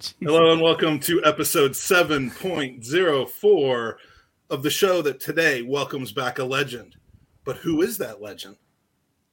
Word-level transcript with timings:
Hello 0.00 0.50
and 0.50 0.62
welcome 0.62 0.98
to 1.00 1.22
episode 1.24 1.72
7.04 1.72 3.94
of 4.48 4.62
the 4.62 4.70
show 4.70 5.02
that 5.02 5.20
today 5.20 5.60
welcomes 5.60 6.10
back 6.10 6.38
a 6.38 6.44
legend. 6.44 6.96
But 7.44 7.58
who 7.58 7.82
is 7.82 7.98
that 7.98 8.22
legend? 8.22 8.56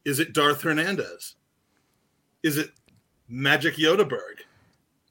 Is 0.04 0.20
it 0.20 0.34
Darth 0.34 0.64
Hernandez? 0.64 1.36
Is 2.44 2.58
it 2.58 2.72
Magic 3.30 3.76
Yodaberg? 3.76 4.42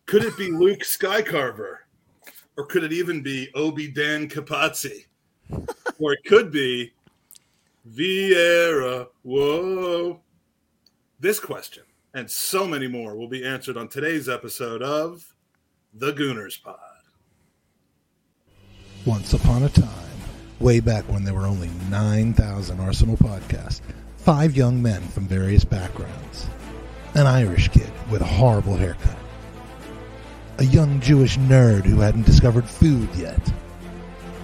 Could 0.04 0.24
it 0.24 0.36
be 0.36 0.50
Luke 0.50 0.80
Skycarver? 0.80 1.76
Or 2.58 2.66
could 2.66 2.84
it 2.84 2.92
even 2.92 3.22
be 3.22 3.48
Obi 3.54 3.88
Dan 3.88 4.28
Capazzi? 4.28 5.06
or 5.98 6.12
it 6.12 6.22
could 6.26 6.52
be 6.52 6.92
Vieira. 7.90 9.06
Whoa. 9.22 10.20
This 11.18 11.40
question 11.40 11.84
and 12.12 12.30
so 12.30 12.66
many 12.66 12.88
more 12.88 13.16
will 13.16 13.28
be 13.28 13.42
answered 13.42 13.78
on 13.78 13.88
today's 13.88 14.28
episode 14.28 14.82
of 14.82 15.32
The 15.98 16.12
Gooners 16.12 16.62
Pod. 16.62 16.76
Once 19.06 19.32
upon 19.32 19.62
a 19.62 19.70
time, 19.70 19.88
way 20.60 20.78
back 20.78 21.04
when 21.04 21.24
there 21.24 21.32
were 21.32 21.46
only 21.46 21.70
9,000 21.88 22.78
Arsenal 22.80 23.16
podcasts, 23.16 23.80
five 24.18 24.54
young 24.54 24.82
men 24.82 25.00
from 25.00 25.26
various 25.26 25.64
backgrounds, 25.64 26.48
an 27.14 27.26
Irish 27.26 27.68
kid 27.68 27.90
with 28.10 28.20
a 28.20 28.26
horrible 28.26 28.76
haircut, 28.76 29.16
a 30.58 30.64
young 30.64 31.00
Jewish 31.00 31.38
nerd 31.38 31.86
who 31.86 32.00
hadn't 32.00 32.26
discovered 32.26 32.68
food 32.68 33.08
yet, 33.14 33.50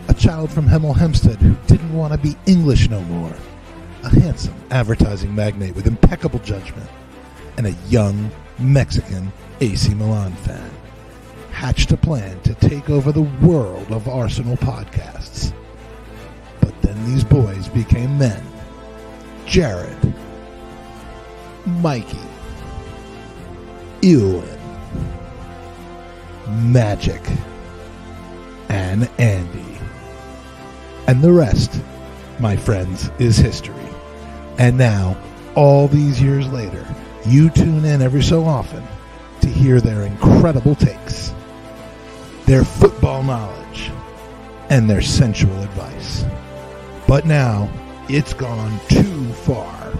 a 0.08 0.14
child 0.14 0.50
from 0.50 0.66
Hemel 0.66 0.96
Hempstead 0.96 1.36
who 1.36 1.54
didn't 1.66 1.92
want 1.92 2.14
to 2.14 2.18
be 2.18 2.34
English 2.46 2.88
no 2.88 3.02
more, 3.02 3.36
a 4.04 4.08
handsome 4.08 4.54
advertising 4.70 5.34
magnate 5.34 5.76
with 5.76 5.86
impeccable 5.86 6.38
judgment, 6.38 6.88
and 7.58 7.66
a 7.66 7.76
young 7.90 8.30
Mexican 8.58 9.30
AC 9.60 9.92
Milan 9.92 10.32
fan 10.36 10.70
hatched 11.52 11.92
a 11.92 11.96
plan 11.96 12.40
to 12.40 12.54
take 12.54 12.90
over 12.90 13.12
the 13.12 13.22
world 13.22 13.92
of 13.92 14.08
Arsenal 14.08 14.56
podcasts. 14.56 15.52
But 16.60 16.80
then 16.82 17.04
these 17.06 17.22
boys 17.22 17.68
became 17.68 18.18
men. 18.18 18.42
Jared, 19.46 20.14
Mikey, 21.66 22.18
Ewan, 24.00 24.48
Magic, 26.72 27.20
and 28.68 29.08
Andy. 29.18 29.78
And 31.06 31.22
the 31.22 31.32
rest, 31.32 31.80
my 32.40 32.56
friends, 32.56 33.10
is 33.18 33.36
history. 33.36 33.74
And 34.58 34.78
now, 34.78 35.16
all 35.54 35.88
these 35.88 36.20
years 36.20 36.48
later, 36.48 36.86
you 37.26 37.50
tune 37.50 37.84
in 37.84 38.02
every 38.02 38.22
so 38.22 38.44
often 38.44 38.82
to 39.42 39.48
hear 39.48 39.80
their 39.80 40.02
incredible 40.02 40.74
takes, 40.74 41.34
their 42.46 42.64
football 42.64 43.22
knowledge, 43.22 43.90
and 44.68 44.90
their 44.90 45.02
sensual 45.02 45.62
advice. 45.62 46.24
But 47.06 47.24
now, 47.26 47.70
it's 48.08 48.34
gone 48.34 48.80
too 48.88 49.32
far. 49.32 49.92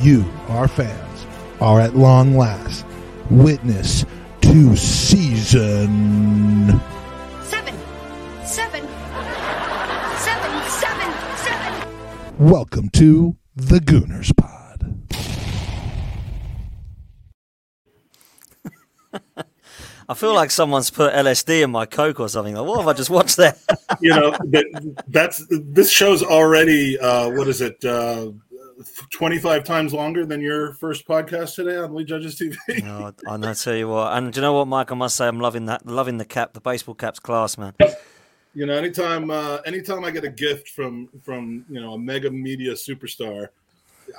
You, 0.00 0.24
our 0.48 0.68
fans, 0.68 1.26
are 1.60 1.80
at 1.80 1.96
long 1.96 2.36
last 2.36 2.84
witness 3.30 4.04
to 4.42 4.76
season. 4.76 6.78
Seven, 7.44 7.74
seven, 8.44 8.86
seven, 10.18 10.62
seven, 10.68 11.12
seven. 11.38 11.88
Welcome 12.38 12.90
to 12.90 13.36
the 13.54 13.78
Gooners 13.78 14.36
Pod. 14.36 14.52
I 20.08 20.14
feel 20.14 20.34
like 20.34 20.50
someone's 20.50 20.90
put 20.90 21.12
LSD 21.12 21.62
in 21.62 21.70
my 21.70 21.84
Coke 21.86 22.20
or 22.20 22.28
something. 22.28 22.54
Like, 22.54 22.66
what 22.66 22.78
have 22.78 22.88
I 22.88 22.92
just 22.92 23.10
watched 23.10 23.36
there? 23.36 23.56
You 24.00 24.10
know, 24.10 24.30
that, 24.32 25.02
that's 25.08 25.46
this 25.48 25.90
show's 25.90 26.22
already, 26.22 26.98
uh, 26.98 27.30
what 27.30 27.48
is 27.48 27.62
it, 27.62 27.82
uh, 27.82 28.32
25 29.10 29.64
times 29.64 29.94
longer 29.94 30.26
than 30.26 30.40
your 30.40 30.74
first 30.74 31.08
podcast 31.08 31.54
today 31.54 31.76
on 31.76 31.94
Lee 31.94 32.04
Judges 32.04 32.38
TV? 32.38 32.56
no, 32.84 33.12
I, 33.26 33.50
I 33.50 33.54
tell 33.54 33.74
you 33.74 33.88
what. 33.88 34.12
And 34.12 34.32
do 34.32 34.38
you 34.38 34.42
know 34.42 34.52
what, 34.52 34.68
Mike? 34.68 34.92
I 34.92 34.96
must 34.96 35.16
say, 35.16 35.26
I'm 35.26 35.40
loving 35.40 35.66
that, 35.66 35.86
loving 35.86 36.18
the 36.18 36.24
cap, 36.24 36.52
the 36.52 36.60
baseball 36.60 36.94
cap's 36.94 37.20
class, 37.20 37.56
man. 37.56 37.74
You 38.54 38.66
know, 38.66 38.74
anytime 38.74 39.30
uh, 39.30 39.58
anytime 39.66 40.04
I 40.04 40.10
get 40.10 40.24
a 40.24 40.30
gift 40.30 40.70
from 40.70 41.08
from 41.22 41.66
you 41.68 41.78
know 41.78 41.92
a 41.92 41.98
mega 41.98 42.30
media 42.30 42.72
superstar, 42.72 43.48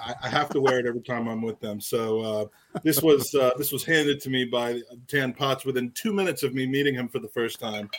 I, 0.03 0.16
I 0.24 0.30
have 0.30 0.50
to 0.50 0.62
wear 0.62 0.80
it 0.80 0.86
every 0.86 1.02
time 1.02 1.28
I'm 1.28 1.42
with 1.42 1.59
them. 1.59 1.80
So 1.80 2.22
uh, 2.22 2.46
this 2.84 3.02
was 3.02 3.34
uh, 3.36 3.52
this 3.58 3.72
was 3.72 3.84
handed 3.84 4.22
to 4.22 4.30
me 4.30 4.46
by 4.46 4.81
Dan 5.08 5.34
Potts 5.34 5.66
within 5.66 5.92
two 5.92 6.14
minutes 6.14 6.44
of 6.44 6.53
me 6.53 6.66
meeting 6.66 6.94
him 6.94 7.08
for 7.08 7.20
the 7.20 7.28
first 7.28 7.59
time. 7.59 7.90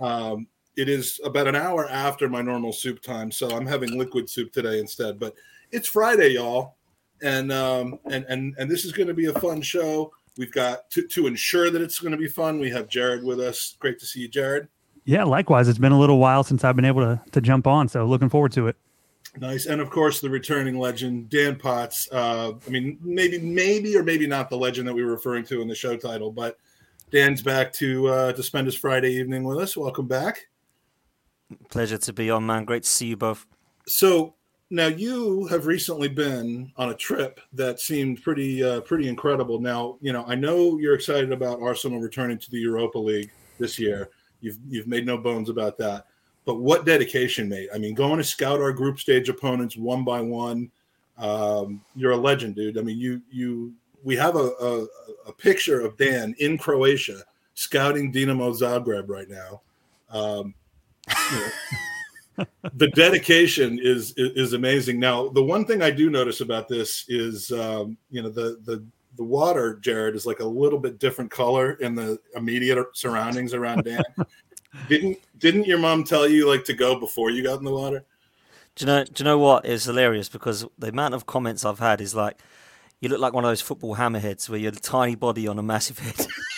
Um, 0.00 0.46
it 0.76 0.88
is 0.88 1.20
about 1.24 1.46
an 1.46 1.56
hour 1.56 1.88
after 1.88 2.28
my 2.28 2.42
normal 2.42 2.72
soup 2.72 3.02
time, 3.02 3.30
so 3.30 3.50
I'm 3.50 3.66
having 3.66 3.98
liquid 3.98 4.28
soup 4.28 4.52
today 4.52 4.78
instead. 4.78 5.18
But 5.18 5.34
it's 5.70 5.86
Friday, 5.86 6.30
y'all, 6.30 6.76
and 7.22 7.52
um, 7.52 7.98
and 8.10 8.24
and 8.28 8.54
and 8.58 8.70
this 8.70 8.84
is 8.84 8.92
going 8.92 9.08
to 9.08 9.14
be 9.14 9.26
a 9.26 9.38
fun 9.38 9.60
show. 9.60 10.12
We've 10.38 10.52
got 10.52 10.90
to 10.92 11.06
to 11.08 11.26
ensure 11.26 11.70
that 11.70 11.82
it's 11.82 11.98
going 11.98 12.12
to 12.12 12.18
be 12.18 12.28
fun. 12.28 12.58
We 12.58 12.70
have 12.70 12.88
Jared 12.88 13.22
with 13.22 13.40
us. 13.40 13.76
Great 13.80 13.98
to 14.00 14.06
see 14.06 14.20
you, 14.20 14.28
Jared. 14.28 14.68
Yeah, 15.04 15.24
likewise. 15.24 15.68
It's 15.68 15.78
been 15.78 15.92
a 15.92 15.98
little 15.98 16.18
while 16.18 16.44
since 16.44 16.64
I've 16.64 16.76
been 16.76 16.84
able 16.84 17.02
to 17.02 17.20
to 17.32 17.40
jump 17.40 17.66
on, 17.66 17.88
so 17.88 18.06
looking 18.06 18.28
forward 18.28 18.52
to 18.52 18.68
it. 18.68 18.76
Nice, 19.38 19.66
and 19.66 19.80
of 19.80 19.88
course 19.88 20.20
the 20.20 20.28
returning 20.28 20.78
legend 20.78 21.30
Dan 21.30 21.56
Potts. 21.56 22.08
Uh, 22.12 22.52
I 22.66 22.70
mean, 22.70 22.98
maybe, 23.00 23.38
maybe 23.38 23.96
or 23.96 24.02
maybe 24.02 24.26
not 24.26 24.50
the 24.50 24.58
legend 24.58 24.86
that 24.86 24.94
we 24.94 25.02
were 25.02 25.10
referring 25.10 25.44
to 25.46 25.62
in 25.62 25.68
the 25.68 25.74
show 25.74 25.96
title, 25.96 26.30
but 26.30 26.58
Dan's 27.10 27.42
back 27.42 27.72
to 27.74 28.08
uh, 28.08 28.32
to 28.32 28.42
spend 28.42 28.66
his 28.66 28.74
Friday 28.74 29.12
evening 29.12 29.44
with 29.44 29.58
us. 29.58 29.76
Welcome 29.76 30.06
back. 30.06 30.48
Pleasure 31.70 31.98
to 31.98 32.12
be 32.12 32.30
on, 32.30 32.44
man. 32.44 32.64
Great 32.64 32.82
to 32.82 32.88
see 32.88 33.06
you 33.06 33.16
both. 33.16 33.46
So 33.86 34.34
now 34.68 34.86
you 34.86 35.46
have 35.46 35.66
recently 35.66 36.08
been 36.08 36.70
on 36.76 36.90
a 36.90 36.94
trip 36.94 37.40
that 37.54 37.80
seemed 37.80 38.22
pretty 38.22 38.62
uh, 38.62 38.82
pretty 38.82 39.08
incredible. 39.08 39.60
Now 39.60 39.96
you 40.02 40.12
know 40.12 40.24
I 40.26 40.34
know 40.34 40.78
you're 40.78 40.94
excited 40.94 41.32
about 41.32 41.62
Arsenal 41.62 42.00
returning 42.00 42.38
to 42.38 42.50
the 42.50 42.58
Europa 42.58 42.98
League 42.98 43.30
this 43.58 43.78
year. 43.78 44.10
You've 44.42 44.58
you've 44.68 44.86
made 44.86 45.06
no 45.06 45.16
bones 45.16 45.48
about 45.48 45.78
that. 45.78 46.06
But 46.44 46.56
what 46.56 46.84
dedication, 46.84 47.48
mate! 47.48 47.68
I 47.72 47.78
mean, 47.78 47.94
going 47.94 48.18
to 48.18 48.24
scout 48.24 48.60
our 48.60 48.72
group 48.72 48.98
stage 48.98 49.28
opponents 49.28 49.76
one 49.76 50.04
by 50.04 50.20
one. 50.20 50.70
Um, 51.18 51.82
you're 51.94 52.12
a 52.12 52.16
legend, 52.16 52.56
dude. 52.56 52.78
I 52.78 52.82
mean, 52.82 52.98
you 52.98 53.22
you 53.30 53.72
we 54.02 54.16
have 54.16 54.36
a, 54.36 54.50
a, 54.60 54.86
a 55.28 55.32
picture 55.32 55.80
of 55.80 55.96
Dan 55.96 56.34
in 56.38 56.58
Croatia 56.58 57.22
scouting 57.54 58.12
Dinamo 58.12 58.52
Zagreb 58.58 59.08
right 59.08 59.28
now. 59.28 59.60
Um, 60.10 60.54
you 61.32 61.40
know, 62.38 62.46
the 62.74 62.88
dedication 62.88 63.78
is, 63.80 64.12
is 64.16 64.32
is 64.36 64.52
amazing. 64.52 64.98
Now, 64.98 65.28
the 65.28 65.42
one 65.42 65.64
thing 65.64 65.82
I 65.82 65.90
do 65.90 66.10
notice 66.10 66.40
about 66.40 66.68
this 66.68 67.04
is, 67.08 67.52
um, 67.52 67.96
you 68.10 68.22
know, 68.22 68.30
the 68.30 68.58
the 68.64 68.84
the 69.16 69.24
water, 69.24 69.78
Jared, 69.80 70.16
is 70.16 70.26
like 70.26 70.40
a 70.40 70.44
little 70.44 70.78
bit 70.78 70.98
different 70.98 71.30
color 71.30 71.72
in 71.74 71.94
the 71.94 72.18
immediate 72.34 72.84
surroundings 72.94 73.54
around 73.54 73.84
Dan. 73.84 74.02
didn't 74.88 75.18
didn't 75.38 75.66
your 75.66 75.78
mom 75.78 76.04
tell 76.04 76.28
you 76.28 76.48
like 76.48 76.64
to 76.64 76.74
go 76.74 76.98
before 76.98 77.30
you 77.30 77.42
got 77.42 77.58
in 77.58 77.64
the 77.64 77.72
water? 77.72 78.04
Do 78.76 78.84
you 78.84 78.86
know? 78.86 79.04
Do 79.04 79.12
you 79.18 79.24
know 79.24 79.38
what 79.38 79.66
is 79.66 79.84
hilarious? 79.84 80.28
Because 80.28 80.66
the 80.78 80.88
amount 80.88 81.14
of 81.14 81.26
comments 81.26 81.64
I've 81.64 81.78
had 81.78 82.00
is 82.00 82.14
like, 82.14 82.38
you 83.00 83.08
look 83.08 83.20
like 83.20 83.32
one 83.32 83.44
of 83.44 83.50
those 83.50 83.60
football 83.60 83.96
hammerheads 83.96 84.48
where 84.48 84.58
you're 84.58 84.72
a 84.72 84.76
tiny 84.76 85.14
body 85.14 85.46
on 85.46 85.58
a 85.58 85.62
massive 85.62 85.98
head. 85.98 86.26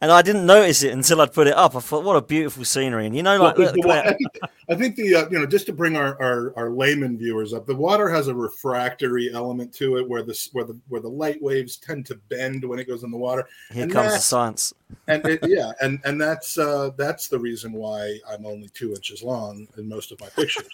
and 0.00 0.12
I 0.12 0.22
didn't 0.22 0.46
notice 0.46 0.82
it 0.82 0.92
until 0.92 1.20
I'd 1.20 1.32
put 1.32 1.46
it 1.46 1.54
up. 1.54 1.74
I 1.74 1.80
thought, 1.80 2.04
what 2.04 2.16
a 2.16 2.22
beautiful 2.22 2.64
scenery! 2.64 3.06
And 3.06 3.16
you 3.16 3.22
know, 3.22 3.36
like, 3.38 3.58
Well, 3.58 3.72
the 3.72 3.88
I 3.90 4.12
think, 4.12 4.38
I 4.68 4.74
think 4.74 4.96
the 4.96 5.14
uh, 5.14 5.28
you 5.30 5.38
know 5.38 5.46
just 5.46 5.66
to 5.66 5.72
bring 5.72 5.96
our, 5.96 6.20
our 6.20 6.52
our 6.56 6.70
layman 6.70 7.16
viewers 7.18 7.52
up, 7.52 7.66
the 7.66 7.74
water 7.74 8.08
has 8.08 8.28
a 8.28 8.34
refractory 8.34 9.32
element 9.32 9.72
to 9.74 9.96
it 9.98 10.08
where 10.08 10.22
the 10.22 10.48
where 10.52 10.64
the 10.64 10.78
where 10.88 11.00
the 11.00 11.08
light 11.08 11.40
waves 11.40 11.76
tend 11.76 12.06
to 12.06 12.16
bend 12.28 12.64
when 12.64 12.78
it 12.78 12.86
goes 12.86 13.02
in 13.02 13.10
the 13.10 13.16
water. 13.16 13.48
here 13.72 13.84
and 13.84 13.92
comes 13.92 14.12
the 14.12 14.18
science. 14.18 14.74
and 15.08 15.24
it, 15.26 15.40
yeah, 15.46 15.72
and 15.80 16.00
and 16.04 16.20
that's 16.20 16.58
uh, 16.58 16.90
that's 16.96 17.28
the 17.28 17.38
reason 17.38 17.72
why 17.72 18.18
I'm 18.28 18.46
only 18.46 18.68
two 18.68 18.90
inches 18.90 19.22
long 19.22 19.66
in 19.76 19.88
most 19.88 20.12
of 20.12 20.20
my 20.20 20.28
pictures 20.28 20.68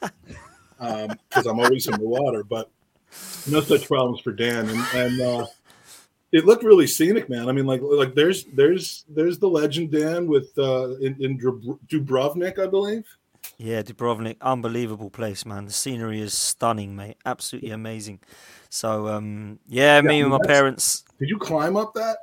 because 0.79 1.47
I'm 1.47 1.61
always 1.61 1.87
in 1.87 1.99
the 1.99 2.09
water. 2.09 2.43
But 2.43 2.71
no 3.51 3.61
such 3.61 3.87
problems 3.87 4.21
for 4.21 4.33
Dan, 4.33 4.69
and 4.69 4.81
and 4.95 5.21
uh, 5.21 5.47
it 6.33 6.47
looked 6.47 6.65
really 6.65 6.87
scenic, 6.87 7.29
man. 7.29 7.49
I 7.49 7.53
mean, 7.53 7.67
like 7.67 7.81
like 7.83 8.15
there's 8.15 8.45
there's 8.45 9.05
there's 9.09 9.39
the 9.39 9.49
legend 9.49 9.93
Dan 9.93 10.27
with 10.27 10.51
uh, 10.59 10.97
in, 10.97 11.17
in 11.21 11.39
Dubrovnik, 11.39 12.59
I 12.59 12.67
believe. 12.67 13.07
Yeah, 13.59 13.83
Dubrovnik, 13.83 14.37
unbelievable 14.41 15.11
place, 15.11 15.45
man. 15.45 15.67
The 15.67 15.73
scenery 15.73 16.21
is 16.21 16.33
stunning, 16.35 16.97
mate. 16.97 17.19
Absolutely 17.27 17.71
amazing. 17.71 18.21
So, 18.71 19.09
um, 19.09 19.59
yeah, 19.69 20.01
me 20.01 20.21
and 20.23 20.31
my 20.31 20.39
parents. 20.47 21.05
Did 21.19 21.29
you 21.29 21.39
climb 21.39 21.77
up 21.77 21.93
that? 21.95 22.17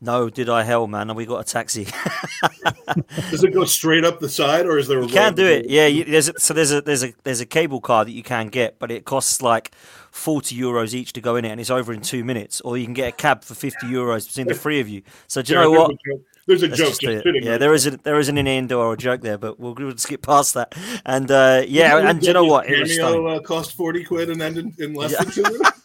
No, 0.00 0.28
did 0.28 0.48
I 0.50 0.64
hell, 0.64 0.86
man? 0.86 1.08
And 1.08 1.16
we 1.16 1.24
got 1.24 1.40
a 1.40 1.44
taxi. 1.44 1.84
Does 3.30 3.44
it 3.44 3.54
go 3.54 3.64
straight 3.64 4.04
up 4.04 4.20
the 4.20 4.28
side, 4.28 4.66
or 4.66 4.76
is 4.76 4.88
there? 4.88 4.98
A 4.98 5.02
You 5.02 5.08
can 5.08 5.28
road 5.28 5.36
do 5.36 5.46
it. 5.46 5.70
Yeah, 5.70 5.86
you, 5.86 6.04
there's 6.04 6.28
a, 6.28 6.38
so 6.38 6.52
there's 6.52 6.72
a 6.72 6.82
there's 6.82 7.04
a 7.04 7.14
there's 7.22 7.40
a 7.40 7.46
cable 7.46 7.80
car 7.80 8.04
that 8.04 8.10
you 8.10 8.22
can 8.22 8.48
get, 8.48 8.78
but 8.78 8.90
it 8.90 9.04
costs 9.06 9.40
like 9.40 9.70
forty 10.14 10.56
euros 10.56 10.94
each 10.94 11.12
to 11.12 11.20
go 11.20 11.34
in 11.36 11.44
it, 11.44 11.50
and 11.50 11.60
it's 11.60 11.70
over 11.70 11.92
in 11.92 12.00
two 12.00 12.24
minutes. 12.24 12.60
Or 12.60 12.78
you 12.78 12.84
can 12.84 12.94
get 12.94 13.08
a 13.08 13.12
cab 13.12 13.42
for 13.44 13.54
fifty 13.54 13.86
euros 13.88 14.26
between 14.28 14.46
the 14.46 14.54
three 14.54 14.80
of 14.80 14.88
you. 14.88 15.02
So 15.26 15.42
do 15.42 15.52
you 15.52 15.58
know 15.58 15.70
There's 15.70 15.88
what? 15.88 15.96
There's 16.46 16.62
a 16.62 16.68
joke 16.68 16.76
just 16.76 17.00
just. 17.00 17.26
Yeah, 17.26 17.50
right 17.50 17.58
there 17.58 17.74
is 17.74 17.86
a 17.86 17.96
there 17.98 18.18
is 18.18 18.28
an 18.28 18.38
innuendo 18.38 18.78
or 18.78 18.92
a 18.92 18.96
joke 18.96 19.22
there, 19.22 19.36
but 19.38 19.58
we'll, 19.58 19.74
we'll 19.74 19.96
skip 19.96 20.22
past 20.22 20.54
that. 20.54 20.74
And 21.04 21.30
uh, 21.30 21.64
yeah, 21.66 21.98
and 22.08 22.20
do 22.20 22.28
you 22.28 22.32
know 22.32 22.44
what? 22.44 22.68
It 22.68 22.80
was 22.80 22.98
uh, 22.98 23.40
cost 23.40 23.72
forty 23.72 24.04
quid 24.04 24.30
and 24.30 24.40
ended 24.40 24.78
in 24.78 24.94
less 24.94 25.12
Yeah. 25.12 25.24
than 25.24 25.32
two 25.32 25.42
minutes. 25.42 25.80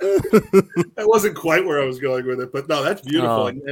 that 0.00 1.04
wasn't 1.06 1.36
quite 1.36 1.64
where 1.64 1.80
I 1.80 1.84
was 1.84 1.98
going 1.98 2.26
with 2.26 2.40
it, 2.40 2.52
but 2.52 2.68
no, 2.68 2.82
that's 2.82 3.02
beautiful. 3.02 3.30
Oh. 3.30 3.46
And, 3.46 3.62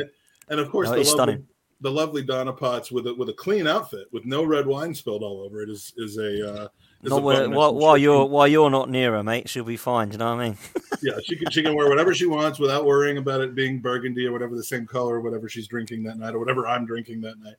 and 0.49 0.61
of 0.61 0.71
course, 0.71 0.87
No, 0.87 0.93
the 0.93 0.99
lovely, 0.99 1.13
stunning. 1.13 1.47
the 1.81 1.91
lovely 1.91 2.23
Donna 2.23 2.53
Potts 2.53 2.91
with 2.93 3.07
a 3.07 3.15
with 3.15 3.29
a 3.29 3.35
clean 3.35 3.67
outfit 3.67 4.07
with 4.13 4.25
no 4.25 4.45
red 4.45 4.67
wine 4.67 4.95
spilled 4.95 5.23
all 5.23 5.41
over 5.41 5.63
it 5.63 5.69
is 5.69 5.93
is 5.97 6.17
a. 6.19 6.63
Uh, 6.63 6.69
Not 7.09 7.23
while, 7.23 7.75
while 7.75 7.97
you're 7.97 8.25
while 8.25 8.49
you're 8.49 8.71
not 8.71 8.91
near 8.91 9.13
her, 9.13 9.23
mate, 9.23 9.49
she'll 9.49 9.65
be 9.65 9.77
fine. 9.77 10.09
Do 10.09 10.15
you 10.15 10.19
know 10.19 10.35
what 10.35 10.43
I 10.43 10.49
mean? 10.49 10.59
yeah, 11.03 11.19
she 11.23 11.37
can 11.37 11.51
she 11.51 11.63
can 11.63 11.75
wear 11.75 11.89
whatever 11.89 12.15
she 12.15 12.27
wants 12.27 12.59
without 12.59 12.85
worrying 12.85 13.19
about 13.19 13.41
it 13.41 13.55
being 13.55 13.81
burgundy 13.81 14.27
or 14.27 14.33
whatever 14.33 14.55
the 14.55 14.65
same 14.65 14.87
color, 14.87 15.17
or 15.17 15.21
whatever 15.21 15.49
she's 15.49 15.69
drinking 15.69 16.03
that 16.05 16.19
night, 16.19 16.35
or 16.35 16.39
whatever 16.39 16.67
I'm 16.67 16.87
drinking 16.87 17.21
that 17.23 17.39
night. 17.39 17.57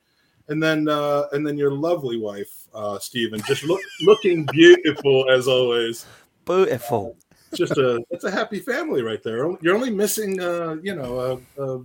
And 0.50 0.62
then 0.62 0.88
uh, 0.88 1.26
and 1.32 1.46
then 1.46 1.58
your 1.58 1.72
lovely 1.72 2.18
wife, 2.18 2.68
uh, 2.74 3.00
Stephen, 3.00 3.42
just 3.48 3.64
look 3.64 3.82
looking 4.02 4.46
beautiful 4.52 5.30
as 5.30 5.48
always. 5.48 6.06
Beautiful. 6.46 7.16
Just 7.56 7.78
a 7.78 8.04
it's 8.10 8.24
a 8.24 8.32
happy 8.32 8.60
family 8.60 9.02
right 9.02 9.24
there. 9.24 9.50
You're 9.62 9.76
only 9.76 9.90
missing 9.90 10.42
uh, 10.42 10.76
you 10.82 10.96
know 10.96 11.42
a, 11.58 11.64
a, 11.64 11.84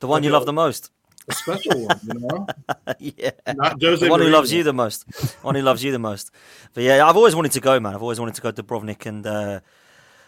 The 0.00 0.06
one 0.06 0.22
you 0.22 0.30
love 0.30 0.46
the 0.46 0.52
most. 0.52 0.90
A 1.28 1.34
special 1.34 1.86
one, 1.86 2.00
you 2.02 2.14
know, 2.20 2.46
yeah. 2.98 3.30
not 3.54 3.82
Jose. 3.82 4.04
The 4.04 4.10
one 4.10 4.20
who 4.20 4.28
loves 4.28 4.52
you 4.52 4.62
the 4.62 4.72
most. 4.72 5.04
one 5.42 5.54
who 5.54 5.62
loves 5.62 5.84
you 5.84 5.92
the 5.92 5.98
most. 5.98 6.30
But 6.74 6.84
yeah, 6.84 7.06
I've 7.06 7.16
always 7.16 7.34
wanted 7.34 7.52
to 7.52 7.60
go, 7.60 7.78
man. 7.80 7.94
I've 7.94 8.02
always 8.02 8.20
wanted 8.20 8.34
to 8.36 8.40
go 8.40 8.50
to 8.50 8.62
Dubrovnik, 8.62 9.06
and 9.06 9.26
uh, 9.26 9.60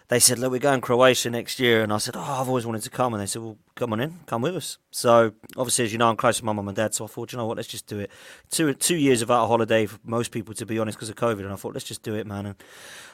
they 0.09 0.19
said, 0.19 0.39
"Look, 0.39 0.53
we're 0.53 0.59
going 0.59 0.81
Croatia 0.81 1.31
next 1.31 1.59
year." 1.59 1.83
And 1.83 1.93
I 1.93 1.99
said, 1.99 2.17
"Oh, 2.17 2.21
I've 2.21 2.49
always 2.49 2.67
wanted 2.67 2.83
to 2.83 2.91
come." 2.91 3.15
And 3.15 3.23
they 3.23 3.27
said, 3.27 3.43
"Well, 3.43 3.57
come 3.75 3.93
on 3.93 4.01
in, 4.01 4.21
come 4.27 4.43
with 4.43 4.57
us." 4.57 4.79
So 4.91 5.33
obviously, 5.57 5.87
as 5.87 5.93
you 5.93 5.99
know, 5.99 6.09
I'm 6.09 6.17
close 6.17 6.39
to 6.39 6.45
my 6.45 6.53
mum 6.53 6.69
and 6.69 6.77
dad, 6.77 6.95
so 6.95 7.05
I 7.05 7.09
thought, 7.09 7.33
you 7.33 7.39
know 7.39 7.47
what, 7.47 7.57
let's 7.57 7.69
just 7.69 7.87
do 7.87 7.99
it. 7.99 8.11
Two 8.51 8.75
two 8.75 8.97
years 8.97 9.21
without 9.21 9.45
a 9.45 9.49
holiday 9.49 9.87
for 9.87 9.99
most 10.05 10.31
people, 10.31 10.55
to 10.55 10.67
be 10.67 10.79
honest, 10.79 10.99
because 10.99 11.09
of 11.09 11.17
COVID, 11.17 11.41
and 11.41 11.53
I 11.53 11.57
thought, 11.57 11.75
let's 11.75 11.87
just 11.87 12.03
do 12.03 12.15
it, 12.15 12.27
man. 12.27 12.47
And 12.47 12.55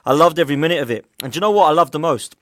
I 0.04 0.12
loved 0.12 0.38
every 0.38 0.56
minute 0.56 0.82
of 0.82 0.90
it. 0.90 1.06
And 1.22 1.32
do 1.32 1.36
you 1.36 1.40
know 1.40 1.50
what 1.50 1.66
I 1.66 1.72
loved 1.72 1.92
the 1.92 1.98
most? 1.98 2.36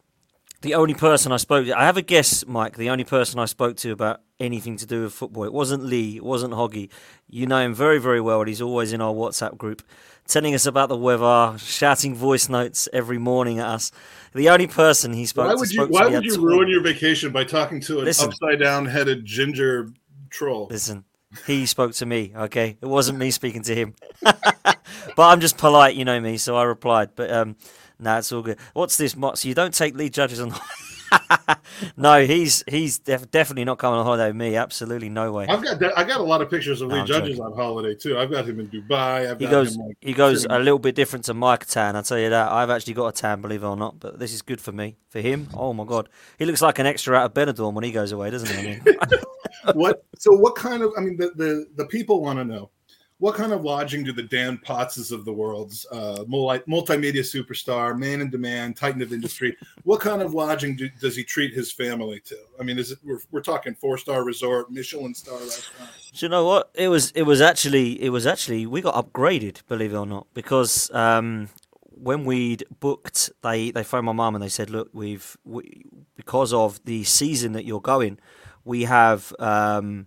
The 0.62 0.74
only 0.74 0.94
person 0.94 1.32
I 1.32 1.36
spoke 1.36 1.66
to, 1.66 1.78
I 1.78 1.84
have 1.84 1.96
a 1.96 2.02
guess, 2.02 2.46
Mike, 2.46 2.76
the 2.76 2.90
only 2.90 3.04
person 3.04 3.38
I 3.38 3.44
spoke 3.44 3.76
to 3.78 3.92
about 3.92 4.20
anything 4.40 4.76
to 4.78 4.86
do 4.86 5.02
with 5.02 5.12
football. 5.12 5.44
It 5.44 5.52
wasn't 5.52 5.84
Lee, 5.84 6.16
it 6.16 6.24
wasn't 6.24 6.54
Hoggy. 6.54 6.90
You 7.28 7.46
know 7.46 7.58
him 7.58 7.74
very, 7.74 7.98
very 7.98 8.20
well, 8.20 8.40
and 8.40 8.48
he's 8.48 8.62
always 8.62 8.92
in 8.92 9.00
our 9.00 9.12
WhatsApp 9.12 9.58
group, 9.58 9.82
telling 10.26 10.54
us 10.54 10.66
about 10.66 10.88
the 10.88 10.96
weather, 10.96 11.58
shouting 11.58 12.14
voice 12.14 12.48
notes 12.48 12.88
every 12.92 13.18
morning 13.18 13.58
at 13.58 13.66
us. 13.66 13.92
The 14.34 14.48
only 14.48 14.66
person 14.66 15.12
he 15.12 15.26
spoke 15.26 15.46
Why 15.46 15.52
to 15.52 15.58
would 15.58 15.72
you 15.72 15.86
Why 15.86 16.08
would 16.08 16.24
you 16.24 16.40
ruin 16.40 16.68
your 16.68 16.82
vacation 16.82 17.32
by 17.32 17.44
talking 17.44 17.80
to 17.82 17.98
an 18.00 18.04
Listen. 18.04 18.28
upside 18.28 18.60
down 18.60 18.86
headed 18.86 19.24
ginger 19.24 19.90
troll? 20.30 20.68
Listen, 20.70 21.04
he 21.46 21.66
spoke 21.66 21.92
to 21.94 22.06
me, 22.06 22.32
okay? 22.34 22.76
It 22.80 22.86
wasn't 22.86 23.18
me 23.18 23.30
speaking 23.30 23.62
to 23.64 23.74
him. 23.74 23.94
but 24.22 25.18
I'm 25.18 25.40
just 25.40 25.58
polite, 25.58 25.96
you 25.96 26.04
know 26.04 26.20
me, 26.20 26.36
so 26.38 26.56
I 26.56 26.64
replied. 26.64 27.10
But 27.14 27.30
um, 27.30 27.56
no, 27.98 28.18
it's 28.18 28.32
all 28.32 28.42
good. 28.42 28.58
What's 28.74 28.96
this, 28.96 29.16
Mox? 29.16 29.44
You 29.44 29.54
don't 29.54 29.74
take 29.74 29.94
Lee 29.96 30.08
Judges 30.10 30.40
on. 30.40 30.52
no, 31.96 32.24
he's 32.26 32.64
he's 32.66 32.98
def- 32.98 33.30
definitely 33.30 33.64
not 33.64 33.78
coming 33.78 33.98
on 34.00 34.04
holiday 34.04 34.26
with 34.28 34.36
me. 34.36 34.56
Absolutely 34.56 35.08
no 35.08 35.32
way. 35.32 35.46
I've 35.46 35.62
got 35.62 35.80
I 35.96 36.02
got 36.04 36.20
a 36.20 36.24
lot 36.24 36.42
of 36.42 36.50
pictures 36.50 36.80
of 36.80 36.88
No, 36.88 36.94
Lee 36.96 37.00
I'm 37.02 37.06
Judges 37.06 37.36
joking. 37.38 37.52
on 37.52 37.56
holiday 37.56 37.94
too. 37.94 38.18
I've 38.18 38.30
got 38.30 38.44
him 38.48 38.58
in 38.60 38.68
Dubai. 38.68 39.30
I've 39.30 39.38
He 39.38 39.44
got 39.46 39.50
goes 39.50 39.76
him 39.76 39.82
like 39.86 39.96
he 40.00 40.12
goes 40.12 40.46
a 40.48 40.58
little 40.58 40.78
bit 40.80 40.94
different 40.94 41.24
to 41.26 41.34
Mike 41.34 41.66
Tan. 41.66 41.94
I'll 41.96 42.02
tell 42.02 42.18
you 42.18 42.30
that. 42.30 42.50
I've 42.50 42.70
actually 42.70 42.94
got 42.94 43.06
a 43.06 43.12
tan, 43.12 43.40
believe 43.40 43.62
it 43.62 43.66
or 43.66 43.76
not. 43.76 44.00
But 44.00 44.18
this 44.18 44.32
is 44.34 44.42
good 44.42 44.60
for 44.60 44.72
me. 44.72 44.96
For 45.10 45.20
him, 45.20 45.48
oh 45.54 45.72
my 45.72 45.84
god, 45.84 46.08
he 46.38 46.44
looks 46.44 46.60
like 46.60 46.78
an 46.80 46.86
extra 46.86 47.16
out 47.16 47.26
of 47.26 47.34
Benidorm 47.34 47.74
when 47.74 47.84
he 47.84 47.92
goes 47.92 48.12
away, 48.12 48.30
doesn't 48.30 48.54
he? 48.54 48.80
What 49.74 50.04
so 50.16 50.32
what 50.32 50.54
kind 50.54 50.82
of 50.82 50.92
i 50.96 51.00
mean 51.00 51.16
the 51.16 51.30
the, 51.34 51.66
the 51.76 51.86
people 51.86 52.22
want 52.22 52.38
to 52.38 52.44
know 52.44 52.70
what 53.18 53.34
kind 53.34 53.52
of 53.52 53.64
lodging 53.64 54.04
do 54.04 54.12
the 54.12 54.22
dan 54.22 54.58
pottses 54.58 55.12
of 55.12 55.24
the 55.24 55.32
world's 55.32 55.86
uh 55.92 56.24
multi, 56.26 56.62
multimedia 56.70 57.20
superstar 57.22 57.98
man 57.98 58.20
in 58.20 58.30
demand 58.30 58.76
titan 58.76 59.00
of 59.02 59.12
industry 59.12 59.56
what 59.84 60.00
kind 60.00 60.22
of 60.22 60.34
lodging 60.34 60.76
do, 60.76 60.88
does 61.00 61.16
he 61.16 61.24
treat 61.24 61.54
his 61.54 61.72
family 61.72 62.20
to 62.20 62.36
i 62.60 62.62
mean 62.62 62.78
is 62.78 62.92
it 62.92 62.98
we're, 63.04 63.20
we're 63.30 63.40
talking 63.40 63.74
four 63.74 63.96
star 63.96 64.24
resort 64.24 64.70
michelin 64.70 65.14
star 65.14 65.38
restaurant 65.38 65.90
Do 66.16 66.24
you 66.24 66.30
know 66.30 66.46
what? 66.46 66.70
It 66.74 66.88
was 66.88 67.10
it 67.10 67.24
was 67.24 67.42
actually 67.42 68.02
it 68.02 68.08
was 68.08 68.26
actually 68.26 68.66
we 68.66 68.80
got 68.80 68.94
upgraded, 68.94 69.60
believe 69.68 69.92
it 69.92 69.96
or 69.96 70.06
not, 70.06 70.26
because 70.32 70.90
um, 70.94 71.50
when 71.90 72.24
we'd 72.24 72.64
booked, 72.80 73.30
they 73.42 73.70
they 73.70 73.84
phoned 73.84 74.06
my 74.06 74.12
mum 74.12 74.34
and 74.34 74.42
they 74.42 74.48
said, 74.48 74.70
look, 74.70 74.88
we've 74.94 75.36
we, 75.44 75.84
because 76.14 76.54
of 76.54 76.82
the 76.86 77.04
season 77.04 77.52
that 77.52 77.66
you're 77.66 77.82
going, 77.82 78.18
we 78.64 78.84
have. 78.84 79.34
Um, 79.38 80.06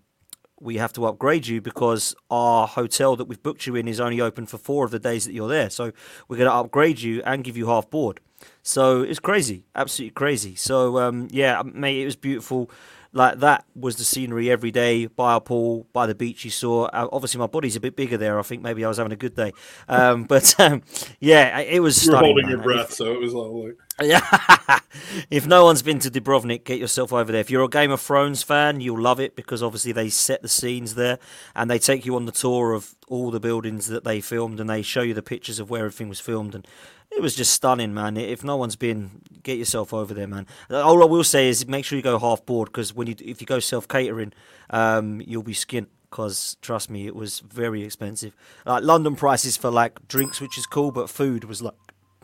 we 0.61 0.77
have 0.77 0.93
to 0.93 1.05
upgrade 1.05 1.47
you 1.47 1.61
because 1.61 2.15
our 2.29 2.67
hotel 2.67 3.15
that 3.15 3.25
we've 3.25 3.41
booked 3.41 3.65
you 3.65 3.75
in 3.75 3.87
is 3.87 3.99
only 3.99 4.21
open 4.21 4.45
for 4.45 4.57
four 4.57 4.85
of 4.85 4.91
the 4.91 4.99
days 4.99 5.25
that 5.25 5.33
you're 5.33 5.47
there. 5.49 5.69
So 5.69 5.91
we're 6.27 6.37
going 6.37 6.49
to 6.49 6.55
upgrade 6.55 6.99
you 6.99 7.21
and 7.25 7.43
give 7.43 7.57
you 7.57 7.67
half 7.67 7.89
board. 7.89 8.19
So 8.61 9.01
it's 9.01 9.19
crazy, 9.19 9.65
absolutely 9.75 10.13
crazy. 10.13 10.55
So 10.55 10.99
um, 10.99 11.27
yeah, 11.31 11.61
mate, 11.65 12.01
it 12.01 12.05
was 12.05 12.15
beautiful. 12.15 12.69
Like 13.11 13.39
that 13.39 13.65
was 13.75 13.95
the 13.95 14.03
scenery 14.03 14.51
every 14.51 14.69
day 14.69 15.07
by 15.07 15.35
a 15.35 15.41
pool, 15.41 15.87
by 15.93 16.05
the 16.05 16.13
beach. 16.13 16.45
You 16.45 16.51
saw. 16.51 16.85
Uh, 16.85 17.07
obviously, 17.11 17.39
my 17.39 17.47
body's 17.47 17.75
a 17.75 17.79
bit 17.79 17.95
bigger 17.95 18.17
there. 18.17 18.37
I 18.37 18.43
think 18.43 18.61
maybe 18.61 18.85
I 18.85 18.87
was 18.87 18.97
having 18.97 19.11
a 19.11 19.15
good 19.15 19.35
day. 19.35 19.51
Um, 19.87 20.23
but 20.29 20.59
um, 20.59 20.83
yeah, 21.19 21.57
it 21.59 21.79
was 21.79 22.05
you 22.05 22.11
were 22.11 22.17
stunning. 22.17 22.29
holding 22.29 22.45
man. 22.45 22.51
your 22.51 22.63
breath 22.63 22.93
so 22.93 23.11
it 23.11 23.19
was 23.19 23.33
all 23.33 23.65
like. 23.65 23.77
if 25.29 25.45
no 25.45 25.65
one's 25.65 25.81
been 25.81 25.99
to 25.99 26.09
Dubrovnik, 26.09 26.63
get 26.63 26.79
yourself 26.79 27.11
over 27.11 27.31
there. 27.31 27.41
If 27.41 27.49
you're 27.49 27.63
a 27.63 27.69
Game 27.69 27.91
of 27.91 27.99
Thrones 27.99 28.43
fan, 28.43 28.79
you'll 28.81 29.01
love 29.01 29.19
it 29.19 29.35
because 29.35 29.61
obviously 29.61 29.91
they 29.91 30.09
set 30.09 30.41
the 30.41 30.47
scenes 30.47 30.95
there 30.95 31.19
and 31.55 31.69
they 31.69 31.79
take 31.79 32.05
you 32.05 32.15
on 32.15 32.25
the 32.25 32.31
tour 32.31 32.73
of 32.73 32.95
all 33.07 33.31
the 33.31 33.39
buildings 33.39 33.87
that 33.87 34.03
they 34.03 34.21
filmed 34.21 34.59
and 34.59 34.69
they 34.69 34.81
show 34.81 35.01
you 35.01 35.13
the 35.13 35.21
pictures 35.21 35.59
of 35.59 35.69
where 35.69 35.85
everything 35.85 36.07
was 36.07 36.19
filmed 36.19 36.55
and 36.55 36.65
it 37.11 37.21
was 37.21 37.35
just 37.35 37.53
stunning, 37.53 37.93
man. 37.93 38.17
If 38.17 38.43
no 38.43 38.55
one's 38.55 38.75
been, 38.75 39.21
get 39.43 39.57
yourself 39.57 39.93
over 39.93 40.13
there, 40.13 40.27
man. 40.27 40.45
All 40.69 41.01
I 41.01 41.05
will 41.05 41.23
say 41.23 41.49
is 41.49 41.67
make 41.67 41.83
sure 41.83 41.97
you 41.97 42.03
go 42.03 42.19
half 42.19 42.45
board 42.45 42.69
because 42.69 42.93
when 42.93 43.07
you 43.07 43.15
if 43.19 43.41
you 43.41 43.47
go 43.47 43.59
self 43.59 43.87
catering, 43.87 44.31
um, 44.69 45.21
you'll 45.25 45.43
be 45.43 45.53
skint. 45.53 45.87
Because 46.09 46.57
trust 46.61 46.89
me, 46.89 47.05
it 47.05 47.15
was 47.15 47.39
very 47.39 47.83
expensive. 47.83 48.35
Like 48.65 48.83
London 48.83 49.15
prices 49.15 49.57
for 49.57 49.69
like 49.69 50.07
drinks, 50.07 50.41
which 50.41 50.57
is 50.57 50.65
cool, 50.65 50.91
but 50.91 51.09
food 51.09 51.43
was 51.43 51.61
like 51.61 51.75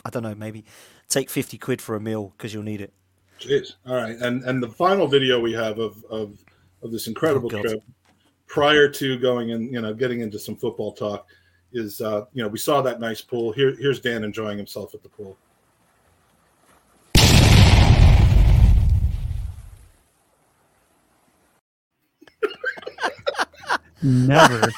I 0.06 0.10
don't 0.12 0.24
know, 0.24 0.36
maybe 0.36 0.66
take 1.10 1.30
50 1.30 1.58
quid 1.58 1.82
for 1.82 1.96
a 1.96 2.00
meal 2.00 2.34
because 2.38 2.54
you'll 2.54 2.64
need 2.64 2.82
it. 2.82 2.94
Jeez. 3.40 3.74
All 3.86 3.96
right. 3.96 4.16
And 4.18 4.44
and 4.44 4.62
the 4.62 4.70
final 4.70 5.08
video 5.08 5.40
we 5.40 5.54
have 5.54 5.80
of 5.80 6.04
of, 6.06 6.38
of 6.82 6.92
this 6.92 7.08
incredible 7.08 7.50
Oh, 7.54 7.62
trip 7.62 7.84
prior 8.48 8.88
to 8.88 9.18
going 9.20 9.52
and 9.52 9.72
you 9.72 9.82
know 9.82 9.94
getting 9.94 10.22
into 10.22 10.40
some 10.40 10.56
football 10.56 10.94
talk 10.94 11.28
is 11.74 12.00
uh 12.00 12.26
you 12.34 12.44
know 12.44 12.48
we 12.50 12.58
saw 12.58 12.82
that 12.82 13.00
nice 13.00 13.22
pool. 13.22 13.52
Here 13.52 13.76
here's 13.76 14.00
Dan 14.00 14.24
enjoying 14.24 14.58
himself 14.58 14.94
at 14.94 15.04
the 15.04 15.10
pool. 15.10 15.38
Never. 24.06 24.72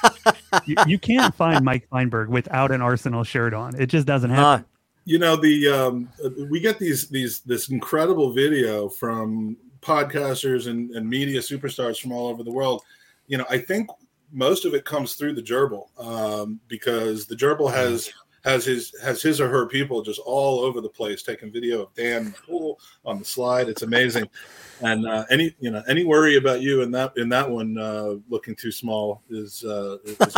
you, 0.66 0.75
you 0.88 0.98
can't 0.98 1.36
find 1.36 1.63
Mike 1.66 1.88
Feinberg 1.90 2.30
without 2.30 2.72
an 2.72 2.82
Arsenal 2.82 3.25
shirt 3.25 3.54
on. 3.54 3.80
It 3.80 3.88
just 3.88 4.08
doesn't 4.08 4.30
happen. 4.30 4.62
No, 4.62 4.76
You 5.08 5.20
know 5.20 5.38
the 5.38 5.70
um 5.70 6.10
we 6.50 6.60
get 6.60 6.80
these 6.80 7.08
these 7.08 7.40
this 7.40 7.70
incredible 7.70 8.34
video 8.34 8.90
from 8.90 9.56
podcasters 9.80 10.68
and, 10.68 10.92
and 10.92 11.10
media 11.10 11.40
superstars 11.40 11.98
from 11.98 12.12
all 12.12 12.28
over 12.28 12.44
the 12.44 12.52
world. 12.52 12.82
You 13.28 13.38
know, 13.38 13.46
I 13.50 13.58
think 13.58 13.90
most 14.34 14.66
of 14.66 14.74
it 14.74 14.84
comes 14.84 15.14
through 15.14 15.36
the 15.36 15.42
gerbil 15.42 15.88
um, 15.98 16.60
because 16.68 17.26
the 17.26 17.38
gerbil 17.38 17.72
has 17.72 18.12
has 18.44 18.66
his 18.66 18.94
has 19.02 19.22
his 19.22 19.40
or 19.40 19.48
her 19.48 19.66
people 19.66 20.02
just 20.02 20.20
all 20.26 20.60
over 20.60 20.82
the 20.82 20.90
place 20.90 21.24
taking 21.24 21.54
video 21.54 21.84
of 21.84 21.94
Dan 21.94 22.36
pool 22.46 22.78
on 23.06 23.18
the 23.18 23.24
slide. 23.24 23.70
It's 23.70 23.84
amazing. 23.84 24.28
And 24.82 25.08
uh, 25.08 25.24
any 25.30 25.56
you 25.62 25.72
know 25.72 25.84
any 25.88 26.04
worry 26.04 26.36
about 26.36 26.60
you 26.60 26.82
in 26.82 26.92
that 26.92 27.14
in 27.16 27.30
that 27.30 27.50
one 27.50 27.78
uh, 27.78 28.16
looking 28.28 28.56
too 28.56 28.74
small 28.74 29.22
is 29.30 29.64
uh, 29.64 30.00
is. 30.04 30.36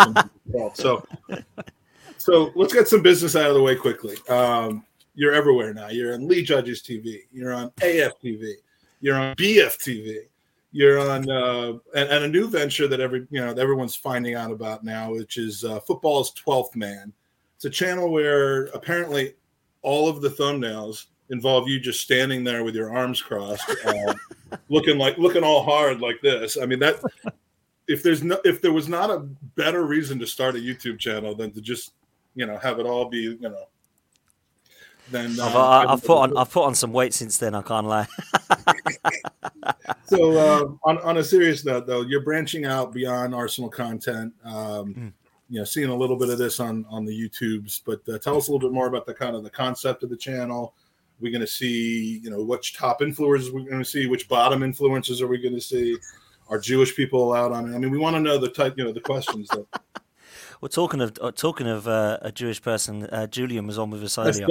So 0.76 1.04
so 2.20 2.52
let's 2.56 2.74
get 2.74 2.88
some 2.88 3.02
business 3.02 3.36
out 3.36 3.50
of 3.50 3.56
the 3.56 3.62
way 3.62 3.76
quickly. 3.76 4.18
Um, 4.28 4.86
you're 5.16 5.34
everywhere 5.34 5.74
now. 5.74 5.90
You're 5.90 6.14
on 6.14 6.28
Lee 6.28 6.44
Judges 6.44 6.82
TV. 6.82 7.22
You're 7.32 7.54
on 7.54 7.72
AF 7.82 8.14
TV. 8.22 8.54
You're 9.02 9.18
on 9.18 9.36
BF 9.36 9.78
TV. 9.78 10.24
You're 10.72 11.00
on 11.00 11.30
uh, 11.30 11.80
and, 11.96 12.10
and 12.10 12.24
a 12.26 12.28
new 12.28 12.48
venture 12.48 12.88
that 12.88 13.00
every 13.00 13.26
you 13.32 13.40
know 13.40 13.54
that 13.54 13.62
everyone's 13.62 13.96
finding 13.96 14.36
out 14.36 14.52
about 14.52 14.84
now, 14.84 15.12
which 15.12 15.38
is 15.38 15.64
uh, 15.64 15.80
football's 15.80 16.32
twelfth 16.32 16.76
man. 16.76 17.12
It's 17.56 17.66
a 17.66 17.70
channel 17.70 18.12
where 18.12 18.66
apparently 18.68 19.34
all 19.82 20.08
of 20.08 20.22
the 20.22 20.30
thumbnails 20.30 21.06
involve 21.32 21.68
you 21.68 21.80
just 21.80 22.02
standing 22.02 22.44
there 22.44 22.64
with 22.64 22.76
your 22.76 22.96
arms 22.96 23.22
crossed, 23.22 23.70
uh, 23.86 24.14
looking 24.70 24.98
like 24.98 25.18
looking 25.18 25.44
all 25.44 25.64
hard 25.64 26.02
like 26.02 26.22
this. 26.22 26.58
I 26.62 26.66
mean 26.66 26.80
that 26.80 27.02
if 27.88 28.04
there's 28.04 28.24
no 28.24 28.40
if 28.46 28.62
there 28.62 28.74
was 28.74 28.88
not 28.88 29.10
a 29.10 29.20
better 29.56 29.86
reason 29.86 30.20
to 30.20 30.28
start 30.28 30.56
a 30.56 30.60
YouTube 30.60 31.00
channel 31.00 31.34
than 31.34 31.52
to 31.52 31.62
just 31.62 31.94
you 32.40 32.46
know 32.46 32.58
have 32.58 32.80
it 32.80 32.86
all 32.86 33.06
be 33.10 33.18
you 33.20 33.38
know. 33.42 33.66
Then 35.12 35.40
uh, 35.40 35.46
I've, 35.46 35.56
I- 35.56 35.94
I've 35.94 36.04
put 36.04 36.18
on 36.18 36.38
I've 36.38 36.52
put 36.52 36.64
on 36.64 36.76
some 36.76 36.94
weight 36.94 37.14
since 37.14 37.38
then. 37.38 37.54
I 37.56 37.62
can't 37.62 37.88
lie. 37.88 38.08
so 40.06 40.32
uh, 40.38 40.90
on 40.90 40.98
on 41.00 41.18
a 41.18 41.24
serious 41.24 41.66
note, 41.66 41.86
though, 41.88 42.02
you're 42.02 42.22
branching 42.24 42.66
out 42.66 42.94
beyond 42.94 43.34
Arsenal 43.36 43.70
content. 43.70 44.34
Um, 44.44 44.94
Mm. 44.94 45.14
You 45.52 45.58
know, 45.58 45.66
seeing 45.66 45.90
a 45.90 45.96
little 45.96 46.16
bit 46.16 46.30
of 46.30 46.38
this 46.38 46.60
on 46.60 46.86
on 46.92 47.06
the 47.06 47.12
YouTubes, 47.12 47.82
but 47.84 48.08
uh, 48.08 48.20
tell 48.20 48.38
us 48.38 48.50
a 48.50 48.52
little 48.52 48.70
bit 48.70 48.72
more 48.74 48.86
about 48.88 49.08
the 49.08 49.16
kind 49.16 49.36
of 49.36 49.44
the 49.44 49.50
concept 49.50 50.04
of 50.04 50.12
the 50.12 50.16
channel. 50.16 50.76
We're 51.20 51.32
going 51.32 51.42
to 51.42 51.48
see, 51.48 52.20
you 52.24 52.30
know, 52.30 52.44
which 52.44 52.78
top 52.78 53.02
influencers 53.02 53.52
we're 53.52 53.64
going 53.68 53.80
to 53.80 53.84
see, 53.84 54.06
which 54.06 54.30
bottom 54.30 54.60
influencers 54.62 55.22
are 55.22 55.28
we 55.28 55.40
going 55.40 55.56
to 55.56 55.60
see? 55.62 55.98
Are 56.50 56.60
Jewish 56.60 56.96
people 56.96 57.24
allowed 57.24 57.52
on 57.52 57.68
it? 57.68 57.76
I 57.76 57.80
mean, 57.80 57.90
we 57.90 57.98
want 57.98 58.16
to 58.16 58.20
know 58.20 58.38
the 58.38 58.50
type, 58.50 58.76
you 58.78 58.84
know, 58.84 58.92
the 58.94 59.02
questions 59.02 59.48
that 59.50 59.66
Well, 60.62 60.68
talking 60.68 61.00
of 61.00 61.18
uh, 61.22 61.32
talking 61.32 61.68
of 61.68 61.88
uh, 61.88 62.18
a 62.22 62.34
Jewish 62.34 62.62
person, 62.62 63.06
uh, 63.06 63.28
Julian 63.28 63.66
was 63.66 63.78
on 63.78 63.92
with 63.92 64.04
us 64.04 64.18
earlier. 64.18 64.46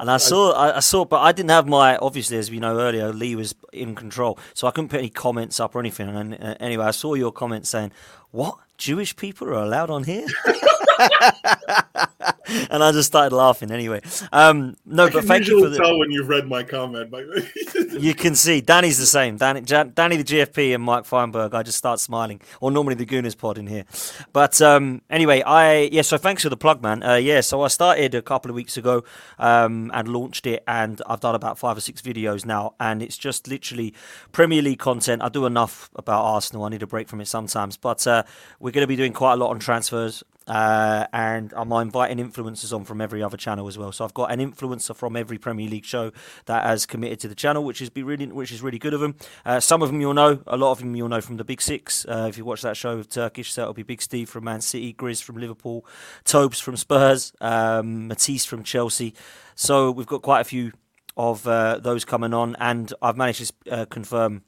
And 0.00 0.10
I 0.10 0.16
saw, 0.16 0.52
I, 0.52 0.76
I 0.78 0.80
saw, 0.80 1.04
but 1.04 1.20
I 1.20 1.30
didn't 1.30 1.50
have 1.50 1.68
my. 1.68 1.96
Obviously, 1.98 2.38
as 2.38 2.50
we 2.50 2.58
know 2.58 2.76
earlier, 2.76 3.12
Lee 3.12 3.36
was 3.36 3.54
in 3.72 3.94
control, 3.94 4.36
so 4.52 4.66
I 4.66 4.72
couldn't 4.72 4.88
put 4.88 4.98
any 4.98 5.10
comments 5.10 5.60
up 5.60 5.76
or 5.76 5.80
anything. 5.80 6.08
And 6.08 6.34
uh, 6.34 6.56
anyway, 6.58 6.86
I 6.86 6.90
saw 6.90 7.14
your 7.14 7.30
comment 7.30 7.68
saying, 7.68 7.92
"What 8.32 8.58
Jewish 8.78 9.14
people 9.14 9.46
are 9.48 9.52
allowed 9.52 9.90
on 9.90 10.02
here?" 10.04 10.26
and 12.70 12.82
I 12.82 12.92
just 12.92 13.06
started 13.06 13.34
laughing. 13.34 13.70
Anyway, 13.70 14.00
um, 14.32 14.76
no, 14.84 15.06
I 15.06 15.10
but 15.10 15.24
thank 15.24 15.46
you 15.46 15.62
for 15.62 15.68
the. 15.68 15.76
tell 15.76 15.98
when 15.98 16.10
you've 16.10 16.28
read 16.28 16.46
my 16.46 16.62
comment. 16.62 17.10
By 17.10 17.24
You 17.98 18.14
can 18.14 18.34
see 18.34 18.60
Danny's 18.60 18.98
the 18.98 19.06
same. 19.06 19.36
Danny, 19.36 19.60
Danny 19.62 20.16
the 20.16 20.24
GFP 20.24 20.74
and 20.74 20.82
Mike 20.82 21.04
Feinberg. 21.04 21.54
I 21.54 21.62
just 21.62 21.78
start 21.78 22.00
smiling, 22.00 22.40
or 22.60 22.70
normally 22.70 22.94
the 22.94 23.06
Gooners 23.06 23.36
pod 23.36 23.58
in 23.58 23.66
here. 23.66 23.84
But 24.32 24.60
um, 24.60 25.02
anyway, 25.10 25.42
I 25.42 25.88
yeah. 25.92 26.02
So 26.02 26.18
thanks 26.18 26.42
for 26.42 26.48
the 26.48 26.56
plug, 26.56 26.82
man. 26.82 27.02
Uh, 27.02 27.14
yeah. 27.14 27.40
So 27.40 27.62
I 27.62 27.68
started 27.68 28.14
a 28.14 28.22
couple 28.22 28.50
of 28.50 28.54
weeks 28.54 28.76
ago 28.76 29.04
um, 29.38 29.90
and 29.94 30.08
launched 30.08 30.46
it, 30.46 30.62
and 30.66 31.00
I've 31.06 31.20
done 31.20 31.34
about 31.34 31.58
five 31.58 31.76
or 31.76 31.80
six 31.80 32.02
videos 32.02 32.44
now, 32.44 32.74
and 32.78 33.02
it's 33.02 33.16
just 33.16 33.48
literally 33.48 33.94
Premier 34.32 34.62
League 34.62 34.78
content. 34.78 35.22
I 35.22 35.28
do 35.28 35.46
enough 35.46 35.90
about 35.96 36.22
Arsenal. 36.22 36.64
I 36.64 36.68
need 36.68 36.82
a 36.82 36.86
break 36.86 37.08
from 37.08 37.20
it 37.20 37.28
sometimes, 37.28 37.76
but 37.76 38.06
uh, 38.06 38.24
we're 38.60 38.70
going 38.70 38.82
to 38.82 38.88
be 38.88 38.96
doing 38.96 39.12
quite 39.12 39.34
a 39.34 39.36
lot 39.36 39.50
on 39.50 39.58
transfers. 39.58 40.22
Uh, 40.46 41.06
and 41.12 41.52
I'm 41.56 41.72
inviting 41.72 42.18
influencers 42.18 42.74
on 42.74 42.84
from 42.84 43.00
every 43.00 43.22
other 43.22 43.36
channel 43.36 43.66
as 43.66 43.78
well. 43.78 43.92
So 43.92 44.04
I've 44.04 44.14
got 44.14 44.30
an 44.30 44.40
influencer 44.40 44.94
from 44.94 45.16
every 45.16 45.38
Premier 45.38 45.68
League 45.68 45.84
show 45.84 46.12
that 46.46 46.64
has 46.64 46.86
committed 46.86 47.20
to 47.20 47.28
the 47.28 47.34
channel, 47.34 47.64
which 47.64 47.80
is 47.80 47.90
be 47.90 48.02
really, 48.02 48.26
which 48.26 48.52
is 48.52 48.62
really 48.62 48.78
good 48.78 48.94
of 48.94 49.00
them. 49.00 49.16
Uh, 49.44 49.60
some 49.60 49.82
of 49.82 49.88
them 49.88 50.00
you'll 50.00 50.14
know, 50.14 50.40
a 50.46 50.56
lot 50.56 50.72
of 50.72 50.78
them 50.78 50.94
you'll 50.94 51.08
know 51.08 51.20
from 51.20 51.38
the 51.38 51.44
Big 51.44 51.62
Six. 51.62 52.04
Uh, 52.06 52.26
if 52.28 52.36
you 52.36 52.44
watch 52.44 52.62
that 52.62 52.76
show 52.76 52.96
with 52.98 53.08
Turkish, 53.08 53.52
so 53.52 53.62
it'll 53.62 53.74
be 53.74 53.82
Big 53.82 54.02
Steve 54.02 54.28
from 54.28 54.44
Man 54.44 54.60
City, 54.60 54.92
Grizz 54.92 55.22
from 55.22 55.36
Liverpool, 55.36 55.86
Tobes 56.24 56.60
from 56.60 56.76
Spurs, 56.76 57.32
um, 57.40 58.08
Matisse 58.08 58.44
from 58.44 58.62
Chelsea. 58.64 59.14
So 59.54 59.90
we've 59.90 60.06
got 60.06 60.22
quite 60.22 60.40
a 60.40 60.44
few 60.44 60.72
of 61.16 61.46
uh, 61.46 61.78
those 61.78 62.04
coming 62.04 62.34
on, 62.34 62.56
and 62.58 62.92
I've 63.00 63.16
managed 63.16 63.52
to 63.66 63.72
uh, 63.72 63.84
confirm 63.86 64.42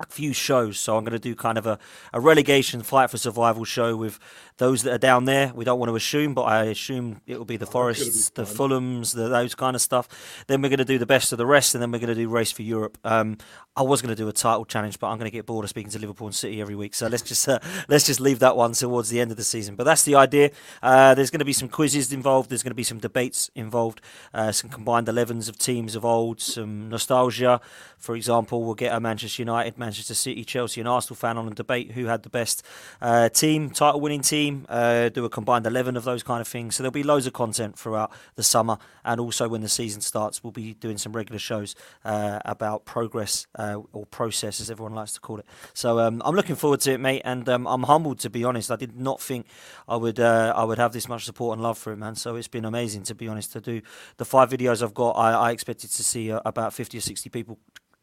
a 0.00 0.06
few 0.06 0.32
shows. 0.32 0.78
So 0.78 0.96
I'm 0.96 1.04
going 1.04 1.12
to 1.12 1.18
do 1.18 1.34
kind 1.34 1.56
of 1.56 1.66
a, 1.66 1.78
a 2.12 2.20
relegation 2.20 2.82
fight 2.82 3.10
for 3.10 3.18
survival 3.18 3.64
show 3.64 3.96
with 3.96 4.18
those 4.58 4.84
that 4.84 4.92
are 4.92 4.98
down 4.98 5.24
there. 5.24 5.52
We 5.54 5.64
don't 5.64 5.78
want 5.78 5.90
to 5.90 5.96
assume, 5.96 6.34
but 6.34 6.42
I 6.42 6.64
assume 6.64 7.20
it 7.26 7.38
will 7.38 7.44
be 7.44 7.56
the 7.56 7.66
Forests, 7.66 8.30
the 8.30 8.44
Fulhams, 8.44 9.14
the, 9.14 9.28
those 9.28 9.54
kind 9.54 9.74
of 9.74 9.82
stuff. 9.82 10.08
Then 10.46 10.62
we're 10.62 10.68
going 10.68 10.78
to 10.78 10.84
do 10.84 10.98
the 10.98 11.06
best 11.06 11.32
of 11.32 11.38
the 11.38 11.46
rest, 11.46 11.74
and 11.74 11.82
then 11.82 11.90
we're 11.90 11.98
going 11.98 12.08
to 12.08 12.14
do 12.14 12.28
race 12.28 12.52
for 12.52 12.62
Europe. 12.62 12.96
Um, 13.04 13.38
I 13.76 13.82
was 13.82 14.00
going 14.00 14.14
to 14.14 14.22
do 14.22 14.28
a 14.28 14.32
title 14.32 14.64
challenge, 14.64 15.00
but 15.00 15.08
I'm 15.08 15.18
going 15.18 15.28
to 15.28 15.36
get 15.36 15.46
bored 15.46 15.64
of 15.64 15.70
speaking 15.70 15.90
to 15.90 15.98
Liverpool 15.98 16.28
and 16.28 16.34
City 16.34 16.60
every 16.60 16.76
week. 16.76 16.94
So 16.94 17.08
let's 17.08 17.24
just 17.24 17.48
uh, 17.48 17.58
let's 17.88 18.06
just 18.06 18.20
leave 18.20 18.38
that 18.38 18.56
one 18.56 18.72
towards 18.72 19.10
the 19.10 19.20
end 19.20 19.32
of 19.32 19.36
the 19.36 19.42
season. 19.42 19.74
But 19.74 19.84
that's 19.84 20.04
the 20.04 20.14
idea. 20.14 20.52
Uh, 20.80 21.14
there's 21.14 21.30
going 21.30 21.40
to 21.40 21.44
be 21.44 21.52
some 21.52 21.68
quizzes 21.68 22.12
involved. 22.12 22.50
There's 22.50 22.62
going 22.62 22.70
to 22.70 22.76
be 22.76 22.84
some 22.84 22.98
debates 22.98 23.50
involved. 23.56 24.00
Uh, 24.32 24.52
some 24.52 24.70
combined 24.70 25.08
11s 25.08 25.48
of 25.48 25.58
teams 25.58 25.96
of 25.96 26.04
old. 26.04 26.40
Some 26.40 26.88
nostalgia. 26.88 27.60
For 27.98 28.14
example, 28.14 28.62
we'll 28.62 28.74
get 28.74 28.94
a 28.94 29.00
Manchester 29.00 29.42
United, 29.42 29.78
Manchester 29.78 30.14
City, 30.14 30.44
Chelsea, 30.44 30.80
and 30.80 30.86
Arsenal 30.86 31.16
fan 31.16 31.38
on 31.38 31.46
and 31.46 31.56
debate 31.56 31.92
who 31.92 32.04
had 32.04 32.22
the 32.22 32.28
best 32.28 32.62
uh, 33.00 33.28
team, 33.30 33.70
title-winning 33.70 34.20
team. 34.20 34.43
Uh, 34.68 35.08
do 35.08 35.24
a 35.24 35.28
combined 35.30 35.66
11 35.66 35.96
of 35.96 36.04
those 36.04 36.22
kind 36.22 36.40
of 36.40 36.48
things. 36.48 36.76
So 36.76 36.82
there'll 36.82 36.92
be 36.92 37.02
loads 37.02 37.26
of 37.26 37.32
content 37.32 37.78
throughout 37.78 38.12
the 38.34 38.42
summer, 38.42 38.78
and 39.04 39.20
also 39.20 39.48
when 39.48 39.60
the 39.60 39.68
season 39.68 40.00
starts, 40.00 40.42
we'll 40.42 40.52
be 40.52 40.74
doing 40.74 40.98
some 40.98 41.12
regular 41.12 41.38
shows 41.38 41.74
uh, 42.04 42.40
about 42.44 42.84
progress 42.84 43.46
uh, 43.58 43.80
or 43.92 44.06
process, 44.06 44.60
as 44.60 44.70
everyone 44.70 44.94
likes 44.94 45.12
to 45.12 45.20
call 45.20 45.38
it. 45.38 45.46
So 45.72 45.98
um, 45.98 46.22
I'm 46.24 46.34
looking 46.34 46.56
forward 46.56 46.80
to 46.80 46.92
it, 46.92 47.00
mate, 47.00 47.22
and 47.24 47.48
um, 47.48 47.66
I'm 47.66 47.84
humbled 47.84 48.18
to 48.20 48.30
be 48.30 48.44
honest. 48.44 48.70
I 48.70 48.76
did 48.76 48.98
not 48.98 49.20
think 49.20 49.46
I 49.88 49.96
would 49.96 50.20
uh, 50.20 50.52
I 50.56 50.64
would 50.64 50.78
have 50.78 50.92
this 50.92 51.08
much 51.08 51.24
support 51.24 51.56
and 51.56 51.62
love 51.62 51.78
for 51.78 51.92
it, 51.92 51.96
man. 51.96 52.14
So 52.14 52.36
it's 52.36 52.48
been 52.48 52.64
amazing 52.64 53.02
to 53.04 53.14
be 53.14 53.28
honest. 53.28 53.52
To 53.52 53.60
do 53.60 53.82
the 54.16 54.24
five 54.24 54.50
videos 54.50 54.82
I've 54.82 54.94
got, 54.94 55.12
I, 55.12 55.32
I 55.32 55.50
expected 55.50 55.90
to 55.90 56.04
see 56.04 56.32
uh, 56.32 56.40
about 56.44 56.72
50 56.72 56.98
or 56.98 57.00
60 57.00 57.30
people 57.30 57.58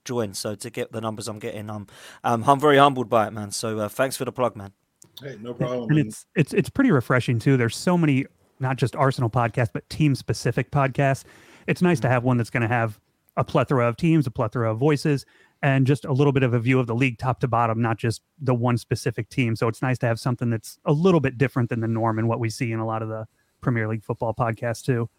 join. 0.05 0.33
So 0.33 0.55
to 0.55 0.69
get 0.69 0.91
the 0.91 1.01
numbers 1.01 1.27
I'm 1.27 1.39
getting, 1.39 1.69
I'm 1.69 1.87
um, 2.23 2.43
I'm 2.47 2.59
very 2.59 2.77
humbled 2.77 3.09
by 3.09 3.27
it, 3.27 3.31
man. 3.31 3.51
So 3.51 3.79
uh, 3.79 3.89
thanks 3.89 4.17
for 4.17 4.25
the 4.25 4.31
plug, 4.31 4.55
man. 4.55 4.73
Hey, 5.21 5.37
no 5.41 5.53
problem. 5.53 5.89
and 5.89 5.99
it's 5.99 6.25
it's 6.35 6.53
it's 6.53 6.69
pretty 6.69 6.91
refreshing 6.91 7.39
too. 7.39 7.57
There's 7.57 7.75
so 7.75 7.97
many 7.97 8.25
not 8.59 8.77
just 8.77 8.95
Arsenal 8.95 9.29
podcasts, 9.29 9.71
but 9.73 9.89
team 9.89 10.15
specific 10.15 10.71
podcasts. 10.71 11.23
It's 11.67 11.81
nice 11.81 11.99
to 11.99 12.07
mm-hmm. 12.07 12.13
have 12.13 12.23
one 12.23 12.37
that's 12.37 12.49
going 12.49 12.61
to 12.61 12.67
have 12.67 12.99
a 13.37 13.43
plethora 13.43 13.87
of 13.87 13.97
teams, 13.97 14.27
a 14.27 14.31
plethora 14.31 14.71
of 14.71 14.77
voices, 14.77 15.25
and 15.61 15.87
just 15.87 16.05
a 16.05 16.11
little 16.13 16.33
bit 16.33 16.43
of 16.43 16.53
a 16.53 16.59
view 16.59 16.79
of 16.79 16.87
the 16.87 16.95
league 16.95 17.17
top 17.17 17.39
to 17.39 17.47
bottom, 17.47 17.81
not 17.81 17.97
just 17.97 18.21
the 18.39 18.53
one 18.53 18.77
specific 18.77 19.29
team. 19.29 19.55
So 19.55 19.67
it's 19.67 19.81
nice 19.81 19.97
to 19.99 20.05
have 20.05 20.19
something 20.19 20.49
that's 20.49 20.77
a 20.85 20.93
little 20.93 21.19
bit 21.19 21.37
different 21.37 21.69
than 21.69 21.79
the 21.79 21.87
norm 21.87 22.19
and 22.19 22.27
what 22.27 22.39
we 22.39 22.49
see 22.49 22.71
in 22.71 22.79
a 22.79 22.85
lot 22.85 23.01
of 23.01 23.09
the 23.09 23.25
Premier 23.61 23.87
League 23.87 24.03
football 24.03 24.33
podcasts 24.33 24.83
too. 24.83 25.09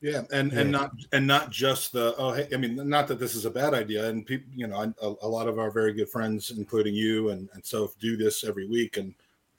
Yeah, 0.00 0.22
and 0.32 0.52
and 0.54 0.70
not 0.72 0.92
and 1.12 1.26
not 1.26 1.50
just 1.50 1.92
the 1.92 2.14
oh 2.16 2.32
hey, 2.32 2.48
I 2.54 2.56
mean 2.56 2.88
not 2.88 3.06
that 3.08 3.18
this 3.20 3.34
is 3.34 3.44
a 3.44 3.50
bad 3.50 3.74
idea, 3.74 4.08
and 4.08 4.24
people 4.24 4.50
you 4.54 4.66
know 4.66 4.76
I- 4.76 5.06
a, 5.06 5.14
a 5.22 5.28
lot 5.28 5.46
of 5.46 5.58
our 5.58 5.70
very 5.70 5.92
good 5.92 6.08
friends, 6.08 6.50
including 6.50 6.94
you 6.94 7.28
and 7.30 7.48
and 7.52 7.64
so 7.64 7.92
do 8.00 8.16
this 8.16 8.42
every 8.42 8.66
week, 8.66 8.96
and 8.96 9.14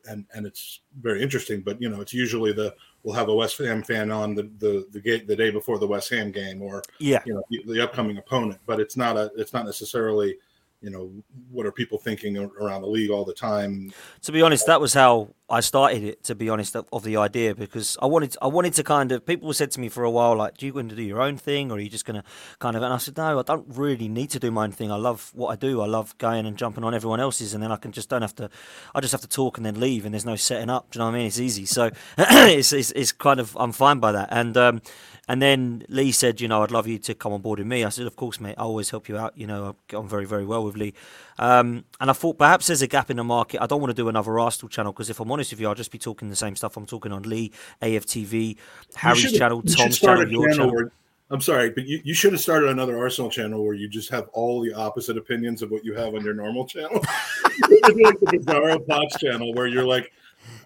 and 0.10 0.26
and 0.34 0.48
it's 0.48 0.80
very 1.00 1.22
interesting. 1.22 1.62
But 1.62 1.80
you 1.80 1.90
know 1.90 2.02
it's 2.02 2.14
usually 2.14 2.54
the 2.54 2.74
we'll 3.04 3.14
have 3.14 3.30
a 3.30 3.36
West 3.36 3.58
Ham 3.60 3.84
fan 3.84 4.10
on 4.10 4.34
the 4.34 4.50
the 4.58 4.88
the 4.92 5.00
gate 5.00 5.28
the 5.28 5.36
day 5.36 5.52
before 5.52 5.78
the 5.78 5.86
West 5.88 6.10
Ham 6.10 6.32
game, 6.32 6.64
or 6.64 6.82
Yeah. 6.98 7.22
you 7.26 7.36
know 7.36 7.44
the, 7.52 7.62
the 7.74 7.84
upcoming 7.84 8.18
opponent. 8.18 8.60
But 8.66 8.80
it's 8.80 8.98
not 8.98 9.18
a 9.18 9.32
it's 9.38 9.54
not 9.54 9.66
necessarily 9.66 10.38
you 10.82 10.90
know 10.90 11.12
what 11.52 11.68
are 11.68 11.72
people 11.72 12.00
thinking 12.00 12.36
around 12.38 12.82
the 12.82 12.88
league 12.88 13.12
all 13.12 13.26
the 13.26 13.34
time. 13.34 13.94
To 14.24 14.32
be 14.32 14.42
honest, 14.42 14.66
that 14.66 14.82
was 14.82 14.96
how 14.96 15.30
I 15.51 15.60
started 15.60 16.03
it. 16.03 16.24
To 16.24 16.36
be 16.36 16.50
honest, 16.50 16.75
of, 16.75 16.86
of 16.93 17.03
the 17.03 17.17
idea 17.17 17.53
because 17.53 17.98
I 18.01 18.05
wanted 18.05 18.38
I 18.41 18.48
wanted 18.48 18.74
to 18.75 18.84
kind 18.84 19.12
of 19.12 19.25
people 19.25 19.51
said 19.53 19.70
to 19.72 19.79
me 19.79 19.89
for 19.89 20.03
a 20.03 20.10
while 20.10 20.36
like, 20.36 20.58
"Do 20.58 20.65
you 20.65 20.72
going 20.72 20.89
to 20.89 20.96
do 20.96 21.03
your 21.03 21.22
own 21.22 21.38
thing, 21.38 21.72
or 21.72 21.75
are 21.75 21.79
you 21.79 21.89
just 21.89 22.05
going 22.05 22.22
to 22.22 22.24
kind 22.60 22.77
of?" 22.77 22.84
And 22.84 22.93
I 22.93 22.98
said, 22.98 23.17
"No, 23.17 23.38
I 23.38 23.43
don't 23.43 23.65
really 23.67 24.08
need 24.08 24.29
to 24.31 24.39
do 24.39 24.50
my 24.50 24.63
own 24.63 24.72
thing. 24.72 24.91
I 24.91 24.96
love 24.96 25.31
what 25.36 25.50
I 25.50 25.55
do. 25.58 25.81
I 25.81 25.88
love 25.88 26.17
going 26.17 26.46
and 26.46 26.58
jumping 26.58 26.86
on 26.86 26.93
everyone 26.93 27.20
else's, 27.20 27.53
and 27.53 27.62
then 27.62 27.72
I 27.72 27.75
can 27.75 27.91
just 27.91 28.08
don't 28.10 28.22
have 28.22 28.36
to. 28.36 28.50
I 28.96 29.01
just 29.01 29.12
have 29.12 29.22
to 29.22 29.27
talk 29.27 29.58
and 29.58 29.65
then 29.65 29.79
leave, 29.79 30.05
and 30.05 30.13
there's 30.13 30.25
no 30.25 30.38
setting 30.38 30.70
up. 30.70 30.89
Do 30.89 30.98
you 30.98 31.00
know 31.01 31.08
what 31.08 31.15
I 31.15 31.17
mean? 31.17 31.27
It's 31.27 31.39
easy. 31.39 31.65
So 31.65 31.91
it's, 32.17 32.72
it's 32.72 32.91
it's 32.91 33.12
kind 33.12 33.39
of 33.41 33.55
I'm 33.60 33.74
fine 33.74 34.00
by 34.00 34.13
that. 34.13 34.29
And 34.31 34.55
um, 34.55 34.81
and 35.27 35.41
then 35.41 35.86
Lee 35.88 36.12
said, 36.12 36.41
you 36.41 36.48
know, 36.48 36.63
I'd 36.63 36.72
love 36.72 36.88
you 36.88 36.98
to 37.00 37.13
come 37.13 37.31
on 37.31 37.41
board 37.41 37.60
with 37.60 37.67
me. 37.67 37.86
I 37.86 37.89
said, 37.89 38.08
of 38.08 38.15
course, 38.15 38.39
mate. 38.39 38.55
I 38.58 38.63
always 38.63 38.89
help 38.89 39.08
you 39.08 39.17
out. 39.17 39.38
You 39.38 39.48
know, 39.48 39.70
I 39.70 39.72
get 39.88 39.98
on 39.98 40.08
very, 40.08 40.25
very 40.25 40.46
well 40.46 40.63
with 40.63 40.75
Lee. 40.75 40.93
Um, 41.42 41.86
and 42.00 42.08
I 42.12 42.14
thought 42.14 42.38
perhaps 42.38 42.68
there's 42.68 42.84
a 42.84 42.88
gap 42.88 43.10
in 43.10 43.18
the 43.18 43.24
market. 43.24 43.64
I 43.64 43.66
don't 43.66 43.82
want 43.82 43.90
to 43.90 43.96
do 43.96 44.08
another 44.10 44.40
Arsenal 44.40 44.70
channel 44.70 44.92
because 44.94 45.10
if 45.10 45.20
I'm 45.20 45.32
honest 45.32 45.52
with 45.52 45.60
you, 45.60 45.68
I'll 45.68 45.74
just 45.74 45.92
be 45.92 45.98
talking 45.98 46.30
the 46.30 46.36
same 46.36 46.56
stuff 46.56 46.78
I'm 46.78 46.86
talking 46.86 47.12
on 47.12 47.24
Lee, 47.24 47.52
AFTV, 47.82 48.58
Harry's 48.94 49.22
should- 49.22 49.34
channel, 49.34 49.64
Tom's 49.64 49.98
channel, 50.00 50.32
your 50.32 50.50
channel. 50.52 50.72
where- 50.72 50.92
I'm 51.32 51.42
sorry, 51.42 51.70
but 51.70 51.88
you, 51.88 52.00
you 52.04 52.14
should 52.14 52.34
have 52.34 52.42
started 52.42 52.70
another 52.70 52.98
Arsenal 53.00 53.32
channel 53.32 53.64
where 53.64 53.74
you 53.74 53.88
just 53.88 54.10
have 54.12 54.28
all 54.34 54.62
the 54.62 54.74
opposite 54.74 55.18
opinions 55.18 55.62
of 55.62 55.72
what 55.72 55.84
you 55.84 55.96
have 55.96 56.14
on 56.14 56.24
your 56.24 56.34
normal 56.34 56.68
channel. 56.68 56.92
like 57.02 58.20
the 58.20 58.28
Bizarro 58.34 58.86
Pops 58.86 59.18
channel 59.18 59.54
where 59.54 59.66
you're 59.66 59.86
like, 59.86 60.12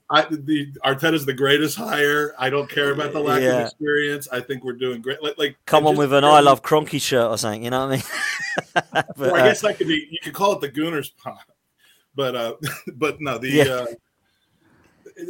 I 0.09 0.25
the 0.29 0.71
Arteta's 0.85 1.25
the 1.25 1.33
greatest 1.33 1.77
hire. 1.77 2.33
I 2.37 2.49
don't 2.49 2.69
care 2.69 2.91
about 2.91 3.11
the 3.13 3.19
lack 3.19 3.41
Yeah. 3.41 3.61
of 3.61 3.65
experience. 3.67 4.27
I 4.31 4.39
think 4.39 4.63
we're 4.63 4.73
doing 4.73 5.01
great. 5.01 5.21
Like, 5.23 5.37
like 5.37 5.57
Come 5.65 5.87
on 5.87 5.95
with 5.95 6.13
an 6.13 6.23
I 6.23 6.41
love 6.41 6.61
Kroenke 6.61 7.01
shirt 7.01 7.29
or 7.29 7.37
something. 7.37 7.63
You 7.63 7.71
know 7.71 7.87
what 7.87 7.93
I 7.93 8.93
mean? 8.93 9.03
but, 9.17 9.31
Or 9.31 9.37
I 9.37 9.41
uh, 9.41 9.45
guess 9.45 9.61
that 9.61 9.77
could 9.77 9.87
be. 9.87 10.07
You 10.11 10.19
could 10.21 10.33
call 10.33 10.53
it 10.53 10.61
the 10.61 10.69
Gooners 10.69 11.11
Pop, 11.17 11.39
but 12.15 12.35
uh, 12.35 12.55
but 12.95 13.19
no, 13.19 13.37
the 13.39 13.49
Yeah. 13.49 13.63
uh, 13.63 13.85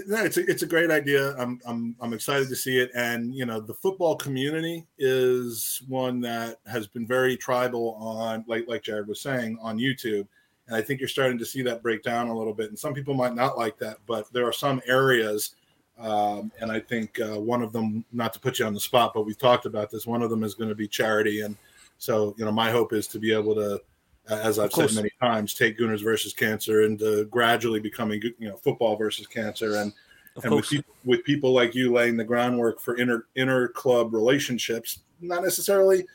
no, 0.07 0.23
it's 0.23 0.37
a, 0.37 0.45
it's 0.49 0.63
a 0.63 0.67
great 0.67 0.89
idea. 0.91 1.35
I'm 1.37 1.59
I'm 1.65 1.95
I'm 2.01 2.13
excited 2.13 2.49
to 2.49 2.55
see 2.55 2.79
it, 2.79 2.91
and 2.95 3.33
you 3.33 3.45
know, 3.45 3.59
the 3.59 3.73
football 3.73 4.15
community 4.15 4.85
is 4.97 5.83
one 5.87 6.19
that 6.21 6.57
has 6.65 6.87
been 6.87 7.05
very 7.05 7.37
tribal 7.37 7.93
on, 7.99 8.43
like 8.47 8.67
like 8.67 8.83
Jared 8.83 9.07
was 9.07 9.21
saying, 9.21 9.57
on 9.61 9.77
YouTube, 9.77 10.27
and 10.67 10.75
I 10.75 10.81
think 10.81 10.99
you're 10.99 11.09
starting 11.09 11.37
to 11.37 11.45
see 11.45 11.61
that 11.63 11.81
break 11.83 12.03
down 12.03 12.27
a 12.27 12.37
little 12.37 12.53
bit. 12.53 12.69
And 12.69 12.79
some 12.79 12.93
people 12.93 13.13
might 13.13 13.35
not 13.35 13.57
like 13.57 13.77
that, 13.79 13.97
but 14.07 14.31
there 14.33 14.45
are 14.45 14.53
some 14.53 14.81
areas 14.87 15.55
Um, 15.97 16.51
and 16.59 16.71
I 16.71 16.79
think 16.79 17.19
uh, 17.21 17.39
one 17.39 17.61
of 17.61 17.71
them, 17.71 18.03
not 18.11 18.33
to 18.33 18.39
put 18.39 18.59
you 18.59 18.65
on 18.65 18.73
the 18.73 18.79
spot, 18.79 19.13
but 19.13 19.25
we've 19.25 19.37
talked 19.37 19.65
about 19.65 19.89
this. 19.89 20.05
One 20.05 20.21
of 20.21 20.29
them 20.29 20.43
is 20.43 20.53
going 20.53 20.69
to 20.69 20.75
be 20.75 20.87
charity, 20.87 21.41
and 21.41 21.55
so 21.97 22.35
you 22.37 22.43
know, 22.43 22.51
my 22.51 22.69
hope 22.69 22.91
is 22.91 23.07
to 23.07 23.19
be 23.19 23.31
able 23.33 23.55
to, 23.55 23.81
as 24.29 24.59
I've 24.59 24.73
said 24.73 24.93
many 24.93 25.09
times, 25.21 25.53
take 25.53 25.77
Gooners 25.77 26.03
versus 26.03 26.33
Cancer 26.33 26.81
into 26.81 27.25
gradually 27.25 27.79
becoming 27.79 28.21
you 28.39 28.49
know 28.49 28.57
football 28.57 28.97
versus 28.97 29.25
cancer, 29.27 29.77
and 29.77 29.93
Of 30.35 30.43
and 30.43 30.55
with 30.55 30.67
people, 30.67 30.93
with 31.05 31.23
people 31.23 31.53
like 31.53 31.73
you 31.73 31.93
laying 31.93 32.17
the 32.17 32.25
groundwork 32.25 32.81
for 32.81 32.95
inter 32.95 33.25
inter 33.35 33.69
club 33.69 34.13
relationships, 34.13 34.99
not 35.21 35.43
necessarily 35.43 36.05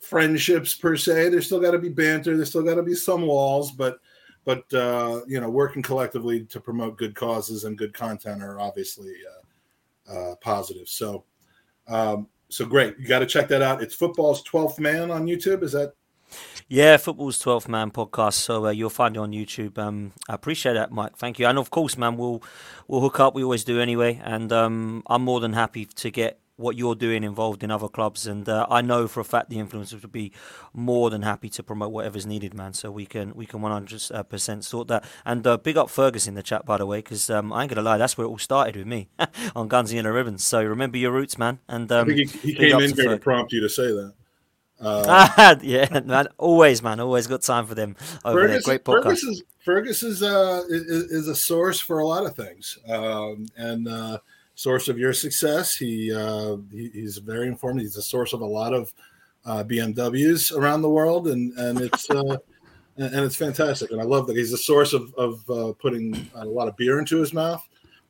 friendships 0.00 0.74
per 0.74 0.96
se. 0.96 1.28
There's 1.28 1.46
still 1.46 1.60
got 1.60 1.72
to 1.72 1.78
be 1.78 1.88
banter. 1.88 2.36
There's 2.36 2.48
still 2.48 2.62
got 2.62 2.74
to 2.76 2.82
be 2.82 2.94
some 2.94 3.22
walls, 3.22 3.70
but 3.70 3.98
but 4.44 4.72
uh, 4.72 5.20
you 5.26 5.40
know, 5.40 5.50
working 5.50 5.82
collectively 5.82 6.44
to 6.46 6.60
promote 6.60 6.96
good 6.96 7.14
causes 7.14 7.64
and 7.64 7.78
good 7.78 7.92
content 7.92 8.42
are 8.42 8.58
obviously 8.58 9.12
uh, 10.08 10.12
uh, 10.12 10.34
positive. 10.36 10.88
So 10.88 11.24
um, 11.86 12.28
so 12.48 12.64
great. 12.64 12.98
You 12.98 13.06
got 13.06 13.20
to 13.20 13.26
check 13.26 13.48
that 13.48 13.62
out. 13.62 13.82
It's 13.82 13.94
football's 13.94 14.42
twelfth 14.42 14.78
man 14.78 15.10
on 15.10 15.26
YouTube. 15.26 15.62
Is 15.62 15.72
that 15.72 15.92
Yeah, 16.68 16.96
football's 16.96 17.42
12th 17.42 17.68
man 17.68 17.90
podcast. 17.90 18.34
So 18.34 18.66
uh, 18.66 18.70
you'll 18.70 18.90
find 18.90 19.16
it 19.16 19.20
on 19.20 19.32
YouTube. 19.32 19.76
Um, 19.78 20.12
I 20.28 20.34
appreciate 20.34 20.74
that, 20.74 20.92
Mike. 20.92 21.16
Thank 21.16 21.38
you. 21.38 21.46
And 21.46 21.58
of 21.58 21.70
course, 21.70 21.98
man, 21.98 22.16
we'll 22.16 22.42
we'll 22.88 23.00
hook 23.00 23.20
up. 23.20 23.34
We 23.34 23.44
always 23.44 23.64
do 23.64 23.80
anyway. 23.80 24.20
And 24.24 24.52
um, 24.52 25.02
I'm 25.06 25.22
more 25.22 25.40
than 25.40 25.52
happy 25.52 25.84
to 25.84 26.10
get 26.10 26.40
what 26.60 26.76
you're 26.76 26.94
doing 26.94 27.24
involved 27.24 27.64
in 27.64 27.70
other 27.70 27.88
clubs. 27.88 28.26
And 28.26 28.48
uh, 28.48 28.66
I 28.68 28.82
know 28.82 29.08
for 29.08 29.20
a 29.20 29.24
fact 29.24 29.50
the 29.50 29.56
influencers 29.56 30.02
would 30.02 30.12
be 30.12 30.32
more 30.72 31.10
than 31.10 31.22
happy 31.22 31.48
to 31.50 31.62
promote 31.62 31.90
whatever's 31.90 32.26
needed, 32.26 32.54
man. 32.54 32.72
So 32.74 32.90
we 32.90 33.06
can 33.06 33.34
we 33.34 33.46
can 33.46 33.60
100 33.60 34.28
percent 34.28 34.64
sort 34.64 34.88
that. 34.88 35.04
And 35.24 35.46
uh, 35.46 35.56
big 35.56 35.76
up 35.76 35.90
Fergus 35.90 36.26
in 36.26 36.34
the 36.34 36.42
chat, 36.42 36.64
by 36.64 36.76
the 36.76 36.86
way, 36.86 36.98
because 36.98 37.30
um, 37.30 37.52
I 37.52 37.62
ain't 37.62 37.70
gonna 37.70 37.82
lie, 37.82 37.98
that's 37.98 38.16
where 38.16 38.26
it 38.26 38.30
all 38.30 38.38
started 38.38 38.76
with 38.76 38.86
me 38.86 39.08
on 39.56 39.68
Guns 39.68 39.92
and 39.92 40.06
the 40.06 40.12
Ribbons. 40.12 40.44
So 40.44 40.62
remember 40.62 40.98
your 40.98 41.12
roots, 41.12 41.38
man. 41.38 41.60
And 41.68 41.90
I 41.90 42.00
um, 42.00 42.06
think 42.06 42.30
he, 42.30 42.52
he 42.52 42.54
came 42.54 42.78
in 42.80 42.94
here 42.94 43.04
to 43.04 43.16
Ferg. 43.16 43.20
prompt 43.20 43.52
you 43.52 43.60
to 43.60 43.68
say 43.68 43.86
that. 43.86 44.14
Uh, 44.82 45.56
yeah, 45.60 46.00
man. 46.06 46.26
Always, 46.38 46.82
man. 46.82 47.00
Always 47.00 47.26
got 47.26 47.42
time 47.42 47.66
for 47.66 47.74
them 47.74 47.96
over 48.24 48.48
there. 48.48 48.62
Great 48.62 48.82
podcast. 48.82 49.02
Fergus 49.02 49.22
is 49.24 49.42
Fergus 49.62 50.02
is, 50.02 50.22
uh, 50.22 50.62
is 50.70 51.12
is 51.12 51.28
a 51.28 51.34
source 51.34 51.78
for 51.78 51.98
a 51.98 52.06
lot 52.06 52.24
of 52.24 52.34
things, 52.34 52.78
um, 52.88 53.46
and 53.58 53.86
uh, 53.86 54.18
source 54.60 54.88
of 54.88 54.98
your 54.98 55.14
success. 55.14 55.74
He, 55.74 56.12
uh, 56.12 56.56
he 56.70 56.90
he's 56.92 57.16
very 57.16 57.48
informed. 57.48 57.80
He's 57.80 57.96
a 57.96 58.02
source 58.02 58.34
of 58.34 58.42
a 58.42 58.46
lot 58.46 58.74
of 58.74 58.92
uh, 59.46 59.64
BMWs 59.64 60.54
around 60.54 60.82
the 60.82 60.90
world, 60.90 61.28
and 61.28 61.56
and 61.58 61.80
it's 61.80 62.10
uh, 62.10 62.36
and 62.96 63.24
it's 63.24 63.36
fantastic. 63.36 63.90
And 63.90 64.00
I 64.00 64.04
love 64.04 64.26
that 64.26 64.36
he's 64.36 64.52
a 64.52 64.58
source 64.58 64.92
of 64.92 65.14
of 65.14 65.48
uh, 65.48 65.72
putting 65.78 66.30
a 66.34 66.44
lot 66.44 66.68
of 66.68 66.76
beer 66.76 66.98
into 66.98 67.18
his 67.18 67.32
mouth. 67.32 67.66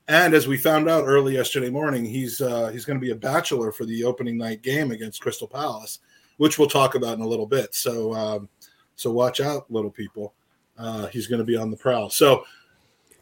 And 0.08 0.34
as 0.34 0.48
we 0.48 0.56
found 0.56 0.88
out 0.88 1.04
early 1.06 1.34
yesterday 1.34 1.70
morning, 1.70 2.04
he's 2.04 2.40
uh, 2.40 2.68
he's 2.68 2.84
going 2.84 2.98
to 2.98 3.04
be 3.04 3.12
a 3.12 3.16
bachelor 3.16 3.70
for 3.70 3.84
the 3.84 4.02
opening 4.02 4.36
night 4.36 4.62
game 4.62 4.90
against 4.90 5.20
Crystal 5.20 5.46
Palace, 5.46 6.00
which 6.38 6.58
we'll 6.58 6.68
talk 6.68 6.96
about 6.96 7.14
in 7.14 7.20
a 7.20 7.28
little 7.28 7.46
bit. 7.46 7.76
So 7.76 8.12
um, 8.12 8.48
so 8.96 9.12
watch 9.12 9.40
out, 9.40 9.70
little 9.70 9.90
people. 9.90 10.34
Uh, 10.76 11.06
he's 11.08 11.26
going 11.26 11.38
to 11.38 11.44
be 11.44 11.56
on 11.56 11.70
the 11.70 11.76
prowl. 11.76 12.08
So, 12.08 12.44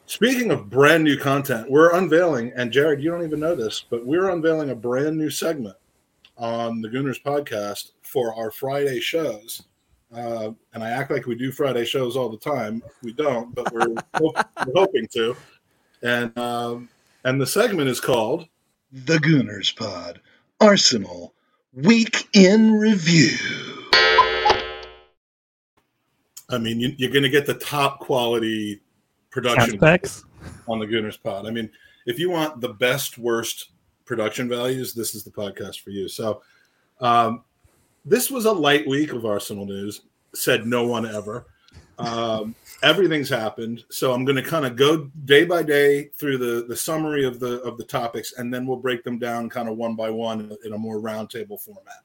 speaking 0.08 0.50
of 0.50 0.70
brand 0.70 1.04
new 1.04 1.16
content, 1.16 1.70
we're 1.70 1.94
unveiling, 1.94 2.52
and 2.56 2.72
Jared, 2.72 3.00
you 3.02 3.10
don't 3.10 3.24
even 3.24 3.40
know 3.40 3.54
this, 3.54 3.84
but 3.88 4.04
we're 4.04 4.30
unveiling 4.30 4.70
a 4.70 4.74
brand 4.74 5.16
new 5.16 5.30
segment 5.30 5.76
on 6.36 6.80
the 6.80 6.88
Gooners 6.88 7.22
podcast 7.22 7.92
for 8.02 8.34
our 8.34 8.50
Friday 8.50 9.00
shows. 9.00 9.62
Uh, 10.12 10.52
and 10.72 10.82
I 10.82 10.90
act 10.90 11.10
like 11.10 11.26
we 11.26 11.34
do 11.34 11.52
Friday 11.52 11.84
shows 11.84 12.16
all 12.16 12.30
the 12.30 12.38
time. 12.38 12.82
We 13.02 13.12
don't, 13.12 13.54
but 13.54 13.70
we're, 13.72 13.94
hope, 14.14 14.36
we're 14.66 14.72
hoping 14.74 15.06
to. 15.12 15.36
And 16.02 16.36
um, 16.38 16.88
and 17.24 17.40
the 17.40 17.46
segment 17.46 17.90
is 17.90 18.00
called 18.00 18.46
The 18.90 19.18
Gooners 19.18 19.76
Pod, 19.76 20.20
Arsenal, 20.60 21.34
Week 21.74 22.28
in 22.32 22.72
Review. 22.72 23.36
I 26.50 26.56
mean, 26.56 26.80
you, 26.80 26.94
you're 26.96 27.10
going 27.10 27.24
to 27.24 27.28
get 27.28 27.44
the 27.44 27.52
top 27.52 28.00
quality 28.00 28.80
production 29.30 29.74
Aspects. 29.74 30.24
on 30.68 30.78
the 30.78 30.86
Gooners 30.86 31.22
Pod. 31.22 31.46
I 31.46 31.50
mean, 31.50 31.70
if 32.06 32.18
you 32.18 32.30
want 32.30 32.60
the 32.60 32.74
best, 32.74 33.18
worst 33.18 33.70
production 34.04 34.48
values, 34.48 34.94
this 34.94 35.14
is 35.14 35.24
the 35.24 35.30
podcast 35.30 35.80
for 35.80 35.90
you. 35.90 36.08
So, 36.08 36.42
um, 37.00 37.44
this 38.04 38.30
was 38.30 38.46
a 38.46 38.52
light 38.52 38.86
week 38.86 39.12
of 39.12 39.26
Arsenal 39.26 39.66
news. 39.66 40.02
Said 40.34 40.66
no 40.66 40.86
one 40.86 41.06
ever. 41.06 41.46
Um, 41.98 42.54
everything's 42.82 43.28
happened, 43.28 43.84
so 43.90 44.12
I'm 44.12 44.24
going 44.24 44.36
to 44.36 44.42
kind 44.42 44.64
of 44.64 44.76
go 44.76 45.10
day 45.24 45.44
by 45.44 45.64
day 45.64 46.10
through 46.16 46.38
the 46.38 46.64
the 46.66 46.76
summary 46.76 47.24
of 47.24 47.40
the 47.40 47.60
of 47.62 47.76
the 47.76 47.84
topics, 47.84 48.34
and 48.38 48.54
then 48.54 48.66
we'll 48.66 48.76
break 48.76 49.02
them 49.02 49.18
down 49.18 49.48
kind 49.48 49.68
of 49.68 49.76
one 49.76 49.96
by 49.96 50.08
one 50.08 50.56
in 50.64 50.72
a, 50.72 50.78
more 50.78 51.00
roundtable 51.00 51.60
format, 51.60 52.02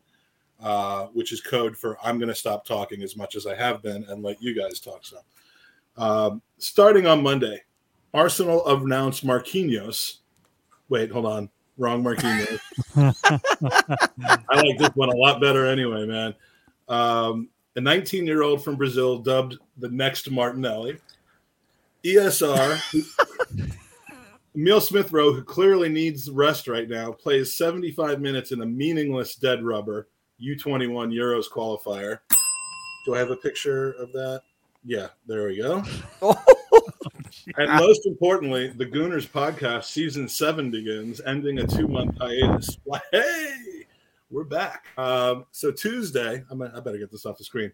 uh, 0.61 1.07
which 1.13 1.31
is 1.31 1.41
code 1.41 1.77
for 1.77 1.97
I'm 2.03 2.17
going 2.17 2.29
to 2.29 2.35
stop 2.35 2.65
talking 2.65 3.03
as 3.03 3.15
much 3.15 3.35
as 3.35 3.45
I 3.45 3.55
have 3.55 3.83
been 3.83 4.03
and 4.05 4.23
let 4.23 4.41
you 4.41 4.59
guys 4.59 4.79
talk 4.79 5.05
some. 5.05 5.19
Um, 5.95 6.41
starting 6.63 7.05
on 7.05 7.21
Monday, 7.21 7.61
Arsenal 8.13 8.65
announced 8.67 9.25
Marquinhos. 9.25 10.17
Wait, 10.89 11.11
hold 11.11 11.25
on. 11.25 11.49
Wrong 11.77 12.03
Marquinhos. 12.03 12.59
I 14.49 14.61
like 14.61 14.77
this 14.77 14.91
one 14.95 15.09
a 15.09 15.15
lot 15.15 15.41
better 15.41 15.65
anyway, 15.65 16.05
man. 16.05 16.35
Um, 16.87 17.49
a 17.75 17.81
19 17.81 18.27
year 18.27 18.43
old 18.43 18.63
from 18.63 18.75
Brazil 18.75 19.19
dubbed 19.19 19.57
the 19.77 19.89
next 19.89 20.29
Martinelli. 20.29 20.97
ESR, 22.03 22.79
Emil 24.55 24.81
Smith 24.81 25.11
Rowe, 25.11 25.33
who 25.33 25.41
clearly 25.41 25.89
needs 25.89 26.29
rest 26.29 26.67
right 26.67 26.89
now, 26.89 27.11
plays 27.13 27.55
75 27.57 28.19
minutes 28.19 28.51
in 28.51 28.61
a 28.61 28.65
meaningless 28.65 29.35
dead 29.35 29.63
rubber 29.63 30.09
U21 30.41 31.13
Euros 31.13 31.45
qualifier. 31.49 32.19
Do 33.05 33.15
I 33.15 33.19
have 33.19 33.31
a 33.31 33.37
picture 33.37 33.93
of 33.93 34.11
that? 34.11 34.41
Yeah, 34.85 35.07
there 35.27 35.47
we 35.47 35.57
go. 35.57 35.83
And 37.57 37.71
most 37.79 38.05
importantly, 38.05 38.69
the 38.69 38.85
Gooners 38.85 39.27
podcast 39.27 39.85
season 39.85 40.29
seven 40.29 40.71
begins, 40.71 41.19
ending 41.25 41.59
a 41.59 41.67
two 41.67 41.87
month 41.87 42.17
hiatus. 42.17 42.77
Why, 42.83 42.99
Hey, 43.11 43.85
we're 44.29 44.43
back. 44.43 44.85
Um, 44.97 45.45
so 45.51 45.71
Tuesday, 45.71 46.43
I'm, 46.49 46.61
I 46.61 46.79
better 46.79 46.97
get 46.97 47.11
this 47.11 47.25
off 47.25 47.37
the 47.37 47.43
screen. 47.43 47.71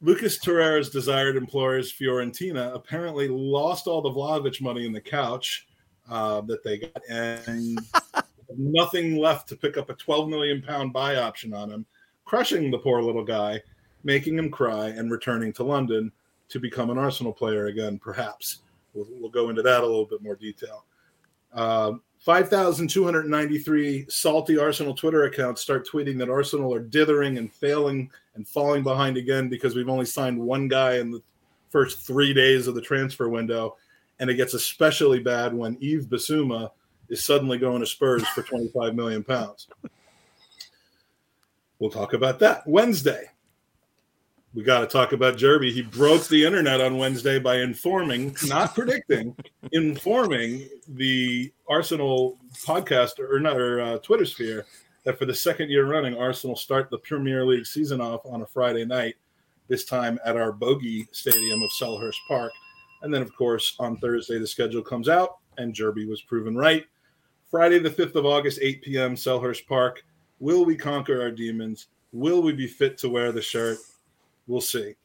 Lucas 0.00 0.38
Torreira's 0.38 0.90
desired 0.90 1.36
employers, 1.36 1.92
Fiorentina, 1.92 2.74
apparently 2.74 3.26
lost 3.28 3.86
all 3.86 4.02
the 4.02 4.10
Vlahovic 4.10 4.60
money 4.60 4.86
in 4.86 4.92
the 4.92 5.00
couch 5.00 5.66
uh, 6.08 6.40
that 6.42 6.62
they 6.62 6.78
got, 6.78 7.02
and 7.08 7.80
nothing 8.56 9.16
left 9.16 9.48
to 9.48 9.56
pick 9.56 9.76
up 9.76 9.90
a 9.90 9.94
12 9.94 10.28
million 10.28 10.62
pound 10.62 10.92
buy 10.92 11.16
option 11.16 11.52
on 11.52 11.70
him, 11.70 11.84
crushing 12.24 12.70
the 12.70 12.78
poor 12.78 13.02
little 13.02 13.24
guy, 13.24 13.60
making 14.04 14.38
him 14.38 14.50
cry, 14.50 14.88
and 14.88 15.10
returning 15.10 15.52
to 15.54 15.64
London 15.64 16.12
to 16.48 16.58
become 16.58 16.90
an 16.90 16.98
Arsenal 16.98 17.32
player 17.32 17.66
again, 17.66 17.98
perhaps. 17.98 18.60
We'll, 18.94 19.06
we'll 19.20 19.30
go 19.30 19.50
into 19.50 19.62
that 19.62 19.82
a 19.82 19.86
little 19.86 20.06
bit 20.06 20.22
more 20.22 20.36
detail. 20.36 20.84
Um, 21.52 22.02
5,293 22.20 24.06
salty 24.08 24.58
Arsenal 24.58 24.94
Twitter 24.94 25.24
accounts 25.24 25.62
start 25.62 25.86
tweeting 25.86 26.18
that 26.18 26.28
Arsenal 26.28 26.74
are 26.74 26.80
dithering 26.80 27.38
and 27.38 27.52
failing 27.52 28.10
and 28.34 28.46
falling 28.46 28.82
behind 28.82 29.16
again 29.16 29.48
because 29.48 29.74
we've 29.76 29.88
only 29.88 30.04
signed 30.04 30.38
one 30.38 30.68
guy 30.68 30.96
in 30.98 31.10
the 31.10 31.22
first 31.70 32.00
three 32.00 32.34
days 32.34 32.66
of 32.66 32.74
the 32.74 32.80
transfer 32.80 33.28
window. 33.28 33.76
And 34.18 34.28
it 34.28 34.34
gets 34.34 34.54
especially 34.54 35.20
bad 35.20 35.54
when 35.54 35.78
Yves 35.80 36.06
Bissouma 36.06 36.70
is 37.08 37.24
suddenly 37.24 37.56
going 37.56 37.80
to 37.80 37.86
Spurs 37.86 38.26
for 38.28 38.42
25 38.42 38.94
million 38.94 39.22
pounds. 39.22 39.68
We'll 41.78 41.90
talk 41.90 42.14
about 42.14 42.40
that 42.40 42.66
Wednesday 42.66 43.30
we 44.54 44.62
got 44.62 44.80
to 44.80 44.86
talk 44.86 45.12
about 45.12 45.36
Jerby. 45.36 45.72
He 45.72 45.82
broke 45.82 46.26
the 46.28 46.44
internet 46.44 46.80
on 46.80 46.96
Wednesday 46.96 47.38
by 47.38 47.58
informing, 47.58 48.34
not 48.46 48.74
predicting, 48.74 49.36
informing 49.72 50.68
the 50.88 51.52
Arsenal 51.68 52.38
podcast 52.64 53.18
or 53.18 53.38
not 53.40 53.56
or 53.56 53.80
uh, 53.80 53.98
Twitter 53.98 54.24
sphere 54.24 54.64
that 55.04 55.18
for 55.18 55.26
the 55.26 55.34
second 55.34 55.70
year 55.70 55.86
running, 55.86 56.16
Arsenal 56.16 56.56
start 56.56 56.90
the 56.90 56.98
Premier 56.98 57.44
League 57.44 57.66
season 57.66 58.00
off 58.00 58.22
on 58.26 58.42
a 58.42 58.46
Friday 58.46 58.84
night. 58.84 59.16
This 59.68 59.84
time 59.84 60.18
at 60.24 60.36
our 60.36 60.50
bogey 60.50 61.06
stadium 61.12 61.62
of 61.62 61.70
Selhurst 61.78 62.16
Park, 62.26 62.52
and 63.02 63.12
then 63.12 63.20
of 63.20 63.34
course 63.36 63.76
on 63.78 63.98
Thursday 63.98 64.38
the 64.38 64.46
schedule 64.46 64.80
comes 64.80 65.10
out, 65.10 65.36
and 65.58 65.74
Jerby 65.74 66.08
was 66.08 66.22
proven 66.22 66.56
right. 66.56 66.86
Friday 67.50 67.78
the 67.78 67.90
fifth 67.90 68.16
of 68.16 68.24
August, 68.24 68.60
8 68.62 68.82
p.m. 68.82 69.14
Selhurst 69.14 69.66
Park. 69.66 70.04
Will 70.40 70.64
we 70.64 70.74
conquer 70.74 71.20
our 71.20 71.30
demons? 71.30 71.88
Will 72.12 72.42
we 72.42 72.52
be 72.52 72.66
fit 72.66 72.96
to 72.98 73.10
wear 73.10 73.30
the 73.30 73.42
shirt? 73.42 73.76
We'll 74.48 74.60
see. 74.60 74.96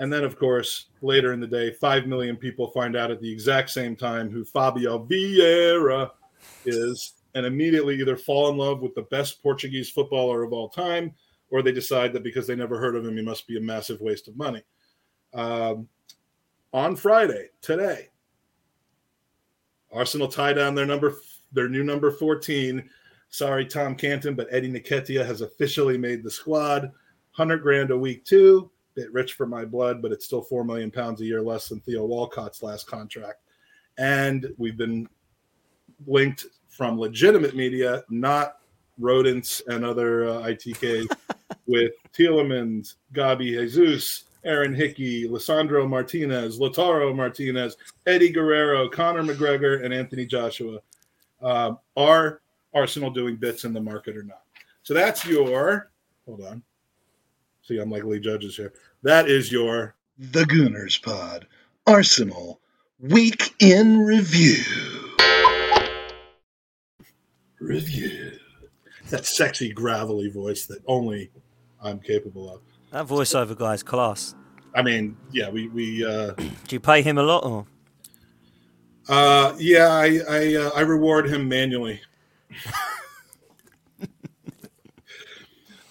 And 0.00 0.12
then, 0.12 0.22
of 0.22 0.38
course, 0.38 0.86
later 1.00 1.32
in 1.32 1.40
the 1.40 1.46
day, 1.46 1.72
5 1.72 2.06
million 2.06 2.36
people 2.36 2.68
find 2.68 2.96
out 2.96 3.10
at 3.10 3.20
the 3.20 3.32
exact 3.32 3.70
same 3.70 3.96
time 3.96 4.30
who 4.30 4.44
Fabio 4.44 5.06
Vieira 5.06 6.10
is 6.66 7.14
and 7.34 7.46
immediately 7.46 7.98
either 7.98 8.16
fall 8.16 8.50
in 8.50 8.56
love 8.56 8.80
with 8.80 8.94
the 8.94 9.02
best 9.02 9.42
Portuguese 9.42 9.90
footballer 9.90 10.42
of 10.42 10.52
all 10.52 10.68
time 10.68 11.14
or 11.50 11.62
they 11.62 11.72
decide 11.72 12.12
that 12.12 12.22
because 12.22 12.46
they 12.46 12.54
never 12.54 12.78
heard 12.78 12.96
of 12.96 13.06
him, 13.06 13.16
he 13.16 13.22
must 13.22 13.46
be 13.46 13.56
a 13.56 13.60
massive 13.60 14.00
waste 14.00 14.28
of 14.28 14.36
money. 14.36 14.62
Um, 15.32 15.88
on 16.72 16.96
Friday, 16.96 17.48
today, 17.62 18.08
Arsenal 19.92 20.28
tie 20.28 20.52
down 20.52 20.74
their 20.74 20.86
number 20.86 21.14
their 21.52 21.68
new 21.68 21.82
number 21.82 22.10
14. 22.10 22.88
Sorry, 23.30 23.64
Tom 23.64 23.94
Canton, 23.94 24.34
but 24.34 24.48
Eddie 24.50 24.70
Nketiah 24.72 25.24
has 25.24 25.40
officially 25.40 25.96
made 25.96 26.22
the 26.22 26.30
squad. 26.30 26.82
100 27.36 27.58
grand 27.62 27.90
a 27.90 27.96
week, 27.96 28.24
too. 28.24 28.70
Bit 28.98 29.12
rich 29.12 29.34
for 29.34 29.46
my 29.46 29.64
blood, 29.64 30.02
but 30.02 30.10
it's 30.10 30.24
still 30.24 30.42
4 30.42 30.64
million 30.64 30.90
pounds 30.90 31.20
a 31.20 31.24
year 31.24 31.40
less 31.40 31.68
than 31.68 31.78
Theo 31.78 32.04
Walcott's 32.04 32.64
last 32.64 32.88
contract. 32.88 33.42
And 33.96 34.52
we've 34.58 34.76
been 34.76 35.08
linked 36.04 36.46
from 36.66 36.98
legitimate 36.98 37.54
media, 37.54 38.02
not 38.10 38.56
rodents 38.98 39.62
and 39.68 39.84
other 39.84 40.24
uh, 40.24 40.42
ITKs, 40.42 41.16
with 41.68 41.92
Tielemans, 42.12 42.96
Gabi 43.14 43.52
Jesus, 43.52 44.24
Aaron 44.42 44.74
Hickey, 44.74 45.28
Lisandro 45.28 45.88
Martinez, 45.88 46.58
Lautaro 46.58 47.14
Martinez, 47.14 47.76
Eddie 48.04 48.30
Guerrero, 48.30 48.88
Conor 48.88 49.22
McGregor, 49.22 49.84
and 49.84 49.94
Anthony 49.94 50.26
Joshua. 50.26 50.80
Uh, 51.40 51.74
are 51.96 52.40
Arsenal 52.74 53.10
doing 53.10 53.36
bits 53.36 53.62
in 53.62 53.72
the 53.72 53.80
market 53.80 54.16
or 54.16 54.24
not? 54.24 54.42
So 54.82 54.92
that's 54.92 55.24
your. 55.24 55.92
Hold 56.26 56.42
on. 56.42 56.64
See, 57.62 57.78
I'm 57.78 57.92
like 57.92 58.02
Lee 58.02 58.18
Judges 58.18 58.56
here. 58.56 58.72
That 59.02 59.28
is 59.28 59.52
your. 59.52 59.94
The 60.18 60.44
Gooners 60.46 60.98
Pod. 61.00 61.46
Arsenal. 61.86 62.60
Week 63.00 63.54
in 63.60 64.00
Review. 64.00 64.64
Review. 67.60 68.32
That 69.10 69.24
sexy, 69.26 69.72
gravelly 69.72 70.28
voice 70.28 70.66
that 70.66 70.82
only 70.86 71.30
I'm 71.82 72.00
capable 72.00 72.52
of. 72.52 72.60
That 72.90 73.06
voiceover 73.06 73.56
guy's 73.56 73.82
class. 73.82 74.34
I 74.74 74.82
mean, 74.82 75.16
yeah, 75.32 75.48
we 75.50 75.68
we 75.68 76.04
uh, 76.04 76.32
Do 76.32 76.50
you 76.70 76.80
pay 76.80 77.02
him 77.02 77.18
a 77.18 77.22
lot 77.22 77.44
or? 77.44 77.66
uh 79.08 79.54
yeah, 79.58 79.88
I 79.88 80.20
I 80.28 80.54
uh, 80.56 80.70
I 80.76 80.80
reward 80.82 81.28
him 81.28 81.48
manually. 81.48 82.00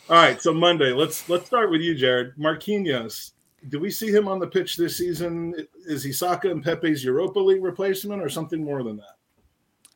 All 0.09 0.15
right, 0.15 0.41
so 0.41 0.53
Monday, 0.53 0.93
let's 0.93 1.27
let's 1.27 1.47
start 1.47 1.69
with 1.69 1.81
you, 1.81 1.93
Jared. 1.93 2.33
Marquinhos, 2.37 3.31
do 3.67 3.77
we 3.77 3.91
see 3.91 4.09
him 4.09 4.29
on 4.29 4.39
the 4.39 4.47
pitch 4.47 4.77
this 4.77 4.97
season? 4.97 5.53
Is 5.85 6.01
he 6.01 6.13
Saka 6.13 6.49
and 6.49 6.63
Pepe's 6.63 7.03
Europa 7.03 7.39
League 7.39 7.61
replacement, 7.61 8.21
or 8.21 8.29
something 8.29 8.63
more 8.63 8.83
than 8.83 8.95
that? 8.97 9.17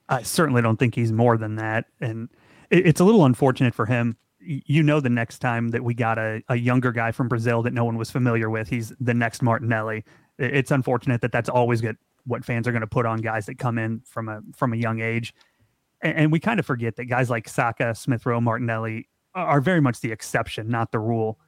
I 0.09 0.23
certainly 0.23 0.61
don't 0.61 0.77
think 0.77 0.95
he's 0.95 1.13
more 1.13 1.37
than 1.37 1.55
that. 1.55 1.85
And 2.01 2.27
it, 2.69 2.87
it's 2.87 2.99
a 2.99 3.05
little 3.05 3.23
unfortunate 3.23 3.73
for 3.73 3.85
him. 3.85 4.17
You 4.41 4.83
know, 4.83 4.99
the 4.99 5.09
next 5.09 5.39
time 5.39 5.69
that 5.69 5.81
we 5.81 5.93
got 5.93 6.17
a, 6.17 6.43
a 6.49 6.57
younger 6.57 6.91
guy 6.91 7.13
from 7.13 7.29
Brazil 7.29 7.61
that 7.61 7.71
no 7.71 7.85
one 7.85 7.97
was 7.97 8.11
familiar 8.11 8.49
with, 8.49 8.67
he's 8.67 8.91
the 8.99 9.13
next 9.13 9.41
Martinelli. 9.41 10.03
It's 10.37 10.71
unfortunate 10.71 11.21
that 11.21 11.31
that's 11.31 11.47
always 11.47 11.79
good, 11.79 11.95
what 12.25 12.43
fans 12.43 12.67
are 12.67 12.71
going 12.73 12.81
to 12.81 12.87
put 12.87 13.05
on 13.05 13.19
guys 13.19 13.45
that 13.45 13.59
come 13.59 13.77
in 13.77 14.01
from 14.01 14.27
a 14.27 14.41
from 14.53 14.73
a 14.73 14.75
young 14.75 14.99
age. 14.99 15.33
And, 16.01 16.17
and 16.17 16.31
we 16.33 16.41
kind 16.41 16.59
of 16.59 16.65
forget 16.65 16.97
that 16.97 17.05
guys 17.05 17.29
like 17.29 17.47
Saka, 17.47 17.95
Smith 17.95 18.25
Rowe, 18.25 18.41
Martinelli 18.41 19.07
are 19.35 19.61
very 19.61 19.81
much 19.81 20.01
the 20.01 20.11
exception, 20.11 20.69
not 20.69 20.91
the 20.91 20.99
rule. 20.99 21.39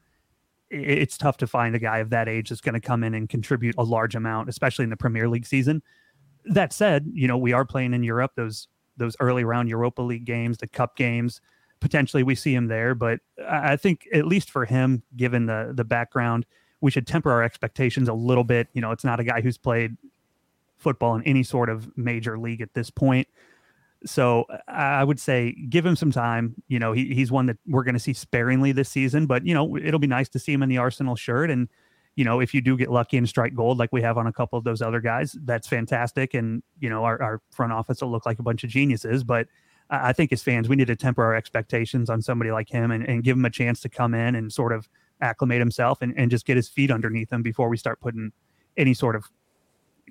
It's 0.70 1.18
tough 1.18 1.38
to 1.38 1.48
find 1.48 1.76
a 1.76 1.80
guy 1.80 2.00
of 2.00 2.10
that 2.10 2.28
age 2.28 2.50
that's 2.50 2.62
going 2.62 2.74
to 2.74 2.82
come 2.82 3.04
in 3.04 3.14
and 3.14 3.30
contribute 3.30 3.76
a 3.78 3.84
large 3.84 4.16
amount, 4.16 4.50
especially 4.50 4.84
in 4.84 4.90
the 4.90 4.98
Premier 4.98 5.28
League 5.30 5.46
season 5.46 5.84
that 6.46 6.74
said, 6.74 7.10
you 7.14 7.28
know, 7.28 7.38
we 7.38 7.54
are 7.54 7.66
playing 7.66 7.94
in 7.94 8.04
Europe, 8.04 8.32
those 8.36 8.68
those 8.98 9.16
early 9.20 9.44
round 9.44 9.70
Europa 9.70 10.02
League 10.02 10.26
games, 10.26 10.58
the 10.58 10.68
cup 10.68 10.96
games. 10.96 11.42
Potentially 11.80 12.24
we 12.24 12.36
see 12.36 12.54
him 12.54 12.68
there, 12.68 12.96
but 12.96 13.20
I 13.50 13.76
think 13.76 14.08
at 14.14 14.26
least 14.26 14.50
for 14.52 14.66
him, 14.66 15.04
given 15.18 15.46
the 15.48 15.74
the 15.76 15.84
background, 15.84 16.46
we 16.82 16.92
should 16.92 17.08
temper 17.08 17.32
our 17.32 17.44
expectations 17.44 18.08
a 18.08 18.14
little 18.14 18.44
bit. 18.44 18.68
You 18.74 18.82
know, 18.82 18.92
it's 18.92 19.04
not 19.04 19.20
a 19.20 19.24
guy 19.24 19.42
who's 19.42 19.58
played 19.58 19.98
football 20.78 21.16
in 21.16 21.24
any 21.24 21.44
sort 21.44 21.70
of 21.70 21.90
major 21.98 22.38
league 22.38 22.62
at 22.62 22.74
this 22.74 22.90
point. 22.90 23.28
So 24.06 24.46
I 24.68 25.04
would 25.04 25.20
say 25.20 25.56
give 25.70 25.86
him 25.86 25.96
some 25.96 26.12
time. 26.12 26.56
You 26.68 26.80
know, 26.80 26.92
he, 26.92 27.14
he's 27.14 27.32
one 27.32 27.46
that 27.48 27.58
we're 27.68 27.84
going 27.84 27.94
to 27.94 28.00
see 28.00 28.14
sparingly 28.14 28.72
this 28.72 28.90
season, 28.90 29.26
but 29.26 29.46
you 29.46 29.54
know, 29.54 29.78
it'll 29.78 30.00
be 30.00 30.08
nice 30.08 30.30
to 30.30 30.40
see 30.40 30.54
him 30.54 30.64
in 30.64 30.70
the 30.70 30.78
Arsenal 30.78 31.16
shirt. 31.16 31.50
And 31.50 31.70
you 32.16 32.26
know, 32.26 32.40
if 32.40 32.54
you 32.54 32.62
do 32.62 32.78
get 32.78 32.92
lucky 32.92 33.18
and 33.18 33.28
strike 33.28 33.56
gold 33.56 33.80
like 33.80 33.92
we 33.92 34.02
have 34.02 34.18
on 34.18 34.28
a 34.28 34.34
couple 34.34 34.58
of 34.58 34.66
those 34.66 34.82
other 34.82 35.00
guys, 35.00 35.36
that's 35.46 35.68
fantastic. 35.68 36.34
And 36.34 36.62
you 36.80 36.90
know, 36.90 37.04
our, 37.04 37.22
our 37.22 37.42
front 37.52 37.74
office 37.74 38.02
will 38.02 38.12
look 38.12 38.26
like 38.26 38.40
a 38.40 38.44
bunch 38.44 38.64
of 38.64 38.70
geniuses. 38.70 39.24
But 39.24 39.48
I 39.90 40.10
I 40.10 40.14
think 40.14 40.32
as 40.32 40.44
fans, 40.44 40.70
we 40.70 40.76
need 40.76 40.88
to 40.88 40.96
temper 40.96 41.24
our 41.24 41.36
expectations 41.36 42.10
on 42.10 42.22
somebody 42.22 42.52
like 42.52 42.70
him 42.70 42.92
and, 42.92 43.08
and 43.08 43.24
give 43.24 43.38
him 43.38 43.46
a 43.46 43.50
chance 43.50 43.80
to 43.82 43.90
come 43.90 44.14
in 44.14 44.36
and 44.36 44.52
sort 44.52 44.74
of 44.74 44.88
acclimate 45.22 45.60
himself 45.60 46.02
and, 46.02 46.14
and 46.18 46.30
just 46.30 46.46
get 46.46 46.58
his 46.58 46.68
feet 46.68 46.92
underneath 46.92 47.32
him 47.32 47.42
before 47.42 47.70
we 47.70 47.78
start 47.78 48.00
putting 48.00 48.32
any 48.78 48.94
sort 48.94 49.16
of 49.16 49.30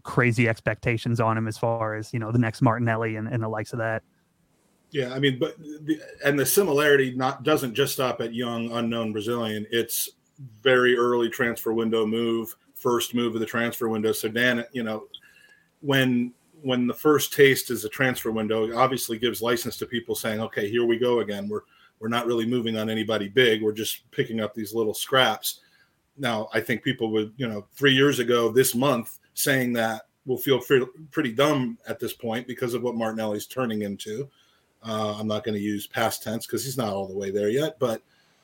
crazy 0.03 0.49
expectations 0.49 1.21
on 1.21 1.37
him 1.39 1.47
as 1.47 1.57
far 1.57 1.95
as 1.95 2.13
you 2.13 2.19
know 2.19 2.33
the 2.33 2.39
next 2.39 2.63
Martinelli 2.63 3.17
and, 3.17 3.29
and 3.29 3.43
the 3.43 3.49
likes 3.49 3.73
of 3.73 3.79
that. 3.79 4.03
Yeah, 4.91 5.15
I 5.15 5.19
mean, 5.19 5.39
but 5.39 5.59
the, 5.59 6.01
and 6.25 6.39
the 6.39 6.45
similarity 6.45 7.15
not 7.15 7.45
doesn't 7.45 7.75
just 7.75 7.95
stop 7.95 8.21
at 8.21 8.35
young 8.35 8.71
unknown 8.73 9.13
Brazilian. 9.13 9.67
It's 9.71 10.11
very 10.63 10.97
early 10.97 11.31
transfer 11.31 11.73
window 11.73 12.05
move, 12.05 12.55
first 12.75 13.15
move 13.15 13.35
of 13.35 13.41
the 13.41 13.47
transfer 13.47 13.89
window. 13.89 14.13
So 14.13 14.29
Dan, 14.29 14.65
you 14.73 14.83
know, 14.83 15.05
when 15.81 16.33
when 16.63 16.87
the 16.87 16.95
first 16.95 17.33
taste 17.33 17.71
is 17.71 17.85
a 17.85 17.89
transfer 17.89 18.31
window, 18.31 18.77
obviously 18.77 19.19
gives 19.19 19.43
license 19.43 19.77
to 19.79 19.87
people 19.87 20.15
saying, 20.15 20.41
"Okay, 20.41 20.69
here 20.69 20.85
we 20.85 20.99
go 20.99 21.21
again. 21.21 21.49
We're 21.49 21.63
we're 21.99 22.09
not 22.09 22.27
really 22.27 22.47
moving 22.47 22.77
on 22.77 22.91
anybody 22.91 23.29
big. 23.29 23.63
We're 23.63 23.73
just 23.73 24.11
picking 24.11 24.41
up 24.41 24.55
these 24.55 24.75
little 24.75 24.95
scraps." 24.95 25.61
Now, 26.19 26.49
I 26.53 26.61
think 26.61 26.83
people 26.83 27.11
would, 27.13 27.33
you 27.39 27.49
know, 27.49 27.67
three 27.73 27.95
years 27.95 28.19
ago 28.19 28.51
this 28.51 28.75
month 28.75 29.19
saying 29.35 29.73
that 29.75 30.03
will 30.27 30.39
feel 30.39 30.61
pretty, 31.11 31.33
dumb 31.33 31.79
at 31.89 31.99
this 31.99 32.13
point 32.13 32.47
because 32.47 32.75
of 32.75 32.83
what 32.83 32.95
Martinelli's 32.95 33.47
turning 33.47 33.83
into. 33.83 34.29
Uh, 34.85 35.17
I'm 35.19 35.27
not 35.27 35.45
going 35.45 35.55
to 35.55 35.61
use 35.61 35.87
past 35.87 36.23
tense 36.23 36.47
because 36.47 36.65
he's 36.65 36.79
not 36.79 36.93
all 36.93 37.07
the 37.07 37.17
way 37.17 37.31
there 37.31 37.49
yet, 37.49 37.79
but 37.79 38.03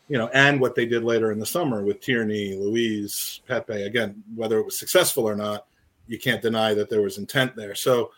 you 0.09 0.17
know, 0.17 0.29
and 0.29 0.61
what 0.61 0.75
they 0.75 0.87
did 0.87 1.05
later 1.05 1.33
in 1.33 1.39
the 1.39 1.47
summer 1.47 1.85
with 1.85 2.01
Tierney, 2.01 2.55
Luiz, 2.55 3.41
Pepe. 3.47 3.83
Again, 3.83 4.23
whether 4.35 4.59
it 4.59 4.65
was 4.65 4.79
successful 4.79 5.29
or 5.29 5.37
not, 5.37 5.67
you 6.07 6.19
can't 6.19 6.41
deny 6.41 6.73
that 6.75 6.89
there 6.89 7.03
was 7.03 7.19
intent 7.19 7.55
there. 7.55 7.75
So, 7.75 8.11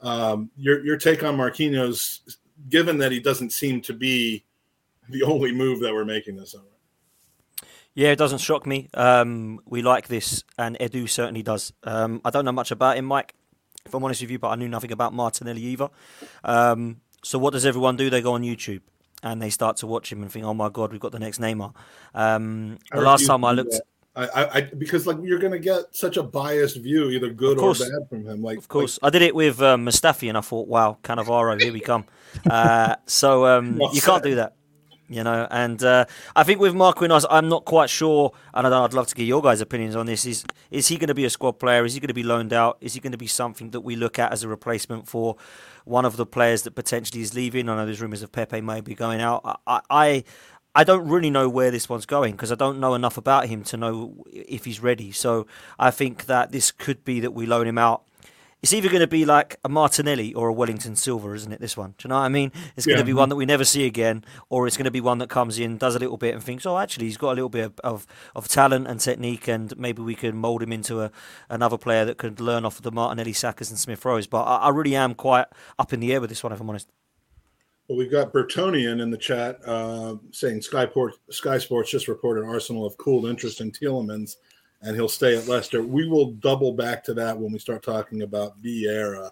um, 0.00 0.50
your 0.56 0.84
your 0.84 0.96
take 0.96 1.22
on 1.22 1.36
Marquinhos, 1.36 2.36
given 2.68 2.98
that 2.98 3.12
he 3.12 3.20
doesn't 3.20 3.52
seem 3.52 3.80
to 3.82 3.92
be 3.92 4.44
the 5.08 5.22
only 5.24 5.52
move 5.52 5.80
that 5.80 5.94
we're 5.94 6.04
making 6.04 6.36
this 6.36 6.52
summer. 6.52 6.64
Yeah, 7.96 8.10
it 8.10 8.16
doesn't 8.16 8.38
shock 8.38 8.66
me. 8.66 8.88
Um, 8.92 9.58
we 9.64 9.80
like 9.80 10.06
this, 10.06 10.44
and 10.58 10.78
Edu 10.78 11.08
certainly 11.08 11.42
does. 11.42 11.72
Um, 11.82 12.20
I 12.26 12.30
don't 12.30 12.44
know 12.44 12.52
much 12.52 12.70
about 12.70 12.98
him, 12.98 13.06
Mike, 13.06 13.34
if 13.86 13.94
I'm 13.94 14.04
honest 14.04 14.20
with 14.20 14.30
you, 14.30 14.38
but 14.38 14.50
I 14.50 14.54
knew 14.56 14.68
nothing 14.68 14.92
about 14.92 15.14
Martinelli 15.14 15.62
either. 15.62 15.88
Um, 16.44 17.00
so 17.24 17.38
what 17.38 17.54
does 17.54 17.64
everyone 17.64 17.96
do? 17.96 18.10
They 18.10 18.20
go 18.20 18.34
on 18.34 18.42
YouTube 18.42 18.82
and 19.22 19.40
they 19.40 19.48
start 19.48 19.78
to 19.78 19.86
watch 19.86 20.12
him 20.12 20.20
and 20.20 20.30
think, 20.30 20.44
"Oh 20.44 20.52
my 20.52 20.68
God, 20.68 20.92
we've 20.92 21.00
got 21.00 21.12
the 21.12 21.18
next 21.18 21.40
Neymar." 21.40 21.72
Um, 22.14 22.76
the 22.92 22.98
I 22.98 23.00
last 23.00 23.26
time 23.26 23.46
I 23.46 23.52
looked. 23.52 23.80
I, 24.14 24.26
I, 24.26 24.56
I 24.56 24.60
because 24.60 25.06
like 25.06 25.16
you're 25.22 25.38
going 25.38 25.52
to 25.52 25.58
get 25.58 25.96
such 25.96 26.18
a 26.18 26.22
biased 26.22 26.76
view, 26.76 27.08
either 27.08 27.30
good 27.30 27.58
or 27.58 27.72
bad 27.72 28.08
from 28.10 28.26
him. 28.26 28.42
Like, 28.42 28.58
Of 28.58 28.68
course, 28.68 28.98
I 29.02 29.08
did 29.08 29.22
it 29.22 29.34
with 29.34 29.62
um, 29.62 29.86
Mustafi, 29.86 30.28
and 30.28 30.36
I 30.36 30.42
thought, 30.42 30.68
"Wow, 30.68 30.98
Cannavaro, 31.02 31.60
here 31.60 31.72
we 31.72 31.80
come." 31.80 32.04
Uh, 32.50 32.96
so 33.06 33.46
um, 33.46 33.80
you 33.94 34.02
can't 34.02 34.22
do 34.22 34.34
that, 34.34 34.55
you 35.08 35.22
know. 35.22 35.46
And 35.50 35.82
uh, 35.82 36.06
I 36.34 36.42
think 36.42 36.60
with 36.60 36.74
Marquinhos, 36.74 37.24
I'm 37.30 37.48
not 37.48 37.64
quite 37.64 37.90
sure, 37.90 38.32
and 38.54 38.66
I'd 38.66 38.94
love 38.94 39.06
to 39.08 39.14
get 39.14 39.24
your 39.24 39.42
guys' 39.42 39.60
opinions 39.60 39.96
on 39.96 40.06
this. 40.06 40.26
Is 40.26 40.44
is 40.70 40.88
he 40.88 40.96
going 40.96 41.08
to 41.08 41.14
be 41.14 41.24
a 41.24 41.30
squad 41.30 41.52
player? 41.52 41.84
Is 41.84 41.94
he 41.94 42.00
going 42.00 42.08
to 42.08 42.14
be 42.14 42.22
loaned 42.22 42.52
out? 42.52 42.78
Is 42.80 42.94
he 42.94 43.00
going 43.00 43.12
to 43.12 43.18
be 43.18 43.26
something 43.26 43.70
that 43.70 43.80
we 43.80 43.96
look 43.96 44.18
at 44.18 44.32
as 44.32 44.42
a 44.42 44.48
replacement 44.48 45.08
for 45.08 45.36
one 45.84 46.04
of 46.04 46.16
the 46.16 46.26
players 46.26 46.62
that 46.62 46.72
potentially 46.72 47.22
is 47.22 47.34
leaving? 47.34 47.68
I 47.68 47.76
know 47.76 47.86
there's 47.86 48.00
rumours 48.00 48.22
of 48.22 48.32
Pepe 48.32 48.60
maybe 48.60 48.94
going 48.94 49.20
out. 49.20 49.60
I, 49.66 49.80
I 49.90 50.24
I 50.76 50.84
don't 50.84 51.08
really 51.08 51.30
know 51.30 51.48
where 51.48 51.70
this 51.70 51.88
one's 51.88 52.04
going 52.04 52.32
because 52.32 52.52
I 52.52 52.54
don't 52.54 52.78
know 52.78 52.94
enough 52.94 53.16
about 53.16 53.46
him 53.46 53.64
to 53.64 53.78
know 53.78 54.24
if 54.30 54.66
he's 54.66 54.78
ready. 54.78 55.10
So 55.10 55.46
I 55.78 55.90
think 55.90 56.26
that 56.26 56.52
this 56.52 56.70
could 56.70 57.02
be 57.02 57.18
that 57.20 57.32
we 57.32 57.46
loan 57.46 57.66
him 57.66 57.78
out 57.78 58.02
it's 58.62 58.72
either 58.72 58.88
going 58.88 59.00
to 59.00 59.06
be 59.06 59.24
like 59.24 59.58
a 59.64 59.68
Martinelli 59.68 60.32
or 60.34 60.48
a 60.48 60.52
Wellington 60.52 60.96
Silva, 60.96 61.32
isn't 61.32 61.52
it? 61.52 61.60
This 61.60 61.76
one, 61.76 61.94
do 61.98 62.06
you 62.06 62.08
know 62.08 62.16
what 62.16 62.22
I 62.22 62.28
mean? 62.28 62.50
It's 62.76 62.86
going 62.86 62.96
Yeah. 62.96 63.02
to 63.02 63.06
be 63.06 63.12
one 63.12 63.28
that 63.28 63.36
we 63.36 63.46
never 63.46 63.64
see 63.64 63.84
again, 63.86 64.24
or 64.48 64.66
it's 64.66 64.76
going 64.76 64.86
to 64.86 64.90
be 64.90 65.00
one 65.00 65.18
that 65.18 65.28
comes 65.28 65.58
in, 65.58 65.76
does 65.76 65.94
a 65.94 65.98
little 65.98 66.16
bit, 66.16 66.34
and 66.34 66.42
thinks, 66.42 66.64
"Oh, 66.66 66.78
actually, 66.78 67.06
he's 67.06 67.16
got 67.16 67.32
a 67.32 67.34
little 67.34 67.48
bit 67.50 67.64
of 67.66 67.80
of, 67.84 68.06
of 68.34 68.48
talent 68.48 68.86
and 68.88 68.98
technique, 68.98 69.46
and 69.46 69.76
maybe 69.78 70.02
we 70.02 70.14
can 70.14 70.36
mould 70.36 70.62
him 70.62 70.72
into 70.72 71.02
a 71.02 71.10
another 71.48 71.78
player 71.78 72.04
that 72.06 72.18
could 72.18 72.40
learn 72.40 72.64
off 72.64 72.76
of 72.76 72.82
the 72.82 72.92
Martinelli, 72.92 73.32
Sakas, 73.32 73.70
and 73.70 73.78
Smith 73.78 74.04
Rowes." 74.04 74.26
But 74.26 74.42
I, 74.44 74.56
I 74.56 74.68
really 74.70 74.96
am 74.96 75.14
quite 75.14 75.46
up 75.78 75.92
in 75.92 76.00
the 76.00 76.12
air 76.12 76.20
with 76.20 76.30
this 76.30 76.42
one, 76.42 76.52
if 76.52 76.60
I'm 76.60 76.68
honest. 76.68 76.88
Well, 77.88 77.98
we've 77.98 78.10
got 78.10 78.32
Bertonian 78.32 79.00
in 79.00 79.10
the 79.10 79.16
chat 79.16 79.60
uh, 79.64 80.16
saying 80.32 80.60
Skyport, 80.60 81.12
Sky 81.30 81.58
Sports 81.58 81.90
just 81.90 82.08
reported 82.08 82.44
Arsenal 82.44 82.88
have 82.88 82.98
cooled 82.98 83.26
interest 83.26 83.60
in 83.60 83.70
Tielemans 83.70 84.36
and 84.82 84.94
he'll 84.96 85.08
stay 85.08 85.36
at 85.36 85.48
Leicester. 85.48 85.82
We 85.82 86.06
will 86.08 86.32
double 86.32 86.72
back 86.72 87.02
to 87.04 87.14
that 87.14 87.36
when 87.38 87.52
we 87.52 87.58
start 87.58 87.82
talking 87.82 88.22
about 88.22 88.60
Vieira 88.62 89.30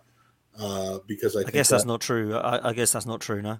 uh, 0.58 0.98
because 1.06 1.36
I, 1.36 1.40
I 1.40 1.42
guess 1.44 1.68
that- 1.68 1.76
that's 1.76 1.84
not 1.84 2.00
true. 2.00 2.34
I, 2.36 2.70
I 2.70 2.72
guess 2.72 2.92
that's 2.92 3.06
not 3.06 3.20
true. 3.20 3.42
No. 3.42 3.58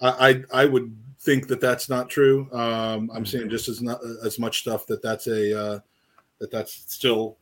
I, 0.00 0.42
I 0.52 0.62
I 0.62 0.64
would 0.66 0.96
think 1.20 1.46
that 1.48 1.60
that's 1.60 1.88
not 1.88 2.08
true. 2.10 2.48
Um, 2.52 3.10
I'm 3.14 3.24
seeing 3.26 3.48
just 3.48 3.68
as 3.68 3.80
not 3.82 4.00
as 4.24 4.38
much 4.38 4.60
stuff 4.60 4.86
that 4.86 5.02
that's 5.02 5.26
a 5.28 5.58
uh, 5.58 5.78
that 6.40 6.50
that's 6.50 6.84
still 6.92 7.36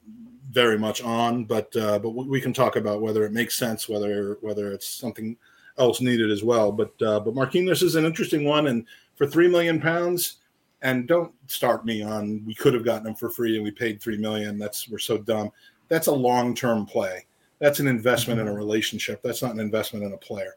very 0.50 0.78
much 0.78 1.00
on, 1.02 1.44
but 1.44 1.74
uh, 1.76 1.98
but 1.98 2.10
we 2.10 2.24
we 2.26 2.40
can 2.40 2.52
talk 2.52 2.76
about 2.76 3.00
whether 3.00 3.24
it 3.24 3.32
makes 3.32 3.56
sense, 3.56 3.88
whether 3.88 4.36
whether 4.42 4.72
it's 4.72 4.88
something 4.88 5.36
else 5.78 6.00
needed 6.02 6.30
as 6.30 6.44
well. 6.44 6.70
But 6.72 6.90
uh, 7.00 7.20
but 7.20 7.34
Marquinhos 7.34 7.82
is 7.82 7.94
an 7.94 8.04
interesting 8.04 8.44
one, 8.44 8.66
and 8.66 8.84
for 9.14 9.26
three 9.26 9.48
million 9.48 9.80
pounds, 9.80 10.36
and 10.82 11.06
don't 11.06 11.32
start 11.46 11.84
me 11.84 12.02
on 12.02 12.42
we 12.46 12.54
could 12.54 12.74
have 12.74 12.84
gotten 12.84 13.06
him 13.06 13.14
for 13.14 13.28
free 13.28 13.56
and 13.56 13.64
we 13.64 13.70
paid 13.70 14.00
three 14.00 14.16
million. 14.16 14.58
That's 14.58 14.88
we're 14.88 14.98
so 14.98 15.18
dumb. 15.18 15.50
That's 15.88 16.06
a 16.06 16.12
long 16.12 16.54
term 16.54 16.86
play. 16.86 17.26
That's 17.58 17.80
an 17.80 17.86
investment 17.86 18.40
in 18.40 18.48
a 18.48 18.54
relationship. 18.54 19.22
That's 19.22 19.42
not 19.42 19.52
an 19.52 19.60
investment 19.60 20.04
in 20.04 20.12
a 20.12 20.18
player. 20.18 20.56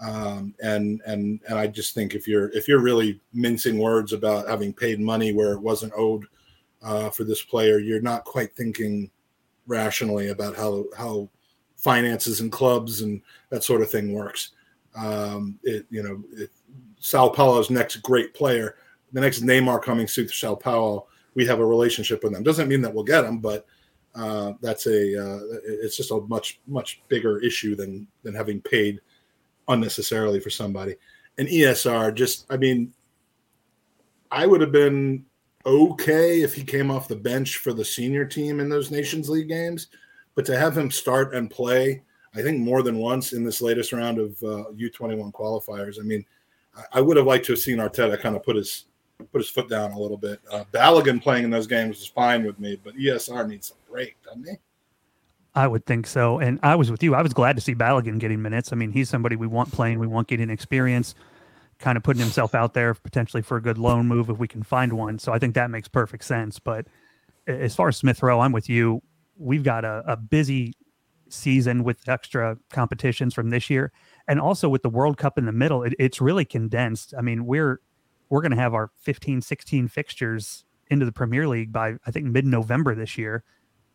Um, 0.00 0.54
and 0.62 1.00
and 1.06 1.40
and 1.48 1.58
I 1.58 1.66
just 1.66 1.94
think 1.94 2.14
if 2.14 2.26
you're 2.26 2.50
if 2.50 2.68
you're 2.68 2.82
really 2.82 3.20
mincing 3.32 3.78
words 3.78 4.12
about 4.12 4.48
having 4.48 4.72
paid 4.72 5.00
money 5.00 5.32
where 5.32 5.52
it 5.52 5.60
wasn't 5.60 5.92
owed 5.96 6.26
uh, 6.82 7.10
for 7.10 7.24
this 7.24 7.42
player, 7.42 7.78
you're 7.78 8.02
not 8.02 8.24
quite 8.24 8.54
thinking 8.54 9.10
rationally 9.66 10.28
about 10.28 10.56
how 10.56 10.84
how 10.96 11.28
finances 11.76 12.40
and 12.40 12.50
clubs 12.50 13.02
and 13.02 13.22
that 13.50 13.64
sort 13.64 13.82
of 13.82 13.90
thing 13.90 14.12
works. 14.12 14.50
Um, 14.96 15.58
it 15.62 15.86
you 15.90 16.02
know 16.02 16.22
it, 16.32 16.50
Sao 16.98 17.28
Paulo's 17.28 17.70
next 17.70 17.96
great 17.96 18.34
player, 18.34 18.76
the 19.14 19.20
next 19.20 19.42
Neymar 19.42 19.80
coming 19.82 20.06
suit 20.06 20.28
to 20.28 20.34
Sao 20.34 20.56
Paulo, 20.56 21.06
we 21.34 21.46
have 21.46 21.60
a 21.60 21.66
relationship 21.66 22.22
with 22.22 22.32
them. 22.32 22.42
Doesn't 22.42 22.68
mean 22.68 22.82
that 22.82 22.92
we'll 22.92 23.04
get 23.04 23.22
them, 23.22 23.38
but 23.38 23.64
uh, 24.14 24.52
that's 24.60 24.86
a 24.86 25.24
uh, 25.24 25.40
it's 25.64 25.96
just 25.96 26.10
a 26.10 26.20
much 26.22 26.60
much 26.66 27.00
bigger 27.08 27.38
issue 27.38 27.74
than 27.74 28.06
than 28.22 28.34
having 28.34 28.60
paid 28.60 29.00
unnecessarily 29.68 30.40
for 30.40 30.50
somebody. 30.50 30.96
And 31.38 31.48
ESR, 31.48 32.14
just 32.14 32.46
I 32.50 32.56
mean, 32.56 32.92
I 34.30 34.46
would 34.46 34.60
have 34.60 34.72
been 34.72 35.24
okay 35.64 36.42
if 36.42 36.54
he 36.54 36.62
came 36.62 36.90
off 36.90 37.08
the 37.08 37.16
bench 37.16 37.58
for 37.58 37.72
the 37.72 37.84
senior 37.84 38.24
team 38.24 38.60
in 38.60 38.68
those 38.68 38.90
Nations 38.90 39.30
League 39.30 39.48
games, 39.48 39.88
but 40.34 40.44
to 40.46 40.58
have 40.58 40.76
him 40.76 40.90
start 40.90 41.34
and 41.34 41.50
play, 41.50 42.02
I 42.34 42.42
think 42.42 42.58
more 42.58 42.82
than 42.82 42.98
once 42.98 43.32
in 43.32 43.44
this 43.44 43.62
latest 43.62 43.92
round 43.92 44.18
of 44.18 44.30
uh, 44.42 44.64
U21 44.76 45.32
qualifiers. 45.32 45.98
I 46.00 46.02
mean, 46.02 46.24
I 46.92 47.00
would 47.00 47.16
have 47.16 47.26
liked 47.26 47.46
to 47.46 47.52
have 47.52 47.60
seen 47.60 47.78
Arteta 47.78 48.20
kind 48.20 48.36
of 48.36 48.42
put 48.42 48.56
his 48.56 48.86
put 49.18 49.40
his 49.40 49.48
foot 49.48 49.68
down 49.68 49.92
a 49.92 49.98
little 49.98 50.16
bit. 50.16 50.40
Uh, 50.50 50.64
Balogun 50.72 51.22
playing 51.22 51.44
in 51.44 51.50
those 51.50 51.66
games 51.66 52.00
is 52.00 52.06
fine 52.06 52.44
with 52.44 52.58
me, 52.58 52.78
but 52.82 52.94
ESR 52.96 53.48
needs 53.48 53.72
a 53.72 53.90
break, 53.90 54.16
doesn't 54.22 54.46
he? 54.48 54.56
I 55.54 55.68
would 55.68 55.86
think 55.86 56.06
so. 56.06 56.40
And 56.40 56.58
I 56.62 56.74
was 56.74 56.90
with 56.90 57.02
you. 57.02 57.14
I 57.14 57.22
was 57.22 57.32
glad 57.32 57.54
to 57.56 57.62
see 57.62 57.74
Balogun 57.74 58.18
getting 58.18 58.42
minutes. 58.42 58.72
I 58.72 58.76
mean, 58.76 58.90
he's 58.90 59.08
somebody 59.08 59.36
we 59.36 59.46
want 59.46 59.70
playing. 59.70 60.00
We 60.00 60.08
want 60.08 60.26
getting 60.26 60.50
experience, 60.50 61.14
kind 61.78 61.96
of 61.96 62.02
putting 62.02 62.20
himself 62.20 62.54
out 62.54 62.74
there 62.74 62.92
potentially 62.94 63.42
for 63.42 63.56
a 63.56 63.62
good 63.62 63.78
loan 63.78 64.08
move 64.08 64.30
if 64.30 64.38
we 64.38 64.48
can 64.48 64.64
find 64.64 64.94
one. 64.94 65.18
So 65.20 65.32
I 65.32 65.38
think 65.38 65.54
that 65.54 65.70
makes 65.70 65.86
perfect 65.86 66.24
sense. 66.24 66.58
But 66.58 66.86
as 67.46 67.74
far 67.74 67.88
as 67.88 67.96
Smith 67.96 68.22
Rowe, 68.22 68.40
I'm 68.40 68.52
with 68.52 68.68
you. 68.68 69.00
We've 69.36 69.62
got 69.62 69.84
a, 69.84 70.02
a 70.06 70.16
busy 70.16 70.74
season 71.28 71.84
with 71.84 72.08
extra 72.08 72.58
competitions 72.70 73.32
from 73.32 73.50
this 73.50 73.70
year. 73.70 73.92
And 74.26 74.40
also 74.40 74.68
with 74.68 74.82
the 74.82 74.88
World 74.90 75.18
Cup 75.18 75.38
in 75.38 75.44
the 75.44 75.52
middle, 75.52 75.84
it, 75.84 75.94
it's 75.98 76.20
really 76.20 76.44
condensed. 76.44 77.14
I 77.16 77.20
mean, 77.20 77.46
we're 77.46 77.80
we're 78.34 78.40
going 78.40 78.50
to 78.50 78.56
have 78.56 78.74
our 78.74 78.90
15, 79.02 79.42
16 79.42 79.86
fixtures 79.86 80.64
into 80.90 81.06
the 81.06 81.12
Premier 81.12 81.46
League 81.46 81.72
by 81.72 81.94
I 82.04 82.10
think 82.10 82.26
mid 82.26 82.44
November 82.44 82.96
this 82.96 83.16
year. 83.16 83.44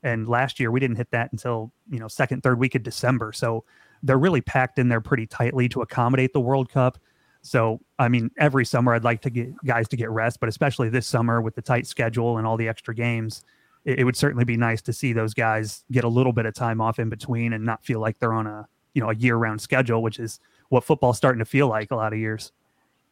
And 0.01 0.29
last 0.29 0.61
year 0.61 0.71
we 0.71 0.79
didn't 0.79 0.95
hit 0.95 1.11
that 1.11 1.33
until 1.33 1.73
you 1.89 1.99
know 1.99 2.07
second 2.07 2.41
third 2.41 2.57
week 2.57 2.73
of 2.73 2.81
december. 2.81 3.33
So 3.33 3.65
they're 4.01 4.17
really 4.17 4.39
packed 4.39 4.79
in 4.79 4.87
there 4.87 5.01
pretty 5.01 5.27
tightly 5.27 5.67
to 5.67 5.81
accommodate 5.81 6.31
the 6.31 6.39
world 6.39 6.69
cup. 6.69 6.97
So 7.41 7.81
i 7.97 8.07
mean 8.07 8.31
every 8.37 8.63
summer 8.63 8.93
i'd 8.93 9.03
like 9.03 9.21
to 9.21 9.29
get 9.29 9.49
guys 9.65 9.87
to 9.89 9.97
get 9.97 10.09
rest 10.09 10.39
but 10.41 10.49
especially 10.49 10.89
this 10.89 11.07
summer 11.07 11.41
with 11.41 11.55
the 11.55 11.61
tight 11.61 11.87
schedule 11.87 12.37
and 12.37 12.45
all 12.45 12.57
the 12.57 12.67
extra 12.67 12.93
games 12.93 13.43
it, 13.85 13.99
it 13.99 14.03
would 14.03 14.17
certainly 14.17 14.43
be 14.43 14.57
nice 14.57 14.81
to 14.81 14.91
see 14.91 15.13
those 15.13 15.33
guys 15.33 15.85
get 15.89 16.03
a 16.03 16.09
little 16.09 16.33
bit 16.33 16.45
of 16.45 16.53
time 16.53 16.81
off 16.81 16.99
in 16.99 17.07
between 17.07 17.53
and 17.53 17.63
not 17.63 17.85
feel 17.85 18.01
like 18.01 18.19
they're 18.19 18.33
on 18.33 18.45
a 18.45 18.67
you 18.93 19.01
know 19.01 19.09
a 19.09 19.15
year 19.15 19.37
round 19.37 19.61
schedule 19.61 20.03
which 20.03 20.19
is 20.19 20.41
what 20.67 20.83
football's 20.83 21.15
starting 21.15 21.39
to 21.39 21.45
feel 21.45 21.69
like 21.69 21.91
a 21.91 21.95
lot 21.95 22.11
of 22.11 22.19
years 22.19 22.51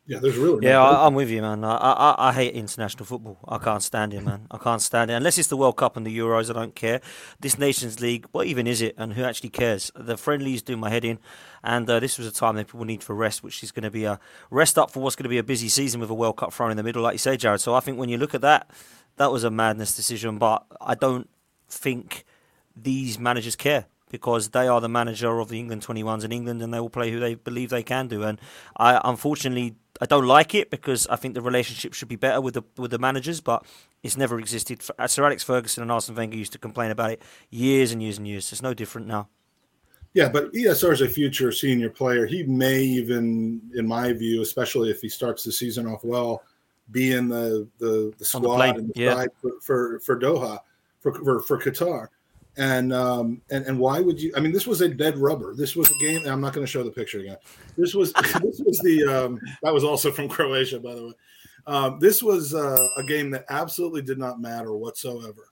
yeah, 0.08 0.20
there's 0.20 0.38
really. 0.38 0.66
Yeah, 0.66 0.82
I, 0.82 1.06
am 1.06 1.16
with 1.16 1.30
you, 1.30 1.42
man. 1.42 1.66
I, 1.66 1.76
I 1.76 2.30
I 2.30 2.32
hate 2.32 2.54
international 2.54 3.06
football. 3.06 3.38
I 3.46 3.58
can't 3.58 3.84
stand 3.84 4.14
it, 4.14 4.24
man. 4.24 4.48
I 4.50 4.58
can't 4.58 4.82
stand 4.82 5.12
it 5.12 5.16
unless 5.16 5.38
it's 5.38 5.50
the 5.50 5.58
World 5.58 5.76
Cup 5.76 5.98
and 5.98 6.08
the 6.08 6.18
Euros. 6.18 6.50
I 6.50 6.54
don't 6.54 6.74
care. 6.74 7.02
This 7.42 7.60
Nations 7.60 8.00
League, 8.00 8.26
what 8.32 8.48
even 8.48 8.68
is 8.68 8.82
it, 8.82 8.96
and 8.98 9.14
who 9.14 9.24
actually 9.24 9.50
cares? 9.50 9.92
The 9.96 10.16
friendlies 10.16 10.62
do 10.62 10.78
my 10.78 10.90
head 10.90 11.04
in, 11.04 11.20
and 11.62 11.90
uh, 11.90 12.00
this 12.00 12.18
was 12.18 12.26
a 12.26 12.32
time 12.32 12.56
that 12.56 12.68
people 12.68 12.86
need 12.86 13.04
for 13.04 13.16
rest, 13.16 13.44
which 13.44 13.62
is 13.64 13.72
going 13.72 13.84
to 13.84 13.92
be 13.92 14.06
a 14.06 14.18
rest 14.50 14.78
up 14.78 14.92
for 14.92 15.02
what's 15.02 15.18
going 15.18 15.24
to 15.24 15.30
be 15.30 15.40
a 15.40 15.44
busy 15.44 15.68
season 15.68 16.00
with 16.00 16.10
a 16.10 16.16
World 16.16 16.38
Cup 16.38 16.54
thrown 16.54 16.72
in 16.72 16.78
the 16.78 16.84
middle, 16.84 17.04
like 17.04 17.16
you 17.16 17.20
say, 17.20 17.36
Jared. 17.36 17.60
So 17.60 17.76
I 17.76 17.82
think 17.82 18.00
when 18.00 18.08
you 18.08 18.18
look 18.18 18.34
at 18.34 18.42
that, 18.42 18.72
that 19.18 19.30
was 19.30 19.44
a 19.44 19.52
madness 19.52 19.94
decision. 19.94 20.38
But 20.38 20.66
I 20.80 20.96
don't 20.96 21.30
think 21.68 22.24
these 22.78 23.20
managers 23.20 23.58
care 23.58 23.88
because 24.10 24.50
they 24.50 24.68
are 24.68 24.82
the 24.82 24.90
manager 24.90 25.40
of 25.40 25.50
the 25.50 25.60
England 25.60 25.82
21s 25.82 26.24
in 26.24 26.32
England 26.32 26.62
and 26.62 26.74
they 26.74 26.80
will 26.80 26.90
play 26.90 27.12
who 27.12 27.20
they 27.20 27.36
believe 27.36 27.70
they 27.70 27.84
can 27.84 28.08
do. 28.08 28.24
And 28.24 28.40
I 28.78 29.00
unfortunately 29.04 29.76
I 30.00 30.06
don't 30.06 30.26
like 30.26 30.54
it 30.54 30.70
because 30.70 31.08
I 31.08 31.16
think 31.16 31.34
the 31.34 31.42
relationship 31.42 31.94
should 31.94 32.08
be 32.08 32.16
better 32.16 32.42
with 32.42 32.54
the 32.54 32.64
with 32.78 32.92
the 32.92 33.00
managers, 33.00 33.42
but 33.42 33.66
it's 34.04 34.18
never 34.18 34.40
existed. 34.40 34.82
Sir 35.08 35.26
Alex 35.26 35.44
Ferguson 35.44 35.82
and 35.82 35.92
Arsene 35.92 36.16
Wenger 36.16 36.38
used 36.38 36.54
to 36.54 36.60
complain 36.60 36.92
about 36.92 37.12
it 37.12 37.22
years 37.50 37.92
and 37.92 38.02
years 38.02 38.18
and 38.18 38.28
years. 38.28 38.52
It's 38.52 38.62
no 38.62 38.74
different 38.74 39.08
now. 39.08 39.28
Yeah, 40.14 40.30
but 40.30 40.52
ESR 40.54 40.94
is 40.94 41.02
a 41.02 41.08
future 41.08 41.52
senior 41.52 41.90
player. 41.90 42.26
He 42.26 42.42
may 42.44 42.82
even, 42.82 43.62
in 43.76 43.86
my 43.86 44.14
view, 44.14 44.42
especially 44.42 44.90
if 44.90 45.00
he 45.00 45.10
starts 45.10 45.44
the 45.44 45.52
season 45.52 45.86
off 45.86 46.04
well, 46.04 46.42
be 46.92 47.14
in 47.14 47.28
the 47.28 47.68
the, 47.80 48.14
the 48.18 48.26
squad 48.26 48.58
the 48.58 48.80
and 48.80 48.88
the 48.90 49.00
yeah. 49.00 49.26
for, 49.42 49.60
for, 49.62 50.00
for 50.00 50.20
Doha 50.20 50.60
for, 51.00 51.14
for 51.14 51.42
for 51.42 51.60
Qatar. 51.60 52.08
And 52.58 52.92
um 52.92 53.42
and, 53.52 53.66
and 53.66 53.80
why 53.80 54.00
would 54.00 54.20
you? 54.20 54.34
I 54.36 54.40
mean, 54.40 54.52
this 54.52 54.66
was 54.66 54.82
a 54.82 54.90
dead 54.90 55.18
rubber. 55.18 55.54
This 55.54 55.76
was 55.76 55.90
a 55.92 55.98
game. 56.00 56.26
I'm 56.26 56.42
not 56.42 56.54
going 56.54 56.66
to 56.66 56.72
show 56.72 56.84
the 56.84 56.92
picture 56.92 57.20
again. 57.20 57.38
This 57.78 57.94
was 57.94 58.12
this 58.42 58.60
was 58.60 58.80
the 58.84 59.06
um 59.06 59.40
that 59.62 59.74
was 59.74 59.84
also 59.84 60.12
from 60.12 60.28
Croatia, 60.30 60.80
by 60.80 60.96
the 60.96 61.08
way. 61.08 61.14
Um, 61.68 62.00
this 62.00 62.24
was 62.24 62.56
uh, 62.56 62.88
a 62.96 63.04
game 63.04 63.30
that 63.32 63.46
absolutely 63.50 64.02
did 64.02 64.18
not 64.18 64.40
matter 64.40 64.74
whatsoever. 64.76 65.50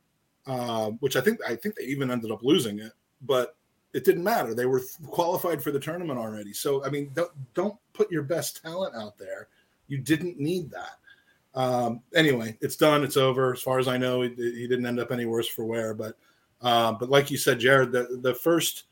Uh, 0.48 0.91
which 1.00 1.15
I 1.15 1.22
think 1.22 1.39
I 1.48 1.56
think 1.56 1.76
they 1.76 1.86
even 1.86 2.12
ended 2.12 2.32
up 2.32 2.44
losing 2.44 2.80
it, 2.80 2.91
but 3.22 3.56
it 3.94 4.04
didn't 4.04 4.24
matter. 4.24 4.54
They 4.54 4.65
were 4.65 4.82
qualified 5.08 5.63
for 5.63 5.72
the 5.72 5.80
tournament 5.80 6.20
already. 6.20 6.54
So 6.54 6.86
I 6.86 6.89
mean, 6.89 7.12
don't, 7.15 7.32
don't 7.54 7.76
put 7.94 8.12
your 8.12 8.24
best 8.24 8.62
talent 8.62 8.94
out 8.96 9.18
there. 9.18 9.48
You 9.88 9.98
didn't 9.98 10.39
need 10.39 10.70
that. 10.72 11.60
Um, 11.60 12.02
anyway, 12.13 12.58
it's 12.62 12.76
done. 12.76 13.04
It's 13.04 13.18
over. 13.18 13.54
As 13.54 13.62
far 13.62 13.80
as 13.80 13.88
I 13.88 13.98
know, 13.98 14.22
he, 14.22 14.30
he 14.36 14.68
didn't 14.68 14.86
end 14.86 15.00
up 15.00 15.12
any 15.12 15.26
worse 15.26 15.48
for 15.48 15.65
wear, 15.65 15.94
but 15.94 16.15
uh, 16.62 16.94
but 16.94 17.10
like 17.10 17.30
you 17.30 17.38
said, 17.38 17.60
Jared, 17.60 17.91
the, 17.91 18.20
the 18.22 18.34
first 18.34 18.86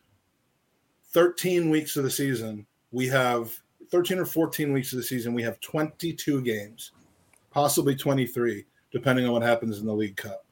13 1.12 1.70
weeks 1.70 1.96
of 1.98 2.04
the 2.04 2.12
season, 2.12 2.66
we 2.92 3.08
have 3.08 3.54
13 3.90 4.20
or 4.20 4.26
14 4.26 4.74
weeks 4.74 4.92
of 4.94 4.98
the 4.98 5.04
season, 5.04 5.34
we 5.34 5.44
have 5.44 5.60
22 5.62 6.42
games, 6.42 6.92
possibly 7.52 7.96
23, 7.96 8.66
depending 8.92 9.26
on 9.26 9.32
what 9.32 9.44
happens 9.44 9.80
in 9.80 9.86
the 9.86 9.94
League 9.94 10.18
Cup. 10.18 10.46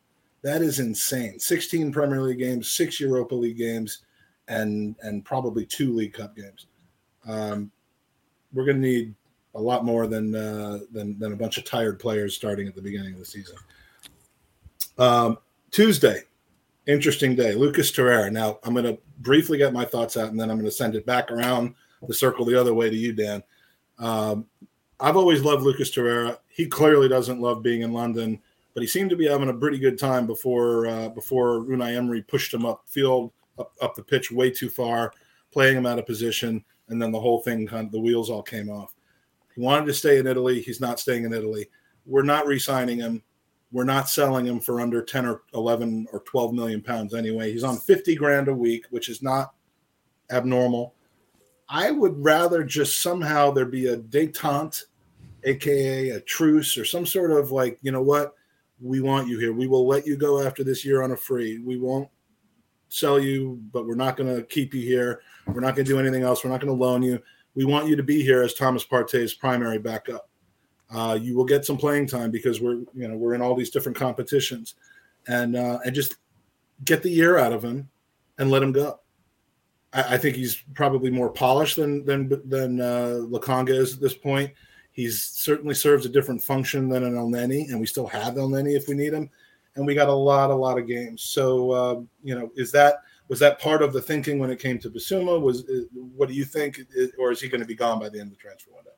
That 0.43 0.61
is 0.61 0.79
insane. 0.79 1.39
16 1.39 1.91
Premier 1.91 2.21
League 2.21 2.39
games, 2.39 2.71
six 2.71 2.99
Europa 2.99 3.35
League 3.35 3.57
games, 3.57 3.99
and 4.47 4.95
and 5.03 5.23
probably 5.23 5.65
two 5.65 5.93
League 5.93 6.13
Cup 6.13 6.35
games. 6.35 6.65
Um, 7.27 7.71
we're 8.53 8.65
going 8.65 8.81
to 8.81 8.87
need 8.87 9.13
a 9.55 9.61
lot 9.61 9.85
more 9.85 10.07
than, 10.07 10.35
uh, 10.35 10.79
than 10.91 11.17
than 11.19 11.33
a 11.33 11.35
bunch 11.35 11.57
of 11.57 11.63
tired 11.63 11.99
players 11.99 12.35
starting 12.35 12.67
at 12.67 12.75
the 12.75 12.81
beginning 12.81 13.13
of 13.13 13.19
the 13.19 13.25
season. 13.25 13.55
Um, 14.97 15.37
Tuesday, 15.69 16.23
interesting 16.87 17.35
day. 17.35 17.53
Lucas 17.53 17.91
Torreira. 17.91 18.31
Now, 18.31 18.59
I'm 18.63 18.73
going 18.73 18.85
to 18.85 18.97
briefly 19.19 19.57
get 19.57 19.73
my 19.73 19.85
thoughts 19.85 20.17
out 20.17 20.29
and 20.29 20.39
then 20.39 20.49
I'm 20.49 20.57
going 20.57 20.69
to 20.69 20.75
send 20.75 20.95
it 20.95 21.05
back 21.05 21.31
around 21.31 21.75
the 22.07 22.13
circle 22.13 22.45
the 22.45 22.59
other 22.59 22.73
way 22.73 22.89
to 22.89 22.95
you, 22.95 23.13
Dan. 23.13 23.43
Um, 23.99 24.47
I've 24.99 25.17
always 25.17 25.43
loved 25.43 25.63
Lucas 25.63 25.91
Torreira. 25.91 26.37
He 26.47 26.67
clearly 26.67 27.07
doesn't 27.07 27.41
love 27.41 27.63
being 27.63 27.81
in 27.81 27.93
London, 27.93 28.39
but 28.73 28.81
he 28.81 28.87
seemed 28.87 29.09
to 29.09 29.15
be 29.15 29.27
having 29.27 29.49
a 29.49 29.53
pretty 29.53 29.79
good 29.79 29.97
time 29.97 30.27
before 30.27 30.87
uh, 30.87 31.09
before 31.09 31.61
Unai 31.61 31.95
Emery 31.95 32.21
pushed 32.21 32.53
him 32.53 32.65
up 32.65 32.83
field, 32.85 33.31
up, 33.57 33.73
up 33.81 33.95
the 33.95 34.03
pitch 34.03 34.31
way 34.31 34.49
too 34.51 34.69
far, 34.69 35.11
playing 35.51 35.77
him 35.77 35.85
out 35.85 35.99
of 35.99 36.05
position, 36.05 36.63
and 36.89 37.01
then 37.01 37.11
the 37.11 37.19
whole 37.19 37.41
thing 37.41 37.65
kind 37.67 37.87
of 37.87 37.91
the 37.91 37.99
wheels 37.99 38.29
all 38.29 38.43
came 38.43 38.69
off. 38.69 38.93
He 39.55 39.61
wanted 39.61 39.87
to 39.87 39.93
stay 39.93 40.19
in 40.19 40.27
Italy. 40.27 40.61
He's 40.61 40.79
not 40.79 40.99
staying 40.99 41.25
in 41.25 41.33
Italy. 41.33 41.69
We're 42.05 42.21
not 42.23 42.47
re-signing 42.47 42.99
him. 42.99 43.21
We're 43.71 43.85
not 43.85 44.09
selling 44.09 44.45
him 44.45 44.59
for 44.59 44.81
under 44.81 45.01
10 45.01 45.25
or 45.25 45.43
11 45.53 46.07
or 46.11 46.19
12 46.21 46.53
million 46.53 46.81
pounds 46.81 47.13
anyway. 47.13 47.51
He's 47.51 47.63
on 47.63 47.77
50 47.77 48.15
grand 48.15 48.47
a 48.49 48.53
week, 48.53 48.85
which 48.89 49.07
is 49.07 49.21
not 49.21 49.53
abnormal. 50.29 50.93
I 51.69 51.91
would 51.91 52.21
rather 52.21 52.63
just 52.63 53.01
somehow 53.01 53.51
there 53.51 53.65
be 53.65 53.87
a 53.87 53.97
detente, 53.97 54.83
aka 55.45 56.09
a 56.09 56.19
truce, 56.21 56.77
or 56.77 56.83
some 56.83 57.05
sort 57.05 57.31
of 57.31 57.51
like, 57.51 57.79
you 57.81 57.93
know 57.93 58.01
what, 58.01 58.33
we 58.81 58.99
want 58.99 59.29
you 59.29 59.39
here. 59.39 59.53
We 59.53 59.67
will 59.67 59.87
let 59.87 60.05
you 60.05 60.17
go 60.17 60.45
after 60.45 60.63
this 60.63 60.83
year 60.83 61.01
on 61.01 61.11
a 61.11 61.17
free. 61.17 61.59
We 61.59 61.77
won't 61.77 62.09
sell 62.89 63.19
you, 63.19 63.61
but 63.71 63.87
we're 63.87 63.95
not 63.95 64.17
going 64.17 64.35
to 64.35 64.43
keep 64.43 64.73
you 64.73 64.81
here. 64.81 65.21
We're 65.47 65.61
not 65.61 65.75
going 65.75 65.85
to 65.85 65.91
do 65.91 65.99
anything 65.99 66.23
else. 66.23 66.43
We're 66.43 66.51
not 66.51 66.59
going 66.59 66.75
to 66.75 66.83
loan 66.83 67.03
you. 67.03 67.19
We 67.55 67.63
want 67.63 67.87
you 67.87 67.95
to 67.95 68.03
be 68.03 68.21
here 68.21 68.43
as 68.43 68.53
Thomas 68.53 68.85
Partey's 68.85 69.33
primary 69.33 69.77
backup. 69.77 70.29
Uh, 70.93 71.17
you 71.19 71.37
will 71.37 71.45
get 71.45 71.65
some 71.65 71.77
playing 71.77 72.05
time 72.05 72.31
because 72.31 72.59
we're 72.59 72.79
you 72.93 73.07
know 73.07 73.15
we're 73.15 73.33
in 73.33 73.41
all 73.41 73.55
these 73.55 73.69
different 73.69 73.97
competitions, 73.97 74.75
and 75.27 75.55
uh, 75.55 75.79
and 75.85 75.95
just 75.95 76.15
get 76.85 77.01
the 77.01 77.09
year 77.09 77.37
out 77.37 77.53
of 77.53 77.63
him 77.63 77.89
and 78.37 78.51
let 78.51 78.63
him 78.63 78.71
go. 78.71 78.99
I, 79.93 80.15
I 80.15 80.17
think 80.17 80.35
he's 80.35 80.63
probably 80.73 81.09
more 81.09 81.29
polished 81.29 81.77
than 81.77 82.05
than 82.05 82.29
than 82.49 82.81
uh, 82.81 83.21
Lokonga 83.29 83.69
is 83.69 83.93
at 83.93 84.01
this 84.01 84.13
point. 84.13 84.51
He's 84.91 85.23
certainly 85.23 85.75
serves 85.75 86.05
a 86.05 86.09
different 86.09 86.43
function 86.43 86.89
than 86.89 87.03
an 87.03 87.15
Elneny, 87.15 87.69
and 87.69 87.79
we 87.79 87.85
still 87.85 88.07
have 88.07 88.33
Elneny 88.33 88.75
if 88.75 88.87
we 88.87 88.95
need 88.95 89.13
him. 89.13 89.29
And 89.75 89.85
we 89.87 89.95
got 89.95 90.09
a 90.09 90.13
lot, 90.13 90.51
a 90.51 90.55
lot 90.55 90.77
of 90.77 90.85
games. 90.85 91.21
So 91.21 91.71
uh, 91.71 92.01
you 92.23 92.35
know, 92.37 92.51
is 92.55 92.73
that 92.73 93.03
was 93.29 93.39
that 93.39 93.59
part 93.59 93.81
of 93.81 93.93
the 93.93 94.01
thinking 94.01 94.39
when 94.39 94.51
it 94.51 94.59
came 94.59 94.77
to 94.79 94.89
Bissouma? 94.89 95.39
Was 95.39 95.63
uh, 95.69 95.83
what 95.93 96.27
do 96.27 96.35
you 96.35 96.43
think, 96.43 96.81
or 97.17 97.31
is 97.31 97.39
he 97.39 97.47
going 97.47 97.61
to 97.61 97.67
be 97.67 97.75
gone 97.75 97.97
by 97.97 98.09
the 98.09 98.19
end 98.19 98.31
of 98.31 98.37
the 98.37 98.41
transfer 98.41 98.71
window? 98.75 98.90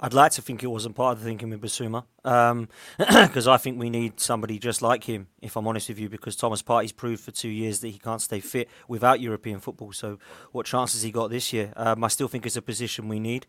I'd 0.00 0.14
like 0.14 0.30
to 0.32 0.42
think 0.42 0.62
it 0.62 0.68
wasn't 0.68 0.94
part 0.94 1.16
of 1.16 1.20
the 1.20 1.28
thinking 1.28 1.50
with 1.50 1.60
Bissouma, 1.60 2.04
because 2.22 3.46
um, 3.48 3.52
I 3.54 3.56
think 3.56 3.80
we 3.80 3.90
need 3.90 4.20
somebody 4.20 4.60
just 4.60 4.80
like 4.80 5.04
him. 5.04 5.26
If 5.42 5.56
I'm 5.56 5.66
honest 5.66 5.88
with 5.88 5.98
you, 5.98 6.08
because 6.08 6.36
Thomas 6.36 6.62
Partey's 6.62 6.92
proved 6.92 7.24
for 7.24 7.32
two 7.32 7.48
years 7.48 7.80
that 7.80 7.88
he 7.88 7.98
can't 7.98 8.22
stay 8.22 8.38
fit 8.38 8.68
without 8.86 9.20
European 9.20 9.58
football. 9.58 9.92
So, 9.92 10.18
what 10.52 10.66
chances 10.66 11.02
he 11.02 11.10
got 11.10 11.30
this 11.30 11.52
year? 11.52 11.72
Um, 11.74 12.04
I 12.04 12.08
still 12.08 12.28
think 12.28 12.46
it's 12.46 12.56
a 12.56 12.62
position 12.62 13.08
we 13.08 13.18
need. 13.18 13.46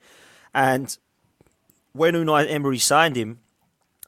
And 0.51 0.97
when 1.93 2.15
Unai 2.15 2.49
Emery 2.49 2.79
signed 2.79 3.15
him, 3.15 3.41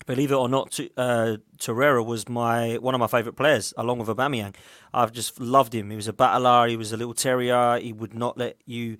believe 0.08 0.32
it 0.32 0.36
or 0.36 0.50
not, 0.50 0.80
uh, 0.98 1.38
Torreira 1.60 2.04
was 2.04 2.28
my 2.28 2.78
one 2.78 2.96
of 2.96 3.00
my 3.00 3.08
favourite 3.08 3.38
players, 3.38 3.72
along 3.78 4.00
with 4.00 4.08
Aubameyang. 4.08 4.56
I've 4.96 5.12
just 5.12 5.40
loved 5.40 5.76
him. 5.76 5.92
He 5.92 5.96
was 5.96 6.08
a 6.08 6.14
battler. 6.14 6.68
He 6.68 6.76
was 6.76 6.92
a 6.92 6.98
little 6.98 7.14
terrier. 7.14 7.78
He 7.80 7.94
would 7.94 8.16
not 8.16 8.36
let 8.36 8.58
you 8.66 8.98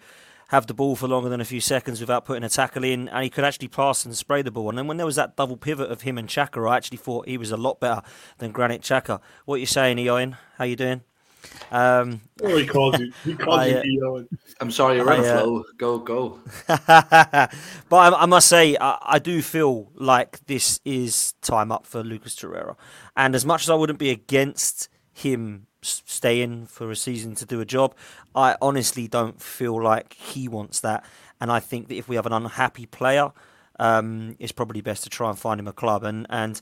have 0.52 0.68
the 0.68 0.74
ball 0.74 0.98
for 0.98 1.08
longer 1.08 1.30
than 1.30 1.40
a 1.40 1.46
few 1.46 1.62
seconds 1.62 2.02
without 2.02 2.26
putting 2.26 2.44
a 2.44 2.50
tackle 2.50 2.84
in, 2.84 3.08
and 3.08 3.24
he 3.24 3.30
could 3.30 3.46
actually 3.46 3.70
pass 3.70 4.04
and 4.04 4.16
spray 4.18 4.42
the 4.42 4.52
ball. 4.52 4.68
And 4.68 4.78
then 4.78 4.86
when 4.86 4.98
there 4.98 5.06
was 5.06 5.16
that 5.16 5.38
double 5.38 5.56
pivot 5.56 5.90
of 5.90 6.02
him 6.02 6.18
and 6.18 6.28
Xhaka, 6.28 6.70
I 6.70 6.76
actually 6.76 6.98
thought 6.98 7.26
he 7.26 7.38
was 7.38 7.52
a 7.52 7.58
lot 7.58 7.80
better 7.80 8.02
than 8.38 8.52
Granit 8.52 8.82
Xhaka. 8.82 9.22
What 9.46 9.56
are 9.56 9.60
you 9.60 9.66
saying, 9.66 9.96
Eoin? 9.96 10.38
How 10.58 10.66
you 10.66 10.76
doing? 10.76 11.04
Um, 11.72 12.20
oh, 12.44 12.58
he 12.58 12.68
called 12.68 13.00
you. 13.00 13.14
He 13.24 13.34
called 13.34 13.60
I, 13.62 13.82
you 13.82 14.02
Eoin. 14.02 14.28
I'm 14.60 14.72
sorry, 14.72 14.98
you're 14.98 15.10
on 15.10 15.22
uh, 15.22 15.40
flow. 15.40 15.64
Go, 15.78 16.00
go. 16.00 16.40
but 16.68 17.50
I, 17.92 18.10
I, 18.10 18.26
must 18.26 18.50
say, 18.50 18.76
I, 18.76 18.98
I, 19.02 19.20
do 19.20 19.42
feel 19.42 19.90
like 19.96 20.46
this 20.48 20.82
is 20.84 21.34
time 21.42 21.72
up 21.72 21.86
for 21.86 22.04
Lucas 22.04 22.36
Torreira. 22.36 22.76
And 23.16 23.36
as 23.36 23.46
much 23.46 23.64
as 23.64 23.70
I 23.70 23.76
wouldn't 23.76 24.00
be 24.00 24.10
against 24.10 24.90
him 25.14 25.68
staying 25.82 26.68
for 26.68 26.92
a 26.92 26.96
season 26.96 27.36
to 27.36 27.46
do 27.46 27.60
a 27.60 27.66
job. 27.66 27.96
I 28.36 28.56
honestly 28.62 29.08
don't 29.08 29.42
feel 29.42 29.82
like 29.82 30.14
he 30.14 30.48
wants 30.48 30.80
that, 30.82 31.06
and 31.40 31.52
I 31.52 31.60
think 31.60 31.88
that 31.88 31.96
if 31.96 32.08
we 32.08 32.16
have 32.16 32.26
an 32.26 32.34
unhappy 32.34 32.86
player, 32.86 33.32
um, 33.80 34.36
it's 34.40 34.52
probably 34.52 34.82
best 34.82 35.04
to 35.04 35.10
try 35.10 35.30
and 35.30 35.38
find 35.38 35.60
him 35.60 35.68
a 35.68 35.74
club. 35.74 36.04
And 36.04 36.28
and 36.30 36.62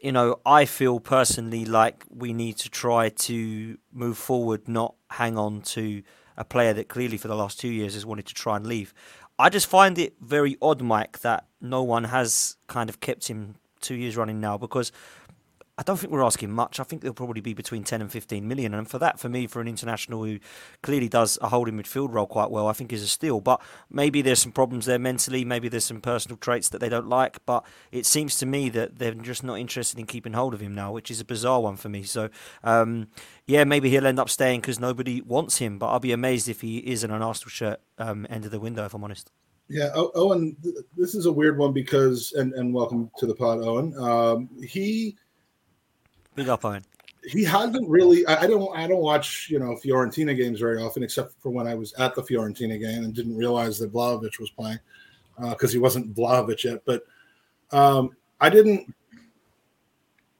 you 0.00 0.12
know, 0.12 0.38
I 0.44 0.66
feel 0.66 1.00
personally 1.00 1.64
like 1.64 2.04
we 2.10 2.32
need 2.34 2.58
to 2.58 2.68
try 2.68 3.08
to 3.08 3.78
move 3.92 4.18
forward, 4.18 4.68
not 4.68 4.94
hang 5.10 5.38
on 5.38 5.62
to 5.62 6.02
a 6.36 6.44
player 6.44 6.74
that 6.74 6.88
clearly 6.88 7.16
for 7.16 7.28
the 7.28 7.34
last 7.34 7.58
two 7.58 7.68
years 7.68 7.94
has 7.94 8.04
wanted 8.04 8.26
to 8.26 8.34
try 8.34 8.56
and 8.56 8.66
leave. 8.66 8.92
I 9.38 9.48
just 9.48 9.66
find 9.66 9.98
it 9.98 10.14
very 10.20 10.56
odd, 10.60 10.82
Mike, 10.82 11.20
that 11.20 11.46
no 11.60 11.82
one 11.82 12.04
has 12.04 12.56
kind 12.66 12.90
of 12.90 13.00
kept 13.00 13.28
him 13.28 13.56
two 13.80 13.94
years 13.94 14.16
running 14.16 14.40
now 14.40 14.58
because 14.58 14.92
I 15.76 15.82
don't 15.82 15.96
think 15.96 16.12
we're 16.12 16.22
asking 16.22 16.52
much. 16.52 16.78
I 16.78 16.84
think 16.84 17.02
they'll 17.02 17.12
probably 17.12 17.40
be 17.40 17.52
between 17.52 17.82
10 17.82 18.00
and 18.00 18.12
15 18.12 18.46
million. 18.46 18.74
And 18.74 18.88
for 18.88 19.00
that, 19.00 19.18
for 19.18 19.28
me, 19.28 19.48
for 19.48 19.60
an 19.60 19.66
international 19.66 20.24
who 20.24 20.38
clearly 20.84 21.08
does 21.08 21.36
a 21.42 21.48
holding 21.48 21.74
midfield 21.74 22.12
role 22.12 22.28
quite 22.28 22.52
well, 22.52 22.68
I 22.68 22.72
think 22.72 22.92
is 22.92 23.02
a 23.02 23.08
steal. 23.08 23.40
But 23.40 23.60
maybe 23.90 24.22
there's 24.22 24.38
some 24.38 24.52
problems 24.52 24.86
there 24.86 25.00
mentally. 25.00 25.44
Maybe 25.44 25.68
there's 25.68 25.84
some 25.84 26.00
personal 26.00 26.36
traits 26.36 26.68
that 26.68 26.78
they 26.78 26.88
don't 26.88 27.08
like. 27.08 27.44
But 27.44 27.66
it 27.90 28.06
seems 28.06 28.36
to 28.38 28.46
me 28.46 28.68
that 28.68 29.00
they're 29.00 29.14
just 29.14 29.42
not 29.42 29.58
interested 29.58 29.98
in 29.98 30.06
keeping 30.06 30.34
hold 30.34 30.54
of 30.54 30.60
him 30.60 30.76
now, 30.76 30.92
which 30.92 31.10
is 31.10 31.20
a 31.20 31.24
bizarre 31.24 31.60
one 31.60 31.76
for 31.76 31.88
me. 31.88 32.04
So, 32.04 32.28
um, 32.62 33.08
yeah, 33.46 33.64
maybe 33.64 33.90
he'll 33.90 34.06
end 34.06 34.20
up 34.20 34.30
staying 34.30 34.60
because 34.60 34.78
nobody 34.78 35.22
wants 35.22 35.58
him. 35.58 35.80
But 35.80 35.88
I'll 35.88 35.98
be 35.98 36.12
amazed 36.12 36.48
if 36.48 36.60
he 36.60 36.78
is 36.78 37.02
in 37.02 37.10
an 37.10 37.20
Arsenal 37.20 37.50
shirt 37.50 37.80
um, 37.98 38.28
end 38.30 38.44
of 38.44 38.52
the 38.52 38.60
window, 38.60 38.84
if 38.84 38.94
I'm 38.94 39.02
honest. 39.02 39.32
Yeah, 39.68 39.90
Owen, 39.94 40.56
this 40.96 41.14
is 41.14 41.24
a 41.24 41.32
weird 41.32 41.56
one 41.56 41.72
because, 41.72 42.32
and, 42.36 42.52
and 42.52 42.72
welcome 42.72 43.10
to 43.16 43.26
the 43.26 43.34
pod, 43.34 43.60
Owen. 43.60 43.96
Um, 43.98 44.50
he 44.62 45.16
Big 46.34 46.48
up, 46.48 46.64
Owen. 46.64 46.84
He 47.24 47.42
hasn't 47.44 47.88
really. 47.88 48.26
I, 48.26 48.42
I, 48.42 48.46
don't. 48.46 48.76
I 48.76 48.86
don't 48.86 49.00
watch 49.00 49.48
you 49.50 49.58
know 49.58 49.76
Fiorentina 49.82 50.36
games 50.36 50.60
very 50.60 50.82
often, 50.82 51.02
except 51.02 51.40
for 51.40 51.50
when 51.50 51.66
I 51.66 51.74
was 51.74 51.92
at 51.94 52.14
the 52.14 52.22
Fiorentina 52.22 52.78
game 52.78 53.04
and 53.04 53.14
didn't 53.14 53.36
realize 53.36 53.78
that 53.78 53.92
Vlahovic 53.92 54.38
was 54.38 54.50
playing 54.50 54.78
because 55.38 55.70
uh, 55.70 55.72
he 55.72 55.78
wasn't 55.78 56.14
Vlahovic 56.14 56.64
yet. 56.64 56.82
But 56.84 57.04
um, 57.72 58.10
I 58.40 58.50
didn't. 58.50 58.94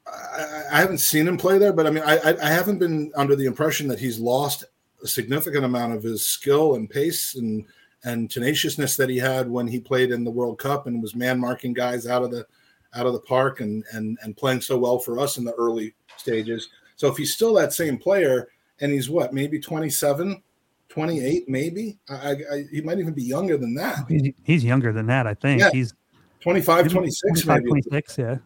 I, 0.06 0.62
I, 0.72 0.80
haven't 0.80 0.98
seen 0.98 1.26
him 1.26 1.38
play 1.38 1.56
there, 1.56 1.72
but 1.72 1.86
I 1.86 1.90
mean, 1.90 2.04
I, 2.04 2.36
I 2.42 2.48
haven't 2.50 2.78
been 2.78 3.10
under 3.16 3.34
the 3.34 3.46
impression 3.46 3.88
that 3.88 3.98
he's 3.98 4.18
lost 4.18 4.64
a 5.02 5.06
significant 5.06 5.64
amount 5.64 5.94
of 5.94 6.02
his 6.02 6.28
skill 6.28 6.74
and 6.74 6.88
pace 6.88 7.34
and 7.36 7.64
and 8.04 8.30
tenaciousness 8.30 8.96
that 8.96 9.08
he 9.08 9.16
had 9.16 9.48
when 9.48 9.66
he 9.66 9.80
played 9.80 10.10
in 10.10 10.24
the 10.24 10.30
World 10.30 10.58
Cup 10.58 10.86
and 10.86 11.00
was 11.00 11.14
man 11.14 11.40
marking 11.40 11.72
guys 11.72 12.06
out 12.06 12.22
of 12.22 12.30
the 12.30 12.46
out 12.94 13.06
of 13.06 13.12
the 13.12 13.20
park 13.20 13.60
and 13.60 13.84
and 13.92 14.18
and 14.22 14.36
playing 14.36 14.60
so 14.60 14.78
well 14.78 14.98
for 14.98 15.18
us 15.18 15.38
in 15.38 15.44
the 15.44 15.54
early 15.54 15.94
stages. 16.16 16.68
So 16.96 17.08
if 17.08 17.16
he's 17.16 17.34
still 17.34 17.54
that 17.54 17.72
same 17.72 17.98
player 17.98 18.48
and 18.80 18.92
he's 18.92 19.10
what, 19.10 19.32
maybe 19.32 19.58
27, 19.58 20.42
28, 20.88 21.48
maybe 21.48 21.98
I, 22.08 22.30
I, 22.30 22.64
he 22.70 22.80
might 22.80 22.98
even 22.98 23.14
be 23.14 23.22
younger 23.22 23.56
than 23.56 23.74
that. 23.74 24.04
He's, 24.08 24.32
he's 24.42 24.64
younger 24.64 24.92
than 24.92 25.06
that, 25.06 25.26
I 25.26 25.34
think. 25.34 25.60
Yeah. 25.60 25.70
He's 25.72 25.92
25, 26.40 26.90
26, 26.90 27.42
25, 27.42 27.68
26, 27.68 28.18
yeah. 28.18 28.36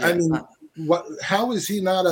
I 0.00 0.14
mean, 0.14 0.32
what? 0.76 1.06
How 1.22 1.52
is 1.52 1.68
he 1.68 1.80
not 1.80 2.06
a, 2.06 2.08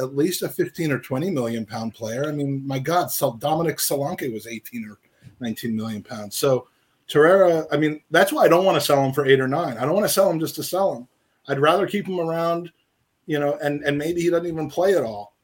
a, 0.00 0.02
at 0.02 0.16
least 0.16 0.42
a 0.42 0.48
15 0.48 0.92
or 0.92 0.98
20 0.98 1.30
million 1.30 1.64
pound 1.64 1.94
player? 1.94 2.26
I 2.26 2.32
mean, 2.32 2.66
my 2.66 2.78
God, 2.78 3.10
so 3.10 3.34
Dominic 3.36 3.78
Solanke 3.78 4.32
was 4.32 4.46
18 4.46 4.88
or 4.88 4.98
19 5.40 5.74
million 5.74 6.02
pounds. 6.02 6.36
So 6.36 6.68
Torreira, 7.08 7.66
I 7.70 7.76
mean, 7.76 8.00
that's 8.10 8.32
why 8.32 8.44
I 8.44 8.48
don't 8.48 8.64
want 8.64 8.76
to 8.76 8.80
sell 8.80 9.04
him 9.04 9.12
for 9.12 9.26
eight 9.26 9.40
or 9.40 9.48
nine. 9.48 9.76
I 9.76 9.82
don't 9.84 9.94
want 9.94 10.06
to 10.06 10.12
sell 10.12 10.30
him 10.30 10.40
just 10.40 10.54
to 10.56 10.62
sell 10.62 10.96
him. 10.96 11.08
I'd 11.48 11.58
rather 11.58 11.86
keep 11.86 12.06
him 12.06 12.20
around, 12.20 12.72
you 13.26 13.38
know, 13.38 13.58
and 13.62 13.82
and 13.84 13.96
maybe 13.98 14.20
he 14.20 14.30
doesn't 14.30 14.46
even 14.46 14.68
play 14.68 14.94
at 14.94 15.04
all, 15.04 15.34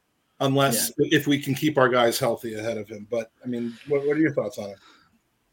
unless 0.40 0.92
yeah. 0.98 1.08
if 1.18 1.26
we 1.26 1.40
can 1.40 1.54
keep 1.54 1.78
our 1.78 1.88
guys 1.88 2.18
healthy 2.18 2.54
ahead 2.54 2.78
of 2.78 2.88
him. 2.88 3.06
But 3.10 3.30
I 3.44 3.48
mean, 3.48 3.76
what, 3.88 4.06
what 4.06 4.16
are 4.16 4.20
your 4.20 4.32
thoughts 4.32 4.58
on 4.58 4.70
it? 4.70 4.78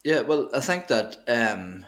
Yeah, 0.03 0.21
well, 0.21 0.49
I 0.53 0.60
think 0.60 0.88
that. 0.88 1.17
um 1.27 1.86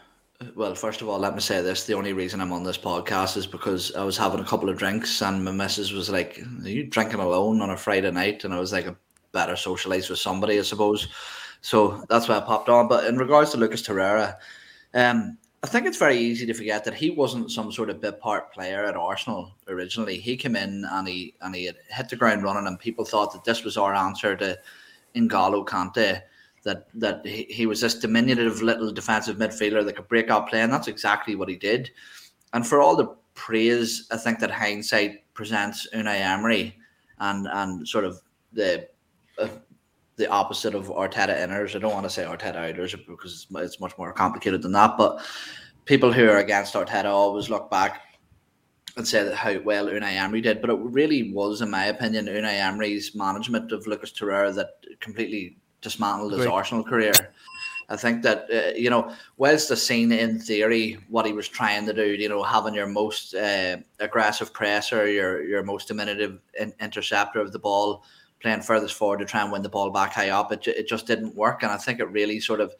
well, 0.55 0.75
first 0.75 1.01
of 1.01 1.09
all, 1.09 1.17
let 1.17 1.33
me 1.33 1.41
say 1.41 1.61
this: 1.61 1.85
the 1.85 1.95
only 1.95 2.13
reason 2.13 2.41
I'm 2.41 2.53
on 2.53 2.63
this 2.63 2.77
podcast 2.77 3.37
is 3.37 3.47
because 3.47 3.95
I 3.95 4.03
was 4.03 4.17
having 4.17 4.39
a 4.39 4.45
couple 4.45 4.69
of 4.69 4.77
drinks, 4.77 5.21
and 5.21 5.43
my 5.43 5.51
missus 5.51 5.91
was 5.91 6.09
like, 6.11 6.39
"Are 6.63 6.69
you 6.69 6.83
drinking 6.85 7.19
alone 7.19 7.59
on 7.59 7.71
a 7.71 7.77
Friday 7.77 8.11
night?" 8.11 8.43
And 8.43 8.53
I 8.53 8.59
was 8.59 8.71
like, 8.71 8.87
"I 8.87 8.95
better 9.31 9.55
socialize 9.55 10.09
with 10.09 10.19
somebody, 10.19 10.59
I 10.59 10.61
suppose." 10.61 11.07
So 11.61 12.03
that's 12.07 12.27
why 12.27 12.37
I 12.37 12.41
popped 12.41 12.69
on. 12.69 12.87
But 12.87 13.05
in 13.05 13.17
regards 13.17 13.51
to 13.51 13.57
Lucas 13.57 13.81
Torreira, 13.81 14.35
um, 14.93 15.39
I 15.67 15.69
think 15.69 15.85
it's 15.85 15.97
very 15.97 16.17
easy 16.17 16.45
to 16.45 16.53
forget 16.53 16.85
that 16.85 16.93
he 16.93 17.09
wasn't 17.09 17.51
some 17.51 17.73
sort 17.73 17.89
of 17.89 17.99
bit 17.99 18.21
part 18.21 18.53
player 18.53 18.85
at 18.85 18.95
Arsenal 18.95 19.53
originally. 19.67 20.17
He 20.17 20.37
came 20.37 20.55
in 20.55 20.85
and 20.89 21.05
he 21.05 21.33
and 21.41 21.53
he 21.53 21.65
had 21.65 21.75
hit 21.89 22.07
the 22.07 22.15
ground 22.15 22.43
running, 22.43 22.67
and 22.67 22.79
people 22.79 23.03
thought 23.03 23.33
that 23.33 23.43
this 23.43 23.65
was 23.65 23.75
our 23.75 23.93
answer 23.93 24.37
to 24.37 24.57
N'Golo 25.13 25.67
Kante. 25.67 26.21
That 26.63 26.87
that 26.93 27.25
he, 27.25 27.43
he 27.49 27.65
was 27.65 27.81
this 27.81 27.95
diminutive 27.95 28.61
little 28.61 28.93
defensive 28.93 29.35
midfielder 29.35 29.83
that 29.83 29.97
could 29.97 30.07
break 30.07 30.29
out 30.29 30.47
play, 30.47 30.61
and 30.61 30.71
that's 30.71 30.87
exactly 30.87 31.35
what 31.35 31.49
he 31.49 31.57
did. 31.57 31.91
And 32.53 32.65
for 32.65 32.79
all 32.79 32.95
the 32.95 33.13
praise, 33.33 34.07
I 34.09 34.15
think 34.15 34.39
that 34.39 34.51
hindsight 34.51 35.33
presents 35.33 35.85
Unai 35.93 36.21
Emery 36.21 36.77
and 37.19 37.45
and 37.51 37.85
sort 37.85 38.05
of 38.05 38.21
the 38.53 38.87
uh, 39.37 39.49
the 40.17 40.29
opposite 40.29 40.75
of 40.75 40.87
Arteta 40.87 41.37
inners. 41.37 41.75
I 41.75 41.79
don't 41.79 41.93
want 41.93 42.05
to 42.05 42.09
say 42.09 42.23
Arteta 42.23 42.55
outers 42.55 42.93
because 43.07 43.47
it's 43.49 43.79
much 43.79 43.97
more 43.97 44.11
complicated 44.11 44.61
than 44.61 44.73
that. 44.73 44.97
But 44.97 45.21
people 45.85 46.11
who 46.11 46.27
are 46.27 46.37
against 46.37 46.73
Arteta 46.73 47.05
always 47.05 47.49
look 47.49 47.69
back 47.71 48.01
and 48.97 49.07
say 49.07 49.23
that 49.23 49.35
how 49.35 49.59
well 49.59 49.85
Unai 49.85 50.13
Emery 50.13 50.41
did. 50.41 50.59
But 50.59 50.71
it 50.71 50.79
really 50.79 51.31
was, 51.31 51.61
in 51.61 51.69
my 51.69 51.85
opinion, 51.85 52.25
Unai 52.25 52.59
Emery's 52.59 53.15
management 53.15 53.71
of 53.71 53.85
Lucas 53.85 54.11
Torreira 54.11 54.53
that 54.55 54.71
completely 54.99 55.57
dismantled 55.81 56.33
his 56.33 56.41
Great. 56.41 56.51
Arsenal 56.51 56.83
career. 56.83 57.13
I 57.89 57.95
think 57.95 58.21
that 58.23 58.47
uh, 58.51 58.75
you 58.75 58.89
know, 58.89 59.13
whilst 59.37 59.69
the 59.69 59.77
scene 59.77 60.11
in 60.11 60.39
theory 60.39 60.97
what 61.09 61.25
he 61.25 61.31
was 61.31 61.47
trying 61.47 61.85
to 61.85 61.93
do, 61.93 62.05
you 62.05 62.27
know, 62.27 62.43
having 62.43 62.73
your 62.73 62.87
most 62.87 63.33
uh, 63.33 63.77
aggressive 63.99 64.51
presser, 64.51 65.09
your 65.09 65.43
your 65.43 65.63
most 65.63 65.87
diminutive 65.87 66.39
in- 66.59 66.73
interceptor 66.81 67.39
of 67.39 67.53
the 67.53 67.59
ball, 67.59 68.03
playing 68.39 68.61
furthest 68.61 68.95
forward 68.95 69.19
to 69.19 69.25
try 69.25 69.41
and 69.41 69.51
win 69.51 69.61
the 69.61 69.69
ball 69.69 69.89
back 69.89 70.13
high 70.13 70.29
up. 70.29 70.51
It, 70.51 70.67
it 70.67 70.87
just 70.87 71.07
didn't 71.07 71.35
work. 71.35 71.63
And 71.63 71.71
I 71.71 71.77
think 71.77 71.99
it 71.99 72.05
really 72.05 72.39
sort 72.39 72.61
of, 72.61 72.75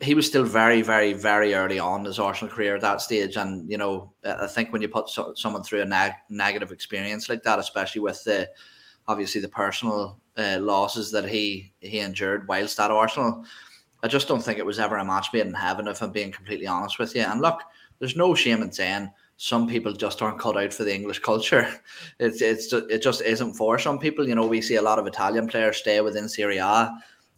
he 0.00 0.14
was 0.14 0.26
still 0.26 0.44
very, 0.44 0.82
very, 0.82 1.14
very 1.14 1.54
early 1.54 1.78
on 1.78 2.04
his 2.04 2.18
Arsenal 2.18 2.54
career 2.54 2.74
at 2.74 2.82
that 2.82 3.00
stage. 3.00 3.36
And, 3.36 3.70
you 3.70 3.78
know, 3.78 4.12
I 4.24 4.46
think 4.46 4.72
when 4.72 4.82
you 4.82 4.88
put 4.88 5.08
so, 5.08 5.32
someone 5.34 5.62
through 5.62 5.80
a 5.80 5.86
neg- 5.86 6.12
negative 6.28 6.70
experience 6.70 7.28
like 7.28 7.42
that, 7.44 7.58
especially 7.58 8.02
with 8.02 8.22
the, 8.24 8.48
obviously 9.08 9.40
the 9.40 9.48
personal 9.48 10.20
uh, 10.36 10.58
losses 10.60 11.10
that 11.12 11.26
he, 11.26 11.72
he 11.80 12.00
endured 12.00 12.46
whilst 12.46 12.78
at 12.78 12.90
Arsenal, 12.90 13.44
I 14.02 14.08
just 14.08 14.28
don't 14.28 14.42
think 14.42 14.58
it 14.58 14.66
was 14.66 14.78
ever 14.78 14.98
a 14.98 15.04
match 15.04 15.28
made 15.32 15.46
in 15.46 15.54
heaven, 15.54 15.88
if 15.88 16.02
I'm 16.02 16.12
being 16.12 16.30
completely 16.30 16.66
honest 16.66 16.98
with 16.98 17.16
you. 17.16 17.22
And 17.22 17.40
look, 17.40 17.62
there's 17.98 18.16
no 18.16 18.34
shame 18.34 18.60
in 18.60 18.70
saying 18.70 19.10
some 19.36 19.68
people 19.68 19.92
just 19.92 20.22
aren't 20.22 20.38
cut 20.38 20.56
out 20.56 20.72
for 20.72 20.84
the 20.84 20.94
English 20.94 21.20
culture. 21.20 21.68
It's 22.18 22.40
it's 22.40 22.72
it 22.72 23.02
just 23.02 23.20
isn't 23.20 23.54
for 23.54 23.78
some 23.78 23.98
people. 23.98 24.26
You 24.26 24.34
know, 24.34 24.46
we 24.46 24.62
see 24.62 24.76
a 24.76 24.82
lot 24.82 24.98
of 24.98 25.06
Italian 25.06 25.48
players 25.48 25.76
stay 25.76 26.00
within 26.00 26.28
Serie 26.28 26.58
A, 26.58 26.90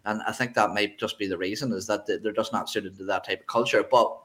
and 0.05 0.23
I 0.27 0.33
think 0.33 0.55
that 0.55 0.71
might 0.71 0.99
just 0.99 1.19
be 1.19 1.27
the 1.27 1.39
reason 1.39 1.73
is 1.73 1.87
that 1.87 2.07
they're 2.07 2.33
just 2.33 2.53
not 2.53 2.71
suited 2.71 2.97
to 2.99 3.05
that 3.05 3.25
type 3.25 3.41
of 3.41 3.47
culture. 3.47 3.85
But 3.91 4.17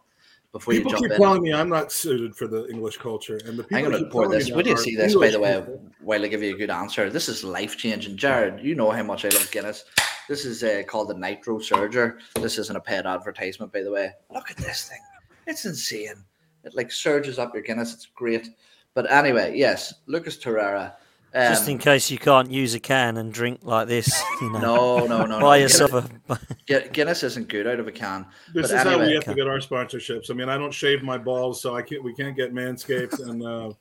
before 0.52 0.74
people 0.74 0.92
you 0.92 0.98
jump 0.98 1.04
keep 1.06 1.12
in, 1.14 1.18
telling 1.18 1.42
me 1.42 1.54
I'm 1.54 1.70
not 1.70 1.92
suited 1.92 2.36
for 2.36 2.48
the 2.48 2.68
English 2.70 2.98
culture, 2.98 3.40
and 3.46 3.58
the 3.58 3.64
people 3.64 3.78
I'm 3.78 3.92
going 3.92 4.04
to 4.04 4.10
pour 4.10 4.30
this. 4.30 4.52
Would 4.52 4.68
you 4.68 4.78
see 4.78 4.96
this, 4.96 5.16
by 5.16 5.32
the 5.32 5.40
way, 5.40 5.56
people. 5.56 5.82
while 6.02 6.24
I 6.24 6.28
give 6.28 6.44
you 6.44 6.54
a 6.54 6.58
good 6.58 6.70
answer? 6.70 7.10
This 7.10 7.28
is 7.28 7.44
life 7.44 7.76
changing. 7.78 8.18
Jared, 8.18 8.64
you 8.64 8.76
know 8.76 8.92
how 8.92 9.04
much 9.04 9.26
I 9.26 9.30
love 9.30 9.50
Guinness. 9.52 9.86
This 10.30 10.46
is 10.46 10.64
uh, 10.64 10.84
called 10.88 11.10
the 11.10 11.16
Nitro 11.16 11.58
Surger. 11.58 12.20
This 12.36 12.60
isn't 12.60 12.76
a 12.76 12.82
paid 12.82 13.08
advertisement, 13.08 13.74
by 13.74 13.82
the 13.82 13.92
way. 13.92 14.12
Look 14.30 14.52
at 14.52 14.58
this 14.58 14.88
thing. 14.88 15.02
It's 15.48 15.66
insane. 15.66 16.24
It 16.64 16.76
like 16.76 16.92
surges 16.92 17.40
up 17.40 17.54
your 17.54 17.64
Guinness. 17.64 17.94
It's 17.94 18.06
great. 18.06 18.50
But 18.94 19.12
anyway, 19.12 19.54
yes, 19.56 19.94
Lucas 20.06 20.38
Torreira. 20.38 20.94
Um, 21.36 21.52
Just 21.52 21.68
in 21.68 21.80
case 21.80 22.12
you 22.12 22.20
can't 22.20 22.52
use 22.52 22.76
a 22.76 22.80
can 22.80 23.18
and 23.18 23.34
drink 23.34 23.62
like 23.64 23.88
this, 23.88 24.22
you 24.40 24.52
know, 24.52 24.60
no, 24.60 25.08
no, 25.08 25.26
no, 25.26 25.40
buy 25.42 25.58
no. 25.58 25.64
yourself 25.64 25.94
a. 25.94 26.38
Guinness, 26.68 26.90
Guinness 26.94 27.24
isn't 27.24 27.50
good 27.50 27.66
out 27.66 27.80
of 27.80 27.88
a 27.88 27.92
can. 27.92 28.28
This 28.54 28.70
but 28.70 28.76
is 28.76 28.84
how 28.84 28.90
we 29.00 29.06
anyway, 29.06 29.14
have 29.16 29.24
to 29.24 29.34
get 29.34 29.48
our 29.48 29.58
sponsorships. 29.58 30.30
I 30.30 30.36
mean, 30.36 30.48
I 30.48 30.60
don't 30.60 30.74
shave 30.74 31.02
my 31.02 31.18
balls, 31.18 31.60
so 31.60 31.76
I 31.76 31.82
can't. 31.82 32.04
We 32.04 32.14
can't 32.14 32.36
get 32.36 32.54
Manscaped, 32.54 33.20
and 33.28 33.42
uh, 33.42 33.74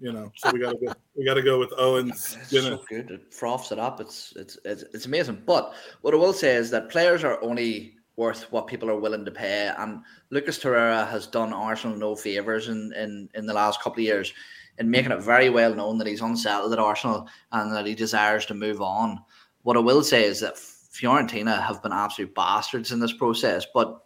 you 0.00 0.12
know, 0.12 0.32
so 0.34 0.50
we 0.50 0.58
got 0.58 0.72
to 0.72 0.84
go. 0.84 0.92
We 1.14 1.24
got 1.24 1.34
to 1.34 1.42
go 1.42 1.60
with 1.60 1.72
Owens. 1.78 2.36
It's 2.40 2.50
Guinness. 2.50 2.80
so 2.80 2.84
good. 2.88 3.10
It 3.12 3.32
froths 3.32 3.70
it 3.70 3.78
up. 3.78 4.00
It's, 4.00 4.32
it's 4.34 4.58
it's 4.64 4.82
it's 4.92 5.06
amazing. 5.06 5.42
But 5.46 5.74
what 6.00 6.12
I 6.12 6.16
will 6.16 6.32
say 6.32 6.56
is 6.56 6.70
that 6.70 6.90
players 6.90 7.22
are 7.22 7.40
only 7.40 7.94
worth 8.16 8.50
what 8.50 8.66
people 8.66 8.90
are 8.90 8.98
willing 8.98 9.24
to 9.24 9.30
pay. 9.30 9.70
And 9.78 10.00
Lucas 10.30 10.58
Torreira 10.58 11.08
has 11.08 11.26
done 11.26 11.52
Arsenal 11.52 11.96
no 11.96 12.16
favors 12.16 12.68
in 12.68 12.92
in 12.94 13.28
in 13.34 13.46
the 13.46 13.54
last 13.54 13.80
couple 13.80 14.00
of 14.00 14.06
years 14.06 14.32
in 14.78 14.90
making 14.90 15.12
it 15.12 15.22
very 15.22 15.48
well 15.48 15.74
known 15.74 15.98
that 15.98 16.06
he's 16.06 16.20
unsettled 16.20 16.72
at 16.72 16.78
Arsenal 16.78 17.28
and 17.52 17.72
that 17.72 17.86
he 17.86 17.94
desires 17.94 18.46
to 18.46 18.54
move 18.54 18.80
on. 18.80 19.18
What 19.62 19.76
I 19.76 19.80
will 19.80 20.02
say 20.02 20.24
is 20.24 20.40
that 20.40 20.56
Fiorentina 20.56 21.62
have 21.62 21.82
been 21.82 21.92
absolute 21.92 22.34
bastards 22.34 22.92
in 22.92 23.00
this 23.00 23.12
process. 23.12 23.66
But 23.72 24.02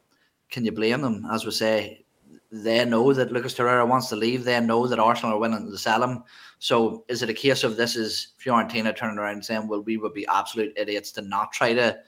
can 0.50 0.64
you 0.64 0.72
blame 0.72 1.00
them? 1.00 1.26
As 1.30 1.44
we 1.44 1.50
say, 1.52 2.04
they 2.50 2.84
know 2.84 3.12
that 3.12 3.32
Lucas 3.32 3.54
Torreira 3.54 3.86
wants 3.86 4.08
to 4.08 4.16
leave. 4.16 4.44
They 4.44 4.60
know 4.60 4.86
that 4.86 4.98
Arsenal 4.98 5.36
are 5.36 5.40
willing 5.40 5.70
to 5.70 5.78
sell 5.78 6.02
him. 6.02 6.24
So 6.58 7.04
is 7.08 7.22
it 7.22 7.30
a 7.30 7.34
case 7.34 7.62
of 7.62 7.76
this 7.76 7.94
is 7.94 8.34
Fiorentina 8.44 8.96
turning 8.96 9.18
around 9.18 9.34
and 9.34 9.44
saying, 9.44 9.68
well, 9.68 9.82
we 9.82 9.96
would 9.96 10.14
be 10.14 10.26
absolute 10.26 10.72
idiots 10.76 11.12
to 11.12 11.22
not 11.22 11.52
try 11.52 11.72
to 11.74 11.98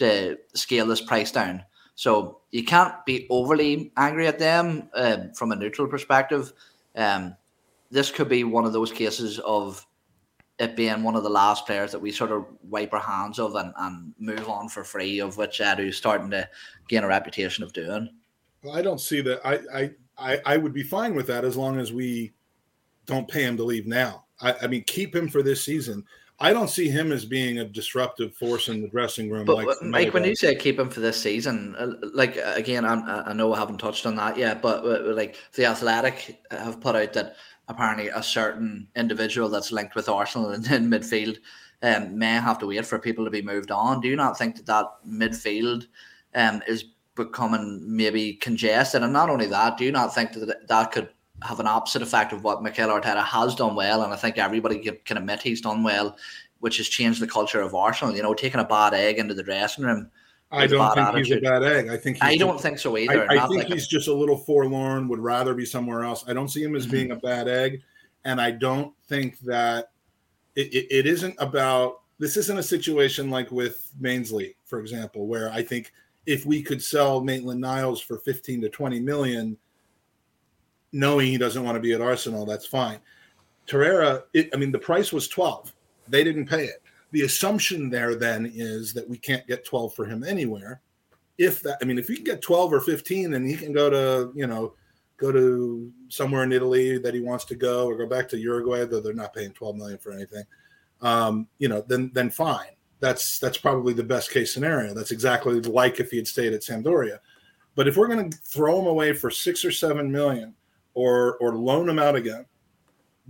to 0.00 0.36
scale 0.54 0.86
this 0.86 1.00
price 1.00 1.30
down? 1.30 1.62
So 1.94 2.40
you 2.50 2.64
can't 2.64 2.94
be 3.06 3.26
overly 3.30 3.92
angry 3.96 4.26
at 4.26 4.38
them 4.38 4.88
um, 4.94 5.32
from 5.34 5.52
a 5.52 5.56
neutral 5.56 5.86
perspective. 5.86 6.52
Um, 6.96 7.36
this 7.90 8.10
could 8.10 8.28
be 8.28 8.44
one 8.44 8.64
of 8.64 8.72
those 8.72 8.90
cases 8.90 9.38
of 9.40 9.86
it 10.58 10.76
being 10.76 11.02
one 11.02 11.16
of 11.16 11.22
the 11.22 11.30
last 11.30 11.66
players 11.66 11.92
that 11.92 11.98
we 11.98 12.10
sort 12.10 12.32
of 12.32 12.44
wipe 12.62 12.92
our 12.92 13.00
hands 13.00 13.38
of 13.38 13.54
and, 13.54 13.72
and 13.78 14.14
move 14.18 14.48
on 14.48 14.68
for 14.68 14.84
free, 14.84 15.20
of 15.20 15.36
which 15.36 15.60
Edu's 15.60 15.96
starting 15.96 16.30
to 16.30 16.48
gain 16.88 17.02
a 17.04 17.08
reputation 17.08 17.64
of 17.64 17.72
doing. 17.72 18.10
Well, 18.62 18.76
I 18.76 18.82
don't 18.82 19.00
see 19.00 19.22
that. 19.22 19.40
I, 19.44 19.60
I 19.72 19.90
I 20.18 20.40
I 20.44 20.56
would 20.58 20.74
be 20.74 20.82
fine 20.82 21.14
with 21.14 21.26
that 21.28 21.44
as 21.44 21.56
long 21.56 21.78
as 21.78 21.92
we 21.92 22.32
don't 23.06 23.28
pay 23.28 23.42
him 23.42 23.56
to 23.56 23.64
leave 23.64 23.86
now. 23.86 24.26
I, 24.40 24.54
I 24.62 24.66
mean, 24.66 24.84
keep 24.84 25.14
him 25.16 25.28
for 25.28 25.42
this 25.42 25.64
season. 25.64 26.04
I 26.42 26.54
don't 26.54 26.70
see 26.70 26.88
him 26.88 27.12
as 27.12 27.26
being 27.26 27.58
a 27.58 27.64
disruptive 27.64 28.34
force 28.34 28.68
in 28.68 28.80
the 28.80 28.88
dressing 28.88 29.30
room. 29.30 29.44
But 29.44 29.56
like 29.56 29.68
uh, 29.68 29.84
Mike, 29.84 30.14
when 30.14 30.24
you 30.24 30.34
say 30.34 30.54
keep 30.54 30.78
him 30.78 30.88
for 30.88 31.00
this 31.00 31.20
season, 31.20 31.76
uh, 31.78 31.92
like 32.14 32.38
uh, 32.38 32.54
again, 32.56 32.84
I'm, 32.86 33.02
I 33.06 33.34
know 33.34 33.52
I 33.52 33.58
haven't 33.58 33.78
touched 33.78 34.06
on 34.06 34.16
that 34.16 34.38
yet, 34.38 34.62
but 34.62 34.84
like 35.14 35.36
the 35.52 35.66
Athletic 35.66 36.40
have 36.50 36.80
put 36.80 36.96
out 36.96 37.12
that 37.12 37.36
apparently 37.68 38.08
a 38.08 38.22
certain 38.22 38.88
individual 38.96 39.50
that's 39.50 39.70
linked 39.70 39.94
with 39.94 40.08
Arsenal 40.08 40.52
in, 40.52 40.72
in 40.72 40.90
midfield 40.90 41.38
um, 41.82 42.18
may 42.18 42.32
have 42.32 42.58
to 42.60 42.66
wait 42.66 42.86
for 42.86 42.98
people 42.98 43.24
to 43.24 43.30
be 43.30 43.42
moved 43.42 43.70
on. 43.70 44.00
Do 44.00 44.08
you 44.08 44.16
not 44.16 44.38
think 44.38 44.56
that 44.56 44.66
that 44.66 44.86
midfield 45.06 45.86
um, 46.34 46.62
is 46.66 46.84
becoming 47.16 47.82
maybe 47.84 48.34
congested? 48.34 49.02
And 49.02 49.12
not 49.12 49.28
only 49.28 49.46
that, 49.46 49.76
do 49.76 49.84
you 49.84 49.92
not 49.92 50.14
think 50.14 50.32
that 50.32 50.68
that 50.68 50.92
could 50.92 51.10
have 51.42 51.60
an 51.60 51.66
opposite 51.66 52.02
effect 52.02 52.32
of 52.32 52.44
what 52.44 52.62
Mikel 52.62 52.88
Arteta 52.88 53.24
has 53.24 53.54
done 53.54 53.74
well? 53.74 54.02
And 54.02 54.12
I 54.12 54.16
think 54.16 54.38
everybody 54.38 54.78
can- 55.04 55.16
admit 55.16 55.42
he's 55.42 55.60
done 55.60 55.82
well, 55.82 56.16
which 56.60 56.76
has 56.78 56.88
changed 56.88 57.20
the 57.20 57.26
culture 57.26 57.60
of 57.60 57.74
Arsenal. 57.74 58.14
You 58.14 58.22
know, 58.22 58.34
taking 58.34 58.60
a 58.60 58.64
bad 58.64 58.94
egg 58.94 59.18
into 59.18 59.34
the 59.34 59.42
dressing 59.42 59.84
room. 59.84 60.10
I 60.52 60.66
don't 60.66 60.94
think 60.94 61.26
he's 61.26 61.36
a 61.36 61.40
bad 61.40 61.62
egg. 61.62 61.88
I 61.88 61.96
think 61.96 62.16
he's 62.16 62.22
I 62.22 62.30
just- 62.32 62.40
don't 62.40 62.60
think 62.60 62.78
so 62.78 62.96
either. 62.98 63.22
I, 63.30 63.36
I 63.36 63.46
think 63.46 63.62
like 63.62 63.70
a- 63.70 63.74
he's 63.74 63.86
just 63.86 64.08
a 64.08 64.14
little 64.14 64.36
forlorn. 64.36 65.06
Would 65.08 65.20
rather 65.20 65.54
be 65.54 65.64
somewhere 65.64 66.02
else. 66.04 66.24
I 66.26 66.32
don't 66.32 66.48
see 66.48 66.62
him 66.62 66.74
as 66.74 66.86
Mhm. 66.86 66.90
being 66.90 67.10
a 67.12 67.16
bad 67.16 67.46
egg, 67.48 67.82
and 68.24 68.40
I 68.40 68.50
don't 68.50 68.92
think 69.08 69.38
that 69.40 69.92
it, 70.56 70.74
it, 70.74 70.86
it 70.90 71.06
isn't 71.06 71.36
about. 71.38 72.00
This 72.18 72.36
isn't 72.36 72.58
a 72.58 72.62
situation 72.62 73.30
like 73.30 73.50
with 73.50 73.90
Mainsley, 73.98 74.56
for 74.66 74.80
example, 74.80 75.26
where 75.26 75.50
I 75.52 75.62
think 75.62 75.92
if 76.26 76.44
we 76.44 76.60
could 76.62 76.82
sell 76.82 77.22
Maitland 77.22 77.60
Niles 77.60 78.00
for 78.00 78.18
fifteen 78.18 78.60
to 78.62 78.68
twenty 78.68 78.98
million, 79.00 79.56
knowing 80.92 81.28
he 81.28 81.38
doesn't 81.38 81.64
want 81.64 81.76
to 81.76 81.80
be 81.80 81.92
at 81.92 82.00
Arsenal, 82.00 82.46
that's 82.46 82.66
fine. 82.66 82.98
Torreira, 83.66 84.24
it, 84.32 84.50
I 84.52 84.56
mean, 84.56 84.72
the 84.72 84.78
price 84.78 85.12
was 85.12 85.28
twelve. 85.28 85.74
They 86.08 86.24
didn't 86.24 86.46
pay 86.46 86.64
it. 86.64 86.82
The 87.12 87.22
assumption 87.22 87.90
there 87.90 88.14
then 88.14 88.50
is 88.54 88.92
that 88.94 89.08
we 89.08 89.18
can't 89.18 89.46
get 89.46 89.64
twelve 89.64 89.94
for 89.94 90.04
him 90.04 90.24
anywhere 90.24 90.80
if 91.40 91.62
that 91.62 91.78
i 91.80 91.84
mean 91.86 91.98
if 91.98 92.06
he 92.06 92.16
can 92.16 92.24
get 92.24 92.42
12 92.42 92.72
or 92.74 92.80
15 92.80 93.34
and 93.34 93.48
he 93.48 93.56
can 93.56 93.72
go 93.72 93.88
to 93.88 94.30
you 94.36 94.46
know 94.46 94.74
go 95.16 95.32
to 95.32 95.90
somewhere 96.08 96.44
in 96.44 96.52
italy 96.52 96.98
that 96.98 97.14
he 97.14 97.20
wants 97.20 97.46
to 97.46 97.54
go 97.56 97.86
or 97.86 97.96
go 97.96 98.06
back 98.06 98.28
to 98.28 98.38
uruguay 98.38 98.84
though 98.84 99.00
they're 99.00 99.14
not 99.14 99.34
paying 99.34 99.50
12 99.52 99.76
million 99.76 99.98
for 99.98 100.12
anything 100.12 100.44
um, 101.00 101.48
you 101.58 101.66
know 101.66 101.82
then 101.88 102.10
then 102.12 102.28
fine 102.28 102.76
that's 103.00 103.38
that's 103.38 103.56
probably 103.56 103.94
the 103.94 104.04
best 104.04 104.30
case 104.30 104.52
scenario 104.52 104.92
that's 104.92 105.12
exactly 105.12 105.58
like 105.62 105.98
if 105.98 106.10
he 106.10 106.18
had 106.18 106.28
stayed 106.28 106.52
at 106.52 106.60
sampdoria 106.60 107.18
but 107.74 107.88
if 107.88 107.96
we're 107.96 108.06
going 108.06 108.30
to 108.30 108.36
throw 108.36 108.78
him 108.78 108.86
away 108.86 109.14
for 109.14 109.30
six 109.30 109.64
or 109.64 109.72
seven 109.72 110.12
million 110.12 110.54
or 110.94 111.36
or 111.38 111.54
loan 111.56 111.88
him 111.88 111.98
out 111.98 112.16
again 112.16 112.44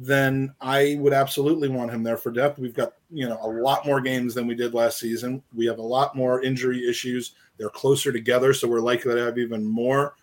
then 0.03 0.55
I 0.63 0.97
would 0.99 1.13
absolutely 1.13 1.69
want 1.69 1.91
him 1.91 2.03
there 2.03 2.17
for 2.17 2.31
depth. 2.31 2.59
We've 2.59 2.75
got, 2.75 2.95
you 3.11 3.29
know, 3.29 3.39
a 3.43 3.49
lot 3.49 3.85
more 3.85 4.01
games 4.01 4.33
than 4.33 4.47
we 4.47 4.55
did 4.55 4.73
last 4.73 4.99
season. 4.99 5.43
We 5.55 5.67
have 5.67 5.79
a 5.79 5.83
lot 5.83 6.17
more 6.17 6.43
injury 6.43 6.89
issues. 6.89 7.33
They're 7.59 7.69
closer 7.69 8.11
together, 8.11 8.55
so 8.55 8.67
we're 8.67 8.81
likely 8.81 9.15
to 9.15 9.23
have 9.23 9.37
even 9.37 9.63
more 9.63 10.15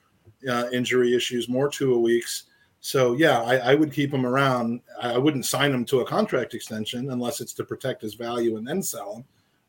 uh, 0.50 0.66
injury 0.74 1.16
issues, 1.16 1.48
more 1.48 1.70
two 1.70 1.94
a 1.94 2.00
weeks. 2.00 2.46
So 2.80 3.14
yeah, 3.14 3.42
I, 3.44 3.58
I 3.58 3.76
would 3.76 3.94
keep 3.94 4.12
him 4.12 4.26
around. 4.26 4.82
I, 5.00 5.18
wouldn't 5.20 5.46
sign 5.46 5.72
him 5.72 5.86
to 5.86 6.00
a 6.00 6.06
contract 6.06 6.56
extension 6.56 7.12
unless 7.12 7.40
it's 7.40 7.54
to 7.54 7.64
protect 7.64 8.02
his 8.02 8.16
value 8.16 8.58
and 8.58 8.68
then 8.68 8.82
sell 8.82 9.18
him. 9.18 9.26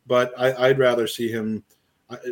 But 0.07 0.33
I, 0.39 0.69
I'd 0.69 0.79
rather 0.79 1.07
see 1.07 1.29
him 1.29 1.63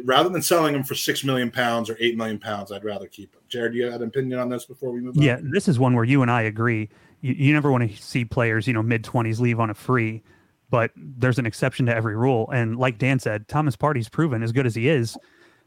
rather 0.05 0.29
than 0.29 0.43
selling 0.43 0.75
him 0.75 0.83
for 0.83 0.95
six 0.95 1.25
million 1.25 1.51
pounds 1.51 1.91
or 1.91 1.97
eight 2.01 2.17
million 2.17 2.39
pounds. 2.39 2.73
I'd 2.73 2.85
rather 2.85 3.07
keep 3.07 3.35
him. 3.35 3.43
Jared, 3.49 3.75
you 3.75 3.85
had 3.91 4.01
an 4.01 4.09
opinion 4.09 4.39
on 4.39 4.49
this 4.49 4.65
before 4.65 4.91
we 4.91 5.01
move 5.01 5.17
on? 5.17 5.23
Yeah, 5.23 5.39
this 5.43 5.69
is 5.69 5.79
one 5.79 5.95
where 5.95 6.05
you 6.05 6.23
and 6.23 6.31
I 6.31 6.43
agree. 6.43 6.89
You, 7.21 7.35
you 7.35 7.53
never 7.53 7.71
want 7.71 7.91
to 7.91 8.03
see 8.03 8.25
players, 8.25 8.67
you 8.67 8.73
know, 8.73 8.83
mid 8.83 9.05
twenties 9.05 9.41
leave 9.41 9.61
on 9.61 9.71
a 9.71 9.75
free, 9.75 10.23
but 10.71 10.93
there's 10.97 11.39
an 11.39 11.47
exception 11.47 11.87
to 11.87 11.95
every 11.95 12.17
rule. 12.17 12.51
And 12.51 12.79
like 12.79 12.99
Dan 12.99 13.19
said, 13.19 13.49
Thomas 13.49 13.77
Partey's 13.77 14.09
proven 14.09 14.43
as 14.43 14.53
good 14.53 14.67
as 14.67 14.75
he 14.75 14.89
is. 14.89 15.17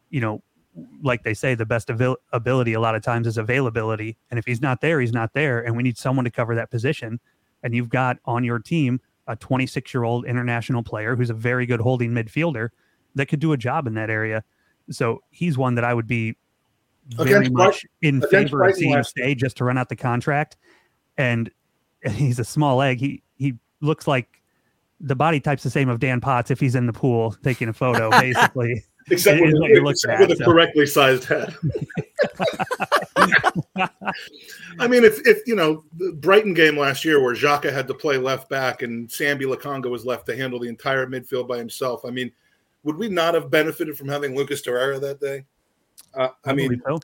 You 0.10 0.22
know, 0.22 0.44
like 1.04 1.24
they 1.24 1.36
say, 1.36 1.54
the 1.54 1.66
best 1.66 1.90
avail- 1.90 2.18
ability 2.34 2.74
a 2.74 2.80
lot 2.80 2.96
of 2.96 3.04
times 3.04 3.28
is 3.28 3.38
availability. 3.38 4.18
And 4.32 4.40
if 4.40 4.46
he's 4.46 4.62
not 4.62 4.82
there, 4.82 5.00
he's 5.00 5.14
not 5.14 5.34
there. 5.34 5.62
And 5.62 5.76
we 5.78 5.84
need 5.84 5.98
someone 5.98 6.26
to 6.26 6.32
cover 6.32 6.56
that 6.56 6.72
position. 6.72 7.20
And 7.62 7.76
you've 7.76 7.90
got 7.90 8.18
on 8.26 8.44
your 8.44 8.60
team 8.60 9.02
a 9.28 9.36
26 9.36 9.94
year 9.94 10.04
old 10.04 10.26
international 10.26 10.82
player 10.82 11.16
who's 11.16 11.30
a 11.30 11.36
very 11.36 11.68
good 11.68 11.80
holding 11.80 12.12
midfielder 12.12 12.70
that 13.16 13.28
could 13.28 13.40
do 13.40 13.54
a 13.54 13.58
job 13.58 13.88
in 13.88 13.94
that 13.96 14.10
area. 14.10 14.44
So 14.90 15.22
he's 15.30 15.58
one 15.58 15.76
that 15.76 15.84
I 15.84 15.94
would 15.94 16.08
be 16.08 16.36
very 17.16 17.48
Against 17.48 17.52
much 17.52 17.86
in 18.02 18.22
favor 18.22 18.64
of 18.64 18.76
seeing 18.76 19.04
stay 19.04 19.36
just 19.36 19.58
to 19.58 19.64
run 19.64 19.78
out 19.78 19.90
the 19.90 19.96
contract. 19.96 20.58
And 21.18 21.50
he's 22.12 22.40
a 22.40 22.44
small 22.44 22.82
egg. 22.82 23.00
He 23.00 23.24
he 23.36 23.56
looks 23.82 24.08
like 24.08 24.42
the 25.00 25.16
body 25.16 25.40
type's 25.40 25.64
the 25.64 25.70
same 25.70 25.90
of 25.90 26.00
Dan 26.00 26.20
Potts 26.22 26.52
if 26.52 26.60
he's 26.60 26.76
in 26.76 26.86
the 26.86 26.94
pool 26.94 27.36
taking 27.44 27.70
a 27.70 27.74
photo, 27.74 28.10
basically. 28.20 28.84
except, 29.10 29.42
with, 29.42 29.54
except 29.56 30.22
at, 30.22 30.30
with 30.30 30.42
a 30.42 30.44
correctly 30.44 30.86
sized 30.86 31.24
head. 31.24 31.56
I 34.80 34.88
mean, 34.88 35.04
if 35.04 35.26
if 35.26 35.40
you 35.48 35.56
know 35.56 35.84
the 35.98 36.14
Brighton 36.14 36.54
game 36.54 36.78
last 36.78 37.04
year 37.04 37.22
where 37.22 37.34
Xhaka 37.34 37.72
had 37.72 37.88
to 37.88 37.94
play 37.94 38.18
left 38.18 38.50
back 38.50 38.82
and 38.82 39.08
Sambi 39.10 39.44
Lokonga 39.44 39.90
was 39.90 40.06
left 40.06 40.26
to 40.28 40.36
handle 40.36 40.60
the 40.60 40.70
entire 40.70 41.08
midfield 41.08 41.48
by 41.48 41.58
himself, 41.58 42.06
I 42.06 42.12
mean, 42.12 42.32
would 42.84 42.98
we 42.98 43.10
not 43.10 43.34
have 43.34 43.50
benefited 43.50 43.98
from 43.98 44.08
having 44.08 44.36
Lucas 44.36 44.62
Torreira 44.62 45.00
that 45.02 45.20
day? 45.20 45.46
Uh, 46.14 46.30
I 46.46 46.54
mean, 46.54 46.82
so. 46.88 47.00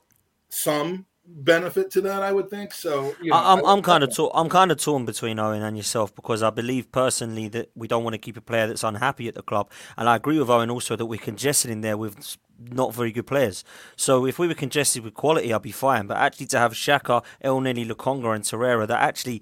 some 0.49 1.05
benefit 1.27 1.91
to 1.91 2.01
that. 2.01 2.21
I 2.23 2.31
would 2.31 2.49
think 2.49 2.73
so. 2.73 3.13
You 3.21 3.31
know, 3.31 3.37
I, 3.37 3.53
I'm, 3.53 3.65
I- 3.65 3.71
I'm 3.73 3.81
kind 3.81 4.03
of 4.03 4.15
tor- 4.15 4.31
I'm 4.33 4.49
kind 4.49 4.71
of 4.71 4.77
torn 4.77 5.05
between 5.05 5.39
Owen 5.39 5.61
and 5.61 5.75
yourself 5.77 6.13
because 6.15 6.41
I 6.43 6.49
believe 6.49 6.91
personally 6.91 7.47
that 7.49 7.69
we 7.75 7.87
don't 7.87 8.03
want 8.03 8.13
to 8.13 8.17
keep 8.19 8.37
a 8.37 8.41
player 8.41 8.67
that's 8.67 8.83
unhappy 8.83 9.27
at 9.27 9.35
the 9.35 9.43
club, 9.43 9.69
and 9.97 10.07
I 10.09 10.15
agree 10.15 10.39
with 10.39 10.49
Owen 10.49 10.69
also 10.69 10.95
that 10.95 11.05
we're 11.05 11.19
congested 11.19 11.71
in 11.71 11.81
there 11.81 11.97
with 11.97 12.37
not 12.71 12.93
very 12.93 13.11
good 13.11 13.27
players. 13.27 13.65
So 13.97 14.25
if 14.25 14.39
we 14.39 14.47
were 14.47 14.53
congested 14.53 15.03
with 15.03 15.13
quality, 15.13 15.53
I'd 15.53 15.61
be 15.61 15.71
fine. 15.73 16.07
But 16.07 16.17
actually, 16.17 16.45
to 16.47 16.59
have 16.59 16.71
Xhaka, 16.73 17.23
El 17.41 17.59
Neni, 17.59 17.85
Lokonga, 17.85 18.33
and 18.33 18.43
Torreira 18.43 18.87
that 18.87 19.01
actually 19.01 19.41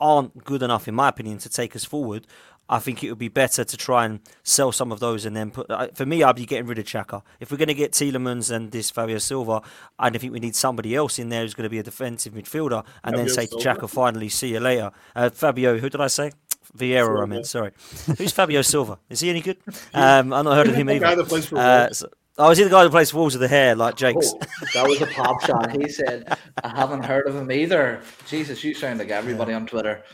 aren't 0.00 0.44
good 0.44 0.62
enough, 0.62 0.88
in 0.88 0.94
my 0.94 1.08
opinion, 1.08 1.38
to 1.38 1.48
take 1.48 1.76
us 1.76 1.84
forward. 1.84 2.26
I 2.68 2.78
think 2.78 3.04
it 3.04 3.10
would 3.10 3.18
be 3.18 3.28
better 3.28 3.62
to 3.62 3.76
try 3.76 4.06
and 4.06 4.20
sell 4.42 4.72
some 4.72 4.90
of 4.90 4.98
those 5.00 5.26
and 5.26 5.36
then 5.36 5.50
put. 5.50 5.66
For 5.96 6.06
me, 6.06 6.22
I'd 6.22 6.36
be 6.36 6.46
getting 6.46 6.66
rid 6.66 6.78
of 6.78 6.86
Xhaka. 6.86 7.22
If 7.40 7.50
we're 7.50 7.58
going 7.58 7.68
to 7.68 7.74
get 7.74 7.92
Tielemans 7.92 8.50
and 8.50 8.70
this 8.72 8.90
Fabio 8.90 9.18
Silva, 9.18 9.60
I 9.98 10.08
don't 10.10 10.18
think 10.18 10.32
we 10.32 10.40
need 10.40 10.56
somebody 10.56 10.94
else 10.94 11.18
in 11.18 11.28
there 11.28 11.42
who's 11.42 11.52
going 11.54 11.64
to 11.64 11.70
be 11.70 11.78
a 11.78 11.82
defensive 11.82 12.32
midfielder 12.32 12.84
and 13.04 13.16
then 13.16 13.26
Fabio 13.26 13.34
say 13.34 13.46
to 13.46 13.60
Silva? 13.60 13.80
Xhaka, 13.80 13.90
finally, 13.90 14.28
see 14.30 14.48
you 14.52 14.60
later. 14.60 14.92
Uh, 15.14 15.28
Fabio, 15.30 15.78
who 15.78 15.90
did 15.90 16.00
I 16.00 16.06
say? 16.06 16.32
Vieira, 16.76 17.22
I 17.22 17.26
meant, 17.26 17.46
sorry. 17.46 17.70
Who's 18.18 18.32
Fabio 18.32 18.62
Silva? 18.62 18.98
Is 19.08 19.20
he 19.20 19.30
any 19.30 19.40
good? 19.42 19.58
Um, 19.94 20.32
I've 20.32 20.44
not 20.44 20.56
heard 20.56 20.68
of 20.68 20.74
him 20.74 20.86
The 20.86 20.94
either. 20.94 21.04
guy 21.04 21.14
that 21.14 21.28
plays 21.28 21.46
for 21.46 21.58
Uh, 21.58 21.90
so- 21.92 22.08
oh, 22.38 22.50
is 22.50 22.58
he 22.58 22.64
the 22.64 22.70
guy 22.70 22.82
who 22.82 22.90
plays 22.90 23.10
for 23.10 23.18
Wolves 23.18 23.34
with 23.34 23.42
the 23.42 23.48
hair 23.48 23.74
like 23.74 23.96
Jake's? 23.96 24.32
Oh, 24.34 24.40
that 24.74 24.86
was 24.88 25.00
a 25.02 25.06
pop 25.06 25.40
shot. 25.46 25.70
He 25.80 25.88
said, 25.88 26.36
I 26.62 26.68
haven't 26.68 27.02
heard 27.04 27.26
of 27.26 27.34
him 27.36 27.50
either. 27.50 28.00
Jesus, 28.28 28.62
you 28.64 28.74
sound 28.74 28.98
like 28.98 29.10
everybody 29.10 29.52
on 29.52 29.66
Twitter. 29.66 30.02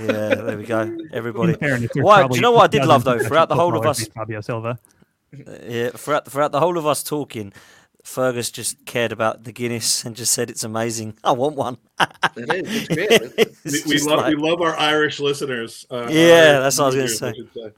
Yeah, 0.00 0.34
there 0.34 0.58
we 0.58 0.64
go. 0.64 0.96
Everybody. 1.12 1.54
Fairness, 1.54 1.90
Why- 1.94 2.26
do 2.26 2.34
you 2.34 2.40
know 2.40 2.52
what 2.52 2.64
I 2.64 2.66
did 2.78 2.84
love 2.86 3.04
though? 3.04 3.18
Throughout 3.20 3.48
the 3.48 3.54
whole 3.54 3.76
of 3.76 3.86
us, 3.86 4.06
Fabio 4.08 4.40
Silva. 4.40 4.78
yeah, 5.64 5.90
throughout 5.90 6.26
throughout 6.26 6.50
the 6.52 6.58
whole 6.60 6.76
of 6.76 6.86
us 6.86 7.02
talking, 7.04 7.52
Fergus 8.02 8.50
just 8.50 8.84
cared 8.84 9.12
about 9.12 9.44
the 9.44 9.52
Guinness 9.52 10.04
and 10.04 10.16
just 10.16 10.32
said 10.32 10.50
it's 10.50 10.64
amazing. 10.64 11.14
I 11.22 11.32
want 11.32 11.54
one. 11.56 11.78
It 12.36 12.66
is. 12.66 12.76
It's 12.76 12.88
great. 12.88 13.10
It's- 13.38 13.86
we, 13.86 13.94
we 13.94 14.00
love 14.02 14.18
like- 14.20 14.36
we 14.36 14.42
love 14.42 14.60
our 14.60 14.76
Irish 14.76 15.20
listeners. 15.20 15.86
Uh, 15.88 16.08
Yeah, 16.10 16.56
our 16.56 16.62
that's 16.62 16.78
what 16.78 16.84
I 16.84 16.86
was 16.88 16.94
gonna 16.96 17.08
say. 17.08 17.32
say. 17.54 17.70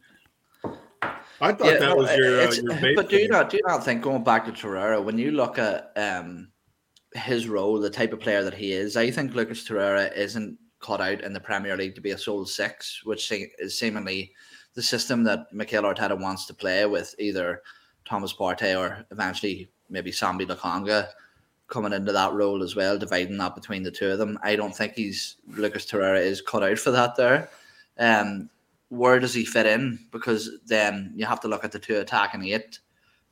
I 1.40 1.52
thought 1.52 1.66
Yeah, 1.66 1.78
that 1.78 1.96
was 1.96 2.14
your, 2.16 2.40
uh, 2.40 2.82
your 2.82 2.94
but 2.94 3.08
do 3.08 3.16
you 3.16 3.28
not 3.28 3.50
do 3.50 3.56
you 3.56 3.62
not 3.66 3.84
think 3.84 4.02
going 4.02 4.24
back 4.24 4.44
to 4.46 4.52
Torreira 4.52 5.02
when 5.02 5.18
you 5.18 5.32
look 5.32 5.58
at 5.58 5.92
um 5.96 6.48
his 7.14 7.48
role, 7.48 7.78
the 7.78 7.90
type 7.90 8.12
of 8.12 8.20
player 8.20 8.42
that 8.42 8.54
he 8.54 8.72
is, 8.72 8.96
I 8.96 9.10
think 9.10 9.34
Lucas 9.34 9.66
Torreira 9.66 10.14
isn't 10.16 10.58
cut 10.80 11.00
out 11.00 11.22
in 11.22 11.32
the 11.32 11.40
Premier 11.40 11.76
League 11.76 11.94
to 11.94 12.00
be 12.00 12.10
a 12.10 12.18
sole 12.18 12.44
six, 12.44 13.02
which 13.04 13.32
is 13.32 13.78
seemingly 13.78 14.32
the 14.74 14.82
system 14.82 15.22
that 15.24 15.52
Mikel 15.52 15.84
Arteta 15.84 16.18
wants 16.18 16.46
to 16.46 16.54
play 16.54 16.84
with 16.86 17.14
either 17.18 17.62
Thomas 18.04 18.34
Partey 18.34 18.78
or 18.78 19.06
eventually 19.12 19.70
maybe 19.88 20.10
Sambi 20.10 20.46
Lokonga 20.46 21.08
coming 21.68 21.92
into 21.92 22.12
that 22.12 22.32
role 22.32 22.62
as 22.62 22.76
well, 22.76 22.98
dividing 22.98 23.38
that 23.38 23.54
between 23.54 23.82
the 23.82 23.90
two 23.90 24.10
of 24.10 24.18
them. 24.18 24.38
I 24.42 24.56
don't 24.56 24.76
think 24.76 24.94
he's 24.94 25.36
Lucas 25.46 25.86
Torreira 25.86 26.20
is 26.20 26.42
cut 26.42 26.62
out 26.62 26.78
for 26.78 26.90
that 26.90 27.16
there. 27.16 27.48
Um, 27.98 28.50
where 28.94 29.18
does 29.18 29.34
he 29.34 29.44
fit 29.44 29.66
in? 29.66 29.98
Because 30.10 30.50
then 30.66 31.12
you 31.16 31.26
have 31.26 31.40
to 31.40 31.48
look 31.48 31.64
at 31.64 31.72
the 31.72 31.78
two 31.78 31.96
attacking 31.96 32.44
eight 32.44 32.78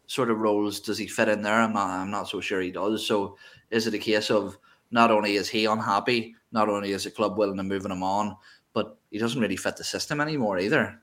sort 0.06 0.30
of 0.30 0.38
roles. 0.38 0.80
Does 0.80 0.98
he 0.98 1.06
fit 1.06 1.28
in 1.28 1.42
there? 1.42 1.60
I'm 1.60 1.72
not. 1.72 1.88
I'm 1.88 2.10
not 2.10 2.28
so 2.28 2.40
sure 2.40 2.60
he 2.60 2.70
does. 2.70 3.06
So 3.06 3.36
is 3.70 3.86
it 3.86 3.94
a 3.94 3.98
case 3.98 4.30
of 4.30 4.58
not 4.90 5.10
only 5.10 5.36
is 5.36 5.48
he 5.48 5.64
unhappy, 5.64 6.34
not 6.52 6.68
only 6.68 6.92
is 6.92 7.04
the 7.04 7.10
club 7.10 7.38
willing 7.38 7.56
to 7.56 7.62
moving 7.62 7.90
him 7.90 8.02
on, 8.02 8.36
but 8.74 8.98
he 9.10 9.18
doesn't 9.18 9.40
really 9.40 9.56
fit 9.56 9.76
the 9.76 9.84
system 9.84 10.20
anymore 10.20 10.58
either. 10.58 11.00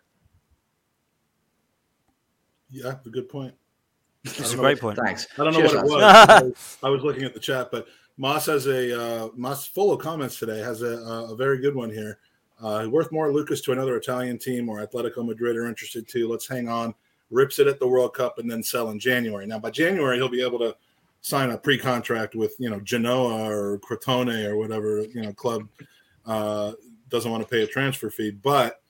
Yeah, 2.70 2.96
a 3.06 3.10
good 3.10 3.30
point. 3.30 3.54
It's 4.26 4.54
a 4.54 4.58
great 4.58 4.80
point. 4.80 5.00
Thanks. 5.04 5.28
I 5.40 5.46
don't 5.46 5.54
know 5.54 5.60
Cheers, 5.62 5.74
what 5.76 5.86
it 5.86 6.46
was. 6.46 6.78
I 6.84 6.90
was 6.90 7.04
looking 7.04 7.24
at 7.24 7.34
the 7.34 7.40
chat, 7.40 7.70
but 7.72 7.88
Moss 8.18 8.48
has 8.48 8.68
a 8.68 9.02
uh, 9.02 9.30
Moss 9.34 9.66
full 9.66 9.94
of 9.94 10.02
comments 10.02 10.38
today. 10.38 10.60
Has 10.60 10.82
a, 10.82 10.98
a 10.98 11.36
very 11.36 11.62
good 11.62 11.74
one 11.74 11.90
here. 11.90 12.20
Uh, 12.62 12.88
worth 12.90 13.12
more 13.12 13.32
Lucas 13.32 13.62
to 13.62 13.72
another 13.72 13.96
Italian 13.96 14.38
team 14.38 14.68
or 14.68 14.86
Atletico 14.86 15.26
Madrid 15.26 15.56
are 15.56 15.68
interested 15.68 16.08
too. 16.08 16.28
Let's 16.28 16.48
hang 16.48 16.68
on. 16.68 16.94
Rips 17.32 17.60
it 17.60 17.68
at 17.68 17.80
the 17.80 17.88
World 17.88 18.14
Cup 18.14 18.38
and 18.38 18.50
then 18.50 18.64
sell 18.64 18.90
in 18.90 19.00
January. 19.00 19.46
Now 19.46 19.60
by 19.60 19.70
January 19.70 20.18
he'll 20.18 20.30
be 20.30 20.44
able 20.44 20.60
to 20.60 20.76
sign 21.22 21.52
a 21.52 21.58
pre-contract 21.58 22.36
with 22.36 22.56
you 22.60 22.70
know 22.70 22.80
Genoa 22.82 23.50
or 23.50 23.80
Crotone 23.80 24.46
or 24.46 24.58
whatever 24.58 25.02
you 25.14 25.22
know 25.22 25.34
club 25.34 25.68
uh, 26.26 26.74
doesn't 27.10 27.32
want 27.32 27.44
to 27.44 27.50
pay 27.50 27.64
a 27.64 27.68
transfer 27.68 28.10
fee. 28.10 28.32
But 28.32 28.82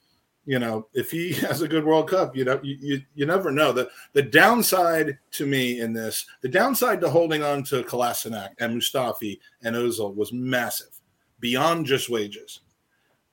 you 0.45 0.57
know 0.57 0.87
if 0.93 1.11
he 1.11 1.33
has 1.47 1.61
a 1.61 1.67
good 1.67 1.85
World 1.85 2.09
Cup, 2.09 2.35
you 2.35 2.45
know 2.45 2.59
you, 2.63 2.77
you, 2.79 3.01
you 3.13 3.25
never 3.25 3.51
know. 3.51 3.71
The 3.71 3.89
the 4.13 4.23
downside 4.23 5.19
to 5.31 5.45
me 5.45 5.81
in 5.81 5.93
this, 5.93 6.25
the 6.41 6.49
downside 6.49 7.01
to 7.01 7.09
holding 7.09 7.43
on 7.43 7.63
to 7.65 7.83
Kolasinac 7.83 8.49
and 8.59 8.79
Mustafi 8.79 9.39
and 9.61 9.75
Ozil 9.75 10.15
was 10.15 10.33
massive, 10.33 10.99
beyond 11.39 11.85
just 11.85 12.09
wages. 12.09 12.61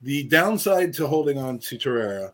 The 0.01 0.23
downside 0.23 0.93
to 0.93 1.07
holding 1.07 1.37
on 1.37 1.59
to 1.59 1.77
Torreira 1.77 2.33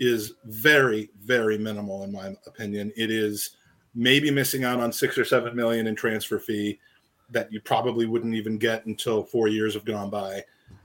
is 0.00 0.34
very, 0.44 1.10
very 1.22 1.56
minimal 1.56 2.04
in 2.04 2.12
my 2.12 2.34
opinion. 2.46 2.92
It 2.96 3.10
is 3.10 3.56
maybe 3.94 4.30
missing 4.30 4.64
out 4.64 4.80
on 4.80 4.92
six 4.92 5.16
or 5.16 5.24
seven 5.24 5.54
million 5.54 5.86
in 5.86 5.94
transfer 5.94 6.38
fee 6.38 6.78
that 7.30 7.52
you 7.52 7.60
probably 7.60 8.06
wouldn't 8.06 8.34
even 8.34 8.58
get 8.58 8.84
until 8.86 9.22
four 9.22 9.48
years 9.48 9.74
have 9.74 9.84
gone 9.84 10.10
by. 10.10 10.42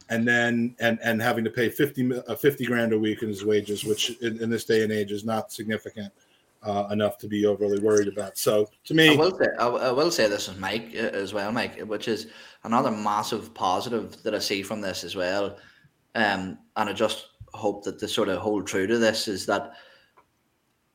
And 0.09 0.27
then 0.27 0.75
and 0.79 0.97
and 1.03 1.21
having 1.21 1.43
to 1.43 1.51
pay 1.51 1.69
50, 1.69 2.21
uh, 2.27 2.35
50 2.35 2.65
grand 2.65 2.93
a 2.93 2.97
week 2.97 3.21
in 3.21 3.27
his 3.27 3.45
wages, 3.45 3.83
which 3.83 4.17
in, 4.21 4.41
in 4.41 4.49
this 4.49 4.65
day 4.65 4.83
and 4.83 4.91
age 4.91 5.11
is 5.11 5.23
not 5.23 5.51
significant 5.51 6.11
uh, 6.63 6.87
enough 6.91 7.17
to 7.19 7.27
be 7.27 7.45
overly 7.45 7.79
worried 7.79 8.07
about. 8.07 8.37
So 8.37 8.69
to 8.85 8.93
me, 8.93 9.13
I 9.13 9.15
will 9.15 9.37
say, 9.37 9.45
I 9.59 9.91
will 9.91 10.11
say 10.11 10.27
this 10.27 10.47
is 10.47 10.57
Mike 10.57 10.91
uh, 10.95 11.09
as 11.13 11.33
well, 11.33 11.51
Mike, 11.51 11.79
which 11.81 12.07
is 12.07 12.27
another 12.63 12.89
massive 12.89 13.53
positive 13.53 14.21
that 14.23 14.33
I 14.33 14.39
see 14.39 14.63
from 14.63 14.81
this 14.81 15.03
as 15.03 15.15
well. 15.15 15.57
Um, 16.15 16.59
and 16.75 16.89
I 16.89 16.93
just 16.93 17.27
hope 17.53 17.83
that 17.83 17.99
the 17.99 18.07
sort 18.07 18.29
of 18.29 18.39
hold 18.39 18.67
true 18.67 18.87
to 18.87 18.97
this 18.97 19.27
is 19.27 19.45
that 19.47 19.73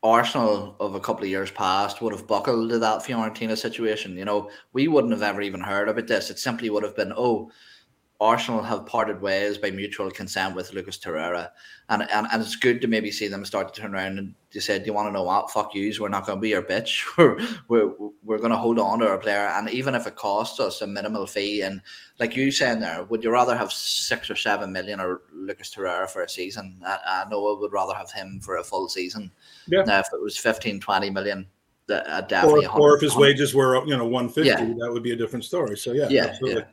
Arsenal 0.03 0.77
of 0.81 0.95
a 0.95 1.01
couple 1.01 1.25
of 1.25 1.31
years 1.31 1.51
past 1.51 2.03
would 2.03 2.13
have 2.13 2.27
buckled 2.27 2.69
to 2.71 2.79
that 2.79 3.03
Fiorentina 3.03 3.57
situation. 3.57 4.17
You 4.17 4.27
know, 4.27 4.51
we 4.75 4.87
wouldn't 4.87 5.13
have 5.13 5.23
ever 5.23 5.41
even 5.41 5.61
heard 5.61 5.89
about 5.89 6.07
this. 6.07 6.31
It 6.31 6.39
simply 6.39 6.69
would 6.69 6.83
have 6.83 6.95
been, 6.95 7.13
oh, 7.17 7.51
Arsenal 8.21 8.63
have 8.63 8.87
parted 8.87 9.21
ways 9.21 9.59
by 9.59 9.71
mutual 9.71 10.11
consent 10.11 10.55
with 10.55 10.73
Lucas 10.73 10.97
Torreira. 10.99 11.51
And, 11.89 12.03
and 12.11 12.27
and 12.33 12.41
it's 12.41 12.57
good 12.57 12.81
to 12.81 12.87
maybe 12.89 13.11
see 13.11 13.27
them 13.29 13.45
start 13.45 13.75
to 13.75 13.81
turn 13.81 13.95
around 13.95 14.19
and 14.19 14.35
you 14.53 14.61
said, 14.61 14.83
Do 14.83 14.87
you 14.87 14.93
want 14.95 15.09
to 15.09 15.13
know 15.13 15.25
what? 15.25 15.51
Fuck 15.51 15.75
yous, 15.75 15.99
we're 16.01 16.09
not 16.09 16.25
gonna 16.27 16.41
be 16.41 16.51
your 16.51 16.63
bitch. 16.63 17.05
We're 17.19 17.39
we're 17.69 17.93
we're 18.23 18.39
gonna 18.39 18.57
hold 18.57 18.79
on 18.79 19.01
to 19.01 19.09
our 19.09 19.19
player 19.19 19.49
and 19.55 19.69
even 19.69 19.95
if 19.95 20.07
it 20.07 20.15
costs 20.17 20.61
us 20.61 20.81
a 20.81 20.87
minimal 20.87 21.27
fee 21.27 21.63
and 21.63 21.83
like 22.19 22.37
you 22.37 22.51
saying 22.53 22.81
there, 22.81 23.03
would 23.05 23.25
you 23.25 23.31
rather 23.31 23.57
have 23.57 23.73
six 23.73 24.31
or 24.31 24.37
seven 24.37 24.73
million 24.73 25.01
or 25.01 25.23
Lucas 25.33 25.75
Torreira 25.75 26.09
for 26.09 26.23
a 26.23 26.29
season? 26.29 26.81
I, 26.87 27.25
I 27.27 27.29
know 27.29 27.55
I 27.55 27.61
would 27.61 27.73
rather 27.73 27.95
have 27.95 28.13
him 28.13 28.41
for 28.41 28.57
a 28.57 28.65
full 28.65 28.89
season. 28.89 29.31
Yeah. 29.67 29.83
Now 29.83 29.99
if 29.99 30.07
it 30.13 30.23
was 30.23 30.39
15, 30.39 30.81
20 30.81 31.11
million, 31.11 31.47
that 31.89 32.07
uh, 32.07 32.23
I'd 32.37 32.45
or, 32.45 32.67
or 32.81 32.95
if 32.97 33.03
his 33.03 33.17
wages 33.17 33.55
were 33.55 33.85
you 33.87 33.97
know 33.97 34.07
150, 34.07 34.49
Yeah. 34.49 34.57
that 34.79 34.91
would 34.93 35.03
be 35.03 35.13
a 35.13 35.17
different 35.17 35.45
story. 35.45 35.77
So 35.77 35.93
yeah, 35.93 36.09
Yeah, 36.09 36.27
absolutely. 36.27 36.61
yeah. 36.63 36.67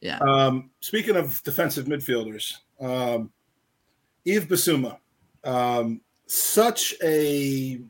Yeah. 0.00 0.18
Um, 0.18 0.70
speaking 0.80 1.16
of 1.16 1.42
defensive 1.42 1.86
midfielders, 1.86 2.54
um, 2.80 3.30
Yves 4.24 4.46
Bissouma, 4.46 4.98
um, 5.44 6.00
such 6.26 6.94
a 7.02 7.80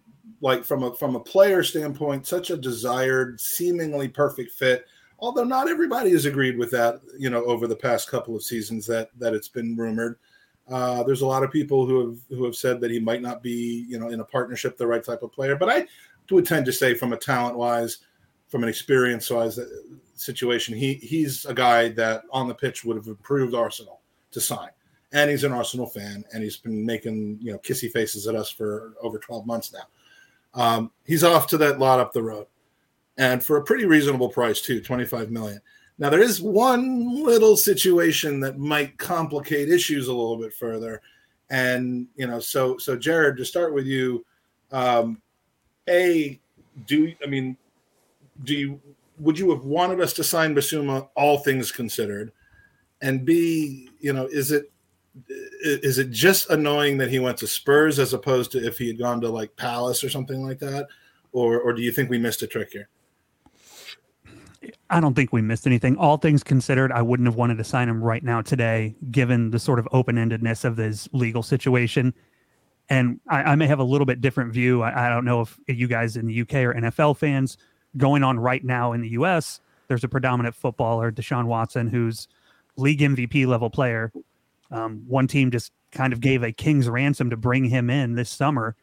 like 0.40 0.64
from 0.64 0.84
a 0.84 0.94
from 0.94 1.16
a 1.16 1.20
player 1.20 1.62
standpoint, 1.62 2.26
such 2.26 2.50
a 2.50 2.56
desired, 2.56 3.40
seemingly 3.40 4.08
perfect 4.08 4.52
fit. 4.52 4.86
Although 5.18 5.44
not 5.44 5.68
everybody 5.68 6.10
has 6.12 6.26
agreed 6.26 6.56
with 6.56 6.70
that, 6.70 7.00
you 7.18 7.28
know, 7.28 7.44
over 7.44 7.66
the 7.66 7.76
past 7.76 8.08
couple 8.08 8.36
of 8.36 8.42
seasons 8.42 8.86
that 8.86 9.10
that 9.18 9.34
it's 9.34 9.48
been 9.48 9.76
rumored. 9.76 10.18
Uh, 10.68 11.02
there's 11.02 11.22
a 11.22 11.26
lot 11.26 11.42
of 11.42 11.50
people 11.50 11.86
who 11.86 12.08
have 12.08 12.18
who 12.30 12.44
have 12.44 12.54
said 12.54 12.80
that 12.80 12.90
he 12.90 13.00
might 13.00 13.22
not 13.22 13.42
be, 13.42 13.84
you 13.88 13.98
know, 13.98 14.08
in 14.08 14.20
a 14.20 14.24
partnership 14.24 14.76
the 14.76 14.86
right 14.86 15.04
type 15.04 15.22
of 15.22 15.32
player. 15.32 15.56
But 15.56 15.70
I 15.70 15.86
would 16.30 16.46
tend 16.46 16.66
to 16.66 16.72
say, 16.72 16.94
from 16.94 17.12
a 17.12 17.16
talent 17.16 17.56
wise, 17.56 17.98
from 18.48 18.62
an 18.62 18.68
experience 18.68 19.28
wise 19.30 19.58
situation, 20.18 20.76
he 20.76 20.94
he's 20.94 21.44
a 21.44 21.54
guy 21.54 21.88
that 21.90 22.22
on 22.30 22.48
the 22.48 22.54
pitch 22.54 22.84
would 22.84 22.96
have 22.96 23.06
improved 23.06 23.54
Arsenal 23.54 24.00
to 24.32 24.40
sign. 24.40 24.70
And 25.12 25.30
he's 25.30 25.44
an 25.44 25.52
Arsenal 25.52 25.86
fan, 25.86 26.24
and 26.32 26.42
he's 26.42 26.58
been 26.58 26.84
making 26.84 27.38
you 27.40 27.52
know 27.52 27.58
kissy 27.58 27.90
faces 27.90 28.26
at 28.26 28.34
us 28.34 28.50
for 28.50 28.94
over 29.00 29.18
12 29.18 29.46
months 29.46 29.72
now. 29.72 29.86
Um, 30.54 30.90
he's 31.04 31.24
off 31.24 31.46
to 31.48 31.58
that 31.58 31.78
lot 31.78 32.00
up 32.00 32.12
the 32.12 32.22
road, 32.22 32.46
and 33.16 33.42
for 33.42 33.56
a 33.56 33.64
pretty 33.64 33.86
reasonable 33.86 34.28
price 34.28 34.60
too, 34.60 34.80
25 34.82 35.30
million. 35.30 35.60
Now 35.98 36.10
there 36.10 36.22
is 36.22 36.40
one 36.40 37.24
little 37.24 37.56
situation 37.56 38.40
that 38.40 38.58
might 38.58 38.98
complicate 38.98 39.68
issues 39.68 40.08
a 40.08 40.14
little 40.14 40.36
bit 40.36 40.52
further, 40.52 41.00
and 41.50 42.06
you 42.16 42.26
know, 42.26 42.38
so 42.38 42.76
so 42.76 42.96
Jared, 42.96 43.36
to 43.38 43.44
start 43.44 43.72
with 43.72 43.86
you, 43.86 44.24
um, 44.72 45.20
a 45.88 46.38
do 46.86 47.12
I 47.24 47.26
mean, 47.26 47.56
do 48.44 48.54
you 48.54 48.80
would 49.18 49.38
you 49.38 49.50
have 49.50 49.64
wanted 49.64 50.00
us 50.00 50.12
to 50.14 50.24
sign 50.24 50.54
Bissouma, 50.54 51.08
all 51.16 51.38
things 51.38 51.72
considered? 51.72 52.32
And 53.00 53.24
B, 53.24 53.90
you 54.00 54.12
know, 54.12 54.26
is 54.26 54.50
it 54.50 54.72
is 55.60 55.98
it 55.98 56.10
just 56.10 56.50
annoying 56.50 56.98
that 56.98 57.10
he 57.10 57.18
went 57.18 57.38
to 57.38 57.46
Spurs 57.46 57.98
as 57.98 58.12
opposed 58.12 58.52
to 58.52 58.64
if 58.64 58.78
he 58.78 58.86
had 58.86 58.98
gone 58.98 59.20
to 59.20 59.28
like 59.28 59.54
Palace 59.56 60.04
or 60.04 60.10
something 60.10 60.44
like 60.44 60.58
that, 60.60 60.86
or 61.32 61.60
or 61.60 61.72
do 61.72 61.82
you 61.82 61.92
think 61.92 62.10
we 62.10 62.18
missed 62.18 62.42
a 62.42 62.46
trick 62.46 62.70
here? 62.72 62.88
I 64.90 65.00
don't 65.00 65.14
think 65.14 65.32
we 65.32 65.42
missed 65.42 65.66
anything. 65.66 65.96
All 65.96 66.16
things 66.16 66.42
considered, 66.42 66.92
I 66.92 67.02
wouldn't 67.02 67.26
have 67.26 67.36
wanted 67.36 67.58
to 67.58 67.64
sign 67.64 67.88
him 67.88 68.02
right 68.02 68.22
now 68.22 68.42
today, 68.42 68.96
given 69.10 69.50
the 69.50 69.58
sort 69.58 69.78
of 69.78 69.86
open 69.92 70.16
endedness 70.16 70.64
of 70.64 70.76
this 70.76 71.08
legal 71.12 71.42
situation. 71.42 72.14
And 72.88 73.20
I, 73.28 73.42
I, 73.42 73.54
may 73.54 73.66
have 73.66 73.80
a 73.80 73.84
little 73.84 74.06
bit 74.06 74.22
different 74.22 74.52
view. 74.52 74.82
I, 74.82 75.06
I, 75.06 75.08
don't 75.10 75.26
know 75.26 75.42
if 75.42 75.58
you 75.66 75.86
guys 75.86 76.16
in 76.16 76.26
the 76.26 76.40
UK 76.40 76.54
or 76.54 76.72
NFL 76.72 77.18
fans 77.18 77.58
going 77.96 78.22
on 78.22 78.38
right 78.38 78.64
now 78.64 78.92
in 78.92 79.00
the 79.00 79.10
US. 79.10 79.60
There's 79.88 80.04
a 80.04 80.08
predominant 80.08 80.54
footballer, 80.54 81.10
Deshaun 81.10 81.46
Watson, 81.46 81.88
who's 81.88 82.28
league 82.76 83.00
MVP 83.00 83.46
level 83.46 83.70
player. 83.70 84.12
Um, 84.70 85.04
one 85.06 85.26
team 85.26 85.50
just 85.50 85.72
kind 85.92 86.12
of 86.12 86.20
gave 86.20 86.42
a 86.42 86.52
king's 86.52 86.88
ransom 86.88 87.30
to 87.30 87.36
bring 87.36 87.64
him 87.64 87.88
in 87.88 88.14
this 88.14 88.28
summer. 88.28 88.76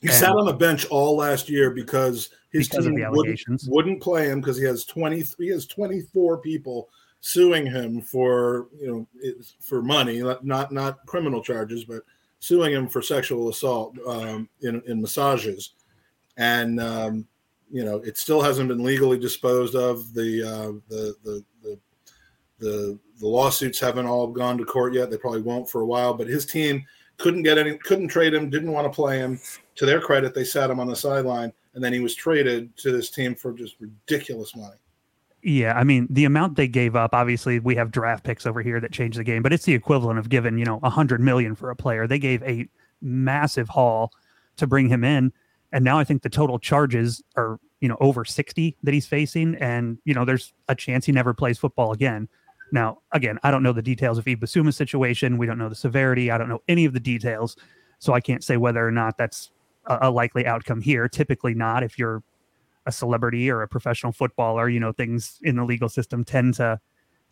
He 0.00 0.08
and, 0.08 0.16
sat 0.16 0.30
on 0.30 0.46
the 0.46 0.52
bench 0.52 0.86
all 0.86 1.16
last 1.16 1.48
year 1.48 1.70
because 1.70 2.30
his 2.52 2.68
because 2.68 2.86
team 2.86 2.94
wouldn't, 3.10 3.62
wouldn't, 3.68 4.02
play 4.02 4.28
him 4.28 4.40
because 4.40 4.58
he 4.58 4.64
has 4.64 4.84
20 4.84 5.24
he 5.38 5.48
has 5.48 5.66
24 5.66 6.38
people 6.38 6.88
suing 7.20 7.64
him 7.64 8.00
for 8.00 8.66
you 8.80 8.88
know 9.22 9.32
for 9.60 9.80
money 9.80 10.20
not 10.42 10.72
not 10.72 11.06
criminal 11.06 11.40
charges 11.40 11.84
but 11.84 12.02
suing 12.40 12.72
him 12.72 12.88
for 12.88 13.00
sexual 13.00 13.48
assault 13.48 13.96
um, 14.08 14.48
in, 14.62 14.82
in 14.86 15.00
massages 15.00 15.74
and 16.36 16.80
um, 16.80 17.26
you 17.72 17.84
know 17.84 17.96
it 17.96 18.16
still 18.16 18.40
hasn't 18.40 18.68
been 18.68 18.84
legally 18.84 19.18
disposed 19.18 19.74
of 19.74 20.14
the 20.14 20.42
uh, 20.42 20.72
the, 20.88 21.14
the 21.24 21.44
the 21.62 21.78
the 22.58 22.98
the 23.18 23.26
lawsuits 23.26 23.80
haven't 23.80 24.06
all 24.06 24.28
gone 24.28 24.56
to 24.58 24.64
court 24.64 24.94
yet 24.94 25.10
they 25.10 25.16
probably 25.16 25.42
won't 25.42 25.68
for 25.68 25.80
a 25.80 25.86
while 25.86 26.14
but 26.14 26.28
his 26.28 26.46
team 26.46 26.84
couldn't 27.18 27.42
get 27.42 27.58
any 27.58 27.76
couldn't 27.78 28.08
trade 28.08 28.34
him 28.34 28.50
didn't 28.50 28.72
want 28.72 28.84
to 28.84 28.94
play 28.94 29.18
him 29.18 29.40
to 29.74 29.86
their 29.86 30.00
credit 30.00 30.34
they 30.34 30.44
sat 30.44 30.70
him 30.70 30.78
on 30.78 30.86
the 30.86 30.94
sideline 30.94 31.52
and 31.74 31.82
then 31.82 31.92
he 31.92 32.00
was 32.00 32.14
traded 32.14 32.76
to 32.76 32.92
this 32.92 33.10
team 33.10 33.34
for 33.34 33.52
just 33.52 33.76
ridiculous 33.80 34.54
money. 34.54 34.76
Yeah, 35.42 35.76
I 35.76 35.82
mean 35.82 36.06
the 36.08 36.24
amount 36.24 36.56
they 36.56 36.68
gave 36.68 36.94
up. 36.94 37.14
Obviously, 37.14 37.58
we 37.58 37.74
have 37.74 37.90
draft 37.90 38.22
picks 38.22 38.46
over 38.46 38.62
here 38.62 38.78
that 38.78 38.92
change 38.92 39.16
the 39.16 39.24
game, 39.24 39.42
but 39.42 39.52
it's 39.52 39.64
the 39.64 39.74
equivalent 39.74 40.18
of 40.20 40.28
giving 40.28 40.56
you 40.56 40.64
know 40.64 40.78
a 40.84 40.90
hundred 40.90 41.20
million 41.20 41.56
for 41.56 41.70
a 41.70 41.76
player. 41.76 42.06
They 42.06 42.20
gave 42.20 42.42
a 42.44 42.68
massive 43.00 43.68
haul 43.68 44.12
to 44.58 44.68
bring 44.68 44.88
him 44.88 45.02
in, 45.02 45.32
and 45.72 45.84
now 45.84 45.98
I 45.98 46.04
think 46.04 46.22
the 46.22 46.30
total 46.30 46.58
charges 46.58 47.22
are 47.36 47.58
you 47.80 47.88
know 47.88 47.96
over 48.00 48.24
sixty 48.24 48.76
that 48.82 48.94
he's 48.94 49.06
facing, 49.06 49.56
and 49.56 49.98
you 50.04 50.14
know 50.14 50.24
there's 50.24 50.52
a 50.68 50.74
chance 50.74 51.06
he 51.06 51.12
never 51.12 51.34
plays 51.34 51.58
football 51.58 51.92
again. 51.92 52.28
Now, 52.74 53.00
again, 53.12 53.38
I 53.42 53.50
don't 53.50 53.62
know 53.62 53.72
the 53.72 53.82
details 53.82 54.16
of 54.16 54.26
Yves 54.26 54.40
Bissouma's 54.40 54.76
situation. 54.76 55.36
We 55.36 55.46
don't 55.46 55.58
know 55.58 55.68
the 55.68 55.74
severity. 55.74 56.30
I 56.30 56.38
don't 56.38 56.48
know 56.48 56.62
any 56.68 56.86
of 56.86 56.94
the 56.94 57.00
details, 57.00 57.56
so 57.98 58.14
I 58.14 58.20
can't 58.20 58.42
say 58.42 58.56
whether 58.56 58.86
or 58.86 58.90
not 58.90 59.18
that's 59.18 59.50
a, 59.86 59.98
a 60.02 60.10
likely 60.10 60.46
outcome 60.46 60.80
here. 60.80 61.06
Typically 61.08 61.54
not 61.54 61.82
if 61.82 61.98
you're 61.98 62.22
a 62.86 62.92
celebrity 62.92 63.50
or 63.50 63.62
a 63.62 63.68
professional 63.68 64.12
footballer, 64.12 64.68
you 64.68 64.80
know, 64.80 64.92
things 64.92 65.38
in 65.42 65.56
the 65.56 65.64
legal 65.64 65.88
system 65.88 66.24
tend 66.24 66.54
to 66.54 66.80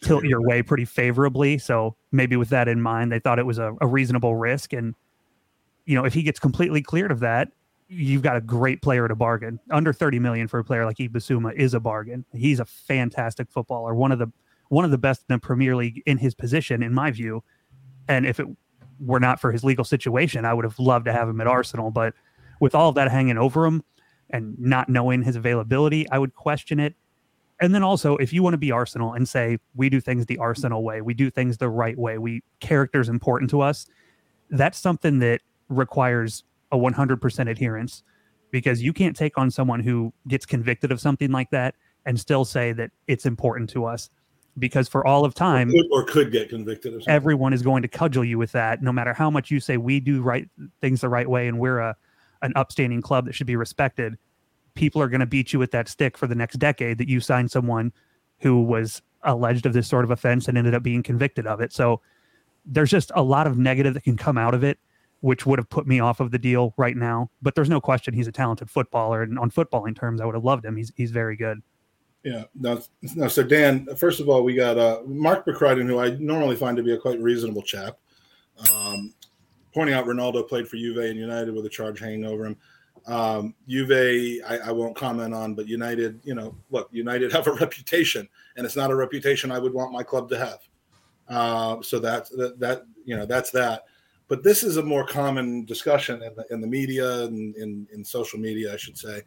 tilt 0.03 0.25
your 0.25 0.41
way 0.41 0.63
pretty 0.63 0.85
favorably. 0.85 1.59
So 1.59 1.97
maybe 2.13 2.37
with 2.37 2.49
that 2.51 2.69
in 2.69 2.81
mind, 2.81 3.13
they 3.13 3.19
thought 3.19 3.39
it 3.39 3.47
was 3.47 3.59
a, 3.59 3.75
a, 3.81 3.87
reasonable 3.87 4.35
risk. 4.35 4.73
And, 4.73 4.95
you 5.85 5.95
know, 5.95 6.05
if 6.05 6.15
he 6.15 6.23
gets 6.23 6.39
completely 6.39 6.83
cleared 6.83 7.11
of 7.11 7.21
that, 7.21 7.49
you've 7.91 8.23
got 8.23 8.37
a 8.37 8.41
great 8.41 8.81
player 8.83 9.09
to 9.09 9.17
bargain. 9.17 9.59
Under 9.71 9.93
30 9.93 10.21
million 10.21 10.47
for 10.47 10.61
a 10.61 10.65
player 10.65 10.87
like 10.87 10.97
Bissouma 10.97 11.53
is 11.55 11.75
a 11.75 11.81
bargain. 11.81 12.25
He's 12.33 12.61
a 12.61 12.65
fantastic 12.65 13.51
footballer, 13.51 13.95
one 13.95 14.13
of 14.13 14.19
the 14.19 14.29
one 14.69 14.85
of 14.85 14.93
the 14.93 14.99
best 14.99 15.25
in 15.29 15.35
the 15.35 15.41
Premier 15.41 15.75
League 15.75 16.01
in 16.07 16.17
his 16.17 16.33
position, 16.33 16.81
in 16.81 16.95
my 16.95 17.11
view. 17.11 17.43
And 18.07 18.25
if 18.25 18.39
it 18.39 18.47
were 19.01 19.19
not 19.19 19.41
for 19.41 19.51
his 19.51 19.65
legal 19.65 19.85
situation, 19.85 20.45
I 20.45 20.55
would 20.55 20.65
have 20.65 20.79
loved 20.79 21.07
to 21.07 21.13
have 21.13 21.29
him 21.29 21.41
at 21.41 21.49
Arsenal. 21.49 21.91
But 21.91 22.15
with 22.61 22.77
all 22.77 22.89
of 22.89 22.95
that 22.95 23.11
hanging 23.11 23.37
over 23.37 23.67
him 23.67 23.83
and 24.31 24.57
not 24.61 24.89
knowing 24.89 25.23
his 25.23 25.35
availability, 25.35 26.09
I 26.11 26.19
would 26.19 26.35
question 26.35 26.79
it. 26.79 26.95
And 27.61 27.75
then 27.75 27.83
also, 27.83 28.17
if 28.19 28.33
you 28.33 28.45
want 28.45 28.55
to 28.55 28.59
be 28.59 28.71
Arsenal 28.71 29.13
and 29.13 29.29
say 29.29 29.59
we 29.75 29.91
do 29.91 30.01
things 30.01 30.27
the 30.27 30.39
Arsenal 30.39 30.85
way, 30.85 31.01
we 31.01 31.15
do 31.15 31.31
things 31.31 31.59
the 31.59 31.69
right 31.69 31.99
way, 31.99 32.17
we 32.19 32.43
character 32.61 33.01
is 33.01 33.09
important 33.09 33.51
to 33.51 33.61
us, 33.61 33.87
that's 34.51 34.79
something 34.79 35.19
that 35.19 35.41
requires 35.69 36.45
a 36.73 36.77
100% 36.77 37.51
adherence 37.51 38.03
because 38.51 38.83
you 38.83 38.93
can't 38.93 39.17
take 39.17 39.39
on 39.39 39.51
someone 39.51 39.81
who 39.81 40.13
gets 40.29 40.47
convicted 40.47 40.91
of 40.93 41.01
something 41.01 41.31
like 41.31 41.51
that 41.51 41.75
and 42.07 42.19
still 42.19 42.45
say 42.45 42.73
that 42.73 42.91
it's 43.07 43.27
important 43.27 43.71
to 43.71 43.85
us 43.85 44.11
because 44.59 44.89
for 44.89 45.07
all 45.07 45.25
of 45.25 45.35
time 45.35 45.69
or 45.69 45.73
could, 45.73 45.87
or 45.93 46.05
could 46.05 46.33
get 46.33 46.49
convicted 46.49 46.93
of 46.93 47.03
everyone 47.07 47.53
is 47.53 47.63
going 47.63 47.83
to 47.83 47.89
cudgel 47.89 48.25
you 48.25 48.37
with 48.37 48.51
that 48.51 48.83
no 48.83 48.91
matter 48.91 49.15
how 49.15 49.31
much 49.31 49.49
you 49.49 49.61
say 49.61 49.77
we 49.77 50.01
do 50.01 50.21
right 50.23 50.49
things 50.81 51.03
the 51.03 51.09
right 51.09 51.31
way 51.31 51.47
and 51.47 51.61
we're 51.61 51.79
a 51.79 51.97
an 52.43 52.53
upstanding 52.57 53.03
club 53.03 53.27
that 53.27 53.35
should 53.35 53.47
be 53.47 53.57
respected, 53.57 54.17
people 54.75 55.03
are 55.03 55.09
going 55.09 55.21
to 55.21 55.27
beat 55.27 55.53
you 55.53 55.59
with 55.59 55.71
that 55.73 55.89
stick 55.89 56.17
for 56.17 56.27
the 56.27 56.35
next 56.35 56.59
decade 56.59 56.99
that 56.99 57.09
you 57.09 57.21
signed 57.21 57.51
someone 57.51 57.93
who 58.39 58.63
was 58.63 59.03
alleged 59.23 59.67
of 59.67 59.73
this 59.73 59.87
sort 59.87 60.05
of 60.05 60.11
offense 60.11 60.49
and 60.49 60.57
ended 60.57 60.75
up 60.75 60.83
being 60.83 61.03
convicted 61.03 61.47
of 61.47 61.61
it. 61.61 61.73
So 61.73 62.01
there's 62.65 62.91
just 62.91 63.11
a 63.15 63.23
lot 63.23 63.47
of 63.47 63.59
negative 63.59 63.95
that 63.95 64.05
can 64.05 64.17
come 64.17 64.39
out 64.39 64.55
of 64.55 64.65
it, 64.65 64.79
which 65.21 65.47
would 65.47 65.59
have 65.59 65.69
put 65.69 65.87
me 65.87 66.01
off 66.01 66.21
of 66.21 66.31
the 66.31 66.39
deal 66.39 66.75
right 66.77 66.97
now. 66.97 67.31
But 67.43 67.55
there's 67.55 67.69
no 67.69 67.81
question 67.81 68.15
he's 68.15 68.27
a 68.27 68.33
talented 68.33 68.71
footballer, 68.71 69.23
and 69.23 69.39
on 69.39 69.51
footballing 69.51 69.97
terms, 69.97 70.21
I 70.21 70.25
would 70.25 70.35
have 70.35 70.45
loved 70.45 70.65
him. 70.65 70.77
He's 70.77 70.93
he's 70.97 71.11
very 71.11 71.37
good. 71.37 71.61
Yeah. 72.23 72.45
No. 72.55 72.83
No. 73.15 73.29
So 73.29 73.43
Dan, 73.43 73.87
first 73.97 74.21
of 74.21 74.29
all, 74.29 74.43
we 74.43 74.55
got 74.55 74.79
uh, 74.79 75.01
Mark 75.07 75.47
McCrudden, 75.47 75.87
who 75.87 75.99
I 75.99 76.11
normally 76.19 76.57
find 76.57 76.77
to 76.77 76.83
be 76.83 76.93
a 76.93 76.99
quite 76.99 77.21
reasonable 77.21 77.63
chap. 77.63 77.99
Um, 78.71 79.15
pointing 79.73 79.95
out 79.95 80.07
Ronaldo 80.07 80.47
played 80.47 80.69
for 80.69 80.77
Juve 80.77 80.99
and 80.99 81.19
United 81.19 81.55
with 81.55 81.65
a 81.65 81.69
charge 81.69 82.01
hanging 82.01 82.25
over 82.25 82.45
him. 82.45 82.57
Um, 83.07 83.55
Juve, 83.67 84.43
I, 84.47 84.59
I, 84.59 84.73
won't 84.73 84.95
comment 84.95 85.33
on, 85.33 85.55
but 85.55 85.67
United, 85.67 86.21
you 86.23 86.35
know, 86.35 86.55
look, 86.71 86.91
United 86.93 87.33
have 87.33 87.47
a 87.47 87.53
reputation, 87.61 88.29
and 88.57 88.67
it's 88.67 88.77
not 88.77 88.91
a 88.91 88.95
reputation 88.95 89.51
I 89.51 89.59
would 89.59 89.73
want 89.73 89.93
my 89.93 90.03
club 90.03 90.29
to 90.31 90.39
have. 90.39 90.59
Uh, 91.29 91.81
so 91.81 91.99
that's 91.99 92.29
that, 92.31 92.59
that, 92.61 92.83
you 93.05 93.17
know, 93.17 93.25
that's 93.25 93.51
that. 93.53 93.85
But 94.31 94.45
this 94.45 94.63
is 94.63 94.77
a 94.77 94.83
more 94.83 95.05
common 95.05 95.65
discussion 95.65 96.23
in 96.23 96.33
the, 96.37 96.47
in 96.51 96.61
the 96.61 96.67
media 96.67 97.25
and 97.25 97.55
in, 97.57 97.87
in 97.93 98.05
social 98.05 98.39
media, 98.39 98.73
I 98.73 98.77
should 98.77 98.97
say. 98.97 99.23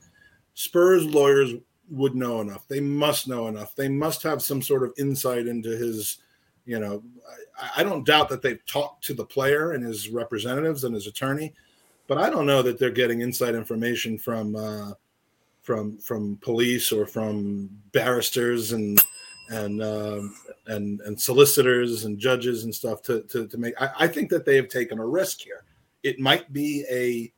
Spurs 0.53 1.03
lawyers 1.05 1.53
would 1.91 2.15
know 2.15 2.39
enough. 2.39 2.67
They 2.69 2.79
must 2.79 3.27
know 3.27 3.49
enough. 3.49 3.75
They 3.75 3.89
must 3.89 4.23
have 4.23 4.41
some 4.41 4.61
sort 4.61 4.81
of 4.81 4.93
insight 4.97 5.45
into 5.45 5.69
his 5.71 6.19
you 6.65 6.79
know, 6.79 7.03
I, 7.59 7.81
I, 7.81 7.83
don't 7.83 8.05
doubt 8.05 8.29
that 8.29 8.41
they've 8.41 8.65
talked 8.65 9.03
to 9.05 9.13
the 9.13 9.25
player 9.25 9.73
and 9.73 9.85
his 9.85 10.09
representatives 10.09 10.85
and 10.85 10.95
his 10.95 11.07
attorney, 11.07 11.53
but 12.07 12.17
I 12.17 12.29
don't 12.29 12.45
know 12.45 12.61
that 12.61 12.79
they're 12.79 12.89
getting 12.89 13.21
inside 13.21 13.55
information 13.55 14.17
from 14.17 14.55
uh, 14.55 14.93
from 15.61 15.97
from 15.97 16.37
police 16.37 16.91
or 16.91 17.05
from 17.05 17.69
barristers 17.91 18.71
and 18.71 18.97
and 19.53 19.83
um, 19.83 20.35
and 20.67 20.99
and 21.01 21.19
solicitors 21.19 22.05
and 22.05 22.17
judges 22.17 22.63
and 22.63 22.73
stuff 22.73 23.01
to 23.03 23.21
to, 23.23 23.47
to 23.47 23.57
make. 23.57 23.79
I, 23.79 23.89
I 24.01 24.07
think 24.07 24.29
that 24.29 24.45
they 24.45 24.55
have 24.55 24.67
taken 24.67 24.99
a 24.99 25.05
risk 25.05 25.41
here. 25.41 25.63
It 26.01 26.19
might 26.19 26.51
be 26.51 26.85
a 26.89 27.31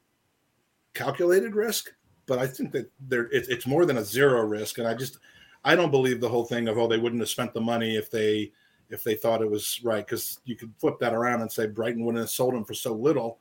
calculated 0.97 1.55
risk, 1.55 1.91
but 2.25 2.39
I 2.39 2.47
think 2.47 2.71
that 2.71 2.89
there 2.99 3.25
it, 3.25 3.47
it's 3.49 3.67
more 3.67 3.85
than 3.85 3.97
a 3.97 4.03
zero 4.03 4.43
risk. 4.43 4.77
And 4.77 4.87
I 4.87 4.93
just 4.93 5.19
I 5.63 5.75
don't 5.75 5.91
believe 5.91 6.21
the 6.21 6.29
whole 6.29 6.45
thing 6.45 6.67
of 6.67 6.77
oh 6.77 6.87
they 6.87 6.97
wouldn't 6.97 7.21
have 7.21 7.29
spent 7.29 7.53
the 7.53 7.61
money 7.61 7.97
if 7.97 8.09
they 8.09 8.51
if 8.89 9.03
they 9.03 9.15
thought 9.15 9.41
it 9.41 9.49
was 9.49 9.81
right, 9.83 10.05
because 10.05 10.39
you 10.45 10.55
could 10.55 10.71
flip 10.77 10.99
that 10.99 11.13
around 11.13 11.41
and 11.41 11.51
say 11.51 11.67
Brighton 11.67 12.05
wouldn't 12.05 12.21
have 12.21 12.29
sold 12.29 12.53
him 12.53 12.63
for 12.63 12.75
so 12.75 12.93
little 12.93 13.39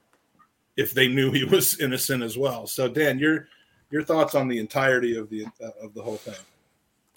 if 0.77 0.93
they 0.93 1.07
knew 1.07 1.31
he 1.31 1.45
was 1.45 1.79
innocent 1.81 2.23
as 2.23 2.37
well. 2.37 2.67
So, 2.67 2.89
Dan, 2.89 3.19
your 3.19 3.47
your 3.91 4.03
thoughts 4.03 4.35
on 4.35 4.49
the 4.49 4.59
entirety 4.59 5.17
of 5.17 5.29
the 5.31 5.47
uh, 5.63 5.69
of 5.81 5.95
the 5.95 6.03
whole 6.03 6.17
thing? 6.17 6.35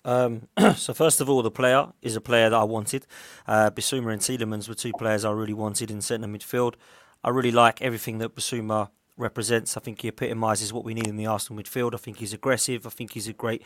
Um, 0.08 0.48
so 0.76 0.94
first 0.94 1.22
of 1.22 1.30
all, 1.30 1.44
the 1.44 1.52
player 1.52 1.90
is 2.02 2.16
a 2.16 2.22
player 2.22 2.50
that 2.50 2.56
I 2.56 2.64
wanted. 2.64 3.06
Uh, 3.46 3.70
Bissouma 3.70 4.14
and 4.14 4.22
Tielemans 4.22 4.68
were 4.68 4.74
two 4.74 4.94
players 4.94 5.26
I 5.26 5.32
really 5.32 5.54
wanted 5.54 5.92
in 5.92 6.02
centre 6.02 6.28
midfield. 6.28 6.76
I 7.24 7.30
really 7.30 7.52
like 7.52 7.82
everything 7.82 8.20
that 8.20 8.34
Bissouma 8.34 8.90
represents. 9.18 9.76
I 9.76 9.82
think 9.82 10.02
he 10.02 10.08
epitomises 10.08 10.72
what 10.72 10.86
we 10.86 10.94
need 10.94 11.08
in 11.08 11.18
the 11.18 11.26
Arsenal 11.26 11.62
midfield. 11.62 11.94
I 11.94 11.98
think 11.98 12.20
he's 12.20 12.34
aggressive. 12.34 12.88
I 12.88 12.90
think 12.90 13.12
he's 13.12 13.28
a 13.28 13.34
great 13.34 13.64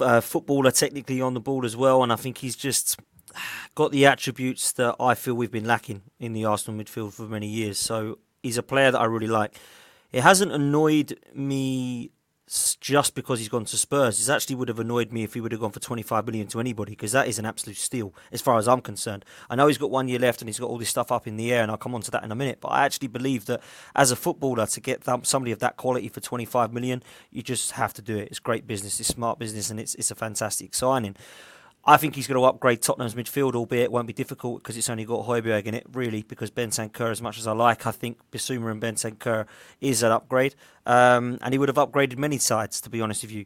uh, 0.00 0.20
footballer, 0.20 0.70
technically 0.70 1.22
on 1.22 1.32
the 1.32 1.40
ball 1.40 1.64
as 1.64 1.76
well, 1.76 2.02
and 2.02 2.12
I 2.12 2.16
think 2.16 2.38
he's 2.38 2.56
just 2.56 3.00
got 3.74 3.90
the 3.90 4.04
attributes 4.04 4.70
that 4.72 4.96
I 5.00 5.14
feel 5.14 5.32
we've 5.32 5.50
been 5.50 5.66
lacking 5.66 6.02
in 6.20 6.34
the 6.34 6.44
Arsenal 6.44 6.78
midfield 6.78 7.14
for 7.14 7.22
many 7.22 7.46
years. 7.46 7.78
So 7.78 8.18
he's 8.42 8.58
a 8.58 8.62
player 8.62 8.90
that 8.90 9.00
I 9.00 9.06
really 9.06 9.28
like. 9.28 9.56
It 10.12 10.22
hasn't 10.22 10.52
annoyed 10.52 11.18
me 11.34 12.10
just 12.80 13.14
because 13.14 13.38
he's 13.38 13.48
gone 13.48 13.64
to 13.64 13.76
Spurs. 13.76 14.28
It 14.28 14.32
actually 14.32 14.56
would 14.56 14.68
have 14.68 14.78
annoyed 14.78 15.12
me 15.12 15.24
if 15.24 15.34
he 15.34 15.40
would 15.40 15.52
have 15.52 15.60
gone 15.60 15.72
for 15.72 15.80
25 15.80 16.26
million 16.26 16.46
to 16.48 16.60
anybody 16.60 16.92
because 16.92 17.12
that 17.12 17.26
is 17.26 17.38
an 17.38 17.46
absolute 17.46 17.76
steal 17.76 18.14
as 18.30 18.40
far 18.40 18.58
as 18.58 18.68
I'm 18.68 18.80
concerned. 18.80 19.24
I 19.50 19.56
know 19.56 19.66
he's 19.66 19.78
got 19.78 19.90
one 19.90 20.08
year 20.08 20.18
left 20.18 20.40
and 20.40 20.48
he's 20.48 20.60
got 20.60 20.70
all 20.70 20.78
this 20.78 20.88
stuff 20.88 21.10
up 21.10 21.26
in 21.26 21.36
the 21.36 21.52
air, 21.52 21.62
and 21.62 21.70
I'll 21.70 21.76
come 21.76 21.94
on 21.94 22.02
to 22.02 22.10
that 22.12 22.22
in 22.24 22.30
a 22.30 22.36
minute. 22.36 22.58
But 22.60 22.68
I 22.68 22.84
actually 22.84 23.08
believe 23.08 23.46
that 23.46 23.60
as 23.94 24.10
a 24.10 24.16
footballer, 24.16 24.66
to 24.66 24.80
get 24.80 25.04
somebody 25.22 25.52
of 25.52 25.58
that 25.58 25.76
quality 25.76 26.08
for 26.08 26.20
25 26.20 26.72
million, 26.72 27.02
you 27.30 27.42
just 27.42 27.72
have 27.72 27.92
to 27.94 28.02
do 28.02 28.16
it. 28.16 28.28
It's 28.28 28.38
great 28.38 28.66
business, 28.66 29.00
it's 29.00 29.08
smart 29.08 29.38
business, 29.38 29.70
and 29.70 29.80
it's 29.80 29.94
it's 29.96 30.10
a 30.10 30.14
fantastic 30.14 30.74
signing. 30.74 31.16
I 31.86 31.98
think 31.98 32.14
he's 32.14 32.26
going 32.26 32.40
to 32.40 32.46
upgrade 32.46 32.80
Tottenham's 32.80 33.14
midfield, 33.14 33.54
albeit 33.54 33.84
it 33.84 33.92
won't 33.92 34.06
be 34.06 34.14
difficult 34.14 34.62
because 34.62 34.78
it's 34.78 34.88
only 34.88 35.04
got 35.04 35.26
Højbjerg 35.26 35.66
in 35.66 35.74
it, 35.74 35.86
really, 35.92 36.22
because 36.22 36.50
Bentancur, 36.50 37.10
as 37.10 37.20
much 37.20 37.38
as 37.38 37.46
I 37.46 37.52
like, 37.52 37.86
I 37.86 37.90
think 37.90 38.18
Bissouma 38.32 38.70
and 38.70 38.80
Bentancur 38.80 39.46
is 39.82 40.02
an 40.02 40.10
upgrade. 40.10 40.54
Um, 40.86 41.38
and 41.42 41.52
he 41.52 41.58
would 41.58 41.68
have 41.68 41.76
upgraded 41.76 42.16
many 42.16 42.38
sides, 42.38 42.80
to 42.80 42.88
be 42.88 43.02
honest 43.02 43.22
with 43.22 43.32
you. 43.32 43.44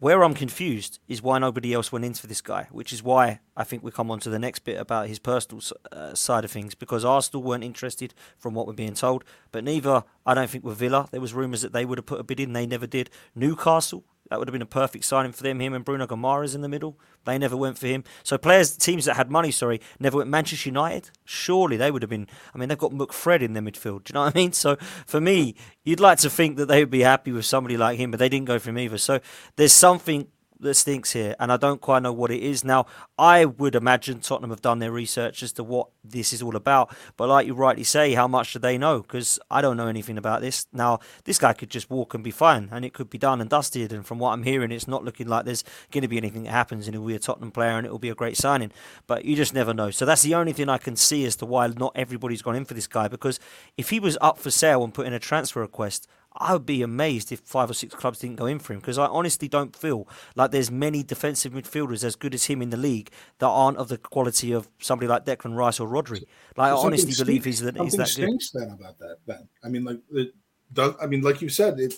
Where 0.00 0.22
I'm 0.22 0.34
confused 0.34 1.00
is 1.08 1.22
why 1.22 1.40
nobody 1.40 1.74
else 1.74 1.90
went 1.90 2.04
in 2.04 2.14
for 2.14 2.28
this 2.28 2.40
guy, 2.40 2.68
which 2.70 2.92
is 2.92 3.02
why 3.02 3.40
I 3.56 3.64
think 3.64 3.82
we 3.82 3.90
come 3.90 4.12
on 4.12 4.20
to 4.20 4.30
the 4.30 4.38
next 4.38 4.60
bit 4.60 4.80
about 4.80 5.08
his 5.08 5.18
personal 5.18 5.60
uh, 5.90 6.14
side 6.14 6.44
of 6.44 6.52
things, 6.52 6.76
because 6.76 7.04
Arsenal 7.04 7.42
weren't 7.42 7.64
interested 7.64 8.14
from 8.38 8.54
what 8.54 8.68
we're 8.68 8.74
being 8.74 8.94
told, 8.94 9.24
but 9.50 9.64
neither, 9.64 10.04
I 10.24 10.34
don't 10.34 10.48
think, 10.48 10.62
were 10.62 10.72
Villa. 10.72 11.08
There 11.10 11.20
was 11.20 11.34
rumours 11.34 11.62
that 11.62 11.72
they 11.72 11.84
would 11.84 11.98
have 11.98 12.06
put 12.06 12.20
a 12.20 12.22
bid 12.22 12.38
in, 12.38 12.52
they 12.52 12.64
never 12.64 12.86
did. 12.86 13.10
Newcastle, 13.34 14.04
that 14.28 14.38
would 14.38 14.48
have 14.48 14.52
been 14.52 14.62
a 14.62 14.66
perfect 14.66 15.04
signing 15.04 15.32
for 15.32 15.42
them. 15.42 15.60
Him 15.60 15.74
and 15.74 15.84
Bruno 15.84 16.06
Guimaraes 16.06 16.54
in 16.54 16.60
the 16.60 16.68
middle. 16.68 16.98
They 17.24 17.38
never 17.38 17.56
went 17.56 17.78
for 17.78 17.86
him. 17.86 18.04
So 18.22 18.38
players, 18.38 18.76
teams 18.76 19.04
that 19.04 19.16
had 19.16 19.30
money, 19.30 19.50
sorry, 19.50 19.80
never 19.98 20.18
went. 20.18 20.30
Manchester 20.30 20.68
United, 20.68 21.10
surely 21.24 21.76
they 21.76 21.90
would 21.90 22.02
have 22.02 22.10
been. 22.10 22.26
I 22.54 22.58
mean, 22.58 22.68
they've 22.68 22.78
got 22.78 22.92
McFred 22.92 23.42
in 23.42 23.52
their 23.52 23.62
midfield. 23.62 24.04
Do 24.04 24.10
you 24.10 24.14
know 24.14 24.24
what 24.24 24.36
I 24.36 24.38
mean? 24.38 24.52
So 24.58 24.76
for 25.06 25.20
me, 25.20 25.54
you'd 25.84 26.00
like 26.00 26.18
to 26.18 26.30
think 26.30 26.56
that 26.56 26.66
they 26.66 26.80
would 26.80 26.90
be 26.90 27.02
happy 27.02 27.30
with 27.30 27.44
somebody 27.44 27.76
like 27.76 27.96
him, 27.98 28.10
but 28.10 28.18
they 28.18 28.28
didn't 28.28 28.46
go 28.46 28.58
for 28.58 28.70
him 28.70 28.78
either. 28.78 28.98
So 28.98 29.20
there's 29.54 29.72
something 29.72 30.26
that 30.60 30.74
stinks 30.74 31.12
here, 31.12 31.34
and 31.38 31.52
I 31.52 31.56
don't 31.56 31.80
quite 31.80 32.02
know 32.02 32.12
what 32.12 32.30
it 32.30 32.42
is. 32.42 32.64
Now, 32.64 32.86
I 33.16 33.44
would 33.44 33.74
imagine 33.74 34.20
Tottenham 34.20 34.50
have 34.50 34.62
done 34.62 34.78
their 34.78 34.92
research 34.92 35.42
as 35.42 35.52
to 35.52 35.64
what 35.64 35.88
this 36.02 36.32
is 36.32 36.42
all 36.42 36.56
about, 36.56 36.94
but 37.16 37.28
like 37.28 37.46
you 37.46 37.54
rightly 37.54 37.84
say, 37.84 38.14
how 38.14 38.26
much 38.26 38.52
do 38.52 38.58
they 38.58 38.78
know? 38.78 39.02
Because 39.02 39.38
I 39.50 39.60
don't 39.60 39.76
know 39.76 39.86
anything 39.86 40.18
about 40.18 40.40
this. 40.40 40.66
Now, 40.72 41.00
this 41.24 41.38
guy 41.38 41.52
could 41.52 41.70
just 41.70 41.90
walk 41.90 42.14
and 42.14 42.24
be 42.24 42.30
fine, 42.30 42.68
and 42.72 42.84
it 42.84 42.92
could 42.92 43.10
be 43.10 43.18
done 43.18 43.40
and 43.40 43.48
dusted. 43.48 43.92
And 43.92 44.04
from 44.04 44.18
what 44.18 44.32
I'm 44.32 44.42
hearing, 44.42 44.72
it's 44.72 44.88
not 44.88 45.04
looking 45.04 45.28
like 45.28 45.44
there's 45.44 45.64
going 45.90 46.02
to 46.02 46.08
be 46.08 46.16
anything 46.16 46.44
that 46.44 46.50
happens, 46.50 46.86
and 46.86 46.94
he'll 46.94 47.06
be 47.06 47.14
a 47.14 47.18
Tottenham 47.18 47.50
player, 47.50 47.76
and 47.76 47.86
it'll 47.86 47.98
be 47.98 48.10
a 48.10 48.14
great 48.14 48.36
signing. 48.36 48.72
But 49.06 49.24
you 49.24 49.36
just 49.36 49.54
never 49.54 49.72
know. 49.72 49.90
So 49.90 50.04
that's 50.04 50.22
the 50.22 50.34
only 50.34 50.52
thing 50.52 50.68
I 50.68 50.78
can 50.78 50.96
see 50.96 51.24
as 51.24 51.36
to 51.36 51.46
why 51.46 51.66
not 51.68 51.92
everybody's 51.94 52.42
gone 52.42 52.56
in 52.56 52.64
for 52.64 52.74
this 52.74 52.86
guy. 52.86 53.08
Because 53.08 53.38
if 53.76 53.90
he 53.90 54.00
was 54.00 54.18
up 54.20 54.38
for 54.38 54.50
sale 54.50 54.82
and 54.82 54.92
put 54.92 55.06
in 55.06 55.12
a 55.12 55.18
transfer 55.18 55.60
request, 55.60 56.08
I 56.40 56.52
would 56.52 56.66
be 56.66 56.82
amazed 56.82 57.32
if 57.32 57.40
five 57.40 57.68
or 57.68 57.74
six 57.74 57.94
clubs 57.94 58.20
didn't 58.20 58.36
go 58.36 58.46
in 58.46 58.60
for 58.60 58.72
him 58.72 58.78
because 58.78 58.96
I 58.96 59.06
honestly 59.06 59.48
don't 59.48 59.74
feel 59.74 60.08
like 60.36 60.52
there's 60.52 60.70
many 60.70 61.02
defensive 61.02 61.52
midfielders 61.52 62.04
as 62.04 62.14
good 62.14 62.32
as 62.32 62.44
him 62.44 62.62
in 62.62 62.70
the 62.70 62.76
league 62.76 63.10
that 63.40 63.48
aren't 63.48 63.76
of 63.76 63.88
the 63.88 63.98
quality 63.98 64.52
of 64.52 64.68
somebody 64.78 65.08
like 65.08 65.24
Declan 65.24 65.56
Rice 65.56 65.80
or 65.80 65.88
Rodri. 65.88 66.24
Like 66.56 66.70
I 66.72 66.76
honestly 66.76 67.12
believe 67.18 67.44
he's 67.44 67.60
that 67.60 67.76
he's 67.76 67.94
that 67.94 68.08
stinks 68.08 68.50
good. 68.50 68.62
Then 68.62 68.70
about 68.70 68.98
that, 68.98 69.16
Ben. 69.26 69.48
I 69.64 69.68
mean, 69.68 69.84
like 69.84 69.98
it 70.12 70.32
does. 70.72 70.94
I 71.02 71.06
mean, 71.06 71.22
like 71.22 71.42
you 71.42 71.48
said, 71.48 71.80
it, 71.80 71.94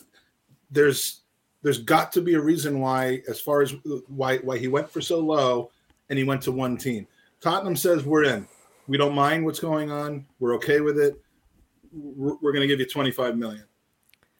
there's 0.71 1.21
there's 1.63 1.79
got 1.79 2.11
to 2.13 2.23
be 2.23 2.35
a 2.35 2.41
reason 2.41 2.81
why, 2.81 3.23
as 3.29 3.41
far 3.41 3.61
as 3.61 3.75
why 4.09 4.39
why 4.39 4.57
he 4.57 4.69
went 4.69 4.89
for 4.91 5.03
so 5.03 5.21
low, 5.21 5.71
and 6.09 6.19
he 6.19 6.25
went 6.25 6.41
to 6.43 6.53
one 6.53 6.79
team. 6.79 7.07
Tottenham 7.43 7.77
says 7.77 8.05
we're 8.05 8.25
in. 8.25 8.49
We 8.87 8.97
don't 8.97 9.15
mind 9.15 9.45
what's 9.45 9.61
going 9.61 9.91
on. 9.91 10.25
We're 10.39 10.55
okay 10.57 10.81
with 10.81 10.99
it. 10.99 11.21
We're, 11.93 12.37
we're 12.41 12.53
going 12.53 12.63
to 12.63 12.67
give 12.67 12.81
you 12.81 12.87
25 12.87 13.37
million 13.37 13.65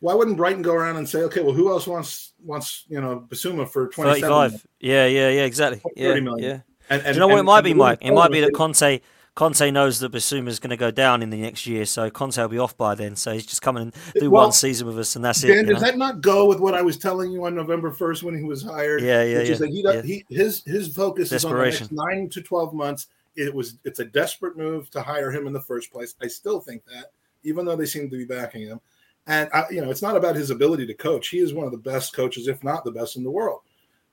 why 0.01 0.15
wouldn't 0.15 0.37
Brighton 0.37 0.63
go 0.63 0.75
around 0.75 0.97
and 0.97 1.09
say, 1.09 1.21
okay, 1.21 1.43
well, 1.43 1.53
who 1.53 1.71
else 1.71 1.87
wants 1.87 2.33
wants 2.43 2.85
you 2.89 3.01
know 3.01 3.27
Bissouma 3.29 3.69
for 3.69 3.89
twenty 3.89 4.21
five? 4.21 4.67
Yeah, 4.81 5.07
yeah, 5.07 5.29
yeah, 5.29 5.45
exactly. 5.45 5.81
Yeah, 5.95 6.15
yeah. 6.39 6.61
And, 6.89 7.03
and, 7.03 7.05
Do 7.05 7.13
you 7.13 7.19
know 7.21 7.29
what 7.29 7.39
it 7.39 7.45
might 7.45 7.61
be, 7.61 7.75
Mike? 7.75 7.99
It 8.01 8.13
might 8.13 8.33
be 8.33 8.41
that 8.41 8.53
Conte 8.53 9.01
Conte 9.37 9.71
knows 9.71 10.01
that 10.01 10.11
Bissouma 10.11 10.49
is 10.49 10.59
going 10.59 10.71
to 10.71 10.77
go 10.77 10.91
down 10.91 11.23
in 11.23 11.31
the 11.31 11.37
next 11.37 11.67
year, 11.67 11.85
so 11.87 12.11
Conte 12.11 12.37
will 12.41 12.49
be 12.49 12.59
off 12.59 12.77
by 12.77 12.95
then. 12.95 13.15
So 13.15 13.33
he's 13.33 13.47
just 13.47 13.63
coming 13.63 13.85
and 13.85 13.95
do 14.15 14.31
well, 14.31 14.45
one 14.45 14.53
season 14.53 14.87
with 14.87 14.99
us, 14.99 15.17
and 15.17 15.25
that's 15.25 15.43
Dan, 15.43 15.51
it. 15.51 15.63
Does 15.67 15.81
know? 15.81 15.87
that 15.87 15.99
not 15.99 16.21
go 16.21 16.47
with 16.47 16.61
what 16.61 16.75
I 16.75 16.83
was 16.83 16.99
telling 16.99 17.31
you 17.31 17.45
on 17.47 17.55
November 17.55 17.91
first 17.91 18.23
when 18.23 18.37
he 18.37 18.43
was 18.43 18.63
hired? 18.63 19.03
Yeah, 19.03 19.23
yeah, 19.23 19.41
yeah. 19.43 19.57
Like 19.57 19.71
he, 19.71 19.83
yeah. 19.83 20.03
he, 20.03 20.25
his 20.29 20.65
his 20.65 20.95
focus 20.95 21.31
is 21.31 21.45
on 21.45 21.55
the 21.55 21.65
next 21.65 21.93
nine 21.93 22.29
to 22.31 22.43
twelve 22.43 22.75
months. 22.75 23.09
It 23.37 23.55
was 23.55 23.79
it's 23.85 24.01
a 24.01 24.05
desperate 24.05 24.57
move 24.57 24.91
to 24.91 25.03
hire 25.03 25.31
him 25.31 25.47
in 25.47 25.53
the 25.53 25.63
first 25.63 25.93
place. 25.93 26.15
I 26.21 26.27
still 26.27 26.61
think 26.61 26.85
that, 26.87 27.13
even 27.45 27.65
though 27.65 27.77
they 27.77 27.87
seem 27.87 28.11
to 28.11 28.17
be 28.17 28.25
backing 28.25 28.63
him. 28.63 28.81
And 29.27 29.49
I, 29.53 29.65
you 29.71 29.81
know, 29.81 29.91
it's 29.91 30.03
not 30.03 30.17
about 30.17 30.37
his 30.37 30.51
ability 30.51 30.87
to 30.87 30.95
coach. 30.95 31.29
He 31.29 31.39
is 31.39 31.55
one 31.55 31.67
of 31.67 31.73
the 31.73 31.79
best 31.79 32.15
coaches, 32.15 32.49
if 32.49 32.65
not 32.65 32.85
the 32.85 32.91
best 32.91 33.17
in 33.17 33.23
the 33.23 33.31
world. 33.31 33.61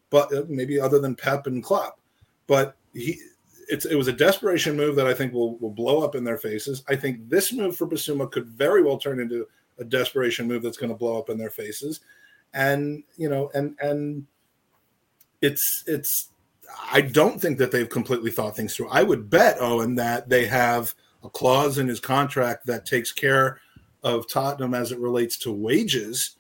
But 0.10 0.34
uh, 0.34 0.44
maybe 0.48 0.80
other 0.80 1.00
than 1.00 1.16
Pep 1.16 1.48
and 1.48 1.64
Klopp. 1.64 2.00
But 2.46 2.76
he, 2.94 3.20
it's 3.68 3.86
it 3.86 3.96
was 3.96 4.08
a 4.08 4.14
desperation 4.14 4.78
move 4.78 4.96
that 4.96 5.08
I 5.08 5.14
think 5.14 5.34
will 5.34 5.58
will 5.58 5.72
blow 5.72 6.04
up 6.04 6.16
in 6.16 6.24
their 6.24 6.38
faces. 6.38 6.84
I 6.88 6.96
think 6.96 7.30
this 7.30 7.52
move 7.52 7.76
for 7.76 7.88
Bissouma 7.88 8.32
could 8.32 8.48
very 8.48 8.84
well 8.84 8.98
turn 8.98 9.20
into 9.20 9.48
a 9.80 9.84
desperation 9.84 10.48
move 10.48 10.64
that's 10.64 10.78
going 10.78 10.92
to 10.92 10.98
blow 10.98 11.18
up 11.18 11.30
in 11.30 11.38
their 11.38 11.50
faces. 11.50 12.02
And 12.54 13.04
you 13.18 13.30
know, 13.30 13.52
and 13.54 13.76
and 13.82 14.26
it's 15.42 15.84
it's 15.88 16.30
I 16.92 17.02
don't 17.02 17.40
think 17.40 17.58
that 17.58 17.72
they've 17.72 17.90
completely 17.90 18.32
thought 18.32 18.56
things 18.56 18.76
through. 18.76 18.90
I 18.90 19.04
would 19.04 19.30
bet 19.30 19.58
Owen 19.60 19.96
that 19.96 20.30
they 20.30 20.46
have 20.46 20.94
a 21.24 21.30
clause 21.30 21.78
in 21.78 21.88
his 21.88 22.00
contract 22.00 22.66
that 22.68 22.86
takes 22.86 23.12
care 23.12 23.60
of 24.04 24.30
Tottenham 24.30 24.74
as 24.74 24.92
it 24.92 25.00
relates 25.00 25.38
to 25.40 25.52
wages 25.52 26.38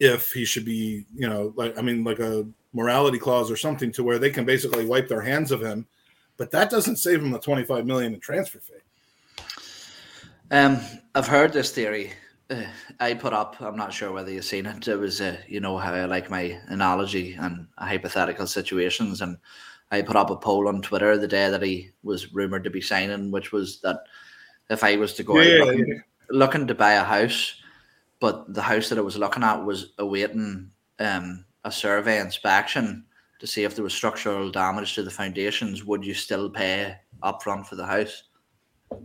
if 0.00 0.32
he 0.32 0.44
should 0.44 0.64
be, 0.64 1.04
you 1.14 1.28
know, 1.28 1.52
like 1.56 1.78
I 1.78 1.82
mean, 1.82 2.04
like 2.04 2.18
a 2.18 2.46
morality 2.72 3.18
clause 3.18 3.50
or 3.50 3.56
something 3.56 3.92
to 3.92 4.02
where 4.02 4.18
they 4.18 4.30
can 4.30 4.44
basically 4.44 4.84
wipe 4.84 5.08
their 5.08 5.20
hands 5.20 5.52
of 5.52 5.62
him. 5.62 5.86
But 6.36 6.50
that 6.52 6.70
doesn't 6.70 6.96
save 6.96 7.22
him 7.22 7.30
the 7.30 7.38
25 7.38 7.86
million 7.86 8.14
in 8.14 8.20
transfer 8.20 8.58
fee. 8.58 9.44
Um, 10.50 10.80
I've 11.14 11.26
heard 11.26 11.52
this 11.52 11.70
theory. 11.70 12.12
Uh, 12.50 12.64
I 13.00 13.14
put 13.14 13.32
up. 13.32 13.60
I'm 13.60 13.76
not 13.76 13.92
sure 13.92 14.12
whether 14.12 14.30
you've 14.30 14.44
seen 14.44 14.66
it. 14.66 14.88
It 14.88 14.96
was, 14.96 15.20
uh, 15.20 15.36
you 15.46 15.60
know, 15.60 15.78
how 15.78 15.94
I 15.94 16.04
like 16.06 16.30
my 16.30 16.58
analogy 16.66 17.34
and 17.34 17.66
hypothetical 17.78 18.46
situations, 18.46 19.22
and 19.22 19.36
I 19.90 20.02
put 20.02 20.16
up 20.16 20.30
a 20.30 20.36
poll 20.36 20.68
on 20.68 20.82
Twitter 20.82 21.16
the 21.16 21.28
day 21.28 21.48
that 21.48 21.62
he 21.62 21.90
was 22.02 22.32
rumored 22.34 22.64
to 22.64 22.70
be 22.70 22.80
signing, 22.80 23.30
which 23.30 23.52
was 23.52 23.80
that 23.82 24.00
if 24.68 24.82
I 24.82 24.96
was 24.96 25.14
to 25.14 25.22
go 25.22 25.40
yeah, 25.40 25.42
out 25.42 25.58
yeah, 25.58 25.64
looking 25.64 26.02
to 26.32 26.74
buy 26.74 26.92
a 26.92 27.04
house, 27.04 27.54
but 28.20 28.52
the 28.54 28.62
house 28.62 28.88
that 28.88 28.98
I 28.98 29.02
was 29.02 29.18
looking 29.18 29.42
at 29.42 29.64
was 29.64 29.92
awaiting 29.98 30.70
um, 30.98 31.44
a 31.64 31.72
survey 31.72 32.20
inspection 32.20 33.04
to 33.38 33.46
see 33.46 33.64
if 33.64 33.74
there 33.74 33.84
was 33.84 33.92
structural 33.92 34.50
damage 34.50 34.94
to 34.94 35.02
the 35.02 35.10
foundations. 35.10 35.84
Would 35.84 36.04
you 36.04 36.14
still 36.14 36.48
pay 36.48 36.96
upfront 37.22 37.66
for 37.66 37.76
the 37.76 37.86
house? 37.86 38.24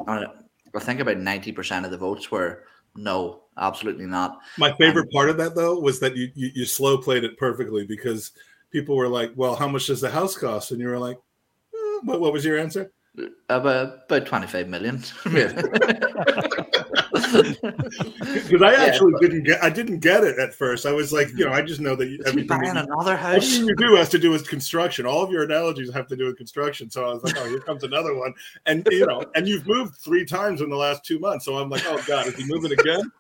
And 0.08 0.28
I 0.76 0.80
think 0.80 1.00
about 1.00 1.18
ninety 1.18 1.52
percent 1.52 1.86
of 1.86 1.92
the 1.92 1.98
votes 1.98 2.30
were 2.30 2.64
no, 2.96 3.44
absolutely 3.58 4.06
not. 4.06 4.40
My 4.58 4.74
favorite 4.74 5.04
um, 5.04 5.10
part 5.10 5.30
of 5.30 5.38
that 5.38 5.56
though 5.56 5.80
was 5.80 6.00
that 6.00 6.16
you, 6.16 6.30
you 6.36 6.52
you 6.54 6.66
slow 6.66 6.98
played 6.98 7.24
it 7.24 7.38
perfectly 7.38 7.86
because 7.86 8.32
people 8.72 8.96
were 8.96 9.08
like, 9.08 9.32
"Well, 9.36 9.56
how 9.56 9.68
much 9.68 9.88
does 9.88 10.02
the 10.02 10.10
house 10.10 10.38
cost?" 10.38 10.72
And 10.72 10.80
you 10.80 10.88
were 10.88 11.00
like, 11.00 11.18
eh, 11.74 12.00
"What? 12.04 12.20
What 12.20 12.34
was 12.34 12.46
your 12.46 12.58
answer?" 12.58 12.92
About 13.50 14.02
about 14.10 14.26
twenty 14.26 14.48
five 14.48 14.68
million. 14.68 15.04
Because 18.48 18.62
I 18.62 18.74
actually 18.74 19.14
yeah, 19.14 19.28
didn't 19.28 19.44
get 19.44 19.64
I 19.64 19.70
didn't 19.70 20.00
get 20.00 20.24
it 20.24 20.38
at 20.40 20.54
first. 20.54 20.86
I 20.86 20.92
was 20.92 21.12
like, 21.12 21.30
you 21.30 21.46
know, 21.46 21.52
I 21.52 21.62
just 21.62 21.80
know 21.80 21.96
that 21.96 22.08
everything 22.26 22.48
buying 22.48 22.76
you, 22.76 22.82
another 22.82 23.16
house. 23.16 23.36
Everything 23.36 23.68
you 23.68 23.76
do 23.76 23.96
has 23.96 24.10
to 24.10 24.20
do 24.20 24.30
with 24.30 24.48
construction. 24.48 25.06
All 25.06 25.24
of 25.24 25.32
your 25.32 25.44
analogies 25.44 25.92
have 25.94 26.08
to 26.08 26.16
do 26.16 26.26
with 26.26 26.38
construction. 26.38 26.90
So 26.90 27.06
I 27.06 27.14
was 27.14 27.24
like, 27.24 27.38
oh, 27.38 27.48
here 27.50 27.60
comes 27.60 27.84
another 27.84 28.16
one. 28.16 28.34
And 28.66 28.88
you 28.92 29.06
know, 29.06 29.24
and 29.36 29.48
you've 29.48 29.68
moved 29.68 29.96
three 29.96 30.26
times 30.26 30.62
in 30.62 30.70
the 30.70 30.76
last 30.76 31.04
two 31.04 31.20
months. 31.20 31.46
So 31.46 31.58
I'm 31.58 31.70
like, 31.70 31.84
oh 31.86 32.02
god, 32.08 32.28
is 32.28 32.36
he 32.36 32.46
moving 32.46 32.72
again? 32.72 33.12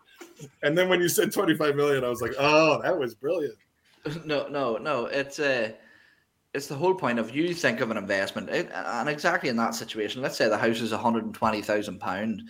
And 0.64 0.78
then 0.78 0.90
when 0.90 1.02
you 1.02 1.10
said 1.10 1.32
25 1.32 1.76
million, 1.76 2.04
I 2.04 2.10
was 2.10 2.22
like, 2.22 2.34
oh, 2.38 2.82
that 2.82 2.98
was 2.98 3.16
brilliant. 3.16 3.56
No, 4.24 4.48
no, 4.48 4.78
no. 4.78 5.06
It's 5.06 5.40
uh 5.40 5.72
it's 6.54 6.68
the 6.68 6.76
whole 6.76 6.96
point 6.96 7.20
of 7.20 7.36
you 7.36 7.54
think 7.54 7.82
of 7.82 7.92
an 7.92 7.98
investment, 7.98 8.50
and 8.50 9.10
exactly 9.10 9.50
in 9.50 9.58
that 9.58 9.76
situation. 9.76 10.22
Let's 10.22 10.38
say 10.38 10.50
the 10.50 10.58
house 10.58 10.82
is 10.82 10.92
120,000 10.92 12.00
pound 12.00 12.42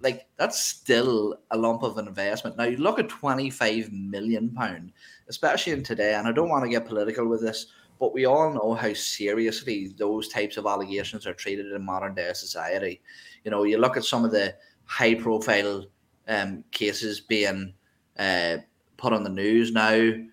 like 0.00 0.26
that's 0.36 0.64
still 0.64 1.36
a 1.50 1.56
lump 1.56 1.82
of 1.82 1.98
an 1.98 2.08
investment. 2.08 2.56
Now 2.56 2.64
you 2.64 2.76
look 2.76 2.98
at 2.98 3.08
25 3.08 3.92
million 3.92 4.50
pound, 4.50 4.92
especially 5.28 5.72
in 5.72 5.82
today, 5.82 6.14
and 6.14 6.26
I 6.26 6.32
don't 6.32 6.48
want 6.48 6.64
to 6.64 6.70
get 6.70 6.86
political 6.86 7.26
with 7.26 7.42
this, 7.42 7.66
but 7.98 8.14
we 8.14 8.24
all 8.24 8.52
know 8.52 8.74
how 8.74 8.92
seriously 8.92 9.94
those 9.96 10.28
types 10.28 10.56
of 10.56 10.66
allegations 10.66 11.26
are 11.26 11.34
treated 11.34 11.72
in 11.72 11.84
modern 11.84 12.14
day 12.14 12.32
society. 12.34 13.00
You 13.44 13.50
know, 13.50 13.64
you 13.64 13.78
look 13.78 13.96
at 13.96 14.04
some 14.04 14.24
of 14.24 14.30
the 14.30 14.54
high 14.84 15.14
profile 15.14 15.86
um, 16.28 16.64
cases 16.70 17.20
being 17.20 17.74
uh, 18.18 18.58
put 18.96 19.12
on 19.12 19.24
the 19.24 19.30
news 19.30 19.72
now. 19.72 19.92
It, 19.92 20.30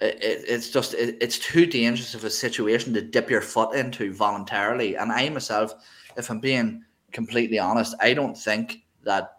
it, 0.00 0.44
it's 0.46 0.70
just 0.70 0.94
it, 0.94 1.16
it's 1.20 1.38
too 1.38 1.66
dangerous 1.66 2.14
of 2.14 2.24
a 2.24 2.30
situation 2.30 2.92
to 2.94 3.02
dip 3.02 3.30
your 3.30 3.40
foot 3.40 3.74
into 3.74 4.12
voluntarily. 4.12 4.96
And 4.96 5.10
I 5.10 5.28
myself, 5.30 5.74
if 6.16 6.30
I'm 6.30 6.40
being 6.40 6.84
completely 7.16 7.58
honest, 7.58 7.94
I 7.98 8.12
don't 8.12 8.36
think 8.36 8.84
that 9.02 9.38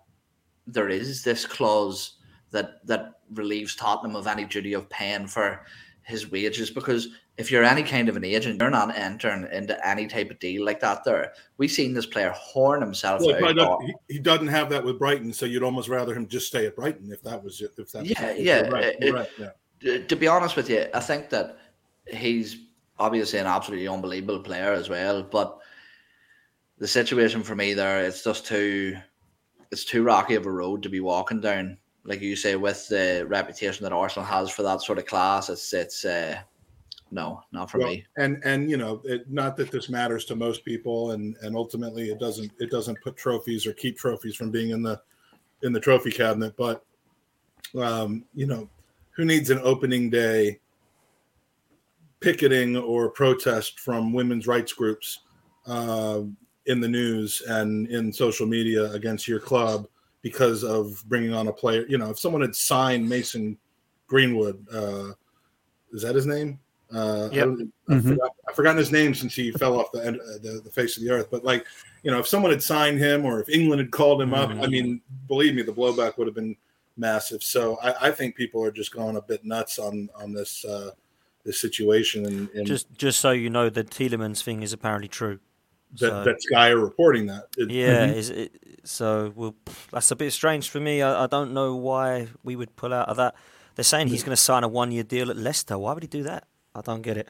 there 0.65 0.89
is 0.89 1.23
this 1.23 1.45
clause 1.45 2.13
that 2.49 2.85
that 2.87 3.19
relieves 3.35 3.75
Tottenham 3.75 4.15
of 4.15 4.25
any 4.25 4.45
duty 4.45 4.73
of 4.73 4.89
paying 4.89 5.27
for 5.27 5.63
his 6.01 6.31
wages 6.31 6.71
because 6.71 7.09
if 7.37 7.51
you're 7.51 7.63
any 7.63 7.83
kind 7.83 8.09
of 8.09 8.17
an 8.17 8.25
agent, 8.25 8.59
you're 8.59 8.71
not 8.71 8.97
entering 8.97 9.47
into 9.51 9.75
any 9.87 10.07
type 10.07 10.31
of 10.31 10.39
deal 10.39 10.65
like 10.65 10.79
that. 10.79 11.03
There, 11.03 11.33
we've 11.59 11.69
seen 11.69 11.93
this 11.93 12.07
player 12.07 12.33
horn 12.35 12.81
himself 12.81 13.21
well, 13.21 13.45
out. 13.45 13.59
Uh, 13.59 13.77
he, 13.85 14.15
he, 14.15 14.19
doesn't 14.19 14.47
have 14.47 14.71
that 14.71 14.83
with 14.83 14.97
Brighton, 14.97 15.31
so 15.31 15.45
you'd 15.45 15.61
almost 15.61 15.87
rather 15.87 16.15
him 16.15 16.27
just 16.27 16.47
stay 16.47 16.65
at 16.65 16.75
Brighton 16.75 17.11
if 17.11 17.21
that 17.21 17.43
was 17.43 17.61
if 17.61 17.91
that. 17.91 18.07
Yeah, 18.07 18.31
yeah. 18.31 18.61
Right, 18.69 18.95
it, 18.99 19.13
right, 19.13 19.29
yeah. 19.37 19.99
To 19.99 20.15
be 20.15 20.27
honest 20.27 20.55
with 20.55 20.67
you, 20.67 20.87
I 20.95 20.99
think 20.99 21.29
that 21.29 21.59
he's 22.07 22.57
obviously 22.97 23.37
an 23.37 23.45
absolutely 23.45 23.87
unbelievable 23.87 24.39
player 24.39 24.73
as 24.73 24.89
well, 24.89 25.21
but 25.21 25.59
the 26.79 26.87
situation 26.87 27.43
for 27.43 27.55
me 27.55 27.73
there, 27.73 28.03
it's 28.03 28.23
just 28.23 28.45
too, 28.45 28.97
it's 29.71 29.85
too 29.85 30.03
rocky 30.03 30.35
of 30.35 30.45
a 30.45 30.51
road 30.51 30.83
to 30.83 30.89
be 30.89 30.99
walking 30.99 31.41
down. 31.41 31.77
Like 32.03 32.21
you 32.21 32.35
say, 32.35 32.55
with 32.55 32.87
the 32.87 33.25
reputation 33.27 33.83
that 33.83 33.91
Arsenal 33.91 34.25
has 34.25 34.49
for 34.49 34.63
that 34.63 34.81
sort 34.81 34.97
of 34.97 35.05
class, 35.05 35.49
it's 35.49 35.73
it's 35.73 36.05
uh, 36.05 36.39
no, 37.11 37.41
not 37.51 37.69
for 37.69 37.79
Well, 37.79 37.89
me. 37.89 38.05
and 38.17 38.41
and 38.45 38.69
you 38.69 38.77
know, 38.77 39.01
it, 39.03 39.29
not 39.29 39.57
that 39.57 39.71
this 39.71 39.89
matters 39.89 40.23
to 40.25 40.35
most 40.35 40.63
people, 40.63 41.11
and 41.11 41.35
and 41.41 41.55
ultimately 41.55 42.09
it 42.09 42.19
doesn't 42.19 42.51
it 42.59 42.71
doesn't 42.71 43.01
put 43.01 43.17
trophies 43.17 43.65
or 43.65 43.73
keep 43.73 43.97
trophies 43.97 44.35
from 44.35 44.51
being 44.51 44.69
in 44.69 44.81
the 44.81 45.01
in 45.63 45.73
the 45.73 45.79
trophy 45.79 46.11
cabinet. 46.11 46.55
But 46.55 46.85
um, 47.77 48.23
you 48.33 48.45
know, 48.45 48.69
who 49.11 49.25
needs 49.25 49.49
an 49.49 49.59
opening 49.63 50.09
day 50.09 50.59
picketing 52.19 52.77
or 52.77 53.09
protest 53.09 53.79
from 53.79 54.13
women's 54.13 54.47
rights 54.47 54.73
groups 54.73 55.19
uh, 55.65 56.21
in 56.67 56.79
the 56.79 56.87
news 56.87 57.41
and 57.47 57.87
in 57.89 58.13
social 58.13 58.45
media 58.45 58.91
against 58.91 59.27
your 59.27 59.39
club 59.39 59.87
because 60.21 60.63
of 60.63 61.03
bringing 61.07 61.33
on 61.33 61.47
a 61.47 61.53
player? 61.53 61.85
You 61.87 61.97
know, 61.97 62.09
if 62.11 62.19
someone 62.19 62.41
had 62.41 62.55
signed 62.55 63.07
Mason 63.07 63.57
Greenwood, 64.07 64.65
uh, 64.71 65.13
is 65.91 66.01
that 66.03 66.15
his 66.15 66.25
name? 66.25 66.59
Uh, 66.93 67.29
Yep. 67.31 67.47
I, 67.89 67.99
forgot, 67.99 68.29
I've 68.47 68.55
forgotten 68.55 68.77
his 68.77 68.91
name 68.91 69.13
since 69.13 69.33
he 69.33 69.51
fell 69.51 69.79
off 69.79 69.91
the, 69.91 70.05
end, 70.05 70.19
uh, 70.21 70.37
the 70.41 70.61
the 70.63 70.69
face 70.69 70.97
of 70.97 71.03
the 71.03 71.09
earth. 71.09 71.27
But 71.29 71.43
like, 71.43 71.65
you 72.03 72.11
know, 72.11 72.19
if 72.19 72.27
someone 72.27 72.51
had 72.51 72.63
signed 72.63 72.99
him 72.99 73.25
or 73.25 73.41
if 73.41 73.49
England 73.49 73.81
had 73.81 73.91
called 73.91 74.21
him 74.21 74.33
up, 74.33 74.49
I 74.49 74.67
mean, 74.67 75.01
believe 75.27 75.55
me, 75.55 75.63
the 75.63 75.73
blowback 75.73 76.17
would 76.17 76.27
have 76.27 76.35
been 76.35 76.55
massive. 76.95 77.43
So 77.43 77.77
I, 77.83 78.07
I 78.07 78.11
think 78.11 78.35
people 78.35 78.63
are 78.63 78.71
just 78.71 78.93
going 78.93 79.17
a 79.17 79.21
bit 79.21 79.43
nuts 79.45 79.79
on 79.79 80.09
on 80.15 80.33
this 80.33 80.63
uh, 80.65 80.91
this 81.43 81.59
situation, 81.61 82.25
and, 82.25 82.49
and 82.49 82.65
Just 82.65 82.93
just 82.97 83.19
so 83.19 83.31
you 83.31 83.49
know, 83.49 83.69
the 83.69 83.83
Tielemans 83.83 84.41
thing 84.41 84.63
is 84.63 84.73
apparently 84.73 85.07
true. 85.07 85.39
That, 85.93 85.99
so- 85.99 86.23
that 86.23 86.41
Sky 86.41 86.69
are 86.69 86.77
reporting 86.79 87.27
that. 87.27 87.47
It- 87.57 87.71
Yeah, 87.71 88.07
mm-hmm. 88.07 88.17
is 88.17 88.29
it, 88.29 88.51
so 88.83 89.33
well, 89.35 89.55
that's 89.91 90.11
a 90.11 90.15
bit 90.15 90.31
strange 90.31 90.69
for 90.69 90.79
me. 90.79 91.01
I, 91.01 91.23
I 91.23 91.27
don't 91.27 91.53
know 91.53 91.75
why 91.75 92.27
we 92.43 92.55
would 92.55 92.75
pull 92.75 92.93
out 92.93 93.09
of 93.09 93.17
that. 93.17 93.35
They're 93.75 93.83
saying 93.83 94.07
he's 94.07 94.23
mm. 94.23 94.27
going 94.27 94.35
to 94.35 94.41
sign 94.41 94.63
a 94.63 94.67
one-year 94.67 95.03
deal 95.03 95.29
at 95.29 95.37
Leicester. 95.37 95.77
Why 95.77 95.93
would 95.93 96.03
he 96.03 96.07
do 96.07 96.23
that? 96.23 96.47
I 96.73 96.81
don't 96.81 97.01
get 97.01 97.17
it. 97.17 97.27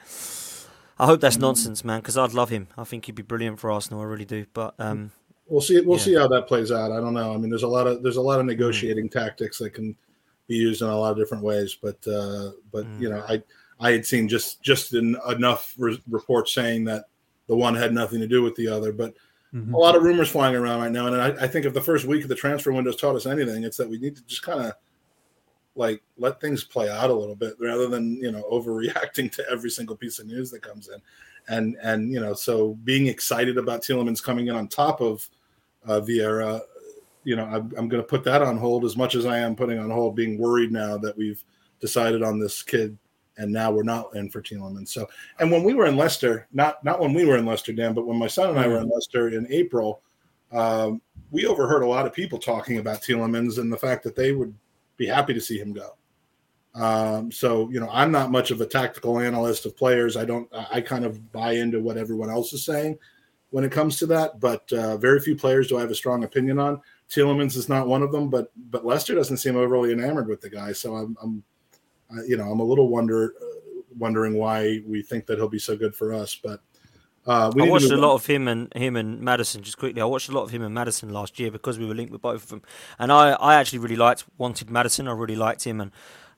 I 0.99 1.05
hope 1.05 1.19
that's 1.19 1.37
mm. 1.37 1.41
nonsense, 1.41 1.83
man. 1.83 1.99
Because 1.99 2.17
I'd 2.17 2.33
love 2.33 2.49
him. 2.49 2.67
I 2.77 2.83
think 2.83 3.05
he'd 3.05 3.15
be 3.15 3.23
brilliant 3.23 3.59
for 3.59 3.71
Arsenal. 3.71 4.01
I 4.01 4.05
really 4.05 4.25
do. 4.25 4.45
But 4.53 4.75
um, 4.79 5.11
We'll 5.47 5.61
see. 5.61 5.79
We'll 5.79 5.97
Yeah. 5.97 6.03
see 6.03 6.15
how 6.15 6.27
that 6.27 6.47
plays 6.47 6.71
out. 6.71 6.91
I 6.91 6.97
don't 6.97 7.13
know. 7.13 7.33
I 7.33 7.37
mean, 7.37 7.49
there's 7.49 7.63
a 7.63 7.67
lot 7.67 7.87
of 7.87 8.03
there's 8.03 8.17
a 8.17 8.21
lot 8.21 8.39
of 8.39 8.45
mm. 8.45 8.49
negotiating 8.49 9.09
tactics 9.09 9.57
that 9.59 9.71
can 9.71 9.95
be 10.47 10.55
used 10.55 10.81
in 10.81 10.89
a 10.89 10.97
lot 10.97 11.11
of 11.11 11.17
different 11.17 11.43
ways. 11.43 11.77
But 11.81 12.05
uh, 12.07 12.51
but 12.71 12.85
you 12.99 13.09
know, 13.09 13.23
I 13.27 13.41
I 13.79 13.91
had 13.91 14.05
seen 14.05 14.27
just 14.27 14.61
just 14.61 14.93
in, 14.93 15.17
enough 15.29 15.73
re- 15.77 16.01
reports 16.09 16.53
saying 16.53 16.85
that 16.85 17.05
the 17.47 17.55
one 17.55 17.75
had 17.75 17.93
nothing 17.93 18.19
to 18.19 18.27
do 18.27 18.43
with 18.43 18.55
the 18.55 18.67
other. 18.67 18.91
But 18.91 19.13
Mhm. 19.53 19.73
a 19.73 19.77
lot 19.77 19.95
of 19.95 20.03
rumors 20.03 20.29
flying 20.29 20.55
around 20.55 20.81
right 20.81 20.91
now, 20.91 21.07
and 21.07 21.15
I, 21.15 21.45
I 21.45 21.47
think 21.47 21.65
if 21.65 21.73
the 21.73 21.81
first 21.81 22.05
week 22.05 22.23
of 22.23 22.29
the 22.29 22.35
transfer 22.35 22.71
window 22.71 22.91
has 22.91 22.99
taught 22.99 23.15
us 23.15 23.25
anything, 23.25 23.63
it's 23.63 23.77
that 23.77 23.89
we 23.89 23.97
need 23.97 24.15
to 24.17 24.25
just 24.25 24.43
kind 24.43 24.65
of 24.65 24.73
like 25.75 26.01
let 26.17 26.41
things 26.41 26.63
play 26.63 26.89
out 26.89 27.09
a 27.09 27.13
little 27.13 27.35
bit 27.35 27.53
rather 27.59 27.87
than 27.87 28.15
you 28.17 28.31
know 28.31 28.43
overreacting 28.51 29.31
to 29.31 29.49
every 29.49 29.69
single 29.69 29.95
piece 29.95 30.19
of 30.19 30.27
news 30.27 30.51
that 30.51 30.61
comes 30.61 30.89
in, 30.89 30.99
and 31.47 31.77
and 31.81 32.11
you 32.11 32.19
know 32.19 32.33
so 32.33 32.73
being 32.83 33.07
excited 33.07 33.57
about 33.57 33.81
Tielemans 33.81 34.21
coming 34.23 34.47
in 34.47 34.55
on 34.55 34.67
top 34.67 35.01
of 35.01 35.27
uh, 35.85 36.01
Vieira, 36.01 36.61
you 37.23 37.35
know 37.35 37.45
I'm, 37.45 37.71
I'm 37.77 37.87
going 37.87 38.03
to 38.03 38.07
put 38.07 38.23
that 38.25 38.41
on 38.41 38.57
hold 38.57 38.83
as 38.83 38.97
much 38.97 39.15
as 39.15 39.25
I 39.25 39.37
am 39.37 39.55
putting 39.55 39.79
on 39.79 39.89
hold 39.89 40.15
being 40.15 40.37
worried 40.37 40.71
now 40.71 40.97
that 40.97 41.17
we've 41.17 41.43
decided 41.79 42.23
on 42.23 42.39
this 42.39 42.63
kid 42.63 42.97
and 43.37 43.51
now 43.51 43.71
we're 43.71 43.83
not 43.83 44.15
in 44.15 44.29
for 44.29 44.41
Tielemans. 44.41 44.89
So 44.89 45.07
and 45.39 45.51
when 45.51 45.63
we 45.63 45.73
were 45.73 45.85
in 45.85 45.97
Leicester, 45.97 46.47
not 46.53 46.83
not 46.83 46.99
when 46.99 47.13
we 47.13 47.25
were 47.25 47.37
in 47.37 47.45
Leicester, 47.45 47.73
Dan, 47.73 47.93
but 47.93 48.07
when 48.07 48.17
my 48.17 48.27
son 48.27 48.49
and 48.49 48.59
I 48.59 48.67
were 48.67 48.79
in 48.79 48.89
Leicester 48.89 49.29
in 49.29 49.47
April, 49.49 50.01
um, 50.51 51.01
we 51.31 51.45
overheard 51.45 51.83
a 51.83 51.87
lot 51.87 52.05
of 52.05 52.13
people 52.13 52.39
talking 52.39 52.77
about 52.77 53.01
Tielemans 53.01 53.59
and 53.59 53.71
the 53.71 53.77
fact 53.77 54.03
that 54.03 54.15
they 54.15 54.31
would 54.31 54.53
be 54.97 55.05
happy 55.05 55.33
to 55.33 55.41
see 55.41 55.59
him 55.59 55.73
go. 55.73 55.95
Um, 56.75 57.31
so 57.31 57.69
you 57.69 57.79
know, 57.79 57.89
I'm 57.91 58.11
not 58.11 58.31
much 58.31 58.51
of 58.51 58.61
a 58.61 58.65
tactical 58.65 59.19
analyst 59.19 59.65
of 59.65 59.75
players. 59.75 60.15
I 60.15 60.25
don't. 60.25 60.47
I 60.71 60.81
kind 60.81 61.05
of 61.05 61.31
buy 61.31 61.53
into 61.53 61.79
what 61.79 61.97
everyone 61.97 62.29
else 62.29 62.53
is 62.53 62.65
saying 62.65 62.97
when 63.49 63.63
it 63.63 63.71
comes 63.71 63.97
to 63.97 64.05
that. 64.07 64.39
But 64.39 64.71
uh, 64.71 64.97
very 64.97 65.19
few 65.19 65.35
players 65.35 65.67
do 65.67 65.77
I 65.77 65.81
have 65.81 65.91
a 65.91 65.95
strong 65.95 66.23
opinion 66.23 66.59
on. 66.59 66.81
Tielemans 67.09 67.55
is 67.55 67.69
not 67.69 67.87
one 67.87 68.03
of 68.03 68.11
them, 68.11 68.29
but 68.29 68.51
but 68.69 68.85
Leicester 68.85 69.15
doesn't 69.15 69.37
seem 69.37 69.55
overly 69.55 69.91
enamored 69.91 70.27
with 70.27 70.41
the 70.41 70.49
guy. 70.49 70.71
So 70.71 70.95
I'm, 70.95 71.17
I'm 71.21 71.43
uh, 72.11 72.23
you 72.27 72.37
know, 72.37 72.49
I'm 72.49 72.59
a 72.59 72.63
little 72.63 72.87
wonder 72.87 73.33
uh, 73.41 73.81
wondering 73.97 74.35
why 74.35 74.81
we 74.85 75.01
think 75.01 75.25
that 75.27 75.37
he'll 75.37 75.49
be 75.49 75.59
so 75.59 75.75
good 75.75 75.95
for 75.95 76.13
us. 76.13 76.35
But 76.35 76.61
uh, 77.25 77.51
we 77.53 77.63
I 77.63 77.69
watched 77.69 77.91
a 77.91 77.97
lot 77.97 78.13
of 78.13 78.25
him 78.25 78.47
and 78.47 78.73
him 78.73 78.95
and 78.95 79.21
Maddison 79.21 79.61
just 79.61 79.77
quickly. 79.77 80.01
I 80.01 80.05
watched 80.05 80.29
a 80.29 80.31
lot 80.31 80.43
of 80.43 80.51
him 80.51 80.63
and 80.63 80.73
Maddison 80.73 81.09
last 81.09 81.39
year 81.39 81.51
because 81.51 81.77
we 81.77 81.85
were 81.85 81.95
linked 81.95 82.11
with 82.11 82.21
both 82.21 82.43
of 82.43 82.49
them, 82.49 82.61
and 82.99 83.11
I, 83.11 83.31
I 83.31 83.55
actually 83.55 83.79
really 83.79 83.95
liked 83.95 84.25
wanted 84.37 84.69
Maddison. 84.69 85.07
I 85.07 85.11
really 85.11 85.35
liked 85.35 85.63
him, 85.65 85.81
and 85.81 85.91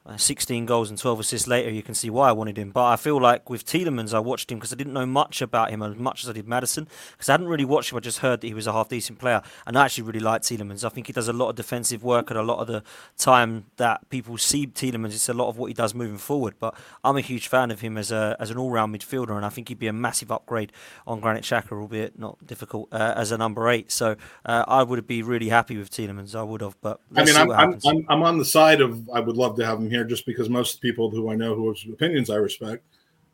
uh, 0.05 0.17
16 0.17 0.65
goals 0.65 0.89
and 0.89 0.97
12 0.97 1.19
assists 1.19 1.47
later, 1.47 1.69
you 1.69 1.83
can 1.83 1.93
see 1.93 2.09
why 2.09 2.29
I 2.29 2.31
wanted 2.31 2.57
him. 2.57 2.71
But 2.71 2.85
I 2.85 2.95
feel 2.95 3.21
like 3.21 3.49
with 3.49 3.65
Tielemans, 3.65 4.13
I 4.13 4.19
watched 4.19 4.51
him 4.51 4.57
because 4.57 4.73
I 4.73 4.75
didn't 4.75 4.93
know 4.93 5.05
much 5.05 5.41
about 5.41 5.69
him 5.69 5.83
as 5.83 5.95
much 5.95 6.23
as 6.23 6.29
I 6.29 6.33
did 6.33 6.47
Maddison 6.47 6.87
because 7.11 7.29
I 7.29 7.33
hadn't 7.33 7.47
really 7.47 7.65
watched 7.65 7.91
him. 7.91 7.97
I 7.97 7.99
just 7.99 8.19
heard 8.19 8.41
that 8.41 8.47
he 8.47 8.53
was 8.53 8.65
a 8.65 8.71
half 8.71 8.89
decent 8.89 9.19
player, 9.19 9.41
and 9.67 9.77
I 9.77 9.85
actually 9.85 10.05
really 10.05 10.19
liked 10.19 10.45
Tielemans. 10.45 10.83
I 10.83 10.89
think 10.89 11.07
he 11.07 11.13
does 11.13 11.27
a 11.27 11.33
lot 11.33 11.49
of 11.49 11.55
defensive 11.55 12.03
work, 12.03 12.29
and 12.29 12.39
a 12.39 12.43
lot 12.43 12.59
of 12.59 12.67
the 12.67 12.83
time 13.17 13.65
that 13.77 14.09
people 14.09 14.37
see 14.37 14.67
Tielemans, 14.67 15.13
it's 15.13 15.29
a 15.29 15.33
lot 15.33 15.49
of 15.49 15.57
what 15.57 15.67
he 15.67 15.73
does 15.73 15.93
moving 15.93 16.17
forward. 16.17 16.55
But 16.59 16.75
I'm 17.03 17.17
a 17.17 17.21
huge 17.21 17.47
fan 17.47 17.69
of 17.69 17.81
him 17.81 17.97
as 17.97 18.11
a 18.11 18.35
as 18.39 18.49
an 18.49 18.57
all 18.57 18.71
round 18.71 18.95
midfielder, 18.95 19.35
and 19.35 19.45
I 19.45 19.49
think 19.49 19.69
he'd 19.69 19.79
be 19.79 19.87
a 19.87 19.93
massive 19.93 20.31
upgrade 20.31 20.71
on 21.05 21.19
Granit 21.19 21.43
Xhaka, 21.43 21.73
albeit 21.73 22.17
not 22.17 22.45
difficult 22.45 22.87
uh, 22.91 23.13
as 23.15 23.31
a 23.31 23.37
number 23.37 23.67
eight. 23.69 23.91
So 23.91 24.15
uh, 24.45 24.63
I 24.67 24.83
would 24.83 25.05
be 25.07 25.21
really 25.21 25.49
happy 25.49 25.77
with 25.77 25.91
Tielemans. 25.91 26.35
I 26.35 26.43
would 26.43 26.61
have, 26.61 26.79
but 26.81 26.99
I 27.15 27.25
mean, 27.25 27.35
I'm, 27.35 27.51
I'm. 27.51 27.79
I'm, 27.85 28.05
I'm 28.09 28.23
on 28.23 28.37
the 28.37 28.45
side 28.45 28.81
of 28.81 29.09
I 29.09 29.19
would 29.19 29.37
love 29.37 29.55
to 29.57 29.65
have 29.65 29.79
him 29.79 29.88
here 29.89 30.03
just 30.03 30.25
because 30.25 30.49
most 30.49 30.81
people 30.81 31.09
who 31.09 31.29
I 31.31 31.35
know 31.35 31.55
whose 31.55 31.85
opinions 31.91 32.29
I 32.29 32.35
respect 32.35 32.85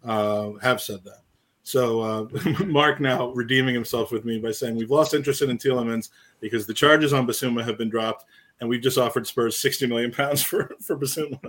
uh, 0.03 0.51
have 0.62 0.82
said 0.82 1.03
that. 1.03 1.22
So 1.64 2.01
uh, 2.01 2.28
Mark 2.66 2.99
now 2.99 3.30
redeeming 3.30 3.74
himself 3.74 4.12
with 4.12 4.24
me 4.24 4.39
by 4.39 4.51
saying 4.51 4.76
we've 4.76 4.91
lost 4.91 5.14
interest 5.16 5.41
in 5.41 5.58
Tielemans 5.58 6.10
because 6.39 6.68
the 6.68 6.74
charges 6.74 7.12
on 7.12 7.26
Bissouma 7.26 7.66
have 7.66 7.78
been 7.78 7.89
dropped, 7.89 8.26
and 8.60 8.70
we've 8.70 8.82
just 8.82 8.99
offered 8.99 9.26
Spurs 9.26 9.58
60 9.60 9.88
million 9.88 10.12
pounds 10.12 10.43
for 10.43 10.76
for 10.80 10.97
Bissouma. 10.97 11.39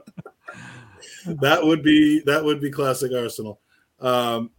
that 1.27 1.63
would 1.63 1.83
be 1.83 2.21
that 2.21 2.43
would 2.43 2.61
be 2.61 2.71
classic 2.71 3.13
Arsenal. 3.13 3.61
Um, 4.01 4.51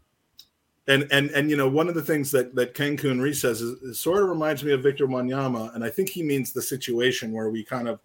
and 0.87 1.07
and 1.11 1.31
and 1.31 1.49
you 1.49 1.57
know 1.57 1.67
one 1.67 1.89
of 1.89 1.95
the 1.95 2.03
things 2.03 2.31
that 2.31 2.55
that 2.55 2.73
Ken 2.73 2.95
Kuhnri 2.95 3.35
says 3.35 3.61
is, 3.61 3.81
is 3.81 3.99
sort 3.99 4.23
of 4.23 4.29
reminds 4.29 4.63
me 4.63 4.71
of 4.71 4.83
Victor 4.83 5.07
Wanyama, 5.07 5.73
and 5.75 5.83
I 5.83 5.89
think 5.89 6.09
he 6.09 6.23
means 6.23 6.53
the 6.53 6.61
situation 6.61 7.31
where 7.31 7.49
we 7.49 7.63
kind 7.63 7.87
of 7.87 7.99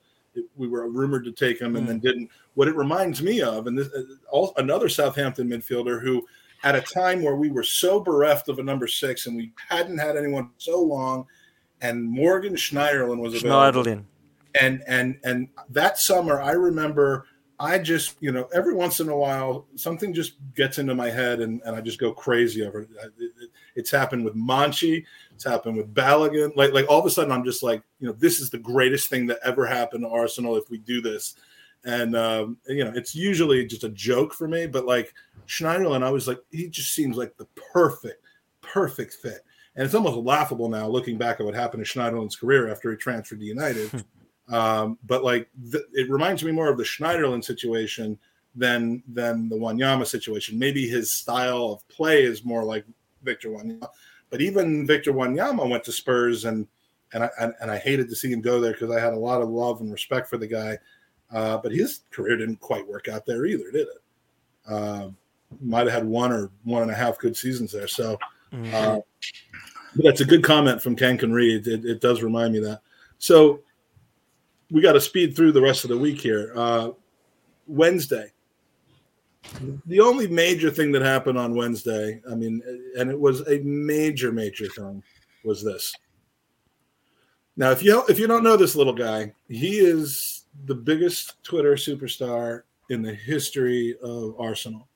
we 0.56 0.68
were 0.68 0.88
rumored 0.88 1.24
to 1.24 1.32
take 1.32 1.60
him 1.60 1.76
and 1.76 1.88
then 1.88 1.98
didn't. 1.98 2.30
What 2.54 2.68
it 2.68 2.76
reminds 2.76 3.22
me 3.22 3.42
of, 3.42 3.66
and 3.66 3.78
this 3.78 3.88
uh, 3.92 4.02
all, 4.30 4.52
another 4.56 4.88
Southampton 4.88 5.48
midfielder 5.48 6.02
who, 6.02 6.26
at 6.64 6.74
a 6.74 6.80
time 6.80 7.22
where 7.22 7.36
we 7.36 7.50
were 7.50 7.62
so 7.62 8.00
bereft 8.00 8.48
of 8.48 8.58
a 8.58 8.62
number 8.62 8.86
six 8.86 9.26
and 9.26 9.36
we 9.36 9.52
hadn't 9.68 9.98
had 9.98 10.16
anyone 10.16 10.50
so 10.58 10.80
long, 10.80 11.26
and 11.80 12.02
Morgan 12.04 12.54
Schneiderlin 12.54 13.18
was 13.18 13.34
available 13.34 13.82
Schneiderlin. 13.82 14.04
and 14.60 14.82
and 14.86 15.18
and 15.24 15.48
that 15.70 15.98
summer 15.98 16.40
i 16.42 16.52
remember 16.52 17.26
i 17.58 17.78
just 17.78 18.16
you 18.20 18.32
know 18.32 18.48
every 18.54 18.74
once 18.74 19.00
in 19.00 19.08
a 19.08 19.16
while 19.16 19.66
something 19.76 20.12
just 20.12 20.34
gets 20.54 20.78
into 20.78 20.94
my 20.94 21.08
head 21.08 21.40
and, 21.40 21.60
and 21.64 21.74
i 21.74 21.80
just 21.80 21.98
go 21.98 22.12
crazy 22.12 22.64
over 22.64 22.82
it. 22.82 22.88
It- 23.72 23.76
it- 23.76 23.80
it's 23.80 23.90
happened 23.90 24.24
with 24.24 24.34
Monchi. 24.34 25.04
it's 25.34 25.44
happened 25.44 25.76
with 25.76 25.92
Balogun. 25.94 26.54
like 26.56 26.72
like 26.72 26.86
all 26.88 27.00
of 27.00 27.06
a 27.06 27.10
sudden 27.10 27.32
i'm 27.32 27.44
just 27.44 27.62
like 27.62 27.82
you 28.00 28.06
know 28.06 28.12
this 28.14 28.40
is 28.40 28.50
the 28.50 28.58
greatest 28.58 29.08
thing 29.10 29.26
that 29.26 29.38
ever 29.44 29.66
happened 29.66 30.04
to 30.04 30.08
arsenal 30.08 30.56
if 30.56 30.70
we 30.70 30.78
do 30.78 31.00
this 31.00 31.34
and 31.84 32.14
um, 32.16 32.56
you 32.68 32.84
know 32.84 32.92
it's 32.94 33.14
usually 33.14 33.66
just 33.66 33.82
a 33.84 33.88
joke 33.88 34.32
for 34.34 34.46
me 34.48 34.66
but 34.66 34.84
like 34.86 35.12
schneiderlin 35.48 36.02
i 36.02 36.10
was 36.10 36.28
like 36.28 36.38
he 36.50 36.68
just 36.68 36.92
seems 36.94 37.16
like 37.16 37.36
the 37.38 37.46
perfect 37.72 38.24
perfect 38.60 39.14
fit 39.14 39.40
and 39.74 39.84
it's 39.84 39.94
almost 39.94 40.16
laughable 40.16 40.68
now 40.68 40.86
looking 40.86 41.16
back 41.18 41.40
at 41.40 41.46
what 41.46 41.54
happened 41.54 41.84
to 41.84 41.90
Schneiderlin's 41.90 42.36
career 42.36 42.70
after 42.70 42.90
he 42.90 42.96
transferred 42.96 43.40
to 43.40 43.46
United. 43.46 44.04
um, 44.50 44.98
but 45.06 45.24
like 45.24 45.48
th- 45.72 45.84
it 45.94 46.10
reminds 46.10 46.44
me 46.44 46.52
more 46.52 46.68
of 46.68 46.76
the 46.76 46.84
Schneiderlin 46.84 47.42
situation 47.42 48.18
than 48.54 49.02
than 49.08 49.48
the 49.48 49.56
Wanyama 49.56 50.06
situation. 50.06 50.58
Maybe 50.58 50.86
his 50.86 51.14
style 51.14 51.72
of 51.72 51.88
play 51.88 52.22
is 52.22 52.44
more 52.44 52.62
like 52.62 52.84
Victor 53.22 53.48
Wanyama. 53.48 53.88
But 54.30 54.40
even 54.40 54.86
Victor 54.86 55.12
Wanyama 55.12 55.68
went 55.68 55.84
to 55.84 55.92
Spurs, 55.92 56.44
and 56.44 56.66
and 57.12 57.24
I 57.24 57.30
and, 57.40 57.54
and 57.60 57.70
I 57.70 57.78
hated 57.78 58.08
to 58.08 58.16
see 58.16 58.32
him 58.32 58.40
go 58.40 58.60
there 58.60 58.72
because 58.72 58.90
I 58.90 59.00
had 59.00 59.12
a 59.12 59.18
lot 59.18 59.42
of 59.42 59.48
love 59.48 59.80
and 59.80 59.92
respect 59.92 60.28
for 60.28 60.38
the 60.38 60.46
guy. 60.46 60.78
Uh, 61.30 61.58
but 61.58 61.72
his 61.72 62.02
career 62.10 62.36
didn't 62.36 62.60
quite 62.60 62.86
work 62.86 63.08
out 63.08 63.24
there 63.24 63.46
either, 63.46 63.70
did 63.70 63.88
it? 63.88 64.02
Uh, 64.68 65.08
might 65.60 65.86
have 65.86 65.94
had 65.94 66.04
one 66.04 66.32
or 66.32 66.50
one 66.64 66.82
and 66.82 66.90
a 66.90 66.94
half 66.94 67.18
good 67.18 67.36
seasons 67.36 67.72
there. 67.72 67.88
So. 67.88 68.18
Uh, 68.72 69.00
that's 69.96 70.20
a 70.20 70.24
good 70.24 70.42
comment 70.42 70.82
from 70.82 70.96
Ken 70.96 71.18
can 71.18 71.32
read. 71.32 71.66
It, 71.66 71.84
it 71.84 72.00
does 72.00 72.22
remind 72.22 72.52
me 72.52 72.60
that. 72.60 72.80
So 73.18 73.60
we 74.70 74.80
got 74.80 74.92
to 74.92 75.00
speed 75.00 75.36
through 75.36 75.52
the 75.52 75.60
rest 75.60 75.84
of 75.84 75.90
the 75.90 75.98
week 75.98 76.20
here. 76.20 76.52
Uh, 76.54 76.90
Wednesday. 77.66 78.31
The 79.86 80.00
only 80.00 80.28
major 80.28 80.70
thing 80.70 80.92
that 80.92 81.02
happened 81.02 81.38
on 81.38 81.54
Wednesday, 81.54 82.20
I 82.30 82.34
mean, 82.34 82.62
and 82.98 83.10
it 83.10 83.18
was 83.18 83.46
a 83.48 83.58
major, 83.60 84.32
major 84.32 84.66
thing, 84.68 85.02
was 85.44 85.62
this. 85.62 85.94
Now, 87.56 87.70
if 87.70 87.82
you 87.82 88.02
if 88.08 88.18
you 88.18 88.26
don't 88.26 88.44
know 88.44 88.56
this 88.56 88.76
little 88.76 88.94
guy, 88.94 89.34
he 89.48 89.78
is 89.78 90.44
the 90.66 90.74
biggest 90.74 91.42
Twitter 91.42 91.74
superstar 91.74 92.62
in 92.88 93.02
the 93.02 93.14
history 93.14 93.96
of 94.02 94.34
Arsenal. 94.38 94.88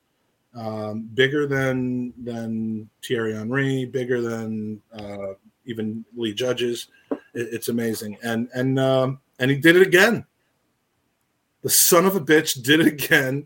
um, 0.57 1.09
bigger 1.13 1.47
than 1.47 2.13
than 2.23 2.89
Thierry 3.05 3.33
Henry, 3.35 3.85
bigger 3.85 4.21
than 4.21 4.81
uh, 4.93 5.33
even 5.65 6.03
Lee 6.15 6.33
Judges. 6.33 6.87
It, 7.11 7.49
it's 7.51 7.69
amazing, 7.69 8.17
and 8.23 8.49
and 8.53 8.79
um, 8.79 9.19
and 9.39 9.51
he 9.51 9.57
did 9.57 9.75
it 9.75 9.83
again. 9.83 10.25
The 11.61 11.69
son 11.69 12.05
of 12.05 12.15
a 12.15 12.21
bitch 12.21 12.61
did 12.63 12.79
it 12.79 12.87
again. 12.87 13.45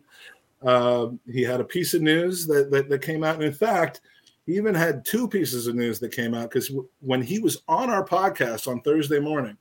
Uh, 0.61 1.09
he 1.31 1.41
had 1.41 1.59
a 1.59 1.65
piece 1.65 1.93
of 1.93 2.01
news 2.01 2.45
that, 2.45 2.69
that 2.71 2.89
that 2.89 3.01
came 3.01 3.23
out, 3.23 3.35
and 3.35 3.43
in 3.43 3.53
fact, 3.53 4.01
he 4.45 4.55
even 4.55 4.75
had 4.75 5.05
two 5.05 5.27
pieces 5.27 5.67
of 5.67 5.75
news 5.75 5.99
that 5.99 6.11
came 6.11 6.33
out 6.33 6.49
because 6.49 6.67
w- 6.67 6.87
when 6.99 7.21
he 7.21 7.39
was 7.39 7.61
on 7.67 7.89
our 7.89 8.05
podcast 8.05 8.67
on 8.67 8.81
Thursday 8.81 9.19
morning, 9.19 9.57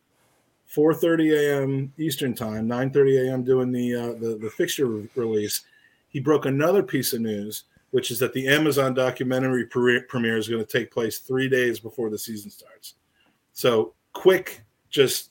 4:30 0.74 1.36
a.m. 1.36 1.92
Eastern 1.98 2.34
time, 2.34 2.68
9:30 2.68 3.28
a.m. 3.28 3.44
doing 3.44 3.72
the 3.72 3.94
uh, 3.94 4.12
the, 4.20 4.38
the 4.40 4.50
fixture 4.50 4.86
re- 4.86 5.08
release, 5.14 5.62
he 6.08 6.20
broke 6.20 6.46
another 6.46 6.82
piece 6.82 7.12
of 7.12 7.20
news, 7.20 7.64
which 7.90 8.10
is 8.10 8.18
that 8.18 8.32
the 8.32 8.48
Amazon 8.48 8.94
documentary 8.94 9.66
pre- 9.66 10.02
premiere 10.02 10.36
is 10.36 10.48
going 10.48 10.64
to 10.64 10.78
take 10.78 10.90
place 10.90 11.18
three 11.18 11.48
days 11.48 11.80
before 11.80 12.10
the 12.10 12.18
season 12.18 12.50
starts. 12.50 12.94
So 13.52 13.94
quick, 14.12 14.62
just 14.90 15.30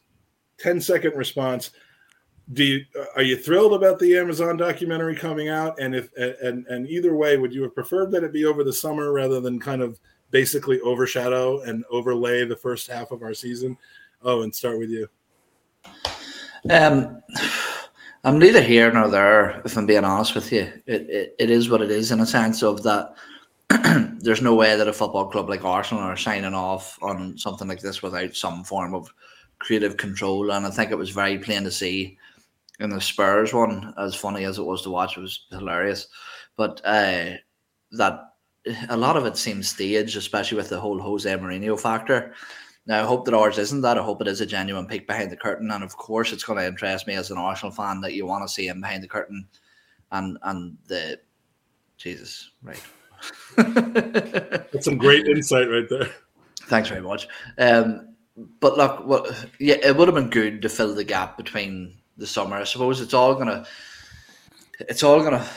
10 0.59 0.81
second 0.81 1.15
response. 1.15 1.71
Do 2.53 2.63
you 2.63 2.85
are 3.15 3.21
you 3.21 3.37
thrilled 3.37 3.73
about 3.73 3.99
the 3.99 4.17
Amazon 4.17 4.57
documentary 4.57 5.15
coming 5.15 5.49
out? 5.49 5.79
And 5.79 5.93
if 5.93 6.09
and 6.17 6.65
and 6.67 6.87
either 6.87 7.15
way, 7.15 7.37
would 7.37 7.53
you 7.53 7.63
have 7.63 7.75
preferred 7.75 8.11
that 8.11 8.23
it 8.23 8.33
be 8.33 8.45
over 8.45 8.63
the 8.63 8.73
summer 8.73 9.11
rather 9.11 9.39
than 9.39 9.59
kind 9.59 9.81
of 9.81 9.99
basically 10.31 10.79
overshadow 10.81 11.61
and 11.61 11.83
overlay 11.91 12.45
the 12.45 12.55
first 12.55 12.89
half 12.89 13.11
of 13.11 13.21
our 13.21 13.33
season? 13.33 13.77
Oh, 14.23 14.41
and 14.41 14.53
start 14.53 14.79
with 14.79 14.89
you. 14.89 15.07
Um, 16.69 17.21
I'm 18.23 18.37
neither 18.37 18.61
here 18.61 18.91
nor 18.91 19.07
there, 19.07 19.61
if 19.63 19.77
I'm 19.77 19.85
being 19.85 20.03
honest 20.03 20.35
with 20.35 20.51
you. 20.51 20.71
It, 20.85 21.09
it, 21.09 21.35
it 21.39 21.49
is 21.49 21.69
what 21.69 21.81
it 21.81 21.89
is 21.89 22.11
in 22.11 22.19
a 22.19 22.25
sense 22.25 22.63
of 22.63 22.83
that 22.83 23.15
there's 24.19 24.41
no 24.41 24.55
way 24.55 24.75
that 24.75 24.87
a 24.87 24.93
football 24.93 25.29
club 25.29 25.47
like 25.47 25.63
Arsenal 25.63 26.03
are 26.03 26.17
signing 26.17 26.53
off 26.53 26.97
on 27.01 27.37
something 27.37 27.67
like 27.67 27.79
this 27.79 28.01
without 28.01 28.35
some 28.35 28.63
form 28.63 28.93
of 28.93 29.13
creative 29.59 29.95
control. 29.95 30.51
And 30.51 30.65
I 30.65 30.69
think 30.71 30.91
it 30.91 30.97
was 30.97 31.11
very 31.11 31.37
plain 31.37 31.63
to 31.63 31.71
see 31.71 32.17
in 32.79 32.89
the 32.89 33.01
Spurs 33.01 33.53
one, 33.53 33.93
as 33.97 34.15
funny 34.15 34.45
as 34.45 34.57
it 34.57 34.65
was 34.65 34.81
to 34.83 34.89
watch, 34.89 35.17
it 35.17 35.21
was 35.21 35.45
hilarious. 35.51 36.07
But 36.55 36.81
uh, 36.85 37.31
that 37.91 38.19
a 38.89 38.97
lot 38.97 39.17
of 39.17 39.25
it 39.25 39.37
seems 39.37 39.69
staged, 39.69 40.17
especially 40.17 40.57
with 40.57 40.69
the 40.69 40.79
whole 40.79 40.99
Jose 40.99 41.29
Mourinho 41.29 41.79
factor. 41.79 42.33
Now, 42.85 43.01
I 43.03 43.05
hope 43.05 43.25
that 43.25 43.33
ours 43.33 43.57
isn't 43.57 43.81
that. 43.81 43.97
I 43.97 44.03
hope 44.03 44.21
it 44.21 44.27
is 44.27 44.41
a 44.41 44.45
genuine 44.45 44.87
peek 44.87 45.05
behind 45.07 45.31
the 45.31 45.37
curtain, 45.37 45.71
and 45.71 45.83
of 45.83 45.95
course, 45.97 46.31
it's 46.31 46.43
going 46.43 46.59
to 46.59 46.67
interest 46.67 47.07
me 47.07 47.15
as 47.15 47.29
an 47.29 47.37
Arsenal 47.37 47.71
fan 47.71 48.01
that 48.01 48.13
you 48.13 48.25
want 48.25 48.47
to 48.47 48.53
see 48.53 48.67
him 48.67 48.81
behind 48.81 49.03
the 49.03 49.07
curtain, 49.07 49.47
and 50.11 50.37
and 50.43 50.77
the 50.87 51.19
Jesus, 51.97 52.51
right. 52.63 52.81
That's 53.57 54.85
some 54.85 54.97
great 54.97 55.27
insight 55.27 55.69
right 55.69 55.87
there. 55.89 56.09
Thanks 56.61 56.89
very 56.89 57.01
much. 57.01 57.27
Um, 57.57 58.15
but 58.61 58.77
look, 58.77 59.05
what, 59.05 59.47
yeah, 59.59 59.75
it 59.83 59.97
would 59.97 60.07
have 60.07 60.15
been 60.15 60.29
good 60.29 60.61
to 60.61 60.69
fill 60.69 60.95
the 60.95 61.03
gap 61.03 61.35
between 61.35 61.98
the 62.19 62.27
summer. 62.27 62.57
I 62.57 62.63
suppose 62.65 63.01
it's 63.01 63.13
all 63.13 63.35
gonna, 63.35 63.65
it's 64.81 65.03
all 65.03 65.23
gonna 65.23 65.47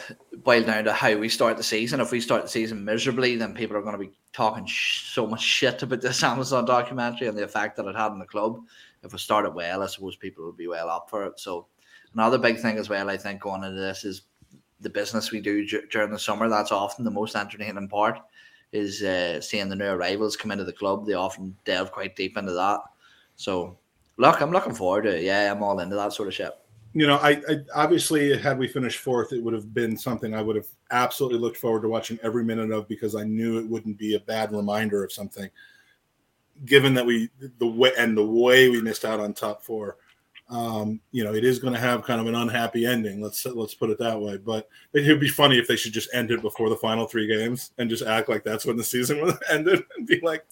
boil 0.43 0.63
down 0.63 0.85
to 0.85 0.93
how 0.93 1.15
we 1.17 1.29
start 1.29 1.57
the 1.57 1.63
season. 1.63 2.01
If 2.01 2.13
we 2.13 2.21
start 2.21 2.43
the 2.43 2.49
season 2.49 2.85
miserably, 2.85 3.37
then 3.37 3.55
people 3.55 3.77
are 3.77 3.93
to 3.93 3.99
be 3.99 4.13
talking 4.33 4.65
sh- 4.67 5.13
so 5.13 5.27
much 5.27 5.43
shit 5.43 5.83
about 5.83 6.01
this 6.01 6.23
Amazon 6.23 6.65
documentary 6.65 7.29
and 7.29 7.37
the 7.37 7.45
effect 7.45 7.77
that 7.77 7.87
it 7.87 7.97
had 7.97 8.13
on 8.13 8.19
the 8.19 8.25
club. 8.25 8.61
If 9.03 9.13
we 9.13 9.19
started 9.19 9.55
well, 9.55 9.83
I 9.83 9.87
suppose 9.87 10.17
people 10.17 10.47
would 10.47 10.57
be 10.57 10.69
well 10.69 10.89
up 10.89 11.11
for 11.11 11.25
it. 11.25 11.39
So 11.39 11.67
another 12.15 12.39
big 12.39 12.59
thing 12.59 12.79
as 12.79 12.89
well, 12.89 13.11
I 13.11 13.17
think, 13.17 13.41
going 13.41 13.65
into 13.65 13.81
this 13.81 14.05
is 14.05 14.23
the 14.81 14.91
business 14.91 15.31
we 15.31 15.41
do 15.41 15.67
during 15.91 16.11
the 16.11 16.19
summer. 16.19 16.49
That's 16.49 16.73
often 16.73 17.05
the 17.05 17.11
most 17.11 17.37
entertaining 17.37 17.89
part. 17.89 18.21
Is 18.73 19.03
uh, 19.03 19.39
seeing 19.43 19.69
the 19.69 19.77
new 19.77 19.85
arrivals 19.85 20.35
come 20.35 20.51
into 20.51 20.65
the 20.65 20.73
club. 20.73 21.05
They 21.05 21.13
often 21.13 21.55
delve 21.67 21.93
quite 21.93 22.17
deep 22.17 22.39
into 22.39 22.53
that. 22.53 22.81
So, 23.37 23.77
look, 24.23 24.41
I'm 24.41 24.53
looking 24.53 24.75
forward 24.75 25.03
to 25.03 25.17
it. 25.17 25.25
Yeah, 25.25 25.53
I'm 25.53 25.63
all 25.63 25.81
into 25.81 25.97
that 25.97 26.13
sort 26.13 26.29
of 26.29 26.35
shit. 26.35 26.53
You 26.95 27.07
know, 27.07 27.17
I, 27.17 27.43
I 27.49 27.57
obviously 27.75 28.39
had 28.39 28.59
we 28.59 28.69
finished 28.69 29.01
fourth, 29.01 29.33
it 29.33 29.43
would 29.43 29.55
have 29.55 29.75
been 29.75 29.97
something 29.97 30.35
I 30.35 30.43
would 30.43 30.57
have 30.57 30.67
absolutely 30.91 31.39
looked 31.39 31.57
forward 31.57 31.83
to 31.83 31.89
watching 31.89 32.19
every 32.23 32.45
minute 32.45 32.71
of 32.71 32.87
because 32.87 33.17
I 33.17 33.25
knew 33.25 33.59
it 33.59 33.69
wouldn't 33.69 33.99
be 33.99 34.15
a 34.15 34.21
bad 34.21 34.53
reminder 34.53 35.03
of 35.03 35.11
something. 35.11 35.51
Given 36.67 36.95
that 36.95 37.05
we 37.05 37.31
the 37.59 37.67
way 37.67 37.93
and 37.99 38.17
the 38.17 38.25
way 38.25 38.69
we 38.69 38.81
missed 38.81 39.05
out 39.05 39.21
on 39.21 39.33
top 39.33 39.63
four, 39.63 39.97
um, 40.53 41.01
you 41.13 41.25
know, 41.25 41.35
it 41.35 41.45
is 41.45 41.59
going 41.59 41.73
to 41.73 41.81
have 41.81 42.05
kind 42.05 42.21
of 42.21 42.27
an 42.27 42.35
unhappy 42.35 42.85
ending. 42.85 43.23
Let's 43.23 43.47
let's 43.47 43.75
put 43.75 43.89
it 43.89 43.99
that 44.01 44.21
way. 44.21 44.37
But 44.37 44.69
it 44.93 45.09
would 45.09 45.19
be 45.19 45.29
funny 45.29 45.59
if 45.59 45.67
they 45.67 45.77
should 45.77 45.95
just 45.95 46.13
end 46.13 46.31
it 46.31 46.43
before 46.43 46.69
the 46.69 46.77
final 46.77 47.07
three 47.07 47.27
games 47.27 47.71
and 47.79 47.89
just 47.89 48.03
act 48.03 48.29
like 48.29 48.45
that's 48.45 48.67
when 48.67 48.77
the 48.77 48.85
season 48.85 49.21
was 49.23 49.35
ended 49.51 49.83
and 49.97 50.07
be 50.07 50.21
like, 50.21 50.45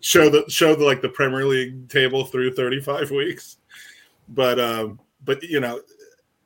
show 0.00 0.30
the 0.30 0.46
show 0.48 0.74
the 0.74 0.86
like 0.86 1.02
the 1.02 1.10
Premier 1.10 1.44
League 1.44 1.86
table 1.90 2.24
through 2.24 2.54
thirty 2.54 2.80
five 2.80 3.10
weeks. 3.10 3.58
But 4.30 4.58
um, 4.58 4.98
but 5.22 5.42
you 5.42 5.60
know, 5.60 5.82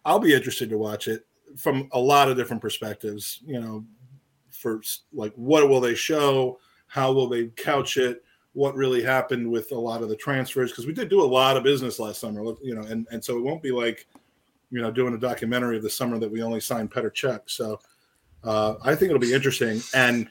I'll 0.04 0.18
be 0.18 0.34
interested 0.34 0.68
to 0.70 0.78
watch 0.78 1.06
it 1.06 1.24
from 1.56 1.88
a 1.92 1.98
lot 1.98 2.28
of 2.28 2.36
different 2.36 2.60
perspectives. 2.60 3.40
You 3.46 3.60
know, 3.60 3.84
for 4.50 4.82
like 5.12 5.32
what 5.36 5.68
will 5.68 5.80
they 5.80 5.94
show? 5.94 6.58
How 6.88 7.12
will 7.12 7.28
they 7.28 7.46
couch 7.54 7.98
it? 7.98 8.24
What 8.52 8.74
really 8.74 9.02
happened 9.02 9.48
with 9.48 9.70
a 9.72 9.78
lot 9.78 10.02
of 10.02 10.08
the 10.08 10.16
transfers 10.16 10.70
because 10.70 10.86
we 10.86 10.92
did 10.92 11.08
do 11.08 11.22
a 11.22 11.24
lot 11.24 11.56
of 11.56 11.62
business 11.62 11.98
last 11.98 12.20
summer, 12.20 12.42
you 12.62 12.74
know, 12.74 12.82
and 12.82 13.06
and 13.10 13.24
so 13.24 13.36
it 13.38 13.42
won't 13.42 13.62
be 13.62 13.70
like, 13.70 14.06
you 14.70 14.80
know, 14.80 14.90
doing 14.90 15.14
a 15.14 15.18
documentary 15.18 15.76
of 15.76 15.82
the 15.82 15.90
summer 15.90 16.18
that 16.18 16.30
we 16.30 16.42
only 16.42 16.60
signed 16.60 16.90
Petr 16.90 17.12
Cech. 17.12 17.42
So 17.46 17.80
uh, 18.42 18.74
I 18.82 18.94
think 18.94 19.10
it'll 19.10 19.20
be 19.20 19.34
interesting, 19.34 19.80
and 19.94 20.28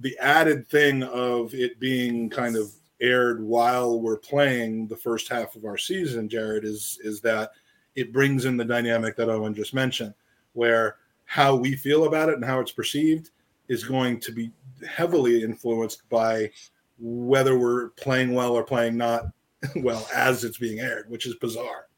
the 0.00 0.18
added 0.18 0.66
thing 0.66 1.04
of 1.04 1.54
it 1.54 1.78
being 1.78 2.28
kind 2.28 2.56
of 2.56 2.72
aired 3.00 3.42
while 3.42 4.00
we're 4.00 4.16
playing 4.16 4.86
the 4.88 4.96
first 4.96 5.28
half 5.28 5.54
of 5.54 5.64
our 5.64 5.78
season, 5.78 6.28
Jared, 6.28 6.64
is 6.64 6.98
is 7.04 7.20
that 7.20 7.52
it 7.94 8.12
brings 8.12 8.46
in 8.46 8.56
the 8.56 8.64
dynamic 8.64 9.14
that 9.16 9.28
Owen 9.28 9.54
just 9.54 9.74
mentioned, 9.74 10.14
where 10.54 10.96
how 11.26 11.54
we 11.54 11.76
feel 11.76 12.04
about 12.04 12.28
it 12.28 12.34
and 12.34 12.44
how 12.44 12.60
it's 12.60 12.72
perceived 12.72 13.30
is 13.68 13.84
going 13.84 14.20
to 14.20 14.32
be 14.32 14.50
heavily 14.86 15.42
influenced 15.42 16.06
by 16.08 16.50
whether 16.98 17.58
we're 17.58 17.90
playing 17.90 18.34
well 18.34 18.52
or 18.52 18.62
playing 18.62 18.96
not 18.96 19.26
well 19.76 20.06
as 20.14 20.44
it's 20.44 20.58
being 20.58 20.80
aired, 20.80 21.08
which 21.08 21.26
is 21.26 21.34
bizarre. 21.36 21.88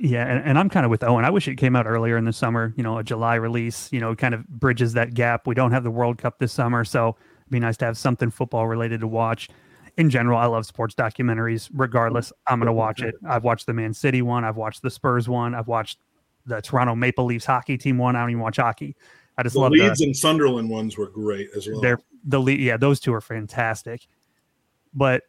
Yeah, 0.00 0.24
and, 0.26 0.44
and 0.44 0.58
I'm 0.58 0.68
kind 0.68 0.86
of 0.86 0.90
with 0.90 1.02
Owen. 1.02 1.24
I 1.24 1.30
wish 1.30 1.48
it 1.48 1.56
came 1.56 1.74
out 1.74 1.86
earlier 1.86 2.16
in 2.16 2.24
the 2.24 2.32
summer, 2.32 2.72
you 2.76 2.84
know, 2.84 2.98
a 2.98 3.04
July 3.04 3.34
release, 3.34 3.92
you 3.92 3.98
know, 3.98 4.14
kind 4.14 4.32
of 4.32 4.46
bridges 4.46 4.92
that 4.92 5.12
gap. 5.12 5.46
We 5.46 5.56
don't 5.56 5.72
have 5.72 5.82
the 5.82 5.90
World 5.90 6.18
Cup 6.18 6.38
this 6.38 6.52
summer, 6.52 6.84
so 6.84 7.16
it'd 7.40 7.50
be 7.50 7.58
nice 7.58 7.76
to 7.78 7.84
have 7.84 7.98
something 7.98 8.30
football 8.30 8.68
related 8.68 9.00
to 9.00 9.08
watch. 9.08 9.48
In 9.96 10.08
general, 10.08 10.38
I 10.38 10.46
love 10.46 10.66
sports 10.66 10.94
documentaries. 10.94 11.68
Regardless, 11.72 12.32
I'm 12.46 12.60
going 12.60 12.66
to 12.66 12.72
watch 12.72 13.02
it. 13.02 13.16
I've 13.28 13.42
watched 13.42 13.66
the 13.66 13.74
Man 13.74 13.92
City 13.92 14.22
one, 14.22 14.44
I've 14.44 14.56
watched 14.56 14.82
the 14.82 14.90
Spurs 14.90 15.28
one, 15.28 15.56
I've 15.56 15.66
watched 15.66 15.98
the 16.46 16.62
Toronto 16.62 16.94
Maple 16.94 17.24
Leafs 17.24 17.44
hockey 17.44 17.76
team 17.76 17.98
one. 17.98 18.14
I 18.14 18.20
don't 18.20 18.30
even 18.30 18.40
watch 18.40 18.56
hockey. 18.56 18.96
I 19.38 19.44
just 19.44 19.54
the 19.54 19.60
love 19.60 19.70
Leeds 19.70 20.00
the, 20.00 20.06
and 20.06 20.16
Sunderland 20.16 20.68
ones 20.68 20.98
were 20.98 21.08
great 21.08 21.48
as 21.56 21.68
well. 21.68 21.80
they're 21.80 22.00
the 22.24 22.40
lead. 22.40 22.60
Yeah, 22.60 22.76
those 22.76 22.98
two 22.98 23.14
are 23.14 23.20
fantastic. 23.20 24.08
But 24.92 25.22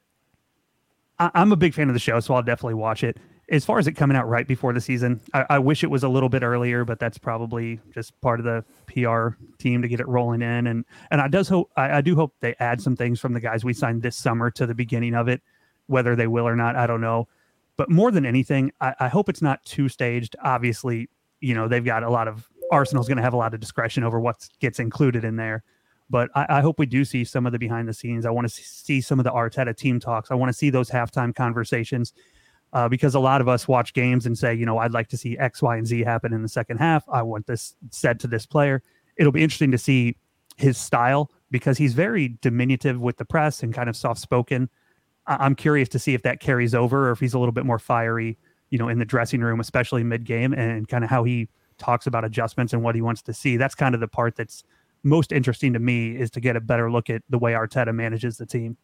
I, 1.19 1.29
I'm 1.35 1.51
a 1.51 1.55
big 1.55 1.75
fan 1.75 1.89
of 1.89 1.93
the 1.93 1.99
show, 1.99 2.19
so 2.19 2.33
I'll 2.33 2.41
definitely 2.41 2.73
watch 2.73 3.03
it. 3.03 3.17
As 3.51 3.65
far 3.65 3.79
as 3.79 3.87
it 3.87 3.93
coming 3.93 4.17
out 4.17 4.27
right 4.27 4.47
before 4.47 4.73
the 4.73 4.81
season, 4.81 5.21
I, 5.33 5.45
I 5.51 5.59
wish 5.59 5.83
it 5.83 5.91
was 5.91 6.03
a 6.03 6.09
little 6.09 6.29
bit 6.29 6.43
earlier, 6.43 6.85
but 6.85 6.99
that's 6.99 7.17
probably 7.19 7.79
just 7.93 8.19
part 8.21 8.39
of 8.39 8.45
the 8.45 8.63
PR 8.87 9.35
team 9.59 9.81
to 9.83 9.87
get 9.87 9.99
it 9.99 10.07
rolling 10.07 10.41
in. 10.41 10.67
And 10.67 10.85
and 11.11 11.21
I 11.21 11.27
does 11.27 11.47
hope 11.47 11.71
I, 11.77 11.97
I 11.97 12.01
do 12.01 12.15
hope 12.15 12.33
they 12.39 12.55
add 12.59 12.81
some 12.81 12.95
things 12.95 13.19
from 13.19 13.33
the 13.33 13.39
guys 13.39 13.63
we 13.63 13.73
signed 13.73 14.01
this 14.01 14.17
summer 14.17 14.49
to 14.51 14.65
the 14.65 14.75
beginning 14.75 15.13
of 15.13 15.27
it. 15.27 15.41
Whether 15.85 16.15
they 16.15 16.27
will 16.27 16.47
or 16.47 16.55
not, 16.55 16.75
I 16.75 16.87
don't 16.87 17.01
know. 17.01 17.27
But 17.77 17.89
more 17.89 18.11
than 18.11 18.25
anything, 18.25 18.71
I, 18.81 18.95
I 18.99 19.07
hope 19.07 19.29
it's 19.29 19.41
not 19.41 19.63
too 19.65 19.87
staged. 19.87 20.35
Obviously, 20.43 21.09
you 21.41 21.53
know 21.53 21.67
they've 21.67 21.85
got 21.85 22.03
a 22.03 22.09
lot 22.09 22.27
of 22.27 22.47
Arsenal's 22.71 23.07
going 23.07 23.17
to 23.17 23.23
have 23.23 23.33
a 23.33 23.37
lot 23.37 23.53
of 23.53 23.59
discretion 23.59 24.03
over 24.03 24.19
what 24.19 24.47
gets 24.59 24.79
included 24.79 25.23
in 25.23 25.35
there. 25.35 25.63
But 26.09 26.29
I, 26.35 26.45
I, 26.49 26.61
hope 26.61 26.79
we 26.79 26.87
do 26.87 27.05
see 27.05 27.23
some 27.23 27.45
of 27.45 27.51
the 27.51 27.59
behind 27.59 27.87
the 27.87 27.93
scenes. 27.93 28.25
I 28.25 28.31
want 28.31 28.49
to 28.49 28.53
see 28.53 28.99
some 28.99 29.19
of 29.19 29.25
the 29.25 29.31
Arteta 29.31 29.75
team 29.75 29.99
talks. 29.99 30.31
I 30.31 30.35
want 30.35 30.49
to 30.49 30.57
see 30.57 30.71
those 30.71 30.89
halftime 30.89 31.35
conversations 31.35 32.13
uh, 32.73 32.89
because 32.89 33.15
a 33.15 33.19
lot 33.19 33.41
of 33.41 33.47
us 33.47 33.67
watch 33.67 33.93
games 33.93 34.25
and 34.25 34.37
say, 34.37 34.53
you 34.53 34.65
know, 34.65 34.77
I'd 34.79 34.91
like 34.91 35.07
to 35.09 35.17
see 35.17 35.37
X, 35.37 35.61
Y, 35.61 35.77
and 35.77 35.85
Z 35.85 36.01
happen 36.01 36.33
in 36.33 36.41
the 36.41 36.49
second 36.49 36.77
half. 36.77 37.03
I 37.09 37.21
want 37.21 37.45
this 37.47 37.75
said 37.91 38.19
to 38.21 38.27
this 38.27 38.45
player. 38.45 38.81
It'll 39.17 39.31
be 39.31 39.43
interesting 39.43 39.71
to 39.71 39.77
see 39.77 40.17
his 40.57 40.77
style 40.77 41.31
because 41.51 41.77
he's 41.77 41.93
very 41.93 42.37
diminutive 42.41 42.99
with 42.99 43.17
the 43.17 43.25
press 43.25 43.63
and 43.63 43.73
kind 43.73 43.89
of 43.89 43.95
soft 43.95 44.19
spoken. 44.19 44.69
I- 45.27 45.45
I'm 45.45 45.55
curious 45.55 45.89
to 45.89 45.99
see 45.99 46.13
if 46.13 46.23
that 46.23 46.39
carries 46.39 46.73
over 46.73 47.09
or 47.09 47.11
if 47.11 47.19
he's 47.19 47.33
a 47.33 47.39
little 47.39 47.51
bit 47.51 47.65
more 47.65 47.79
fiery, 47.79 48.37
you 48.69 48.77
know, 48.77 48.87
in 48.87 48.99
the 48.99 49.05
dressing 49.05 49.41
room, 49.41 49.59
especially 49.59 50.03
mid 50.03 50.25
game, 50.25 50.53
and 50.53 50.87
kind 50.87 51.03
of 51.03 51.09
how 51.09 51.23
he 51.23 51.49
talks 51.79 52.05
about 52.05 52.23
adjustments 52.23 52.73
and 52.73 52.83
what 52.83 52.95
he 52.95 53.01
wants 53.01 53.21
to 53.23 53.33
see. 53.33 53.57
That's 53.57 53.75
kind 53.75 53.95
of 53.95 54.01
the 54.01 54.07
part 54.07 54.35
that's 54.35 54.63
most 55.03 55.31
interesting 55.31 55.73
to 55.73 55.79
me 55.79 56.15
is 56.15 56.29
to 56.31 56.39
get 56.39 56.55
a 56.55 56.61
better 56.61 56.91
look 56.91 57.09
at 57.09 57.23
the 57.29 57.39
way 57.39 57.53
Arteta 57.53 57.93
manages 57.93 58.37
the 58.37 58.45
team. 58.45 58.77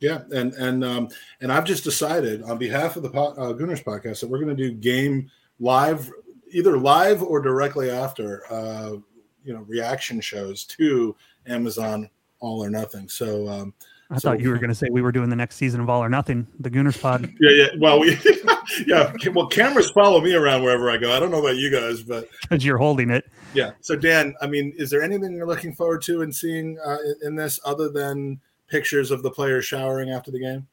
Yeah, 0.00 0.22
and 0.32 0.52
and 0.54 0.84
um, 0.84 1.08
and 1.40 1.52
I've 1.52 1.64
just 1.64 1.84
decided 1.84 2.42
on 2.42 2.58
behalf 2.58 2.96
of 2.96 3.02
the 3.02 3.10
po- 3.10 3.34
uh, 3.34 3.52
Gooners 3.52 3.82
podcast 3.82 4.20
that 4.20 4.28
we're 4.28 4.40
going 4.40 4.54
to 4.54 4.70
do 4.70 4.72
game 4.72 5.30
live 5.60 6.10
either 6.54 6.78
live 6.78 7.22
or 7.22 7.40
directly 7.40 7.90
after, 7.90 8.42
uh, 8.50 8.96
you 9.44 9.52
know, 9.52 9.62
reaction 9.62 10.20
shows 10.20 10.64
to 10.64 11.14
Amazon 11.46 12.08
All 12.40 12.64
or 12.64 12.70
Nothing. 12.70 13.08
So 13.08 13.48
um, 13.48 13.74
I 14.14 14.18
So- 14.18 14.30
thought 14.30 14.40
you 14.40 14.50
were 14.50 14.58
going 14.58 14.68
to 14.68 14.74
say 14.74 14.86
we 14.90 15.02
were 15.02 15.12
doing 15.12 15.28
the 15.28 15.36
next 15.36 15.56
season 15.56 15.80
of 15.80 15.88
All 15.90 16.02
or 16.02 16.08
Nothing, 16.08 16.46
the 16.60 16.70
Gooners 16.70 17.00
Pod. 17.00 17.22
yeah, 17.40 17.50
yeah. 17.50 17.66
Well, 17.78 17.98
we, 18.00 18.16
yeah. 18.86 19.12
Well, 19.34 19.46
cameras 19.48 19.90
follow 19.90 20.20
me 20.20 20.34
around 20.34 20.62
wherever 20.62 20.90
I 20.90 20.96
go. 20.96 21.12
I 21.14 21.18
don't 21.20 21.30
know 21.30 21.40
about 21.40 21.56
you 21.56 21.70
guys, 21.70 22.02
but 22.02 22.28
because 22.42 22.64
you're 22.64 22.78
holding 22.78 23.10
it. 23.10 23.24
yeah. 23.54 23.72
So 23.80 23.96
Dan, 23.96 24.34
I 24.40 24.46
mean, 24.46 24.72
is 24.76 24.90
there 24.90 25.02
anything 25.02 25.32
you're 25.34 25.46
looking 25.46 25.72
forward 25.74 26.02
to 26.02 26.22
and 26.22 26.34
seeing 26.34 26.78
uh, 26.84 26.98
in- 27.04 27.28
in 27.28 27.34
this 27.34 27.58
other 27.64 27.88
than 27.88 28.40
pictures 28.68 29.10
of 29.10 29.22
the 29.22 29.30
players 29.30 29.64
showering 29.64 30.10
after 30.10 30.30
the 30.30 30.38
game? 30.40 30.66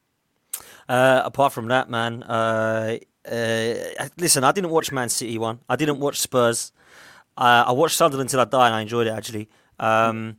Uh, 0.87 1.21
apart 1.25 1.53
from 1.53 1.67
that, 1.69 1.89
man, 1.89 2.23
uh, 2.23 2.97
uh, 3.25 3.73
listen, 4.17 4.43
I 4.43 4.51
didn't 4.51 4.71
watch 4.71 4.91
Man 4.91 5.09
City 5.09 5.37
one. 5.37 5.59
I 5.69 5.75
didn't 5.75 5.99
watch 5.99 6.19
Spurs. 6.19 6.71
Uh, 7.37 7.63
I 7.67 7.71
watched 7.71 7.95
Sunderland 7.95 8.27
until 8.29 8.41
I 8.41 8.45
died, 8.45 8.67
and 8.67 8.75
I 8.75 8.81
enjoyed 8.81 9.07
it 9.07 9.11
actually. 9.11 9.47
Um, 9.79 10.37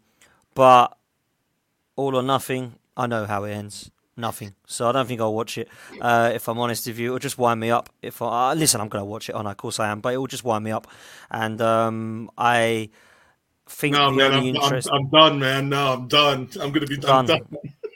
but 0.54 0.96
all 1.96 2.14
or 2.16 2.22
nothing, 2.22 2.74
I 2.96 3.06
know 3.06 3.26
how 3.26 3.44
it 3.44 3.52
ends. 3.52 3.90
Nothing. 4.16 4.54
So 4.66 4.88
I 4.88 4.92
don't 4.92 5.06
think 5.06 5.20
I'll 5.22 5.34
watch 5.34 5.56
it. 5.56 5.68
Uh, 6.00 6.32
if 6.34 6.46
I'm 6.48 6.58
honest 6.58 6.86
with 6.86 6.98
you, 6.98 7.08
it'll 7.08 7.18
just 7.18 7.38
wind 7.38 7.58
me 7.60 7.70
up. 7.70 7.88
If 8.02 8.20
I 8.20 8.50
uh, 8.50 8.54
listen, 8.54 8.80
I'm 8.80 8.88
going 8.88 9.00
to 9.00 9.06
watch 9.06 9.30
it. 9.30 9.34
On, 9.34 9.46
of 9.46 9.56
course 9.56 9.80
I 9.80 9.88
am, 9.88 10.00
but 10.00 10.12
it 10.12 10.18
will 10.18 10.26
just 10.26 10.44
wind 10.44 10.64
me 10.64 10.70
up. 10.70 10.86
And 11.30 11.60
um, 11.62 12.30
I 12.36 12.90
think 13.66 13.94
No, 13.94 14.10
the 14.10 14.16
man, 14.18 14.32
only 14.32 14.50
I'm, 14.50 14.56
I'm, 14.56 14.62
interest 14.64 14.88
I'm 14.92 15.08
done, 15.08 15.38
man. 15.38 15.68
No, 15.70 15.94
I'm 15.94 16.08
done. 16.08 16.48
I'm 16.60 16.72
gonna 16.72 16.86
be 16.86 16.98
Done. 16.98 17.24
done. 17.26 17.40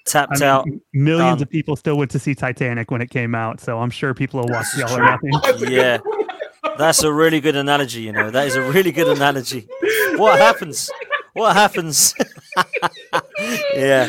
tapped 0.07 0.41
I 0.41 0.47
out. 0.47 0.67
millions 0.95 1.39
done. 1.39 1.43
of 1.43 1.51
people 1.51 1.77
still 1.77 1.97
went 1.99 2.11
to 2.13 2.19
see 2.19 2.35
Titanic 2.35 2.91
when 2.91 3.03
it 3.03 3.11
came 3.11 3.35
out, 3.35 3.61
so 3.61 3.79
I'm 3.79 3.91
sure 3.91 4.15
people 4.15 4.41
will 4.41 4.49
watch 4.49 4.67
the 4.75 4.87
All 4.87 4.99
or 4.99 5.05
Nothing. 5.05 5.71
Yeah, 5.71 5.99
that's 6.79 7.03
a 7.03 7.13
really 7.13 7.41
good 7.41 7.57
analogy. 7.57 8.01
You 8.01 8.13
know, 8.13 8.31
that 8.31 8.47
is 8.47 8.57
a 8.57 8.63
really 8.63 8.93
good 8.93 9.09
analogy. 9.09 9.69
What 10.17 10.39
happens? 10.39 10.91
What 11.35 11.55
happens? 11.55 12.15
yeah, 13.75 14.09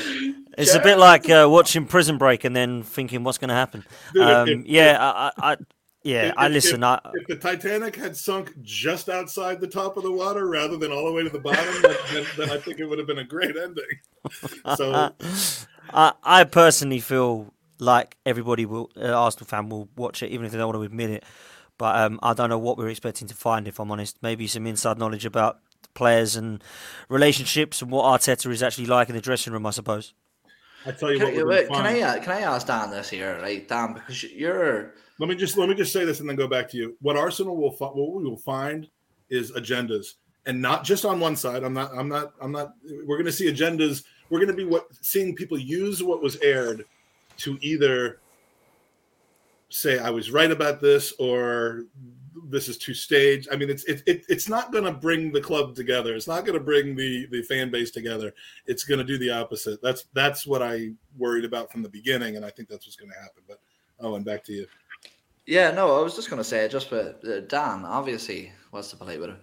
it's 0.57 0.73
a 0.75 0.79
bit 0.79 0.97
like 0.97 1.29
uh, 1.29 1.47
watching 1.49 1.85
Prison 1.85 2.17
Break 2.17 2.43
and 2.43 2.55
then 2.55 2.83
thinking 2.83 3.23
what's 3.23 3.37
going 3.37 3.49
to 3.49 3.55
happen. 3.55 3.85
Dude, 4.13 4.23
Um, 4.23 4.49
if- 4.49 4.65
yeah, 4.65 4.97
I, 4.99 5.31
I, 5.37 5.51
I 5.53 5.57
yeah, 6.03 6.27
If- 6.27 6.33
I 6.37 6.45
if- 6.47 6.51
listen. 6.53 6.83
I, 6.83 6.99
If 7.13 7.27
the 7.27 7.35
Titanic 7.37 7.95
had 7.95 8.15
sunk 8.17 8.53
just 8.61 9.09
outside 9.09 9.59
the 9.61 9.67
top 9.67 9.97
of 9.97 10.03
the 10.03 10.11
water 10.11 10.47
rather 10.47 10.77
than 10.77 10.91
all 10.91 11.05
the 11.05 11.11
way 11.11 11.23
to 11.23 11.29
the 11.29 11.39
bottom, 11.39 11.65
then, 11.81 11.95
then, 12.13 12.25
then 12.37 12.49
I 12.49 12.57
think 12.57 12.79
it 12.79 12.85
would 12.85 12.97
have 12.97 13.07
been 13.07 13.19
a 13.19 13.23
great 13.25 13.55
ending. 13.57 13.83
So 14.75 15.11
I, 15.93 16.13
I 16.23 16.43
personally 16.43 16.99
feel 16.99 17.53
like 17.79 18.17
everybody 18.25 18.65
will, 18.65 18.89
uh, 18.97 19.11
Arsenal 19.13 19.47
fan 19.47 19.69
will 19.69 19.87
watch 19.95 20.21
it, 20.23 20.31
even 20.31 20.45
if 20.45 20.51
they 20.51 20.57
don't 20.57 20.67
want 20.67 20.77
to 20.77 20.83
admit 20.83 21.09
it. 21.11 21.23
But 21.77 21.95
um, 21.95 22.19
I 22.23 22.33
don't 22.33 22.49
know 22.49 22.57
what 22.57 22.77
we're 22.77 22.89
expecting 22.89 23.27
to 23.27 23.35
find, 23.35 23.67
if 23.67 23.79
I'm 23.79 23.91
honest. 23.91 24.17
Maybe 24.21 24.47
some 24.47 24.65
inside 24.67 24.97
knowledge 24.97 25.25
about 25.25 25.59
players 25.93 26.35
and 26.35 26.63
relationships 27.07 27.81
and 27.81 27.91
what 27.91 28.03
Arteta 28.05 28.51
is 28.51 28.63
actually 28.63 28.87
like 28.87 29.09
in 29.09 29.15
the 29.15 29.21
dressing 29.21 29.53
room, 29.53 29.65
I 29.65 29.69
suppose. 29.71 30.13
I 30.85 30.91
tell 30.91 31.11
you 31.11 31.19
what, 31.19 31.33
Can, 31.33 31.37
we're 31.37 31.47
wait, 31.49 31.67
can 31.67 31.85
I 31.85 32.01
uh, 32.01 32.19
can 32.19 32.31
I 32.31 32.41
ask 32.41 32.67
Dan 32.67 32.91
this 32.91 33.09
here, 33.09 33.39
right, 33.41 33.67
Dan? 33.67 33.93
Because 33.93 34.23
you're 34.23 34.93
Let 35.19 35.29
me 35.29 35.35
just 35.35 35.57
let 35.57 35.69
me 35.69 35.75
just 35.75 35.91
say 35.91 36.05
this 36.05 36.19
and 36.19 36.29
then 36.29 36.35
go 36.35 36.47
back 36.47 36.69
to 36.71 36.77
you. 36.77 36.95
What 37.01 37.17
Arsenal 37.17 37.57
will 37.57 37.71
fi- 37.71 37.87
what 37.87 38.13
we 38.13 38.23
will 38.23 38.37
find 38.37 38.87
is 39.29 39.51
agendas, 39.51 40.13
and 40.45 40.61
not 40.61 40.83
just 40.83 41.05
on 41.05 41.19
one 41.19 41.35
side. 41.35 41.63
I'm 41.63 41.73
not. 41.73 41.91
I'm 41.95 42.07
not. 42.07 42.33
I'm 42.41 42.51
not. 42.51 42.73
We're 43.05 43.17
going 43.17 43.25
to 43.25 43.31
see 43.31 43.51
agendas. 43.51 44.03
We're 44.29 44.39
going 44.39 44.51
to 44.51 44.55
be 44.55 44.65
what 44.65 44.87
seeing 45.01 45.35
people 45.35 45.57
use 45.57 46.03
what 46.03 46.21
was 46.21 46.37
aired 46.37 46.85
to 47.37 47.57
either 47.61 48.19
say 49.69 49.99
I 49.99 50.09
was 50.09 50.31
right 50.31 50.51
about 50.51 50.81
this 50.81 51.13
or 51.19 51.83
this 52.49 52.67
is 52.67 52.77
too 52.77 52.93
staged. 52.93 53.47
I 53.51 53.55
mean, 53.55 53.69
it's 53.69 53.83
it, 53.85 54.03
it 54.05 54.25
it's 54.29 54.49
not 54.49 54.71
going 54.71 54.83
to 54.83 54.91
bring 54.91 55.31
the 55.31 55.41
club 55.41 55.75
together. 55.75 56.15
It's 56.15 56.27
not 56.27 56.45
going 56.45 56.57
to 56.57 56.63
bring 56.63 56.95
the 56.95 57.27
the 57.27 57.41
fan 57.43 57.71
base 57.71 57.91
together. 57.91 58.33
It's 58.65 58.83
going 58.83 58.99
to 58.99 59.03
do 59.03 59.17
the 59.17 59.31
opposite. 59.31 59.81
That's 59.81 60.05
that's 60.13 60.47
what 60.47 60.61
I 60.61 60.91
worried 61.17 61.45
about 61.45 61.71
from 61.71 61.83
the 61.83 61.89
beginning, 61.89 62.35
and 62.35 62.45
I 62.45 62.49
think 62.49 62.69
that's 62.69 62.85
what's 62.85 62.95
going 62.95 63.11
to 63.11 63.19
happen. 63.19 63.43
But 63.47 63.59
oh, 63.99 64.15
and 64.15 64.25
back 64.25 64.43
to 64.45 64.53
you. 64.53 64.67
Yeah, 65.45 65.71
no, 65.71 65.97
I 65.97 66.01
was 66.01 66.15
just 66.15 66.29
going 66.29 66.41
to 66.41 66.43
say, 66.43 66.67
just 66.67 66.89
for 66.89 67.15
uh, 67.25 67.39
Dan, 67.47 67.85
obviously, 67.85 68.51
what's 68.71 68.91
the 68.91 68.97
polite 68.97 69.21
word? 69.21 69.37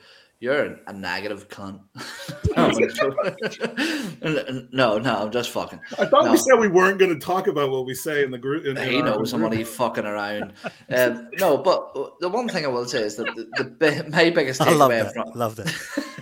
You're 0.45 0.79
a 0.87 0.93
negative 0.93 1.49
cunt. 1.49 1.81
no, 4.73 4.99
no, 4.99 5.17
I'm 5.17 5.31
just 5.33 5.49
fucking. 5.49 5.81
I 5.99 6.05
thought 6.05 6.27
No. 6.27 6.33
we 6.33 6.37
said 6.37 6.57
we 6.59 6.69
weren't 6.69 6.99
going 6.99 7.19
to 7.19 7.25
talk 7.25 7.47
about 7.47 7.71
what 7.71 7.87
we 7.87 7.95
say 7.95 8.25
in 8.25 8.31
the 8.31 8.37
group. 8.37 8.67
In, 8.67 8.77
in 8.77 8.91
He 8.91 9.01
knows 9.01 9.17
group. 9.17 9.29
somebody 9.29 9.65
fucking 9.65 10.05
around. 10.05 10.53
Um, 10.95 11.31
no, 11.39 11.57
but 11.57 11.95
the 12.21 12.29
one 12.29 12.47
thing 12.47 12.67
I 12.67 12.69
will 12.69 12.85
say 12.85 13.01
is 13.01 13.17
that 13.17 13.25
the, 13.35 13.49
the 13.57 13.65
bi- 13.65 14.07
my 14.11 14.29
biggest 14.29 14.61
I 14.61 14.73
love 14.75 14.91
takeaway 14.91 15.05
that. 15.05 15.15
from 15.15 15.31
Love 15.35 15.57
that. 15.57 15.69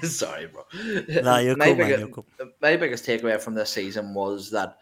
sorry, 0.04 0.46
bro. 0.46 0.62
Nah, 1.22 1.38
you're 1.38 1.56
my 1.56 1.66
cool, 1.66 1.74
man. 1.76 1.98
You're 1.98 2.08
cool. 2.08 2.26
my 2.60 2.76
biggest 2.76 3.04
takeaway 3.04 3.40
from 3.40 3.54
this 3.54 3.70
season 3.70 4.14
was 4.14 4.52
that 4.52 4.76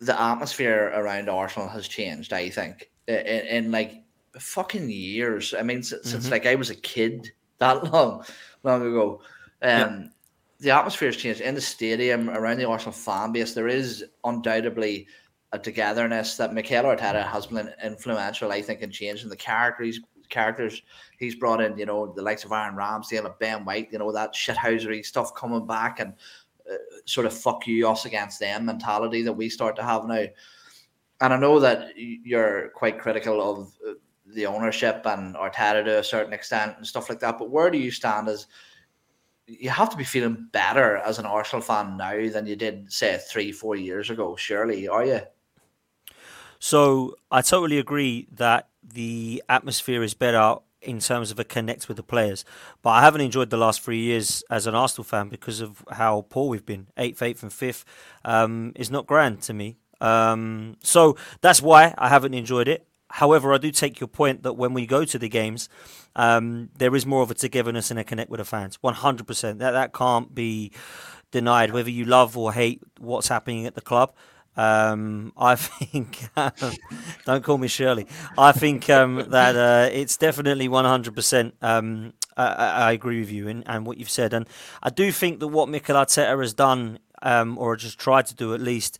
the 0.00 0.20
atmosphere 0.20 0.92
around 0.94 1.30
Arsenal 1.30 1.68
has 1.68 1.88
changed. 1.88 2.34
I 2.34 2.50
think 2.50 2.90
in, 3.08 3.14
in 3.16 3.70
like 3.70 4.02
fucking 4.38 4.90
years. 4.90 5.54
I 5.58 5.62
mean, 5.62 5.82
since, 5.82 6.10
since 6.10 6.26
Mhm. 6.26 6.30
like 6.32 6.44
I 6.46 6.56
was 6.56 6.68
a 6.68 6.76
kid 6.76 7.30
that 7.60 7.84
long, 7.92 8.24
long 8.64 8.82
ago. 8.82 9.22
Um, 9.62 10.10
The 10.58 10.70
atmosphere 10.70 11.08
has 11.08 11.16
changed 11.16 11.40
in 11.40 11.54
the 11.54 11.60
stadium 11.60 12.28
around 12.28 12.58
the 12.58 12.68
Arsenal 12.68 12.92
fan 12.92 13.32
base. 13.32 13.54
There 13.54 13.68
is 13.68 14.04
undoubtedly 14.24 15.06
a 15.52 15.58
togetherness 15.58 16.36
that 16.36 16.52
Mikel 16.52 16.84
Arteta 16.84 17.26
has 17.26 17.46
been 17.46 17.72
influential, 17.82 18.52
I 18.52 18.62
think, 18.62 18.82
in 18.82 18.90
changing 18.90 19.30
the 19.30 19.36
characters. 19.36 20.00
Characters 20.28 20.82
he's 21.18 21.34
brought 21.34 21.60
in, 21.60 21.76
you 21.76 21.86
know, 21.86 22.12
the 22.12 22.22
likes 22.22 22.44
of 22.44 22.52
Aaron 22.52 22.76
Ramsdale 22.76 23.24
and 23.24 23.38
Ben 23.40 23.64
White, 23.64 23.88
you 23.90 23.98
know, 23.98 24.12
that 24.12 24.34
shithousery 24.34 25.04
stuff 25.04 25.34
coming 25.34 25.66
back 25.66 25.98
and 25.98 26.12
uh, 26.70 26.76
sort 27.04 27.26
of 27.26 27.34
fuck 27.34 27.66
you 27.66 27.88
us 27.88 28.04
against 28.04 28.38
them 28.38 28.66
mentality 28.66 29.22
that 29.22 29.32
we 29.32 29.48
start 29.48 29.74
to 29.76 29.82
have 29.82 30.06
now. 30.06 30.24
And 31.20 31.34
I 31.34 31.36
know 31.36 31.58
that 31.58 31.88
you're 31.96 32.68
quite 32.70 33.00
critical 33.00 33.40
of 33.42 33.72
uh, 33.88 33.94
the 34.34 34.46
ownership 34.46 35.02
and 35.06 35.34
Arteta 35.34 35.84
to 35.84 35.98
a 35.98 36.04
certain 36.04 36.32
extent 36.32 36.76
and 36.76 36.86
stuff 36.86 37.08
like 37.08 37.20
that. 37.20 37.38
But 37.38 37.50
where 37.50 37.70
do 37.70 37.78
you 37.78 37.90
stand 37.90 38.28
as 38.28 38.46
you 39.46 39.70
have 39.70 39.90
to 39.90 39.96
be 39.96 40.04
feeling 40.04 40.48
better 40.52 40.98
as 40.98 41.18
an 41.18 41.26
Arsenal 41.26 41.60
fan 41.60 41.96
now 41.96 42.28
than 42.28 42.46
you 42.46 42.56
did, 42.56 42.92
say, 42.92 43.18
three, 43.28 43.50
four 43.52 43.74
years 43.74 44.10
ago, 44.10 44.36
surely, 44.36 44.86
are 44.86 45.04
you? 45.04 45.20
So 46.60 47.16
I 47.30 47.42
totally 47.42 47.78
agree 47.78 48.28
that 48.32 48.68
the 48.82 49.42
atmosphere 49.48 50.02
is 50.02 50.14
better 50.14 50.56
in 50.82 50.98
terms 50.98 51.30
of 51.30 51.38
a 51.38 51.44
connect 51.44 51.88
with 51.88 51.96
the 51.96 52.02
players. 52.02 52.44
But 52.82 52.90
I 52.90 53.02
haven't 53.02 53.22
enjoyed 53.22 53.50
the 53.50 53.56
last 53.56 53.80
three 53.80 54.00
years 54.00 54.44
as 54.50 54.66
an 54.66 54.74
Arsenal 54.74 55.04
fan 55.04 55.28
because 55.28 55.60
of 55.60 55.84
how 55.90 56.26
poor 56.28 56.48
we've 56.48 56.64
been. 56.64 56.86
Eighth, 56.96 57.22
eighth, 57.22 57.42
and 57.42 57.52
fifth 57.52 57.84
um, 58.24 58.72
is 58.76 58.90
not 58.90 59.06
grand 59.06 59.42
to 59.42 59.52
me. 59.52 59.76
Um, 60.00 60.76
so 60.82 61.16
that's 61.40 61.60
why 61.60 61.94
I 61.98 62.08
haven't 62.08 62.34
enjoyed 62.34 62.68
it. 62.68 62.86
However, 63.10 63.52
I 63.52 63.58
do 63.58 63.70
take 63.70 64.00
your 64.00 64.08
point 64.08 64.42
that 64.44 64.54
when 64.54 64.72
we 64.72 64.86
go 64.86 65.04
to 65.04 65.18
the 65.18 65.28
games, 65.28 65.68
um, 66.16 66.70
there 66.78 66.94
is 66.94 67.04
more 67.06 67.22
of 67.22 67.30
a 67.30 67.34
togetherness 67.34 67.90
and 67.90 68.00
a 68.00 68.04
connect 68.04 68.30
with 68.30 68.38
the 68.38 68.44
fans. 68.44 68.76
One 68.80 68.94
hundred 68.94 69.26
percent. 69.26 69.58
That 69.58 69.72
that 69.72 69.92
can't 69.92 70.34
be 70.34 70.72
denied. 71.30 71.72
Whether 71.72 71.90
you 71.90 72.04
love 72.04 72.36
or 72.36 72.52
hate 72.52 72.82
what's 72.98 73.28
happening 73.28 73.66
at 73.66 73.74
the 73.74 73.80
club, 73.80 74.12
um, 74.56 75.32
I 75.36 75.54
think. 75.56 76.22
Um, 76.36 76.52
don't 77.24 77.44
call 77.44 77.58
me 77.58 77.68
Shirley. 77.68 78.06
I 78.38 78.52
think 78.52 78.88
um, 78.90 79.26
that 79.30 79.56
uh, 79.56 79.90
it's 79.92 80.16
definitely 80.16 80.68
one 80.68 80.84
hundred 80.84 81.14
percent. 81.14 81.54
um, 81.62 82.12
I, 82.36 82.46
I 82.46 82.68
I 82.88 82.92
agree 82.92 83.20
with 83.20 83.30
you 83.30 83.48
and, 83.48 83.64
and 83.66 83.86
what 83.86 83.98
you've 83.98 84.10
said, 84.10 84.32
and 84.32 84.48
I 84.82 84.90
do 84.90 85.12
think 85.12 85.40
that 85.40 85.48
what 85.48 85.68
Mikel 85.68 85.96
Arteta 85.96 86.38
has 86.40 86.54
done, 86.54 86.98
um, 87.22 87.58
or 87.58 87.76
just 87.76 87.98
tried 87.98 88.26
to 88.26 88.34
do 88.34 88.54
at 88.54 88.60
least, 88.60 88.98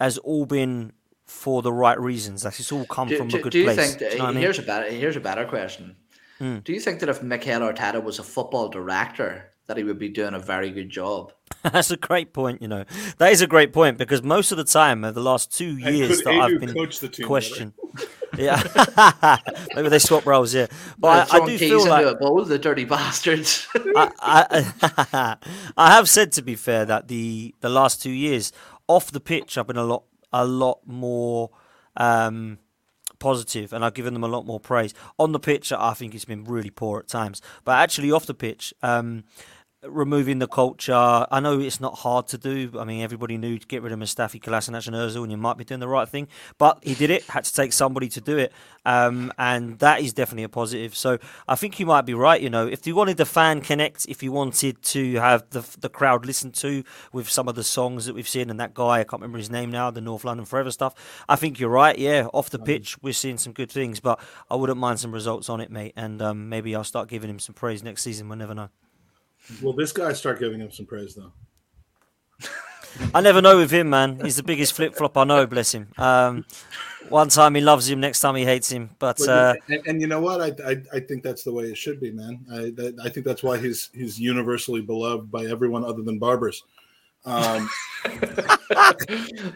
has 0.00 0.18
all 0.18 0.46
been 0.46 0.92
for 1.36 1.62
the 1.62 1.72
right 1.72 2.00
reasons. 2.00 2.44
Like 2.44 2.58
it's 2.58 2.72
all 2.72 2.86
come 2.86 3.08
Do, 3.08 3.18
from 3.18 3.28
do- 3.28 3.38
a 3.38 3.42
good 3.42 3.52
do 3.52 3.58
you 3.58 3.64
place. 3.64 3.76
think? 3.76 3.98
Do 3.98 4.04
That, 4.06 4.12
you 4.12 4.18
know 4.18 4.24
what 4.24 4.30
I 4.30 4.32
mean? 4.34 4.42
here's 4.42 4.58
a 4.58 4.62
better. 4.62 4.90
Here's 4.90 5.16
a 5.16 5.20
better 5.20 5.44
question. 5.44 5.96
Hmm. 6.38 6.58
Do 6.58 6.72
you 6.72 6.80
think 6.80 7.00
that 7.00 7.08
if 7.08 7.22
Mikel 7.22 7.60
Arteta 7.60 8.02
was 8.02 8.18
a 8.18 8.22
football 8.22 8.68
director, 8.68 9.50
that 9.66 9.76
he 9.76 9.84
would 9.84 9.98
be 9.98 10.08
doing 10.08 10.34
a 10.34 10.38
very 10.38 10.70
good 10.70 10.90
job? 10.90 11.32
That's 11.62 11.90
a 11.90 11.96
great 11.96 12.32
point. 12.32 12.60
You 12.62 12.68
know, 12.68 12.84
that 13.18 13.32
is 13.32 13.40
a 13.40 13.46
great 13.46 13.72
point 13.72 13.96
because 13.98 14.22
most 14.22 14.50
of 14.52 14.58
the 14.58 14.64
time, 14.64 15.04
uh, 15.04 15.12
the 15.12 15.22
last 15.22 15.56
two 15.56 15.76
years 15.78 16.22
that 16.22 16.34
I've 16.34 16.60
been 16.60 16.74
coach 16.74 17.00
the 17.00 17.08
team 17.08 17.26
questioned. 17.26 17.72
yeah, 18.38 18.62
maybe 19.74 19.88
they 19.88 19.98
swap 19.98 20.26
roles. 20.26 20.54
Yeah, 20.54 20.66
but 20.98 21.32
I, 21.32 21.38
I 21.38 21.46
do 21.46 21.58
keys 21.58 21.60
feel 21.70 21.78
into 21.80 21.90
like 21.90 22.06
a 22.06 22.14
bowl, 22.16 22.44
the 22.44 22.58
dirty 22.58 22.84
bastards. 22.84 23.66
I, 23.74 24.10
I, 24.20 25.36
I 25.76 25.90
have 25.94 26.08
said 26.08 26.32
to 26.32 26.42
be 26.42 26.54
fair 26.54 26.84
that 26.84 27.08
the 27.08 27.54
the 27.60 27.68
last 27.70 28.02
two 28.02 28.10
years 28.10 28.52
off 28.88 29.10
the 29.10 29.20
pitch 29.20 29.56
I've 29.58 29.66
been 29.66 29.76
a 29.78 29.84
lot 29.84 30.04
a 30.32 30.44
lot 30.44 30.80
more 30.86 31.50
um, 31.96 32.58
positive 33.18 33.72
and 33.72 33.84
I've 33.84 33.94
given 33.94 34.14
them 34.14 34.24
a 34.24 34.28
lot 34.28 34.46
more 34.46 34.60
praise. 34.60 34.94
On 35.18 35.32
the 35.32 35.40
pitch 35.40 35.72
I 35.72 35.94
think 35.94 36.14
it's 36.14 36.24
been 36.24 36.44
really 36.44 36.70
poor 36.70 37.00
at 37.00 37.08
times, 37.08 37.40
but 37.64 37.72
actually 37.72 38.10
off 38.12 38.26
the 38.26 38.34
pitch. 38.34 38.74
Um, 38.82 39.24
removing 39.88 40.38
the 40.38 40.48
culture. 40.48 40.94
I 41.30 41.40
know 41.40 41.58
it's 41.60 41.80
not 41.80 41.98
hard 41.98 42.26
to 42.28 42.38
do. 42.38 42.72
I 42.78 42.84
mean, 42.84 43.02
everybody 43.02 43.36
knew 43.38 43.58
to 43.58 43.66
get 43.66 43.82
rid 43.82 43.92
of 43.92 43.98
Mustafi, 43.98 44.40
Kolasinac, 44.40 44.86
and 44.86 44.96
Özil, 44.96 45.22
and 45.22 45.30
you 45.30 45.36
might 45.36 45.56
be 45.56 45.64
doing 45.64 45.80
the 45.80 45.88
right 45.88 46.08
thing. 46.08 46.28
But 46.58 46.78
he 46.82 46.94
did 46.94 47.10
it. 47.10 47.24
Had 47.24 47.44
to 47.44 47.52
take 47.52 47.72
somebody 47.72 48.08
to 48.10 48.20
do 48.20 48.38
it, 48.38 48.52
um, 48.84 49.32
and 49.38 49.78
that 49.80 50.00
is 50.00 50.12
definitely 50.12 50.44
a 50.44 50.48
positive. 50.48 50.94
So 50.94 51.18
I 51.48 51.54
think 51.54 51.78
you 51.80 51.86
might 51.86 52.02
be 52.02 52.14
right. 52.14 52.40
You 52.40 52.50
know, 52.50 52.66
if 52.66 52.86
you 52.86 52.94
wanted 52.94 53.16
the 53.16 53.26
fan 53.26 53.60
connect, 53.60 54.06
if 54.06 54.22
you 54.22 54.32
wanted 54.32 54.82
to 54.82 55.14
have 55.14 55.48
the 55.50 55.64
the 55.78 55.88
crowd 55.88 56.26
listen 56.26 56.52
to 56.52 56.84
with 57.12 57.28
some 57.28 57.48
of 57.48 57.54
the 57.54 57.64
songs 57.64 58.06
that 58.06 58.14
we've 58.14 58.28
seen, 58.28 58.50
and 58.50 58.60
that 58.60 58.74
guy 58.74 59.00
I 59.00 59.04
can't 59.04 59.20
remember 59.20 59.38
his 59.38 59.50
name 59.50 59.70
now, 59.70 59.90
the 59.90 60.00
North 60.00 60.24
London 60.24 60.46
Forever 60.46 60.70
stuff. 60.70 60.94
I 61.28 61.36
think 61.36 61.58
you're 61.58 61.70
right. 61.70 61.98
Yeah, 61.98 62.28
off 62.32 62.50
the 62.50 62.58
pitch, 62.58 62.96
we're 63.02 63.12
seeing 63.12 63.38
some 63.38 63.52
good 63.52 63.70
things, 63.70 64.00
but 64.00 64.20
I 64.50 64.56
wouldn't 64.56 64.78
mind 64.78 65.00
some 65.00 65.12
results 65.12 65.48
on 65.48 65.60
it, 65.60 65.70
mate. 65.70 65.92
And 65.96 66.20
um, 66.22 66.48
maybe 66.48 66.74
I'll 66.74 66.84
start 66.84 67.08
giving 67.08 67.30
him 67.30 67.38
some 67.38 67.54
praise 67.54 67.82
next 67.82 68.02
season. 68.02 68.28
We'll 68.28 68.38
never 68.38 68.54
know. 68.54 68.68
Will 69.62 69.72
this 69.72 69.92
guy 69.92 70.12
start 70.12 70.40
giving 70.40 70.60
him 70.60 70.70
some 70.70 70.86
praise 70.86 71.14
though? 71.14 71.32
I 73.14 73.20
never 73.20 73.42
know 73.42 73.58
with 73.58 73.70
him, 73.70 73.90
man. 73.90 74.20
He's 74.20 74.36
the 74.36 74.42
biggest 74.42 74.72
flip 74.72 74.94
flop 74.94 75.16
I 75.16 75.24
know. 75.24 75.46
Bless 75.46 75.72
him. 75.72 75.88
Um, 75.98 76.44
one 77.08 77.28
time 77.28 77.54
he 77.54 77.60
loves 77.60 77.88
him, 77.88 78.00
next 78.00 78.20
time 78.20 78.34
he 78.36 78.44
hates 78.44 78.70
him. 78.70 78.90
But 78.98 79.18
But- 79.18 79.28
uh, 79.28 79.54
and, 79.68 79.86
and 79.86 80.00
you 80.00 80.06
know 80.06 80.20
what? 80.20 80.40
I, 80.40 80.70
I 80.70 80.82
I 80.94 81.00
think 81.00 81.22
that's 81.22 81.44
the 81.44 81.52
way 81.52 81.64
it 81.64 81.76
should 81.76 82.00
be, 82.00 82.10
man. 82.10 82.44
I 82.50 82.70
that, 82.76 82.98
I 83.04 83.08
think 83.08 83.26
that's 83.26 83.42
why 83.42 83.58
he's 83.58 83.90
he's 83.92 84.18
universally 84.18 84.80
beloved 84.80 85.30
by 85.30 85.44
everyone 85.44 85.84
other 85.84 86.02
than 86.02 86.18
barbers. 86.18 86.64
Um, 87.24 87.68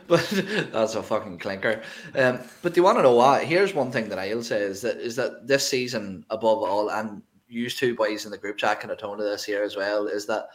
but 0.08 0.28
that's 0.72 0.96
a 0.96 1.02
fucking 1.02 1.38
clinker. 1.38 1.82
Um, 2.16 2.40
but 2.62 2.74
do 2.74 2.80
you 2.80 2.84
want 2.84 2.98
to 2.98 3.02
know 3.02 3.14
what? 3.14 3.44
Here's 3.44 3.74
one 3.74 3.92
thing 3.92 4.08
that 4.08 4.18
I'll 4.18 4.42
say 4.42 4.60
is 4.60 4.82
that 4.82 4.98
is 4.98 5.16
that 5.16 5.46
this 5.46 5.68
season, 5.68 6.24
above 6.30 6.62
all, 6.62 6.90
and 6.90 7.22
you 7.50 7.68
two 7.68 7.94
boys 7.94 8.24
in 8.24 8.30
the 8.30 8.38
group 8.38 8.56
chat 8.56 8.80
can 8.80 8.90
atone 8.90 9.18
to 9.18 9.24
this 9.24 9.44
here 9.44 9.62
as 9.62 9.76
well, 9.76 10.06
is 10.06 10.26
that 10.26 10.48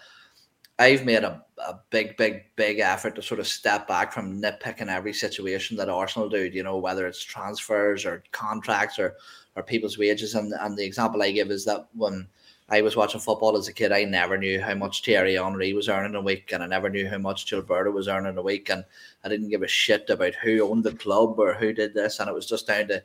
I've 0.78 1.06
made 1.06 1.24
a, 1.24 1.44
a 1.58 1.80
big, 1.90 2.18
big, 2.18 2.44
big 2.56 2.80
effort 2.80 3.16
to 3.16 3.22
sort 3.22 3.40
of 3.40 3.48
step 3.48 3.88
back 3.88 4.12
from 4.12 4.42
nitpicking 4.42 4.90
every 4.90 5.14
situation 5.14 5.78
that 5.78 5.90
Arsenal 5.90 6.30
do, 6.30 6.46
you 6.46 6.64
know, 6.64 6.78
whether 6.78 7.08
it's 7.08 7.24
transfers 7.24 8.06
or 8.06 8.24
contracts 8.32 9.00
or, 9.00 9.16
or 9.56 9.64
people's 9.64 9.98
wages. 9.98 10.36
And, 10.36 10.54
and 10.60 10.78
the 10.78 10.86
example 10.86 11.22
I 11.22 11.32
give 11.32 11.50
is 11.50 11.64
that 11.66 11.88
when 11.96 12.28
I 12.68 12.82
was 12.82 12.96
watching 12.96 13.22
football 13.22 13.56
as 13.56 13.68
a 13.68 13.74
kid, 13.74 13.92
I 13.92 14.04
never 14.04 14.38
knew 14.38 14.60
how 14.60 14.74
much 14.74 15.04
Thierry 15.04 15.36
Henry 15.36 15.72
was 15.74 15.88
earning 15.88 16.16
a 16.16 16.22
week, 16.22 16.52
and 16.52 16.64
I 16.64 16.68
never 16.68 16.90
knew 16.90 17.08
how 17.08 17.20
much 17.20 17.46
Gilberto 17.46 17.94
was 17.94 18.08
earning 18.08 18.38
a 18.38 18.42
week, 18.42 18.70
and 18.70 18.84
I 19.24 19.30
didn't 19.30 19.50
give 19.50 19.62
a 19.62 19.68
shit 19.68 20.10
about 20.10 20.34
who 20.36 20.68
owned 20.68 20.84
the 20.84 20.94
club 20.94 21.40
or 21.40 21.54
who 21.54 21.74
did 21.74 21.94
this, 21.94 22.20
and 22.20 22.28
it 22.28 22.34
was 22.34 22.48
just 22.48 22.68
down 22.68 22.88
to 22.88 23.04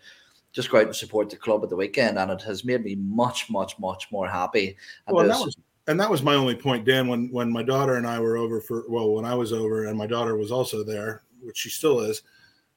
just 0.52 0.70
go 0.70 0.78
out 0.78 0.86
and 0.86 0.96
support 0.96 1.30
the 1.30 1.36
club 1.36 1.62
at 1.62 1.70
the 1.70 1.76
weekend, 1.76 2.18
and 2.18 2.30
it 2.30 2.42
has 2.42 2.64
made 2.64 2.84
me 2.84 2.96
much, 2.96 3.48
much, 3.50 3.78
much 3.78 4.10
more 4.10 4.28
happy. 4.28 4.76
And 5.06 5.14
well, 5.14 5.22
and 5.24 5.30
that 5.30 5.40
was 5.40 5.56
and 5.86 5.98
that 6.00 6.10
was 6.10 6.22
my 6.22 6.34
only 6.34 6.54
point, 6.54 6.84
Dan. 6.84 7.08
When 7.08 7.30
when 7.30 7.50
my 7.52 7.62
daughter 7.62 7.94
and 7.94 8.06
I 8.06 8.20
were 8.20 8.36
over 8.36 8.60
for 8.60 8.84
well, 8.88 9.12
when 9.12 9.24
I 9.24 9.34
was 9.34 9.52
over 9.52 9.86
and 9.86 9.96
my 9.96 10.06
daughter 10.06 10.36
was 10.36 10.52
also 10.52 10.82
there, 10.84 11.22
which 11.42 11.58
she 11.58 11.70
still 11.70 12.00
is, 12.00 12.22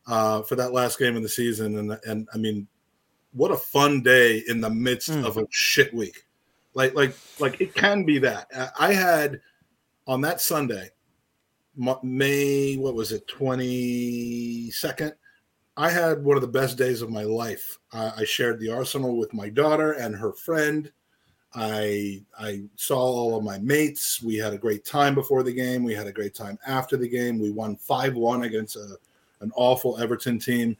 uh, 0.08 0.42
for 0.44 0.56
that 0.56 0.74
last 0.74 1.00
game 1.00 1.16
of 1.16 1.24
the 1.24 1.30
season, 1.30 1.78
and 1.78 2.00
and 2.06 2.28
I 2.34 2.38
mean, 2.38 2.68
what 3.34 3.52
a 3.52 3.58
fun 3.58 4.02
day 4.02 4.44
in 4.48 4.62
the 4.62 4.70
midst 4.70 5.10
Mm. 5.10 5.26
of 5.26 5.38
a 5.38 5.46
shit 5.50 5.94
week. 5.94 6.26
Like 6.76 6.94
like 6.96 7.16
like 7.40 7.60
it 7.62 7.74
can 7.74 8.04
be 8.04 8.20
that. 8.20 8.48
Uh, 8.54 8.70
I 8.80 8.94
had 8.94 9.42
on 10.08 10.22
that 10.22 10.42
Sunday, 10.42 10.90
May 11.76 12.76
what 12.76 12.96
was 12.96 13.12
it 13.12 13.28
twenty 13.28 14.70
second. 14.72 15.14
I 15.76 15.90
had 15.90 16.24
one 16.24 16.38
of 16.38 16.42
the 16.42 16.48
best 16.48 16.78
days 16.78 17.02
of 17.02 17.10
my 17.10 17.24
life. 17.24 17.80
I, 17.92 18.14
I 18.18 18.24
shared 18.26 18.60
the 18.60 18.70
arsenal 18.70 19.18
with 19.18 19.34
my 19.34 19.50
daughter 19.50 19.94
and 19.94 20.16
her 20.16 20.34
friend. 20.34 20.92
I 21.56 22.24
I 22.40 22.64
saw 22.76 22.98
all 22.98 23.38
of 23.38 23.44
my 23.44 23.60
mates. 23.60 24.22
We 24.22 24.36
had 24.36 24.54
a 24.54 24.58
great 24.58 24.86
time 24.86 25.14
before 25.14 25.44
the 25.44 25.54
game. 25.54 25.84
We 25.84 25.94
had 25.94 26.08
a 26.08 26.12
great 26.12 26.34
time 26.34 26.58
after 26.66 26.98
the 26.98 27.08
game. 27.08 27.40
We 27.40 27.52
won 27.52 27.76
five 27.76 28.16
one 28.16 28.44
against 28.44 28.76
a, 28.76 28.98
an 29.42 29.52
awful 29.56 30.00
Everton 30.00 30.40
team. 30.40 30.76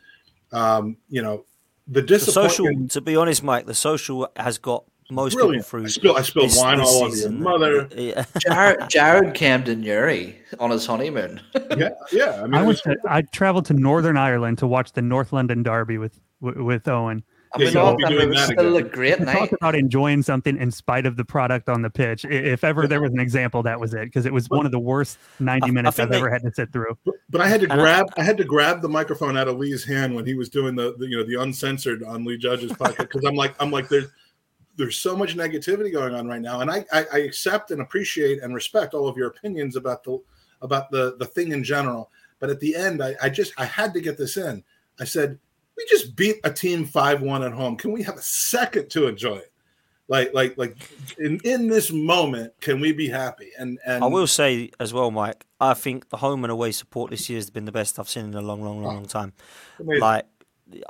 Um, 0.52 0.98
you 1.10 1.22
know, 1.22 1.46
the 1.88 2.02
the 2.02 2.20
social, 2.20 2.68
to 2.90 3.02
be 3.02 3.16
honest, 3.16 3.44
Mike, 3.44 3.66
the 3.66 3.76
social 3.76 4.30
has 4.36 4.58
got 4.58 4.84
most 5.14 5.34
Brilliant. 5.36 5.66
people 5.66 5.86
I 5.86 5.90
spilled, 5.90 6.18
I 6.18 6.22
spilled 6.22 6.50
this- 6.50 6.58
wine 6.60 6.78
this 6.80 6.88
all 6.90 7.04
over 7.06 7.16
your 7.16 7.30
mother. 7.32 7.88
Yeah. 7.96 8.26
Jared, 8.40 8.90
Jared 8.90 9.34
Camden 9.34 9.84
Yuri 9.84 10.38
on 10.60 10.72
his 10.72 10.86
honeymoon. 10.86 11.42
Yeah, 11.78 11.90
yeah. 12.12 12.42
I 12.42 12.44
mean, 12.44 12.54
I 12.56 12.58
went 12.58 12.68
was- 12.68 12.82
to, 12.82 12.96
I 13.08 13.22
traveled 13.22 13.66
to 13.68 13.74
Northern 13.74 14.18
Ireland 14.18 14.58
to 14.60 14.68
watch 14.68 14.92
the 14.94 15.02
North 15.02 15.32
London 15.34 15.64
Derby 15.64 15.98
with 15.98 16.20
with, 16.42 16.58
with 16.58 16.88
Owen. 16.88 17.24
I 17.56 17.60
Yeah, 17.60 17.66
mean, 17.66 17.74
you 17.76 17.80
all 17.82 17.86
won't 17.86 17.98
be 18.00 18.04
doing 18.10 18.22
it 18.24 18.30
was 18.30 18.38
that 18.40 18.46
still 18.58 18.78
a 18.78 18.82
great 18.82 19.20
great 19.20 19.28
Talk 19.32 19.52
about 19.52 19.76
enjoying 19.76 20.24
something 20.24 20.58
in 20.58 20.72
spite 20.72 21.06
of 21.06 21.18
the 21.18 21.24
product 21.24 21.70
on 21.70 21.84
the 21.84 21.90
pitch. 21.92 22.26
If 22.26 22.64
ever 22.64 22.88
there 22.88 23.00
was 23.00 23.12
an 23.12 23.20
example, 23.20 23.62
that 23.64 23.80
was 23.80 23.94
it 23.94 24.06
because 24.06 24.26
it 24.26 24.34
was 24.34 24.50
one 24.50 24.66
of 24.66 24.72
the 24.72 24.80
worst 24.80 25.20
ninety 25.40 25.66
I- 25.66 25.70
I 25.70 25.72
minutes 25.72 25.98
think 25.98 26.08
I've 26.08 26.12
they- 26.12 26.18
ever 26.18 26.32
had 26.32 26.42
to 26.42 26.52
sit 26.54 26.74
through. 26.74 26.98
But 27.30 27.42
I 27.42 27.48
had 27.48 27.62
to 27.62 27.66
And 27.72 27.74
I- 27.80 27.84
grab 27.84 28.06
I, 28.18 28.24
had 28.24 28.38
to 28.38 28.44
grab 28.44 28.82
the 28.82 28.90
microphone 28.90 29.38
out 29.38 29.48
of 29.48 29.58
Lee's 29.58 29.86
hand 29.86 30.16
when 30.16 30.26
he 30.26 30.34
was 30.34 30.50
doing 30.50 30.76
the, 30.76 30.96
the 30.98 31.08
you 31.08 31.16
know 31.18 31.24
the 31.24 31.40
uncensored 31.42 32.04
on 32.04 32.26
Lee 32.26 32.38
Judge's 32.38 32.72
podcast 32.74 32.98
because 32.98 33.24
I'm 33.24 33.36
like 33.36 33.54
I'm 33.60 33.70
like 33.72 33.88
there's 33.88 34.08
there's 34.76 34.98
so 34.98 35.16
much 35.16 35.36
negativity 35.36 35.92
going 35.92 36.16
on 36.16 36.28
right 36.28 36.42
now 36.42 36.62
and 36.62 36.72
I, 36.72 36.86
I 36.92 37.06
I 37.14 37.18
accept 37.20 37.72
and 37.72 37.82
appreciate 37.82 38.42
and 38.42 38.54
respect 38.54 38.94
all 38.94 39.08
of 39.08 39.18
your 39.18 39.28
opinions 39.28 39.76
about 39.76 40.04
the 40.04 40.20
about 40.62 40.92
the 40.92 41.16
the 41.18 41.26
thing 41.26 41.52
in 41.52 41.64
general 41.64 42.10
but 42.40 42.50
at 42.50 42.60
the 42.60 42.76
end 42.76 43.04
I, 43.04 43.16
I 43.22 43.30
just 43.30 43.54
I 43.58 43.66
had 43.66 43.94
to 43.94 44.02
get 44.02 44.18
this 44.18 44.38
in 44.38 44.64
I 45.00 45.06
said 45.06 45.40
we 45.78 45.86
just 45.90 46.16
beat 46.16 46.38
a 46.44 46.52
team 46.52 46.86
five 46.86 47.22
one 47.22 47.44
at 47.44 47.54
home 47.54 47.78
can 47.78 47.92
we 47.92 48.04
have 48.04 48.18
a 48.18 48.22
second 48.22 48.90
to 48.92 49.08
enjoy 49.08 49.38
it 49.38 49.54
like 50.10 50.34
like 50.34 50.58
like 50.58 50.76
in 51.18 51.40
in 51.44 51.68
this 51.68 51.92
moment 51.92 52.54
can 52.60 52.80
we 52.82 52.92
be 52.92 53.08
happy 53.08 53.52
and 53.58 53.80
and 53.86 54.04
I 54.04 54.08
will 54.08 54.28
say 54.28 54.70
as 54.80 54.94
well, 54.94 55.12
Mike. 55.12 55.46
I 55.62 55.74
think 55.74 56.10
the 56.10 56.18
home 56.18 56.44
and 56.44 56.52
away 56.52 56.74
support 56.74 57.10
this 57.10 57.30
year 57.30 57.38
has 57.38 57.50
been 57.50 57.64
the 57.64 57.72
best 57.72 57.98
I've 57.98 58.10
seen 58.10 58.26
in 58.26 58.34
a 58.34 58.42
long, 58.42 58.62
long, 58.62 58.84
long, 58.84 58.96
long 58.96 59.06
time. 59.06 59.32
Amazing. 59.80 60.02
Like 60.02 60.26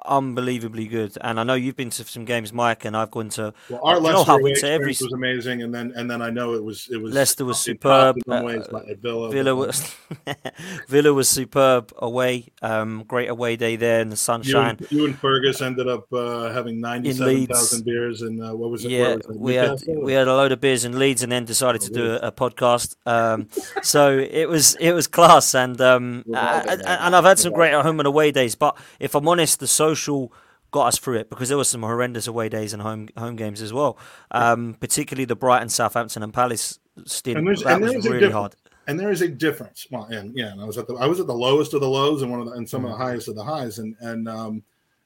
unbelievably 0.06 0.88
good. 0.88 1.18
And 1.22 1.40
I 1.40 1.44
know 1.44 1.54
you've 1.54 1.76
been 1.76 1.90
to 1.92 2.04
some 2.04 2.26
games, 2.26 2.54
Mike, 2.54 2.86
and 2.86 2.96
I've 2.96 3.12
gone 3.12 3.30
to. 3.30 3.54
Well, 3.70 3.82
our 3.84 3.96
you 3.96 4.02
know 4.02 4.08
Leicester 4.10 4.32
how 4.32 4.38
we 4.40 4.54
to 4.56 4.70
every 4.70 4.88
was 4.88 5.14
amazing, 5.14 5.62
and 5.64 5.74
then 5.74 5.94
and 5.96 6.10
then 6.10 6.22
I 6.22 6.30
know 6.30 6.54
it 6.54 6.64
was 6.64 6.88
it 6.92 6.98
was 6.98 7.14
Leicester 7.14 7.46
was 7.46 7.60
superb, 7.60 8.18
in 8.18 8.24
some 8.24 8.34
uh, 8.34 8.44
ways, 8.44 8.68
but 8.72 8.86
Villa, 9.00 9.32
Villa 9.32 9.56
was 9.56 9.96
Villa 10.88 11.14
was 11.14 11.30
superb 11.30 11.92
away. 11.98 12.48
Um, 12.62 13.04
great 13.08 13.30
away 13.30 13.56
day 13.56 13.76
there 13.76 14.02
in 14.02 14.10
the 14.10 14.14
you 14.14 14.18
sunshine. 14.18 14.78
and, 14.80 14.92
you 14.92 15.06
and 15.06 15.18
Fergus 15.18 15.62
ended 15.62 15.88
up 15.88 16.12
uh, 16.14 16.52
having 16.52 16.80
ninety-seven 16.80 17.48
thousand 17.48 17.86
beers, 17.86 18.22
and 18.22 18.42
uh, 18.42 18.56
what 18.56 18.70
was 18.70 18.86
it? 18.86 18.92
Yeah, 18.92 19.16
was 19.16 19.26
it? 19.26 19.40
we 19.40 19.56
had 19.56 19.80
we 19.88 20.14
had 20.14 20.28
a 20.28 20.36
load 20.36 20.52
of 20.52 20.62
beers 20.62 20.86
in 20.86 21.00
Leeds, 21.00 21.24
and 21.24 21.32
then 21.32 21.46
decided 21.46 21.82
to 21.82 21.92
do 21.92 22.14
a, 22.14 22.28
a 22.28 22.32
podcast. 22.32 22.96
Um, 23.06 23.48
so 23.82 24.18
it 24.18 24.48
was 24.48 24.76
it 24.76 24.92
was 24.92 25.08
class, 25.08 25.56
and 25.56 25.80
um, 25.82 26.24
We've 26.26 26.38
all 26.38 26.44
uh, 26.44 26.62
been 26.62 26.70
and, 26.72 26.84
and 26.86 27.16
I've 27.16 27.24
had 27.24 27.40
some 27.40 27.54
great 27.54 27.74
home 27.74 28.00
and 28.00 28.08
away 28.08 28.32
days. 28.32 28.56
But 28.56 28.78
if 29.00 29.16
I'm 29.16 29.28
honest, 29.28 29.63
the 29.64 29.68
social 29.68 30.34
got 30.72 30.88
us 30.88 30.98
through 30.98 31.20
it 31.20 31.30
because 31.30 31.48
there 31.48 31.58
were 31.58 31.64
some 31.64 31.84
horrendous 31.84 32.28
away 32.28 32.50
days 32.50 32.74
and 32.74 32.82
home 32.82 33.08
home 33.18 33.38
games 33.38 33.62
as 33.62 33.72
well. 33.72 33.98
Um, 34.32 34.76
particularly 34.78 35.24
the 35.24 35.38
Brighton, 35.38 35.70
Southampton, 35.70 36.22
and 36.22 36.34
Palace 36.34 36.80
stint. 37.06 37.38
And 37.38 37.48
that 37.48 37.66
and 37.66 37.82
was 37.82 38.10
really 38.10 38.30
hard. 38.30 38.56
and 38.88 39.00
there 39.00 39.12
is 39.12 39.22
a 39.22 39.30
difference. 39.30 39.88
Well, 39.90 40.04
and 40.06 40.36
yeah, 40.36 40.52
and 40.52 40.60
I 40.60 40.66
was 40.66 40.78
at 40.78 40.88
the 40.88 40.96
I 40.96 41.06
was 41.06 41.22
at 41.22 41.28
the 41.28 41.34
lowest 41.34 41.74
of 41.74 41.80
the 41.80 41.88
lows 41.88 42.22
and 42.22 42.30
one 42.30 42.42
of 42.42 42.48
the 42.48 42.54
and 42.54 42.70
some 42.70 42.84
of 42.84 42.92
the 42.92 42.98
highest 42.98 43.30
of 43.30 43.36
the 43.36 43.44
highs, 43.44 43.80
and 43.80 43.96
and 44.02 44.28
um 44.28 44.64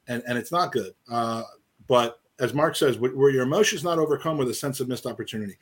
and 0.07 0.23
and 0.27 0.37
it's 0.37 0.51
not 0.51 0.71
good. 0.71 0.93
Uh, 1.11 1.43
but 1.87 2.19
as 2.39 2.53
Mark 2.53 2.75
says, 2.75 2.97
where 2.97 3.29
your 3.29 3.43
emotions 3.43 3.83
not 3.83 3.99
overcome 3.99 4.37
with 4.37 4.49
a 4.49 4.53
sense 4.53 4.79
of 4.79 4.87
missed 4.87 5.05
opportunity? 5.05 5.57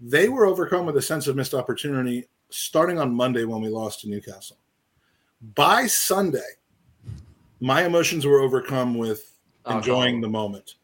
They 0.00 0.28
were 0.28 0.46
overcome 0.46 0.86
with 0.86 0.96
a 0.96 1.02
sense 1.02 1.26
of 1.26 1.36
missed 1.36 1.54
opportunity 1.54 2.26
starting 2.50 2.98
on 2.98 3.12
Monday 3.12 3.44
when 3.44 3.60
we 3.60 3.68
lost 3.68 4.00
to 4.00 4.08
Newcastle. 4.08 4.58
By 5.54 5.86
Sunday, 5.86 6.57
my 7.60 7.84
emotions 7.84 8.26
were 8.26 8.40
overcome 8.40 8.94
with 8.94 9.38
enjoying 9.68 10.20
the 10.20 10.28
moment 10.28 10.74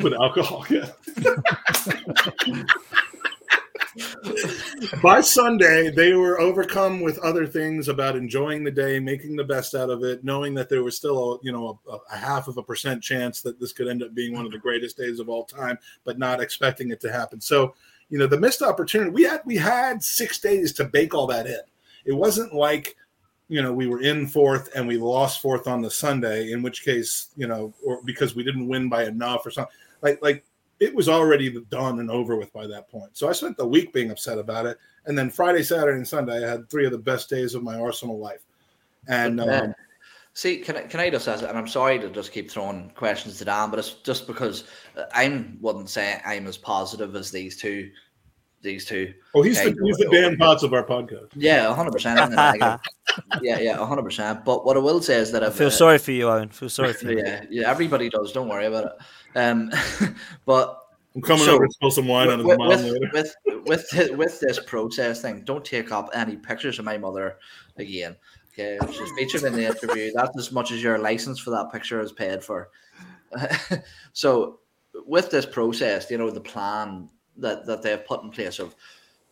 with 0.00 0.12
alcohol. 0.14 0.66
Yeah. 0.70 0.90
By 5.02 5.20
Sunday, 5.20 5.90
they 5.90 6.14
were 6.14 6.40
overcome 6.40 7.00
with 7.00 7.18
other 7.18 7.46
things 7.46 7.88
about 7.88 8.14
enjoying 8.14 8.62
the 8.62 8.70
day, 8.70 9.00
making 9.00 9.34
the 9.36 9.44
best 9.44 9.74
out 9.74 9.90
of 9.90 10.04
it, 10.04 10.22
knowing 10.22 10.54
that 10.54 10.68
there 10.68 10.84
was 10.84 10.96
still 10.96 11.34
a 11.34 11.38
you 11.42 11.50
know 11.50 11.80
a, 11.88 11.96
a 12.12 12.16
half 12.16 12.46
of 12.46 12.56
a 12.56 12.62
percent 12.62 13.02
chance 13.02 13.40
that 13.42 13.58
this 13.58 13.72
could 13.72 13.88
end 13.88 14.02
up 14.02 14.14
being 14.14 14.32
one 14.32 14.46
of 14.46 14.52
the 14.52 14.58
greatest 14.58 14.96
days 14.96 15.18
of 15.18 15.28
all 15.28 15.44
time, 15.44 15.76
but 16.04 16.18
not 16.18 16.40
expecting 16.40 16.90
it 16.90 17.00
to 17.00 17.10
happen. 17.10 17.40
So, 17.40 17.74
you 18.10 18.18
know, 18.18 18.26
the 18.26 18.38
missed 18.38 18.62
opportunity 18.62 19.10
we 19.10 19.24
had 19.24 19.40
we 19.44 19.56
had 19.56 20.02
six 20.02 20.38
days 20.38 20.72
to 20.74 20.84
bake 20.84 21.14
all 21.14 21.26
that 21.26 21.46
in. 21.46 21.60
It 22.04 22.12
wasn't 22.12 22.54
like 22.54 22.96
you 23.50 23.60
know 23.60 23.72
we 23.72 23.86
were 23.86 24.00
in 24.00 24.26
fourth 24.26 24.70
and 24.74 24.86
we 24.86 24.96
lost 24.96 25.42
fourth 25.42 25.66
on 25.66 25.82
the 25.82 25.90
Sunday, 25.90 26.52
in 26.52 26.62
which 26.62 26.84
case 26.84 27.28
you 27.36 27.46
know, 27.46 27.74
or 27.84 28.00
because 28.04 28.34
we 28.34 28.44
didn't 28.44 28.68
win 28.68 28.88
by 28.88 29.04
enough 29.04 29.44
or 29.44 29.50
something 29.50 29.74
like 30.00 30.22
like 30.22 30.44
it 30.78 30.94
was 30.94 31.10
already 31.10 31.60
done 31.68 32.00
and 32.00 32.10
over 32.10 32.36
with 32.36 32.52
by 32.54 32.66
that 32.66 32.88
point. 32.88 33.10
So 33.12 33.28
I 33.28 33.32
spent 33.32 33.58
the 33.58 33.66
week 33.66 33.92
being 33.92 34.10
upset 34.10 34.38
about 34.38 34.64
it, 34.64 34.78
and 35.04 35.18
then 35.18 35.28
Friday, 35.28 35.62
Saturday, 35.62 35.98
and 35.98 36.08
Sunday, 36.08 36.44
I 36.44 36.48
had 36.48 36.70
three 36.70 36.86
of 36.86 36.92
the 36.92 36.98
best 36.98 37.28
days 37.28 37.54
of 37.54 37.62
my 37.62 37.78
Arsenal 37.78 38.18
life. 38.18 38.44
And 39.08 39.40
um, 39.40 39.74
See, 40.32 40.58
can 40.58 40.76
I, 40.76 40.82
can 40.82 41.00
I 41.00 41.10
just 41.10 41.26
ask, 41.26 41.42
and 41.42 41.58
I'm 41.58 41.66
sorry 41.66 41.98
to 41.98 42.08
just 42.08 42.32
keep 42.32 42.50
throwing 42.50 42.90
questions 42.90 43.38
to 43.38 43.44
Dan, 43.44 43.68
but 43.68 43.80
it's 43.80 43.94
just 43.94 44.28
because 44.28 44.64
uh, 44.96 45.02
I 45.12 45.44
wouldn't 45.60 45.90
say 45.90 46.20
I'm 46.24 46.46
as 46.46 46.56
positive 46.56 47.16
as 47.16 47.32
these 47.32 47.56
two 47.56 47.90
these 48.62 48.84
two. 48.84 49.12
Oh, 49.34 49.42
he's 49.42 49.56
the, 49.62 49.70
Okay, 49.70 49.78
he's 49.84 49.96
the 49.96 50.04
go- 50.06 50.10
Dan 50.12 50.36
Potts 50.36 50.62
of 50.62 50.72
our 50.74 50.84
podcast. 50.84 51.28
Yeah, 51.34 51.72
hundred 51.74 51.92
percent. 51.92 52.34
Yeah, 53.42 53.58
yeah, 53.58 53.84
hundred 53.84 54.04
percent. 54.04 54.44
But 54.44 54.64
what 54.64 54.76
I 54.76 54.80
will 54.80 55.02
say 55.02 55.16
is 55.16 55.32
that 55.32 55.42
I 55.42 55.46
I've, 55.46 55.56
feel 55.56 55.66
uh, 55.66 55.70
sorry 55.70 55.98
for 55.98 56.12
you, 56.12 56.28
Owen. 56.28 56.48
Feel 56.48 56.68
sorry 56.68 56.92
for 56.92 57.10
you. 57.10 57.18
Yeah, 57.18 57.44
yeah, 57.50 57.68
everybody 57.68 58.08
does. 58.08 58.30
Don't 58.30 58.48
worry 58.48 58.66
about 58.66 58.84
it. 58.84 59.36
Um, 59.36 59.72
but 60.46 60.78
I'm 61.16 61.22
coming 61.22 61.44
So, 61.44 61.54
over 61.56 61.66
to 61.66 61.72
spill 61.72 61.90
some 61.90 62.06
wine 62.06 62.28
on 62.28 62.38
his 62.38 62.46
with, 62.46 62.58
mom 62.58 62.68
with, 62.68 62.82
later. 62.84 63.10
with 63.12 63.34
with 63.66 64.10
with 64.16 64.40
this 64.40 64.60
protest 64.64 65.22
thing, 65.22 65.42
don't 65.44 65.64
take 65.64 65.90
up 65.90 66.08
any 66.14 66.36
pictures 66.36 66.78
of 66.78 66.84
my 66.84 66.98
mother 66.98 67.38
again. 67.78 68.14
Okay, 68.52 68.78
she's 68.92 69.10
featured 69.18 69.42
in 69.42 69.54
the 69.54 69.66
interview. 69.66 70.12
That's 70.14 70.38
as 70.38 70.52
much 70.52 70.70
as 70.70 70.80
your 70.82 70.98
license 70.98 71.40
for 71.40 71.50
that 71.50 71.72
picture 71.72 72.00
is 72.00 72.12
paid 72.12 72.44
for. 72.44 72.70
so, 74.12 74.60
with 75.06 75.30
this 75.30 75.46
process, 75.46 76.08
you 76.10 76.18
know 76.18 76.30
the 76.30 76.40
plan 76.40 77.08
that 77.40 77.66
that 77.66 77.82
they 77.82 77.90
have 77.90 78.06
put 78.06 78.22
in 78.22 78.30
place 78.30 78.58
of 78.58 78.74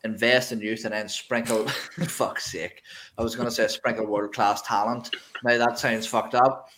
invest 0.05 0.53
in 0.53 0.61
youth 0.61 0.85
and 0.85 0.95
then 0.95 1.09
sprinkle. 1.09 1.67
fuck's 2.09 2.51
sake, 2.51 2.83
I 3.17 3.23
was 3.23 3.35
going 3.35 3.49
to 3.49 3.55
say 3.55 3.67
sprinkle 3.69 4.07
world 4.07 4.33
class 4.33 4.63
talent. 4.63 5.15
Now 5.45 5.59
that 5.59 5.79
sounds 5.79 6.07
fucked 6.07 6.35
up 6.35 6.71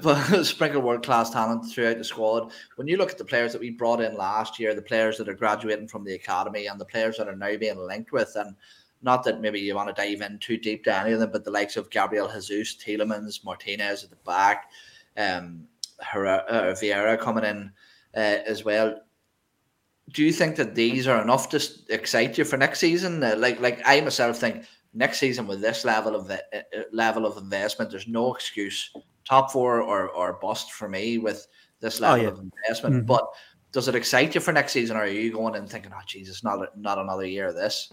but 0.00 0.44
sprinkle 0.44 0.82
world 0.82 1.04
class 1.04 1.30
talent 1.30 1.70
throughout 1.70 1.98
the 1.98 2.04
squad. 2.04 2.52
When 2.76 2.88
you 2.88 2.96
look 2.96 3.10
at 3.10 3.18
the 3.18 3.24
players 3.24 3.52
that 3.52 3.60
we 3.60 3.70
brought 3.70 4.00
in 4.00 4.16
last 4.16 4.58
year, 4.58 4.74
the 4.74 4.82
players 4.82 5.18
that 5.18 5.28
are 5.28 5.34
graduating 5.34 5.88
from 5.88 6.04
the 6.04 6.14
academy, 6.14 6.66
and 6.66 6.80
the 6.80 6.84
players 6.84 7.16
that 7.16 7.28
are 7.28 7.36
now 7.36 7.56
being 7.56 7.78
linked 7.78 8.12
with, 8.12 8.34
and 8.36 8.54
not 9.02 9.24
that 9.24 9.40
maybe 9.40 9.60
you 9.60 9.74
want 9.74 9.94
to 9.94 10.02
dive 10.02 10.20
in 10.20 10.38
too 10.38 10.56
deep 10.56 10.84
to 10.84 10.96
any 10.96 11.12
of 11.12 11.20
them, 11.20 11.30
but 11.32 11.44
the 11.44 11.50
likes 11.50 11.76
of 11.76 11.90
Gabriel 11.90 12.28
Jesus, 12.28 12.76
Tielemans, 12.76 13.44
Martinez 13.44 14.04
at 14.04 14.10
the 14.10 14.16
back, 14.24 14.70
um, 15.16 15.66
Herrera, 16.00 16.44
uh, 16.48 16.72
Vieira 16.72 17.18
coming 17.18 17.44
in 17.44 17.72
uh, 18.14 18.38
as 18.46 18.64
well. 18.64 19.00
Do 20.12 20.22
you 20.22 20.32
think 20.32 20.56
that 20.56 20.74
these 20.74 21.06
are 21.08 21.22
enough 21.22 21.48
to 21.50 21.60
excite 21.88 22.36
you 22.38 22.44
for 22.44 22.56
next 22.56 22.80
season? 22.80 23.22
Uh, 23.22 23.34
like, 23.38 23.60
like 23.60 23.80
I 23.84 24.00
myself 24.00 24.38
think 24.38 24.64
next 24.94 25.18
season 25.18 25.46
with 25.46 25.60
this 25.60 25.84
level 25.84 26.14
of 26.14 26.30
uh, 26.30 26.38
uh, 26.54 26.82
level 26.92 27.24
of 27.24 27.36
investment, 27.38 27.90
there's 27.90 28.06
no 28.08 28.34
excuse 28.34 28.90
top 29.24 29.50
four 29.50 29.80
or, 29.80 30.08
or 30.10 30.34
bust 30.34 30.72
for 30.72 30.88
me 30.88 31.18
with 31.18 31.46
this 31.80 31.98
Oh, 32.00 32.04
level 32.04 32.22
yeah. 32.22 32.28
of 32.28 32.38
investment. 32.40 33.04
Mhm. 33.04 33.06
But 33.06 33.26
does 33.72 33.88
it 33.88 33.94
excite 33.94 34.34
you 34.34 34.40
for 34.40 34.52
next 34.52 34.72
season, 34.72 34.96
or 34.96 35.00
are 35.00 35.06
you 35.06 35.32
going 35.32 35.54
and 35.54 35.68
thinking, 35.68 35.92
"Oh, 35.94 36.00
Jesus, 36.06 36.44
not 36.44 36.76
not 36.76 36.98
another 36.98 37.24
year 37.24 37.48
of 37.48 37.54
this"? 37.54 37.90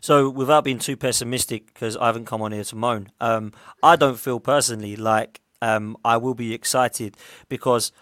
So, 0.00 0.30
without 0.30 0.64
being 0.64 0.78
too 0.78 0.96
pessimistic, 0.96 1.66
because 1.66 1.96
I 1.96 2.06
haven't 2.06 2.26
come 2.26 2.40
on 2.42 2.52
here 2.52 2.64
to 2.64 2.76
moan, 2.76 3.10
um, 3.20 3.52
I 3.82 3.96
don't 3.96 4.18
feel 4.18 4.40
personally 4.40 4.96
like 4.96 5.40
um, 5.60 5.96
I 6.04 6.16
will 6.16 6.34
be 6.34 6.54
excited 6.54 7.16
because 7.48 7.92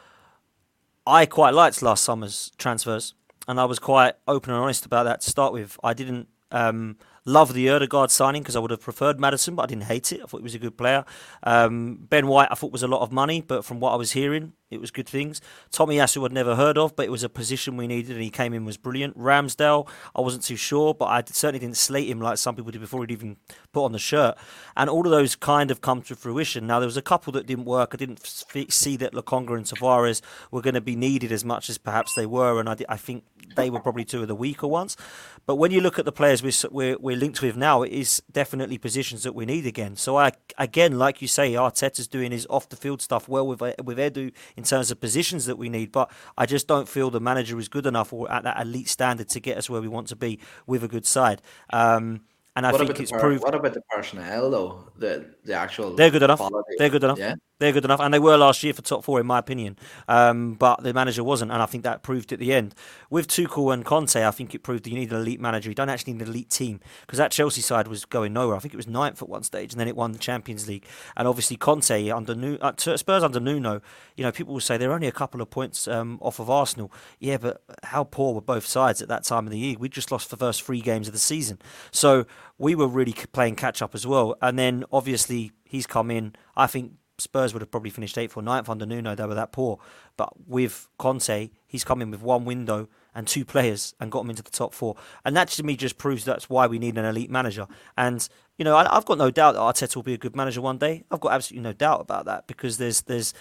I 1.06 1.26
quite 1.26 1.54
liked 1.54 1.82
last 1.82 2.04
summer's 2.04 2.52
transfers, 2.58 3.14
and 3.48 3.60
I 3.60 3.64
was 3.64 3.78
quite 3.78 4.14
open 4.26 4.52
and 4.52 4.62
honest 4.62 4.86
about 4.86 5.04
that 5.04 5.20
to 5.22 5.30
start 5.30 5.52
with. 5.52 5.78
I 5.82 5.94
didn't 5.94 6.28
um, 6.50 6.96
love 7.24 7.54
the 7.54 7.68
Odegaard 7.70 8.10
signing 8.10 8.42
because 8.42 8.56
I 8.56 8.58
would 8.58 8.70
have 8.70 8.80
preferred 8.80 9.18
Maddison, 9.18 9.54
but 9.54 9.62
I 9.62 9.66
didn't 9.66 9.84
hate 9.84 10.12
it. 10.12 10.20
I 10.22 10.26
thought 10.26 10.38
he 10.38 10.44
was 10.44 10.54
a 10.54 10.58
good 10.58 10.76
player. 10.76 11.04
Um, 11.42 11.98
ben 12.08 12.26
White, 12.26 12.48
I 12.50 12.54
thought 12.54 12.72
was 12.72 12.82
a 12.82 12.88
lot 12.88 13.02
of 13.02 13.12
money, 13.12 13.40
but 13.40 13.64
from 13.64 13.80
what 13.80 13.92
I 13.92 13.96
was 13.96 14.12
hearing, 14.12 14.52
it 14.72 14.80
was 14.80 14.90
good 14.90 15.08
things. 15.08 15.40
Tomiyasu 15.70 16.24
I'd 16.24 16.32
never 16.32 16.56
heard 16.56 16.78
of, 16.78 16.96
but 16.96 17.06
it 17.06 17.10
was 17.10 17.22
a 17.22 17.28
position 17.28 17.76
we 17.76 17.86
needed, 17.86 18.12
and 18.12 18.22
he 18.22 18.30
came 18.30 18.52
in 18.52 18.64
was 18.64 18.76
brilliant. 18.76 19.18
Ramsdale, 19.18 19.88
I 20.14 20.20
wasn't 20.20 20.44
too 20.44 20.56
sure, 20.56 20.94
but 20.94 21.06
I 21.06 21.22
certainly 21.26 21.60
didn't 21.60 21.76
slate 21.76 22.08
him 22.08 22.20
like 22.20 22.38
some 22.38 22.56
people 22.56 22.72
did 22.72 22.80
before 22.80 23.02
he'd 23.02 23.10
even 23.10 23.36
put 23.72 23.84
on 23.84 23.92
the 23.92 23.98
shirt. 23.98 24.36
And 24.76 24.88
all 24.88 25.04
of 25.04 25.10
those 25.10 25.36
kind 25.36 25.70
of 25.70 25.80
come 25.80 26.02
to 26.02 26.16
fruition. 26.16 26.66
Now 26.66 26.80
there 26.80 26.86
was 26.86 26.96
a 26.96 27.02
couple 27.02 27.32
that 27.34 27.46
didn't 27.46 27.64
work. 27.64 27.90
I 27.92 27.96
didn't 27.96 28.24
see 28.24 28.96
that 28.96 29.12
Lokonga 29.12 29.56
and 29.56 29.66
Tavares 29.66 30.22
were 30.50 30.62
going 30.62 30.74
to 30.74 30.80
be 30.80 30.96
needed 30.96 31.32
as 31.32 31.44
much 31.44 31.68
as 31.68 31.78
perhaps 31.78 32.14
they 32.14 32.26
were, 32.26 32.58
and 32.58 32.68
I, 32.68 32.76
I 32.88 32.96
think 32.96 33.24
they 33.56 33.70
were 33.70 33.80
probably 33.80 34.04
two 34.04 34.22
of 34.22 34.28
the 34.28 34.34
weaker 34.34 34.66
ones. 34.66 34.96
But 35.44 35.56
when 35.56 35.72
you 35.72 35.80
look 35.80 35.98
at 35.98 36.04
the 36.04 36.12
players 36.12 36.42
we're, 36.42 36.70
we're, 36.70 36.96
we're 36.98 37.16
linked 37.16 37.42
with 37.42 37.56
now, 37.56 37.82
it 37.82 37.92
is 37.92 38.22
definitely 38.30 38.78
positions 38.78 39.24
that 39.24 39.34
we 39.34 39.44
need 39.44 39.66
again. 39.66 39.96
So 39.96 40.16
I 40.16 40.32
again, 40.58 40.98
like 40.98 41.20
you 41.20 41.28
say, 41.28 41.52
Arteta's 41.52 42.06
doing 42.06 42.32
his 42.32 42.46
off 42.48 42.68
the 42.68 42.76
field 42.76 43.02
stuff 43.02 43.28
well 43.28 43.46
with 43.46 43.60
with 43.60 43.98
Edu 43.98 44.32
in 44.62 44.66
terms 44.66 44.92
of 44.92 45.00
positions 45.00 45.46
that 45.46 45.58
we 45.58 45.68
need. 45.68 45.90
But 45.90 46.08
I 46.38 46.46
just 46.46 46.68
don't 46.68 46.88
feel 46.88 47.10
the 47.10 47.18
manager 47.18 47.58
is 47.58 47.68
good 47.68 47.84
enough 47.84 48.12
or 48.12 48.30
at 48.30 48.44
that 48.44 48.60
elite 48.60 48.88
standard 48.88 49.28
to 49.30 49.40
get 49.40 49.58
us 49.58 49.68
where 49.68 49.80
we 49.80 49.88
want 49.88 50.06
to 50.08 50.16
be 50.16 50.38
with 50.68 50.84
a 50.84 50.88
good 50.88 51.04
side. 51.04 51.42
Um, 51.72 52.20
and 52.56 52.66
I 52.66 52.72
what 52.72 52.80
think 52.80 53.00
it's 53.00 53.10
per- 53.10 53.20
proved 53.20 53.42
what 53.42 53.54
about 53.54 53.74
the 53.74 53.82
personnel 53.90 54.50
though? 54.50 54.92
The 54.98 55.34
the 55.44 55.54
actual 55.54 55.94
they're 55.94 56.10
good 56.10 56.22
enough. 56.22 56.38
quality? 56.38 56.74
They're 56.78 56.90
good 56.90 57.04
enough. 57.04 57.18
Yeah. 57.18 57.34
They're 57.62 57.70
good 57.70 57.84
enough, 57.84 58.00
and 58.00 58.12
they 58.12 58.18
were 58.18 58.36
last 58.36 58.64
year 58.64 58.74
for 58.74 58.82
top 58.82 59.04
four, 59.04 59.20
in 59.20 59.26
my 59.26 59.38
opinion. 59.38 59.78
Um, 60.08 60.54
but 60.54 60.82
the 60.82 60.92
manager 60.92 61.22
wasn't, 61.22 61.52
and 61.52 61.62
I 61.62 61.66
think 61.66 61.84
that 61.84 62.02
proved 62.02 62.32
at 62.32 62.40
the 62.40 62.52
end. 62.52 62.74
With 63.08 63.28
Tuchel 63.28 63.72
and 63.72 63.84
Conte, 63.84 64.16
I 64.16 64.32
think 64.32 64.52
it 64.52 64.64
proved 64.64 64.82
that 64.82 64.90
you 64.90 64.98
need 64.98 65.12
an 65.12 65.20
elite 65.20 65.40
manager. 65.40 65.70
You 65.70 65.76
don't 65.76 65.88
actually 65.88 66.14
need 66.14 66.22
an 66.22 66.28
elite 66.28 66.50
team 66.50 66.80
because 67.02 67.18
that 67.18 67.30
Chelsea 67.30 67.60
side 67.60 67.86
was 67.86 68.04
going 68.04 68.32
nowhere. 68.32 68.56
I 68.56 68.58
think 68.58 68.74
it 68.74 68.78
was 68.78 68.88
ninth 68.88 69.22
at 69.22 69.28
one 69.28 69.44
stage, 69.44 69.72
and 69.72 69.78
then 69.78 69.86
it 69.86 69.94
won 69.94 70.10
the 70.10 70.18
Champions 70.18 70.66
League. 70.66 70.84
And 71.16 71.28
obviously 71.28 71.56
Conte 71.56 72.10
under 72.10 72.34
Nu- 72.34 72.58
uh, 72.60 72.72
Spurs 72.76 73.22
under 73.22 73.38
Nuno, 73.38 73.80
you 74.16 74.24
know, 74.24 74.32
people 74.32 74.54
will 74.54 74.60
say 74.60 74.76
they're 74.76 74.92
only 74.92 75.06
a 75.06 75.12
couple 75.12 75.40
of 75.40 75.48
points 75.48 75.86
um, 75.86 76.18
off 76.20 76.40
of 76.40 76.50
Arsenal. 76.50 76.90
Yeah, 77.20 77.36
but 77.36 77.62
how 77.84 78.02
poor 78.02 78.34
were 78.34 78.40
both 78.40 78.66
sides 78.66 79.00
at 79.00 79.06
that 79.06 79.22
time 79.22 79.46
of 79.46 79.52
the 79.52 79.58
year? 79.58 79.76
We 79.78 79.88
just 79.88 80.10
lost 80.10 80.30
the 80.30 80.36
first 80.36 80.62
three 80.62 80.80
games 80.80 81.06
of 81.06 81.12
the 81.12 81.20
season, 81.20 81.60
so 81.92 82.26
we 82.58 82.74
were 82.74 82.86
really 82.86 83.14
playing 83.32 83.56
catch 83.56 83.82
up 83.82 83.94
as 83.94 84.06
well. 84.06 84.36
And 84.40 84.58
then 84.58 84.84
obviously 84.92 85.52
he's 85.64 85.86
come 85.86 86.10
in. 86.10 86.34
I 86.56 86.66
think 86.66 86.92
Spurs 87.18 87.52
would 87.52 87.62
have 87.62 87.70
probably 87.70 87.90
finished 87.90 88.18
eighth 88.18 88.36
or 88.36 88.42
ninth 88.42 88.68
under 88.68 88.86
Nuno. 88.86 89.14
They 89.14 89.26
were 89.26 89.34
that 89.34 89.52
poor. 89.52 89.78
But 90.16 90.48
with 90.48 90.88
Conte, 90.98 91.50
he's 91.66 91.84
come 91.84 92.02
in 92.02 92.10
with 92.10 92.22
one 92.22 92.44
window 92.44 92.88
and 93.14 93.26
two 93.26 93.44
players 93.44 93.94
and 94.00 94.10
got 94.10 94.20
them 94.20 94.30
into 94.30 94.42
the 94.42 94.50
top 94.50 94.74
four. 94.74 94.96
And 95.24 95.36
that 95.36 95.48
to 95.48 95.62
me 95.62 95.76
just 95.76 95.98
proves 95.98 96.24
that's 96.24 96.48
why 96.48 96.66
we 96.66 96.78
need 96.78 96.96
an 96.98 97.04
elite 97.04 97.30
manager. 97.30 97.66
And 97.96 98.26
you 98.56 98.64
know, 98.64 98.76
I, 98.76 98.96
I've 98.96 99.04
got 99.04 99.18
no 99.18 99.30
doubt 99.30 99.52
that 99.52 99.60
Arteta 99.60 99.96
will 99.96 100.02
be 100.02 100.14
a 100.14 100.18
good 100.18 100.36
manager 100.36 100.60
one 100.60 100.78
day. 100.78 101.04
I've 101.10 101.20
got 101.20 101.32
absolutely 101.32 101.64
no 101.64 101.72
doubt 101.72 102.00
about 102.00 102.26
that 102.26 102.46
because 102.46 102.78
there's 102.78 103.02
there's 103.02 103.34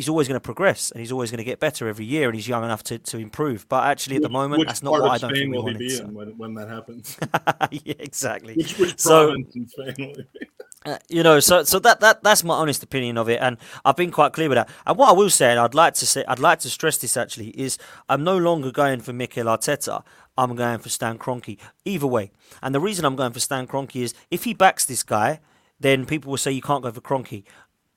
he's 0.00 0.08
always 0.08 0.26
going 0.26 0.36
to 0.36 0.40
progress 0.40 0.90
and 0.90 1.00
he's 1.00 1.12
always 1.12 1.30
going 1.30 1.36
to 1.36 1.44
get 1.44 1.60
better 1.60 1.86
every 1.86 2.06
year 2.06 2.26
and 2.30 2.34
he's 2.34 2.48
young 2.48 2.64
enough 2.64 2.82
to, 2.82 2.98
to 2.98 3.18
improve. 3.18 3.68
But 3.68 3.84
actually, 3.84 4.16
at 4.16 4.22
the 4.22 4.30
moment, 4.30 4.60
which 4.60 4.68
that's 4.68 4.82
not 4.82 4.92
what 4.92 5.02
I 5.02 5.18
don't 5.18 5.28
Spain 5.30 5.34
think 5.34 5.50
we 5.52 5.58
will 5.58 5.66
he 5.66 5.72
wanted. 5.74 5.78
be 5.78 5.90
so- 5.90 6.04
in 6.04 6.14
when, 6.14 6.28
when 6.38 6.54
that 6.54 6.68
happens? 6.68 7.18
yeah, 7.70 7.94
exactly. 7.98 8.54
Which, 8.54 8.78
which 8.78 8.98
So- 8.98 9.26
province 9.26 9.54
in 9.54 9.68
Spain 9.68 9.94
will 9.98 10.06
he 10.06 10.22
be? 10.22 10.46
Uh, 10.86 10.96
you 11.10 11.22
know, 11.22 11.38
so 11.40 11.62
so 11.62 11.78
that, 11.78 12.00
that 12.00 12.22
that's 12.22 12.42
my 12.42 12.54
honest 12.54 12.82
opinion 12.82 13.18
of 13.18 13.28
it, 13.28 13.38
and 13.42 13.58
I've 13.84 13.96
been 13.96 14.10
quite 14.10 14.32
clear 14.32 14.48
with 14.48 14.56
that. 14.56 14.70
And 14.86 14.96
what 14.96 15.10
I 15.10 15.12
will 15.12 15.28
say, 15.28 15.50
and 15.50 15.60
I'd 15.60 15.74
like 15.74 15.92
to 15.96 16.06
say, 16.06 16.24
I'd 16.26 16.38
like 16.38 16.60
to 16.60 16.70
stress 16.70 16.96
this 16.96 17.18
actually, 17.18 17.48
is 17.50 17.76
I'm 18.08 18.24
no 18.24 18.38
longer 18.38 18.70
going 18.72 19.00
for 19.00 19.12
Mikel 19.12 19.44
Arteta. 19.44 20.02
I'm 20.38 20.56
going 20.56 20.78
for 20.78 20.88
Stan 20.88 21.18
Kroenke. 21.18 21.58
Either 21.84 22.06
way, 22.06 22.30
and 22.62 22.74
the 22.74 22.80
reason 22.80 23.04
I'm 23.04 23.14
going 23.14 23.32
for 23.34 23.40
Stan 23.40 23.66
Kroenke 23.66 23.96
is 24.00 24.14
if 24.30 24.44
he 24.44 24.54
backs 24.54 24.86
this 24.86 25.02
guy, 25.02 25.40
then 25.80 26.06
people 26.06 26.30
will 26.30 26.38
say 26.38 26.50
you 26.50 26.62
can't 26.62 26.82
go 26.82 26.90
for 26.90 27.02
Kroenke. 27.02 27.44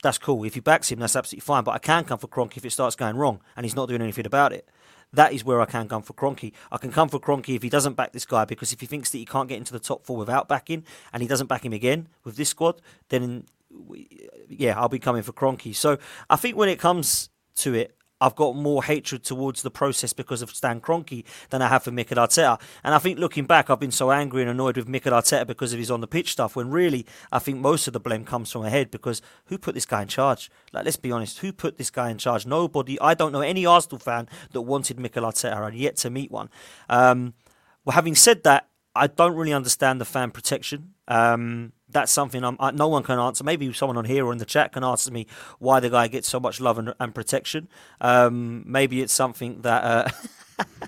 That's 0.03 0.17
cool. 0.17 0.43
If 0.43 0.53
he 0.53 0.59
backs 0.59 0.91
him, 0.91 0.99
that's 0.99 1.15
absolutely 1.15 1.45
fine. 1.45 1.63
But 1.63 1.71
I 1.71 1.77
can 1.79 2.03
come 2.03 2.19
for 2.19 2.27
Kroenke 2.27 2.57
if 2.57 2.65
it 2.65 2.71
starts 2.71 2.95
going 2.95 3.15
wrong 3.15 3.39
and 3.55 3.65
he's 3.65 3.75
not 3.75 3.87
doing 3.87 4.01
anything 4.01 4.25
about 4.25 4.51
it. 4.51 4.67
That 5.13 5.31
is 5.31 5.45
where 5.45 5.61
I 5.61 5.65
can 5.65 5.87
come 5.87 6.01
for 6.01 6.13
Kroenke. 6.13 6.51
I 6.71 6.77
can 6.77 6.91
come 6.91 7.07
for 7.07 7.19
Kroenke 7.19 7.55
if 7.55 7.63
he 7.63 7.69
doesn't 7.69 7.93
back 7.93 8.11
this 8.11 8.25
guy 8.25 8.43
because 8.43 8.73
if 8.73 8.81
he 8.81 8.85
thinks 8.85 9.11
that 9.11 9.17
he 9.17 9.25
can't 9.25 9.47
get 9.47 9.57
into 9.57 9.71
the 9.71 9.79
top 9.79 10.05
four 10.05 10.17
without 10.17 10.49
backing 10.49 10.83
and 11.13 11.21
he 11.21 11.27
doesn't 11.27 11.47
back 11.47 11.63
him 11.63 11.71
again 11.71 12.09
with 12.25 12.35
this 12.35 12.49
squad, 12.49 12.81
then 13.09 13.45
yeah, 14.49 14.77
I'll 14.77 14.89
be 14.89 14.99
coming 14.99 15.23
for 15.23 15.31
Kroenke. 15.31 15.73
So 15.73 15.97
I 16.29 16.35
think 16.35 16.57
when 16.57 16.67
it 16.67 16.79
comes 16.79 17.29
to 17.57 17.73
it, 17.73 17.95
I've 18.23 18.35
got 18.35 18.55
more 18.55 18.85
hatred 18.85 19.25
towards 19.25 19.63
the 19.63 19.69
process 19.69 20.13
because 20.13 20.41
of 20.41 20.49
Stan 20.55 20.79
Kroenke 20.79 21.25
than 21.49 21.61
I 21.61 21.67
have 21.67 21.83
for 21.83 21.91
Mikel 21.91 22.17
Arteta. 22.17 22.57
And 22.81 22.95
I 22.95 22.97
think 22.97 23.19
looking 23.19 23.43
back, 23.43 23.69
I've 23.69 23.81
been 23.81 23.91
so 23.91 24.11
angry 24.11 24.41
and 24.41 24.49
annoyed 24.49 24.77
with 24.77 24.87
Mikel 24.87 25.11
Arteta 25.11 25.45
because 25.45 25.73
of 25.73 25.79
his 25.79 25.91
on 25.91 25.99
the 25.99 26.07
pitch 26.07 26.31
stuff. 26.31 26.55
When 26.55 26.71
really, 26.71 27.05
I 27.33 27.39
think 27.39 27.59
most 27.59 27.85
of 27.85 27.91
the 27.91 27.99
blame 27.99 28.23
comes 28.23 28.49
from 28.49 28.63
ahead 28.63 28.91
because 28.91 29.21
who 29.47 29.57
put 29.57 29.75
this 29.75 29.85
guy 29.85 30.03
in 30.03 30.07
charge? 30.07 30.49
Like, 30.71 30.85
let's 30.85 30.95
be 30.95 31.11
honest, 31.11 31.39
who 31.39 31.51
put 31.51 31.77
this 31.77 31.89
guy 31.89 32.09
in 32.09 32.17
charge? 32.17 32.45
Nobody. 32.45 32.97
I 33.01 33.13
don't 33.13 33.33
know 33.33 33.41
any 33.41 33.65
Arsenal 33.65 33.99
fan 33.99 34.29
that 34.53 34.61
wanted 34.61 34.97
Mikel 34.97 35.25
Arteta. 35.25 35.61
I've 35.61 35.75
yet 35.75 35.97
to 35.97 36.09
meet 36.09 36.31
one. 36.31 36.49
Um, 36.87 37.33
well, 37.83 37.95
having 37.95 38.15
said 38.15 38.43
that, 38.43 38.69
I 38.95 39.07
don't 39.07 39.35
really 39.35 39.53
understand 39.53 39.99
the 39.99 40.05
fan 40.05 40.31
protection. 40.31 40.93
Um, 41.09 41.73
that's 41.93 42.11
something 42.11 42.43
I'm, 42.43 42.57
I, 42.59 42.71
no 42.71 42.87
one 42.87 43.03
can 43.03 43.19
answer. 43.19 43.43
Maybe 43.43 43.71
someone 43.73 43.97
on 43.97 44.05
here 44.05 44.25
or 44.25 44.31
in 44.31 44.39
the 44.39 44.45
chat 44.45 44.73
can 44.73 44.83
answer 44.83 45.11
me 45.11 45.27
why 45.59 45.79
the 45.79 45.89
guy 45.89 46.07
gets 46.07 46.27
so 46.27 46.39
much 46.39 46.59
love 46.59 46.77
and, 46.77 46.93
and 46.99 47.15
protection. 47.15 47.67
Um, 48.01 48.63
maybe 48.65 49.01
it's 49.01 49.13
something 49.13 49.61
that. 49.61 49.83
Uh, 49.83 50.65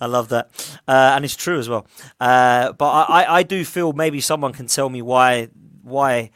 I 0.00 0.06
love 0.06 0.28
that, 0.30 0.50
uh, 0.88 1.12
and 1.14 1.24
it's 1.24 1.36
true 1.36 1.58
as 1.58 1.68
well. 1.68 1.86
Uh, 2.20 2.72
but 2.72 2.90
I, 3.08 3.38
I, 3.38 3.42
do 3.42 3.64
feel 3.64 3.92
maybe 3.92 4.20
someone 4.20 4.52
can 4.52 4.66
tell 4.66 4.90
me 4.90 5.00
why 5.00 5.48
why 5.82 6.30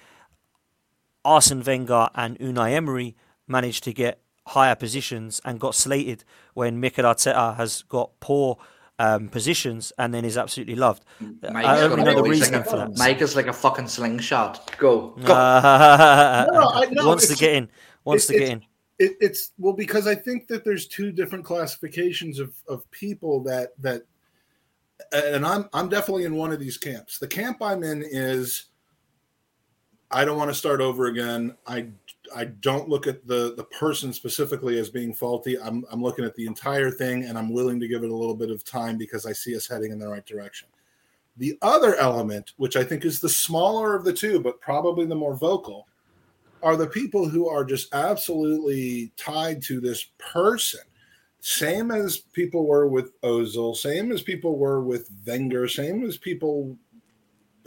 Arsene 1.24 1.62
Wenger 1.62 2.08
and 2.14 2.38
Unai 2.38 2.72
Emery 2.72 3.16
managed 3.48 3.84
to 3.84 3.92
get 3.92 4.20
higher 4.46 4.76
positions 4.76 5.40
and 5.44 5.58
got 5.58 5.74
slated 5.74 6.24
when 6.54 6.78
Mikel 6.80 7.04
Arteta 7.04 7.56
has 7.56 7.82
got 7.82 8.10
poor 8.20 8.58
um, 8.98 9.28
positions 9.28 9.92
and 9.98 10.12
then 10.14 10.24
is 10.24 10.38
absolutely 10.38 10.74
loved. 10.74 11.04
Mike 11.20 11.64
I 11.64 11.74
is 11.76 11.80
don't 11.82 11.90
really 11.98 12.04
know 12.04 12.22
the 12.22 12.28
reason 12.28 12.32
he's 12.32 12.40
reasoning 12.40 12.62
for 12.64 12.76
that. 12.76 12.96
Mike 12.98 13.20
is 13.20 13.36
like 13.36 13.46
a 13.46 13.52
fucking 13.52 13.88
slingshot. 13.88 14.76
Go, 14.78 15.10
go. 15.24 15.34
Uh, 15.34 16.46
No, 16.52 16.70
I- 16.70 16.86
no, 16.90 17.06
wants 17.06 17.28
to 17.28 17.36
get 17.36 17.54
in. 17.54 17.68
Wants 18.04 18.28
it- 18.30 18.32
to 18.34 18.38
get 18.38 18.48
in. 18.50 18.62
It, 18.98 19.12
it's 19.20 19.50
well 19.58 19.74
because 19.74 20.06
I 20.06 20.14
think 20.14 20.48
that 20.48 20.64
there's 20.64 20.86
two 20.86 21.12
different 21.12 21.44
classifications 21.44 22.38
of, 22.38 22.54
of 22.66 22.90
people 22.90 23.42
that 23.42 23.72
that 23.82 24.04
and 25.12 25.44
I'm 25.46 25.68
I'm 25.74 25.90
definitely 25.90 26.24
in 26.24 26.34
one 26.34 26.50
of 26.50 26.58
these 26.58 26.78
camps. 26.78 27.18
The 27.18 27.26
camp 27.28 27.58
I'm 27.60 27.82
in 27.82 28.02
is 28.02 28.64
I 30.10 30.24
don't 30.24 30.38
want 30.38 30.48
to 30.48 30.54
start 30.54 30.80
over 30.80 31.06
again. 31.08 31.54
I 31.66 31.88
I 32.34 32.44
don't 32.44 32.88
look 32.88 33.06
at 33.06 33.26
the 33.26 33.54
the 33.56 33.64
person 33.64 34.12
specifically 34.12 34.78
as 34.78 34.90
being 34.90 35.12
faulty. 35.12 35.58
I'm 35.58 35.84
I'm 35.90 36.02
looking 36.02 36.24
at 36.24 36.34
the 36.34 36.46
entire 36.46 36.90
thing 36.90 37.24
and 37.24 37.38
I'm 37.38 37.52
willing 37.52 37.80
to 37.80 37.88
give 37.88 38.02
it 38.02 38.10
a 38.10 38.14
little 38.14 38.34
bit 38.34 38.50
of 38.50 38.64
time 38.64 38.96
because 38.96 39.26
I 39.26 39.32
see 39.32 39.56
us 39.56 39.66
heading 39.66 39.92
in 39.92 39.98
the 39.98 40.08
right 40.08 40.24
direction. 40.24 40.68
The 41.36 41.58
other 41.62 41.96
element, 41.96 42.52
which 42.56 42.76
I 42.76 42.84
think 42.84 43.04
is 43.04 43.20
the 43.20 43.28
smaller 43.28 43.94
of 43.94 44.04
the 44.04 44.12
two, 44.12 44.40
but 44.40 44.60
probably 44.60 45.04
the 45.04 45.14
more 45.14 45.36
vocal, 45.36 45.86
are 46.62 46.76
the 46.76 46.86
people 46.86 47.28
who 47.28 47.48
are 47.48 47.64
just 47.64 47.94
absolutely 47.94 49.12
tied 49.16 49.62
to 49.64 49.80
this 49.80 50.06
person. 50.18 50.80
Same 51.40 51.90
as 51.90 52.16
people 52.16 52.66
were 52.66 52.88
with 52.88 53.20
Ozil, 53.20 53.76
same 53.76 54.10
as 54.10 54.22
people 54.22 54.58
were 54.58 54.82
with 54.82 55.10
Wenger, 55.26 55.68
same 55.68 56.04
as 56.04 56.16
people 56.16 56.76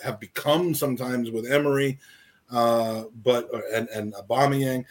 have 0.03 0.19
become 0.19 0.73
sometimes 0.73 1.31
with 1.31 1.49
Emery, 1.49 1.99
uh, 2.51 3.03
but 3.23 3.49
and 3.73 3.88
and 3.89 4.13
Aubameyang. 4.13 4.85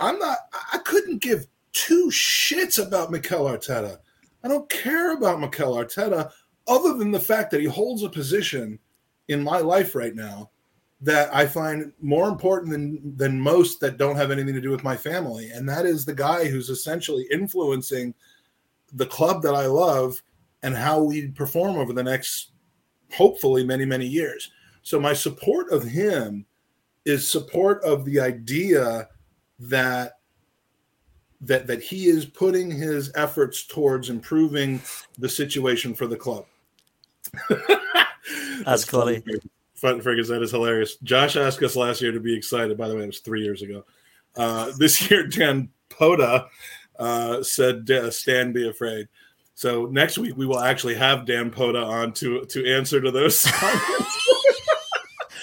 I'm 0.00 0.18
not. 0.18 0.38
I 0.72 0.78
couldn't 0.78 1.22
give 1.22 1.46
two 1.72 2.08
shits 2.10 2.84
about 2.84 3.10
Mikel 3.10 3.44
Arteta. 3.44 3.98
I 4.42 4.48
don't 4.48 4.68
care 4.70 5.14
about 5.14 5.40
Mikel 5.40 5.74
Arteta 5.74 6.30
other 6.66 6.94
than 6.94 7.10
the 7.10 7.20
fact 7.20 7.50
that 7.50 7.60
he 7.60 7.66
holds 7.66 8.02
a 8.02 8.08
position 8.08 8.78
in 9.28 9.42
my 9.42 9.58
life 9.58 9.94
right 9.94 10.14
now 10.14 10.50
that 11.00 11.32
I 11.32 11.46
find 11.46 11.92
more 12.00 12.28
important 12.28 12.72
than 12.72 13.16
than 13.16 13.40
most 13.40 13.80
that 13.80 13.98
don't 13.98 14.16
have 14.16 14.30
anything 14.30 14.54
to 14.54 14.60
do 14.60 14.70
with 14.70 14.84
my 14.84 14.96
family, 14.96 15.50
and 15.50 15.68
that 15.68 15.86
is 15.86 16.04
the 16.04 16.14
guy 16.14 16.46
who's 16.46 16.70
essentially 16.70 17.26
influencing 17.30 18.14
the 18.92 19.06
club 19.06 19.42
that 19.42 19.54
I 19.54 19.66
love 19.66 20.20
and 20.62 20.74
how 20.74 21.02
we 21.02 21.28
perform 21.28 21.76
over 21.76 21.92
the 21.92 22.02
next 22.02 22.52
hopefully 23.12 23.64
many 23.64 23.84
many 23.84 24.06
years. 24.06 24.50
So 24.82 24.98
my 24.98 25.12
support 25.12 25.70
of 25.70 25.84
him 25.84 26.46
is 27.04 27.30
support 27.30 27.82
of 27.84 28.04
the 28.04 28.20
idea 28.20 29.08
that 29.58 30.14
that 31.40 31.66
that 31.66 31.82
he 31.82 32.06
is 32.06 32.24
putting 32.24 32.70
his 32.70 33.12
efforts 33.14 33.66
towards 33.66 34.10
improving 34.10 34.80
the 35.18 35.28
situation 35.28 35.94
for 35.94 36.06
the 36.06 36.16
club. 36.16 36.44
That's 38.64 38.84
funny. 38.84 39.22
Fergus, 39.74 40.28
that 40.28 40.42
is 40.42 40.50
hilarious. 40.50 40.96
Josh 40.96 41.36
asked 41.36 41.62
us 41.62 41.76
last 41.76 42.02
year 42.02 42.10
to 42.10 42.18
be 42.18 42.36
excited. 42.36 42.76
By 42.76 42.88
the 42.88 42.96
way, 42.96 43.04
it 43.04 43.06
was 43.06 43.20
three 43.20 43.42
years 43.42 43.62
ago. 43.62 43.84
Uh, 44.36 44.72
this 44.78 45.10
year, 45.10 45.26
Dan 45.26 45.68
Poda 45.88 46.48
uh, 46.98 47.42
said, 47.42 47.88
"Stan, 48.12 48.52
be 48.52 48.68
afraid." 48.68 49.08
So 49.54 49.86
next 49.86 50.18
week 50.18 50.36
we 50.36 50.46
will 50.46 50.60
actually 50.60 50.94
have 50.94 51.26
Dan 51.26 51.50
Poda 51.50 51.84
on 51.84 52.12
to 52.14 52.44
to 52.46 52.66
answer 52.66 53.00
to 53.00 53.10
those. 53.10 53.46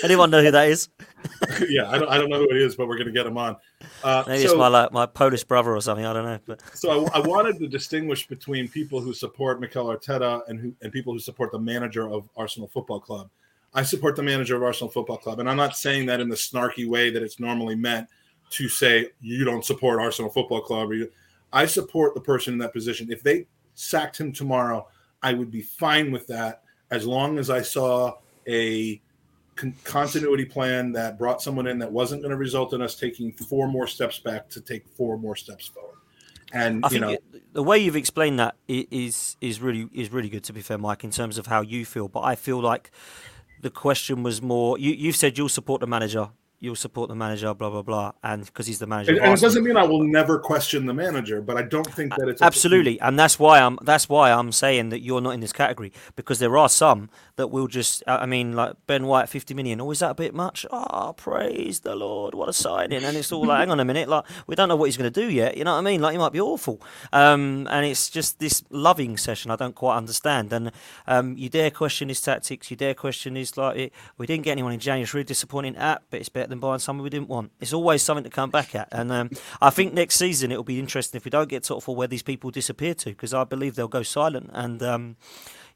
Anyone 0.05 0.29
know 0.29 0.43
who 0.43 0.51
that 0.51 0.69
is? 0.69 0.89
yeah, 1.69 1.89
I 1.89 1.97
don't, 1.97 2.09
I 2.09 2.17
don't 2.17 2.29
know 2.29 2.37
who 2.37 2.49
it 2.49 2.57
is, 2.57 2.75
but 2.75 2.87
we're 2.87 2.95
going 2.95 3.07
to 3.07 3.11
get 3.11 3.25
him 3.25 3.37
on. 3.37 3.57
Uh, 4.03 4.23
Maybe 4.27 4.43
so, 4.43 4.51
it's 4.51 4.57
my 4.57 4.67
like, 4.67 4.91
my 4.91 5.07
Polish 5.07 5.43
brother 5.43 5.75
or 5.75 5.81
something. 5.81 6.05
I 6.05 6.13
don't 6.13 6.25
know. 6.25 6.39
But 6.45 6.61
so 6.75 7.07
I, 7.07 7.17
I, 7.17 7.19
wanted 7.19 7.57
to 7.59 7.67
distinguish 7.67 8.27
between 8.27 8.67
people 8.67 9.01
who 9.01 9.13
support 9.13 9.59
Mikel 9.59 9.87
Arteta 9.87 10.47
and 10.47 10.59
who 10.59 10.75
and 10.83 10.93
people 10.93 11.11
who 11.11 11.19
support 11.19 11.51
the 11.51 11.59
manager 11.59 12.07
of 12.07 12.29
Arsenal 12.37 12.67
Football 12.67 12.99
Club. 12.99 13.29
I 13.73 13.81
support 13.81 14.15
the 14.15 14.23
manager 14.23 14.55
of 14.55 14.63
Arsenal 14.63 14.91
Football 14.91 15.17
Club, 15.17 15.39
and 15.39 15.49
I'm 15.49 15.57
not 15.57 15.75
saying 15.75 16.05
that 16.05 16.21
in 16.21 16.29
the 16.29 16.35
snarky 16.35 16.87
way 16.87 17.09
that 17.09 17.23
it's 17.23 17.39
normally 17.39 17.75
meant 17.75 18.07
to 18.51 18.69
say 18.69 19.09
you 19.21 19.43
don't 19.43 19.65
support 19.65 19.99
Arsenal 19.99 20.29
Football 20.29 20.61
Club. 20.61 20.91
Or 20.91 20.93
you, 20.93 21.11
I 21.51 21.65
support 21.65 22.13
the 22.13 22.21
person 22.21 22.53
in 22.53 22.59
that 22.59 22.73
position. 22.73 23.11
If 23.11 23.23
they 23.23 23.47
sacked 23.73 24.19
him 24.19 24.31
tomorrow, 24.31 24.87
I 25.23 25.33
would 25.33 25.49
be 25.49 25.61
fine 25.61 26.11
with 26.11 26.27
that 26.27 26.61
as 26.91 27.07
long 27.07 27.39
as 27.39 27.49
I 27.49 27.61
saw 27.61 28.13
a 28.47 29.01
con- 29.55 29.75
continuity 29.83 30.45
plan 30.45 30.91
that 30.93 31.17
brought 31.17 31.41
someone 31.41 31.67
in 31.67 31.79
that 31.79 31.91
wasn't 31.91 32.21
going 32.21 32.31
to 32.31 32.37
result 32.37 32.73
in 32.73 32.81
us 32.81 32.95
taking 32.95 33.31
four 33.31 33.67
more 33.67 33.87
steps 33.87 34.19
back 34.19 34.49
to 34.49 34.61
take 34.61 34.87
four 34.89 35.17
more 35.17 35.35
steps 35.35 35.67
forward. 35.67 35.97
And 36.53 36.85
I 36.85 36.89
you 36.89 36.99
think 36.99 37.01
know, 37.01 37.39
the 37.53 37.63
way 37.63 37.79
you've 37.79 37.95
explained 37.95 38.39
that 38.39 38.55
is 38.67 39.35
is 39.41 39.59
really 39.59 39.89
is 39.93 40.11
really 40.11 40.29
good. 40.29 40.43
To 40.45 40.53
be 40.53 40.61
fair, 40.61 40.77
Mike, 40.77 41.03
in 41.03 41.11
terms 41.11 41.37
of 41.37 41.47
how 41.47 41.61
you 41.61 41.85
feel, 41.85 42.07
but 42.07 42.21
I 42.21 42.35
feel 42.35 42.61
like 42.61 42.91
the 43.61 43.69
question 43.69 44.23
was 44.23 44.41
more. 44.41 44.77
You 44.77 44.91
you've 44.91 45.15
said 45.15 45.37
you'll 45.37 45.49
support 45.49 45.81
the 45.81 45.87
manager 45.87 46.29
you'll 46.65 46.75
support 46.75 47.07
the 47.07 47.15
manager, 47.15 47.53
blah 47.53 47.69
blah 47.69 47.83
blah, 47.83 48.11
and 48.23 48.45
because 48.45 48.67
he's 48.67 48.79
the 48.79 48.87
manager. 48.87 49.11
And, 49.11 49.21
and 49.21 49.33
it 49.33 49.39
doesn't 49.39 49.63
mean 49.63 49.77
I 49.77 49.83
will 49.83 50.03
never 50.03 50.39
question 50.39 50.87
the 50.87 50.93
manager, 50.93 51.41
but 51.41 51.55
I 51.55 51.61
don't 51.61 51.89
think 51.93 52.15
that 52.17 52.27
it's 52.27 52.41
absolutely, 52.41 52.99
and 52.99 53.17
that's 53.17 53.39
why 53.39 53.59
I'm 53.59 53.77
that's 53.83 54.09
why 54.09 54.31
I'm 54.31 54.51
saying 54.51 54.89
that 54.89 55.01
you're 55.01 55.21
not 55.21 55.31
in 55.31 55.39
this 55.39 55.53
category 55.53 55.93
because 56.15 56.39
there 56.39 56.57
are 56.57 56.67
some 56.67 57.09
that 57.37 57.47
will 57.47 57.67
just. 57.67 58.03
I 58.07 58.25
mean, 58.25 58.53
like 58.53 58.73
Ben 58.87 59.05
White, 59.05 59.29
fifty 59.29 59.53
million. 59.53 59.79
Oh, 59.79 59.91
is 59.91 59.99
that 59.99 60.11
a 60.11 60.15
bit 60.15 60.33
much? 60.33 60.65
Oh, 60.71 61.13
praise 61.15 61.81
the 61.81 61.95
Lord, 61.95 62.33
what 62.33 62.49
a 62.49 62.53
signing! 62.53 63.03
And 63.03 63.15
it's 63.15 63.31
all 63.31 63.45
like, 63.45 63.59
hang 63.59 63.71
on 63.71 63.79
a 63.79 63.85
minute, 63.85 64.09
like 64.09 64.25
we 64.47 64.55
don't 64.55 64.67
know 64.67 64.75
what 64.75 64.85
he's 64.85 64.97
going 64.97 65.11
to 65.11 65.21
do 65.21 65.29
yet. 65.29 65.55
You 65.55 65.63
know 65.63 65.73
what 65.73 65.79
I 65.79 65.81
mean? 65.81 66.01
Like 66.01 66.13
he 66.13 66.17
might 66.17 66.33
be 66.33 66.41
awful, 66.41 66.81
um, 67.13 67.67
and 67.69 67.85
it's 67.85 68.09
just 68.09 68.39
this 68.39 68.63
loving 68.71 69.17
session. 69.17 69.51
I 69.51 69.55
don't 69.55 69.75
quite 69.75 69.97
understand, 69.97 70.51
and 70.51 70.71
um, 71.05 71.37
you 71.37 71.47
dare 71.49 71.69
question 71.69 72.09
his 72.09 72.21
tactics. 72.21 72.71
You 72.71 72.77
dare 72.77 72.95
question 72.95 73.35
his 73.35 73.55
like. 73.55 73.77
It, 73.77 73.93
we 74.17 74.25
didn't 74.25 74.43
get 74.43 74.53
anyone 74.53 74.73
in 74.73 74.79
January. 74.79 75.03
It's 75.03 75.13
really 75.13 75.25
disappointing 75.25 75.75
at, 75.75 76.01
but 76.09 76.19
it's 76.19 76.29
better 76.29 76.47
buying 76.59 76.79
someone 76.79 77.03
we 77.03 77.09
didn't 77.09 77.29
want. 77.29 77.51
It's 77.59 77.73
always 77.73 78.01
something 78.01 78.23
to 78.23 78.29
come 78.29 78.51
back 78.51 78.75
at, 78.75 78.87
and 78.91 79.11
um, 79.11 79.29
I 79.61 79.69
think 79.69 79.93
next 79.93 80.15
season 80.15 80.51
it'll 80.51 80.63
be 80.63 80.79
interesting 80.79 81.17
if 81.17 81.25
we 81.25 81.31
don't 81.31 81.49
get 81.49 81.63
top 81.63 81.83
four 81.83 81.95
where 81.95 82.07
these 82.07 82.23
people 82.23 82.51
disappear 82.51 82.93
to, 82.95 83.09
because 83.09 83.33
I 83.33 83.43
believe 83.43 83.75
they'll 83.75 83.87
go 83.87 84.03
silent 84.03 84.49
and. 84.53 84.81
Um, 84.83 85.15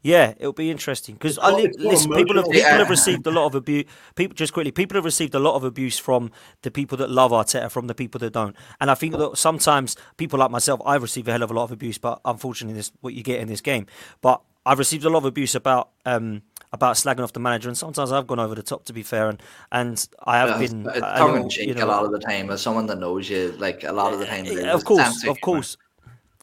yeah, 0.02 0.34
it'll 0.38 0.54
be 0.54 0.72
interesting 0.72 1.16
because 1.16 1.38
li- 1.38 1.74
listen. 1.78 2.14
People 2.14 2.38
have 2.38 2.46
people 2.46 2.70
have 2.70 2.90
received 2.90 3.28
a 3.28 3.32
lot 3.32 3.48
of 3.48 3.56
abuse. 3.56 3.84
People 4.16 4.34
just 4.34 4.54
quickly, 4.54 4.72
people 4.72 4.96
have 4.96 5.04
received 5.04 5.36
a 5.36 5.40
lot 5.40 5.56
of 5.56 5.66
abuse 5.66 6.00
from 6.00 6.32
the 6.62 6.72
people 6.72 6.98
that 7.00 7.10
love 7.10 7.32
Arteta, 7.32 7.70
from 7.70 7.88
the 7.88 7.96
people 7.96 8.18
that 8.20 8.32
don't. 8.32 8.56
And 8.80 8.90
I 8.90 8.96
think 8.96 9.18
that 9.18 9.38
sometimes 9.38 9.98
people 10.16 10.40
like 10.40 10.52
myself, 10.52 10.82
I 10.86 10.96
receive 10.96 11.28
a 11.28 11.32
hell 11.32 11.44
of 11.44 11.52
a 11.52 11.54
lot 11.54 11.66
of 11.66 11.74
abuse. 11.74 11.98
But 11.98 12.22
unfortunately, 12.24 12.76
this 12.76 12.94
what 13.02 13.14
you 13.14 13.24
get 13.24 13.42
in 13.42 13.50
this 13.50 13.60
game. 13.60 13.88
But 14.22 14.42
I've 14.66 14.80
received 14.80 15.04
a 15.04 15.10
lot 15.10 15.20
of 15.20 15.26
abuse 15.26 15.54
about 15.54 15.90
um, 16.06 16.44
about 16.72 16.96
slagging 16.96 17.24
off 17.24 17.34
the 17.34 17.40
manager, 17.40 17.70
and 17.70 17.78
sometimes 17.78 18.12
I've 18.12 18.28
gone 18.28 18.40
over 18.40 18.56
the 18.56 18.64
top 18.64 18.86
to 18.86 18.94
be 18.94 19.04
fair, 19.04 19.30
and 19.30 19.42
and 19.72 20.08
I 20.24 20.38
have 20.38 20.60
been 20.60 20.84
tongue 20.84 21.42
in 21.42 21.50
cheek 21.50 21.68
you 21.70 21.74
know, 21.76 21.86
a 21.86 21.88
lot 21.88 22.06
of 22.06 22.12
the 22.12 22.20
time 22.20 22.50
as 22.52 22.62
someone 22.62 22.86
that 22.88 23.00
knows 23.00 23.30
you, 23.30 23.54
like 23.58 23.84
a 23.84 23.92
lot 23.92 24.14
of 24.14 24.20
the 24.20 24.26
time. 24.26 24.46
Of 24.70 24.86
course, 24.86 25.26
of 25.28 25.42
course, 25.42 25.78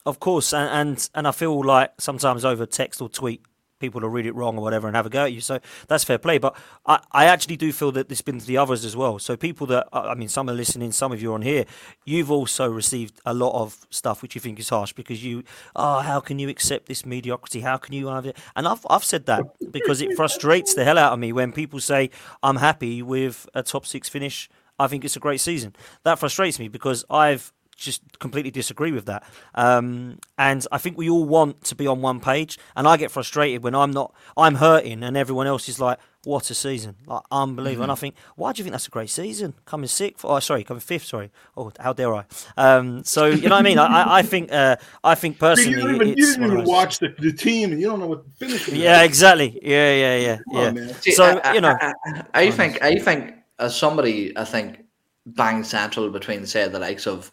of 0.04 0.20
course, 0.20 0.52
and, 0.52 0.68
and 0.70 1.10
and 1.14 1.28
I 1.28 1.32
feel 1.32 1.62
like 1.62 1.92
sometimes 1.98 2.44
over 2.44 2.66
text 2.66 3.00
or 3.00 3.08
tweet 3.08 3.42
people 3.78 4.00
to 4.00 4.08
read 4.08 4.26
it 4.26 4.34
wrong 4.34 4.56
or 4.56 4.62
whatever 4.62 4.86
and 4.86 4.96
have 4.96 5.06
a 5.06 5.10
go 5.10 5.24
at 5.24 5.32
you. 5.32 5.40
So 5.40 5.58
that's 5.88 6.04
fair 6.04 6.18
play. 6.18 6.38
But 6.38 6.56
I, 6.86 7.00
I 7.12 7.24
actually 7.26 7.56
do 7.56 7.72
feel 7.72 7.92
that 7.92 8.08
there's 8.08 8.22
been 8.22 8.38
to 8.38 8.46
the 8.46 8.56
others 8.56 8.84
as 8.84 8.96
well. 8.96 9.18
So 9.18 9.36
people 9.36 9.66
that, 9.68 9.86
I 9.92 10.14
mean, 10.14 10.28
some 10.28 10.48
are 10.48 10.54
listening, 10.54 10.92
some 10.92 11.12
of 11.12 11.20
you 11.20 11.32
are 11.32 11.34
on 11.34 11.42
here, 11.42 11.64
you've 12.04 12.30
also 12.30 12.68
received 12.68 13.20
a 13.24 13.34
lot 13.34 13.60
of 13.60 13.86
stuff 13.90 14.22
which 14.22 14.34
you 14.34 14.40
think 14.40 14.58
is 14.58 14.68
harsh 14.68 14.92
because 14.92 15.24
you, 15.24 15.44
oh, 15.74 16.00
how 16.00 16.20
can 16.20 16.38
you 16.38 16.48
accept 16.48 16.86
this 16.86 17.04
mediocrity? 17.04 17.60
How 17.60 17.76
can 17.76 17.94
you 17.94 18.08
have 18.08 18.26
it? 18.26 18.36
And 18.54 18.66
I've, 18.66 18.86
I've 18.88 19.04
said 19.04 19.26
that 19.26 19.44
because 19.70 20.00
it 20.00 20.16
frustrates 20.16 20.74
the 20.74 20.84
hell 20.84 20.98
out 20.98 21.12
of 21.12 21.18
me 21.18 21.32
when 21.32 21.52
people 21.52 21.80
say, 21.80 22.10
I'm 22.42 22.56
happy 22.56 23.02
with 23.02 23.48
a 23.54 23.62
top 23.62 23.86
six 23.86 24.08
finish. 24.08 24.48
I 24.78 24.88
think 24.88 25.04
it's 25.04 25.16
a 25.16 25.20
great 25.20 25.40
season. 25.40 25.74
That 26.02 26.18
frustrates 26.18 26.58
me 26.58 26.68
because 26.68 27.04
I've 27.08 27.52
just 27.76 28.18
completely 28.18 28.50
disagree 28.50 28.90
with 28.90 29.06
that. 29.06 29.22
Um, 29.54 30.18
and 30.38 30.66
I 30.72 30.78
think 30.78 30.96
we 30.96 31.08
all 31.10 31.24
want 31.24 31.62
to 31.64 31.74
be 31.74 31.86
on 31.86 32.00
one 32.00 32.20
page. 32.20 32.58
And 32.74 32.88
I 32.88 32.96
get 32.96 33.10
frustrated 33.10 33.62
when 33.62 33.74
I'm 33.74 33.90
not, 33.90 34.14
I'm 34.36 34.56
hurting, 34.56 35.02
and 35.02 35.16
everyone 35.16 35.46
else 35.46 35.68
is 35.68 35.78
like, 35.78 35.98
"What 36.24 36.50
a 36.50 36.54
season! 36.54 36.96
Like 37.06 37.22
unbelievable!" 37.30 37.74
Mm-hmm. 37.74 37.82
And 37.82 37.92
I 37.92 37.94
think, 37.94 38.14
why 38.34 38.52
do 38.52 38.58
you 38.58 38.64
think 38.64 38.72
that's 38.72 38.88
a 38.88 38.90
great 38.90 39.10
season? 39.10 39.54
Coming 39.66 39.88
sixth? 39.88 40.24
Oh, 40.24 40.38
sorry, 40.40 40.64
coming 40.64 40.80
fifth. 40.80 41.04
Sorry. 41.04 41.30
Oh, 41.56 41.70
how 41.78 41.92
dare 41.92 42.14
I? 42.14 42.24
Um, 42.56 43.04
so 43.04 43.26
you 43.26 43.48
know 43.48 43.54
what 43.54 43.60
I 43.60 43.62
mean? 43.62 43.78
I, 43.78 44.16
I 44.16 44.22
think, 44.22 44.50
uh, 44.50 44.76
I 45.04 45.14
think 45.14 45.38
personally, 45.46 45.70
you 45.70 45.76
didn't 45.76 45.94
even, 45.96 46.08
you 46.08 46.14
didn't 46.14 46.44
even 46.44 46.64
watch 46.64 46.98
the, 46.98 47.14
the 47.18 47.32
team, 47.32 47.72
and 47.72 47.80
you 47.80 47.88
don't 47.88 48.00
know 48.00 48.06
what 48.06 48.24
the 48.38 48.46
finish. 48.46 48.68
Yeah, 48.68 49.02
exactly. 49.02 49.58
Yeah, 49.62 49.94
yeah, 49.94 50.38
yeah, 50.50 50.72
yeah. 50.72 50.92
See, 51.00 51.12
so 51.12 51.40
I, 51.44 51.54
you 51.54 51.60
know, 51.60 51.76
I, 51.80 51.92
I 52.34 52.50
think, 52.50 52.82
I 52.82 52.98
think, 52.98 53.34
as 53.58 53.76
somebody, 53.76 54.36
I 54.36 54.44
think, 54.44 54.82
bang 55.26 55.64
central 55.64 56.08
between 56.08 56.46
say 56.46 56.68
the 56.68 56.78
likes 56.78 57.06
of 57.06 57.30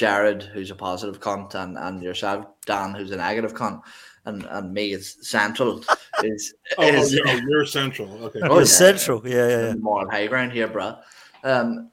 Jared, 0.00 0.42
who's 0.42 0.70
a 0.70 0.74
positive 0.74 1.20
cunt, 1.20 1.54
and, 1.54 1.76
and 1.76 2.02
yourself, 2.02 2.46
Dan, 2.64 2.94
who's 2.94 3.10
a 3.10 3.18
negative 3.18 3.52
cunt, 3.52 3.82
and, 4.24 4.46
and 4.46 4.72
me 4.72 4.92
is 4.92 5.18
central. 5.20 5.84
Is, 6.24 6.54
oh, 6.76 6.86
is, 6.86 7.18
oh, 7.26 7.40
you're 7.48 7.64
central. 7.64 8.24
Okay. 8.24 8.40
Oh, 8.42 8.58
yeah, 8.58 8.64
central. 8.64 9.26
Yeah, 9.26 9.48
yeah, 9.48 9.66
yeah. 9.68 9.74
More 9.74 10.10
high 10.10 10.26
ground 10.26 10.52
here, 10.52 10.68
bro. 10.68 10.96
Um, 11.44 11.90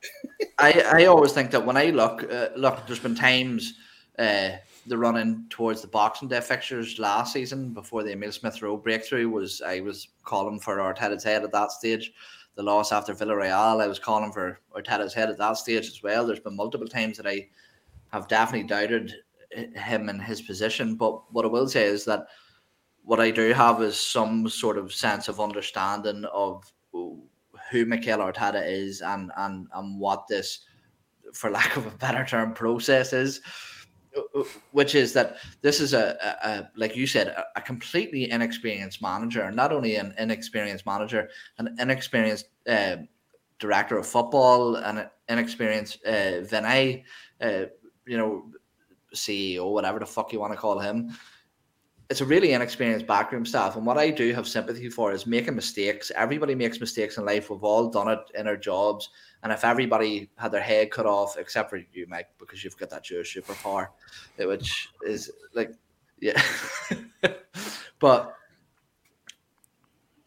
I 0.58 0.84
I 0.94 1.06
always 1.06 1.32
think 1.32 1.52
that 1.52 1.66
when 1.66 1.78
I 1.78 1.92
look, 1.92 2.30
uh, 2.30 2.50
look, 2.58 2.86
there's 2.86 3.00
been 3.00 3.16
times 3.16 3.76
uh, 4.20 4.50
the 4.86 4.98
running 4.98 5.46
towards 5.50 5.82
the 5.82 5.88
Boxing 5.88 6.28
Day 6.28 6.42
fixtures 6.42 7.00
last 7.00 7.32
season 7.32 7.74
before 7.74 8.04
the 8.04 8.12
Emile 8.12 8.34
Smith 8.34 8.62
Rowe 8.62 8.76
breakthrough 8.76 9.30
was 9.30 9.62
I 9.62 9.80
was 9.80 10.10
calling 10.26 10.60
for 10.60 10.78
Arteta's 10.78 11.24
head 11.24 11.46
at 11.46 11.54
that 11.54 11.72
stage. 11.72 12.12
The 12.56 12.64
loss 12.64 12.92
after 12.92 13.14
Villarreal, 13.14 13.82
I 13.82 13.88
was 13.88 14.00
calling 14.00 14.34
for 14.34 14.60
Arteta's 14.76 15.14
head 15.14 15.30
at 15.30 15.38
that 15.38 15.56
stage 15.56 15.88
as 15.88 16.04
well. 16.04 16.28
There's 16.28 16.42
been 16.42 16.58
multiple 16.58 16.88
times 16.88 17.16
that 17.16 17.28
I 17.28 17.48
have 18.12 18.28
definitely 18.28 18.68
doubted 18.68 19.14
him 19.52 20.10
and 20.10 20.22
his 20.22 20.42
position. 20.42 20.96
But 20.96 21.32
what 21.34 21.46
I 21.46 21.50
will 21.50 21.68
say 21.68 21.86
is 21.86 22.06
that 22.06 22.28
what 23.04 23.20
I 23.20 23.32
do 23.32 23.54
have 23.54 23.82
is 23.82 23.98
some 23.98 24.50
sort 24.50 24.78
of 24.78 24.94
sense 24.94 25.28
of 25.28 25.40
understanding 25.40 26.26
of 26.26 26.72
who 26.92 27.86
Mikel 27.86 28.20
Arteta 28.20 28.66
is 28.66 29.02
and 29.02 29.32
and 29.38 29.68
and 29.74 30.00
what 30.00 30.28
this, 30.28 30.60
for 31.34 31.50
lack 31.50 31.78
of 31.78 31.86
a 31.86 31.92
better 31.92 32.26
term, 32.26 32.54
process 32.54 33.14
is. 33.14 33.42
Which 34.72 34.96
is 34.96 35.14
that 35.14 35.38
this 35.62 35.80
is 35.80 35.94
a, 35.94 36.18
a, 36.24 36.50
a 36.50 36.72
like 36.76 36.96
you 36.96 37.06
said, 37.06 37.28
a, 37.28 37.46
a, 37.56 37.62
completely 37.62 38.32
inexperienced 38.32 39.00
manager. 39.00 39.52
Not 39.52 39.72
only 39.72 39.98
an 39.98 40.16
inexperienced 40.18 40.88
manager, 40.88 41.30
an 41.60 41.76
inexperienced 41.80 42.48
uh, 42.68 42.96
director 43.60 43.96
of 44.00 44.08
football, 44.08 44.78
and 44.78 45.08
inexperienced 45.30 46.00
uh, 46.04 46.42
Vinai, 46.50 47.04
uh, 47.42 47.66
you 48.08 48.18
know, 48.18 48.46
CEO, 49.14 49.72
whatever 49.72 50.00
the 50.00 50.06
fuck 50.06 50.34
you 50.34 50.40
want 50.40 50.54
to 50.54 50.60
call 50.60 50.80
him 50.80 51.14
it's 52.10 52.22
a 52.22 52.26
really 52.26 52.54
inexperienced 52.54 53.06
backroom 53.06 53.46
staff. 53.46 53.76
And 53.76 53.86
what 53.86 53.98
I 53.98 54.10
do 54.10 54.34
have 54.34 54.48
sympathy 54.48 54.90
for 54.90 55.12
is 55.12 55.28
making 55.28 55.56
mistakes. 55.56 56.12
Everybody 56.16 56.56
makes 56.56 56.80
mistakes 56.80 57.18
in 57.18 57.26
life. 57.26 57.50
We've 57.50 57.64
all 57.64 57.90
done 57.90 58.08
it 58.08 58.20
in 58.34 58.48
our 58.48 58.56
jobs. 58.56 59.10
And 59.44 59.52
if 59.52 59.66
everybody 59.66 60.30
had 60.38 60.52
their 60.52 60.62
head 60.62 60.92
cut 60.92 61.06
off, 61.06 61.38
except 61.38 61.70
for 61.70 61.78
you, 61.92 62.06
Mike, 62.08 62.30
because 62.40 62.64
you've 62.64 62.78
got 62.78 62.90
that 62.92 63.04
Jewish 63.04 63.36
superpower, 63.36 63.90
which 64.38 64.90
is 65.06 65.32
like, 65.54 65.74
yeah. 66.20 66.42
but 68.00 68.34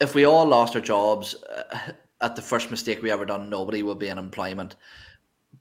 if 0.01 0.15
we 0.15 0.27
all 0.27 0.47
lost 0.47 0.77
our 0.77 0.83
jobs 0.83 1.35
uh, 1.45 1.93
at 2.21 2.37
the 2.37 2.43
first 2.43 2.71
mistake 2.71 3.03
we 3.03 3.11
ever 3.11 3.25
done, 3.25 3.49
nobody 3.49 3.83
would 3.83 3.99
be 3.99 4.09
in 4.09 4.19
employment. 4.19 4.77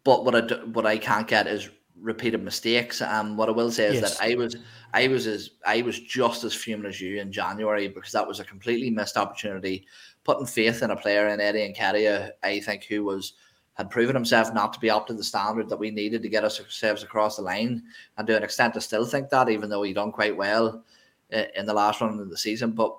But 0.04 0.26
what 0.26 0.36
I 0.36 0.56
what 0.66 0.86
I 0.86 0.98
can't 0.98 1.28
get 1.28 1.48
is 1.48 1.70
repeated 2.02 2.44
mistakes. 2.44 3.02
And 3.02 3.38
what 3.38 3.50
I 3.50 3.52
will 3.52 3.72
say 3.72 3.88
is 3.88 4.02
yes. 4.02 4.18
that 4.18 4.26
I 4.26 4.36
was 4.36 4.56
I 4.94 5.08
was 5.08 5.28
as 5.28 5.52
I 5.66 5.82
was 5.82 6.00
just 6.00 6.44
as 6.44 6.54
fuming 6.54 6.88
as 6.88 7.00
you 7.00 7.20
in 7.20 7.32
January 7.32 7.88
because 7.88 8.12
that 8.12 8.28
was 8.28 8.40
a 8.40 8.46
completely 8.46 8.90
missed 8.90 9.18
opportunity. 9.18 9.86
Putting 10.24 10.46
faith 10.46 10.84
in 10.84 10.92
a 10.92 10.96
player 10.96 11.28
in 11.28 11.40
Eddie 11.40 11.74
Nketiah, 11.74 12.32
I 12.44 12.60
think, 12.60 12.84
who 12.86 13.04
was 13.04 13.34
had 13.74 13.90
proven 13.90 14.14
himself 14.14 14.54
not 14.54 14.74
to 14.74 14.80
be 14.80 14.90
up 14.90 15.08
to 15.08 15.14
the 15.14 15.24
standard 15.24 15.70
that 15.70 15.80
we 15.80 15.90
needed 15.90 16.22
to 16.22 16.28
get 16.30 16.44
ourselves 16.44 17.02
across 17.02 17.38
the 17.38 17.42
line. 17.42 17.82
And 18.18 18.28
to 18.28 18.36
an 18.36 18.44
extent, 18.44 18.76
I 18.76 18.80
still 18.80 19.06
think 19.06 19.30
that, 19.30 19.48
even 19.48 19.70
though 19.70 19.84
he 19.84 19.94
done 19.94 20.12
quite 20.12 20.36
well 20.36 20.84
eh, 21.32 21.46
in 21.56 21.66
the 21.66 21.74
last 21.74 22.02
run 22.02 22.20
of 22.20 22.30
the 22.30 22.38
season. 22.38 22.72
But 22.72 22.94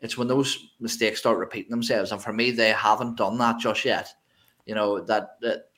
it's 0.00 0.16
when 0.16 0.28
those 0.28 0.70
mistakes 0.80 1.18
start 1.18 1.36
repeating 1.36 1.70
themselves, 1.70 2.12
and 2.12 2.22
for 2.22 2.32
me, 2.32 2.50
they 2.50 2.70
haven't 2.70 3.16
done 3.16 3.36
that 3.38 3.58
just 3.58 3.84
yet. 3.84 4.12
You 4.66 4.74
know 4.74 5.00
that 5.00 5.40
that 5.40 5.68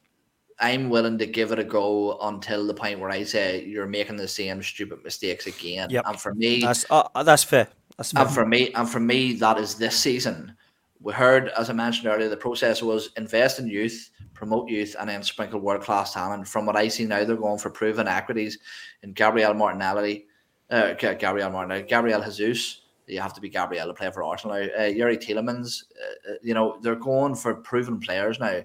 I'm 0.60 0.88
willing 0.88 1.18
to 1.18 1.26
give 1.26 1.52
it 1.52 1.58
a 1.58 1.64
go 1.64 2.18
until 2.20 2.66
the 2.66 2.74
point 2.74 3.00
where 3.00 3.10
I 3.10 3.24
say 3.24 3.64
you're 3.64 3.86
making 3.86 4.16
the 4.16 4.28
same 4.28 4.62
stupid 4.62 5.02
mistakes 5.02 5.46
again. 5.46 5.90
Yep. 5.90 6.04
And 6.06 6.20
for 6.20 6.34
me, 6.34 6.60
that's 6.60 6.86
uh, 6.90 7.22
that's 7.22 7.44
fair. 7.44 7.68
That's 7.96 8.12
fair. 8.12 8.22
And 8.22 8.34
for 8.34 8.46
me, 8.46 8.72
and 8.74 8.88
for 8.88 9.00
me, 9.00 9.34
that 9.34 9.58
is 9.58 9.74
this 9.74 9.98
season. 9.98 10.56
We 11.00 11.12
heard, 11.12 11.48
as 11.50 11.68
I 11.68 11.74
mentioned 11.74 12.06
earlier, 12.06 12.28
the 12.28 12.36
process 12.36 12.82
was 12.82 13.10
invest 13.16 13.58
in 13.58 13.66
youth, 13.66 14.10
promote 14.32 14.68
youth, 14.68 14.96
and 14.98 15.08
then 15.08 15.22
sprinkle 15.22 15.60
world 15.60 15.82
class 15.82 16.14
talent. 16.14 16.48
From 16.48 16.66
what 16.66 16.76
I 16.76 16.88
see 16.88 17.04
now, 17.04 17.24
they're 17.24 17.36
going 17.36 17.58
for 17.58 17.70
proven 17.70 18.08
equities 18.08 18.58
in 19.02 19.12
Gabriel 19.12 19.54
Martinelli, 19.54 20.26
uh, 20.70 20.94
Gabriel 20.94 21.50
Martinelli, 21.50 21.82
Gabriel 21.82 22.22
Jesus. 22.22 22.80
You 23.06 23.20
have 23.20 23.34
to 23.34 23.40
be 23.40 23.50
Gabriel 23.50 23.88
to 23.88 23.92
play 23.92 24.10
for 24.10 24.22
Arsenal 24.22 24.56
now. 24.56 24.62
Uh, 24.62 24.88
Youri 24.88 25.18
Tielemans, 25.18 25.84
uh, 25.92 26.32
uh, 26.32 26.34
you 26.42 26.54
know, 26.54 26.78
they're 26.80 26.94
going 26.94 27.34
for 27.34 27.54
proven 27.56 28.00
players 28.00 28.40
now 28.40 28.62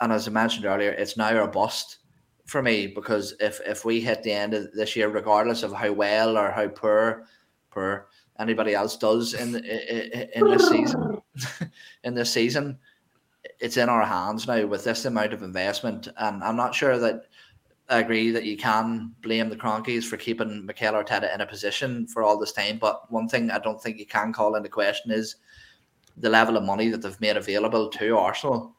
and 0.00 0.12
as 0.12 0.28
I 0.28 0.30
mentioned 0.30 0.64
earlier, 0.64 0.90
it's 0.90 1.16
now 1.16 1.36
or 1.36 1.48
bust 1.48 1.98
for 2.46 2.62
me 2.62 2.86
because 2.86 3.34
if 3.40 3.60
if 3.66 3.84
we 3.84 4.00
hit 4.00 4.22
the 4.22 4.32
end 4.32 4.54
of 4.54 4.72
this 4.72 4.96
year, 4.96 5.08
regardless 5.08 5.62
of 5.62 5.72
how 5.72 5.92
well 5.92 6.38
or 6.38 6.50
how 6.50 6.68
poor 6.68 7.26
poor 7.70 8.08
anybody 8.38 8.74
else 8.74 8.96
does 8.96 9.34
in 9.34 9.52
the, 9.52 10.38
in 10.38 10.46
this 10.46 10.68
season, 10.68 11.22
in 12.04 12.14
this 12.14 12.32
season, 12.32 12.78
it's 13.60 13.76
in 13.76 13.88
our 13.88 14.04
hands 14.04 14.46
now 14.46 14.66
with 14.66 14.84
this 14.84 15.04
amount 15.04 15.32
of 15.32 15.42
investment, 15.42 16.08
and 16.16 16.42
I'm 16.42 16.56
not 16.56 16.74
sure 16.74 16.98
that. 16.98 17.26
I 17.88 18.00
agree 18.00 18.32
that 18.32 18.42
you 18.42 18.56
can 18.56 19.14
blame 19.22 19.48
the 19.48 19.54
Kroenkes 19.54 20.02
for 20.02 20.16
keeping 20.16 20.66
Mikel 20.66 20.94
Arteta 20.94 21.32
in 21.32 21.40
a 21.40 21.46
position 21.46 22.08
for 22.08 22.24
all 22.24 22.36
this 22.36 22.50
time, 22.50 22.78
but 22.78 23.08
one 23.12 23.28
thing 23.28 23.48
I 23.48 23.60
don't 23.60 23.80
think 23.80 23.98
you 23.98 24.06
can 24.06 24.32
call 24.32 24.56
into 24.56 24.68
question 24.68 25.12
is 25.12 25.36
the 26.16 26.28
level 26.28 26.56
of 26.56 26.64
money 26.64 26.88
that 26.88 27.00
they've 27.00 27.20
made 27.20 27.36
available 27.36 27.88
to 27.90 28.18
Arsenal 28.18 28.75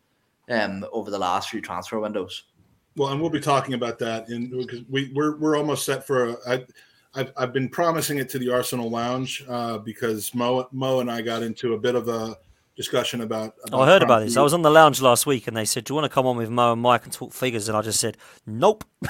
um, 0.50 0.86
over 0.92 1.12
the 1.12 1.20
last 1.20 1.50
few 1.50 1.62
transfer 1.62 2.00
windows. 2.00 2.44
Well, 2.96 3.10
and 3.10 3.22
we'll 3.22 3.30
be 3.30 3.40
talking 3.40 3.76
about 3.76 4.00
that 4.00 4.30
in 4.30 4.50
because 4.50 4.82
we 4.90 5.12
we're 5.14 5.38
we're 5.38 5.58
almost 5.58 5.86
set 5.86 6.06
for 6.06 6.30
a. 6.30 6.38
I, 6.48 6.66
I've, 7.14 7.32
I've 7.38 7.54
been 7.54 7.70
promising 7.70 8.18
it 8.18 8.30
to 8.30 8.40
the 8.40 8.52
Arsenal 8.52 8.90
Lounge 8.90 9.44
uh, 9.48 9.78
because 9.80 10.34
Mo 10.34 10.68
Mo 10.72 11.00
and 11.00 11.10
I 11.10 11.22
got 11.22 11.44
into 11.44 11.74
a 11.74 11.78
bit 11.78 11.96
of 11.96 12.08
a 12.08 12.38
discussion 12.76 13.22
about. 13.22 13.56
about 13.66 13.80
oh, 13.80 13.82
I 13.82 13.88
heard 13.88 14.04
about 14.04 14.24
this. 14.24 14.38
I 14.38 14.42
was 14.42 14.54
on 14.54 14.62
the 14.62 14.70
lounge 14.70 15.02
last 15.02 15.26
week, 15.26 15.48
and 15.48 15.58
they 15.58 15.66
said, 15.66 15.84
"Do 15.84 15.92
you 15.92 15.96
want 15.96 16.06
to 16.06 16.14
come 16.14 16.26
on 16.26 16.38
with 16.38 16.50
Mo 16.50 16.74
and 16.74 16.82
Mike 16.82 17.04
and 17.04 17.14
talk 17.14 17.34
figures?" 17.34 17.68
And 17.68 17.78
I 17.78 17.82
just 17.82 18.00
said, 18.00 18.18
"Nope." 18.46 18.84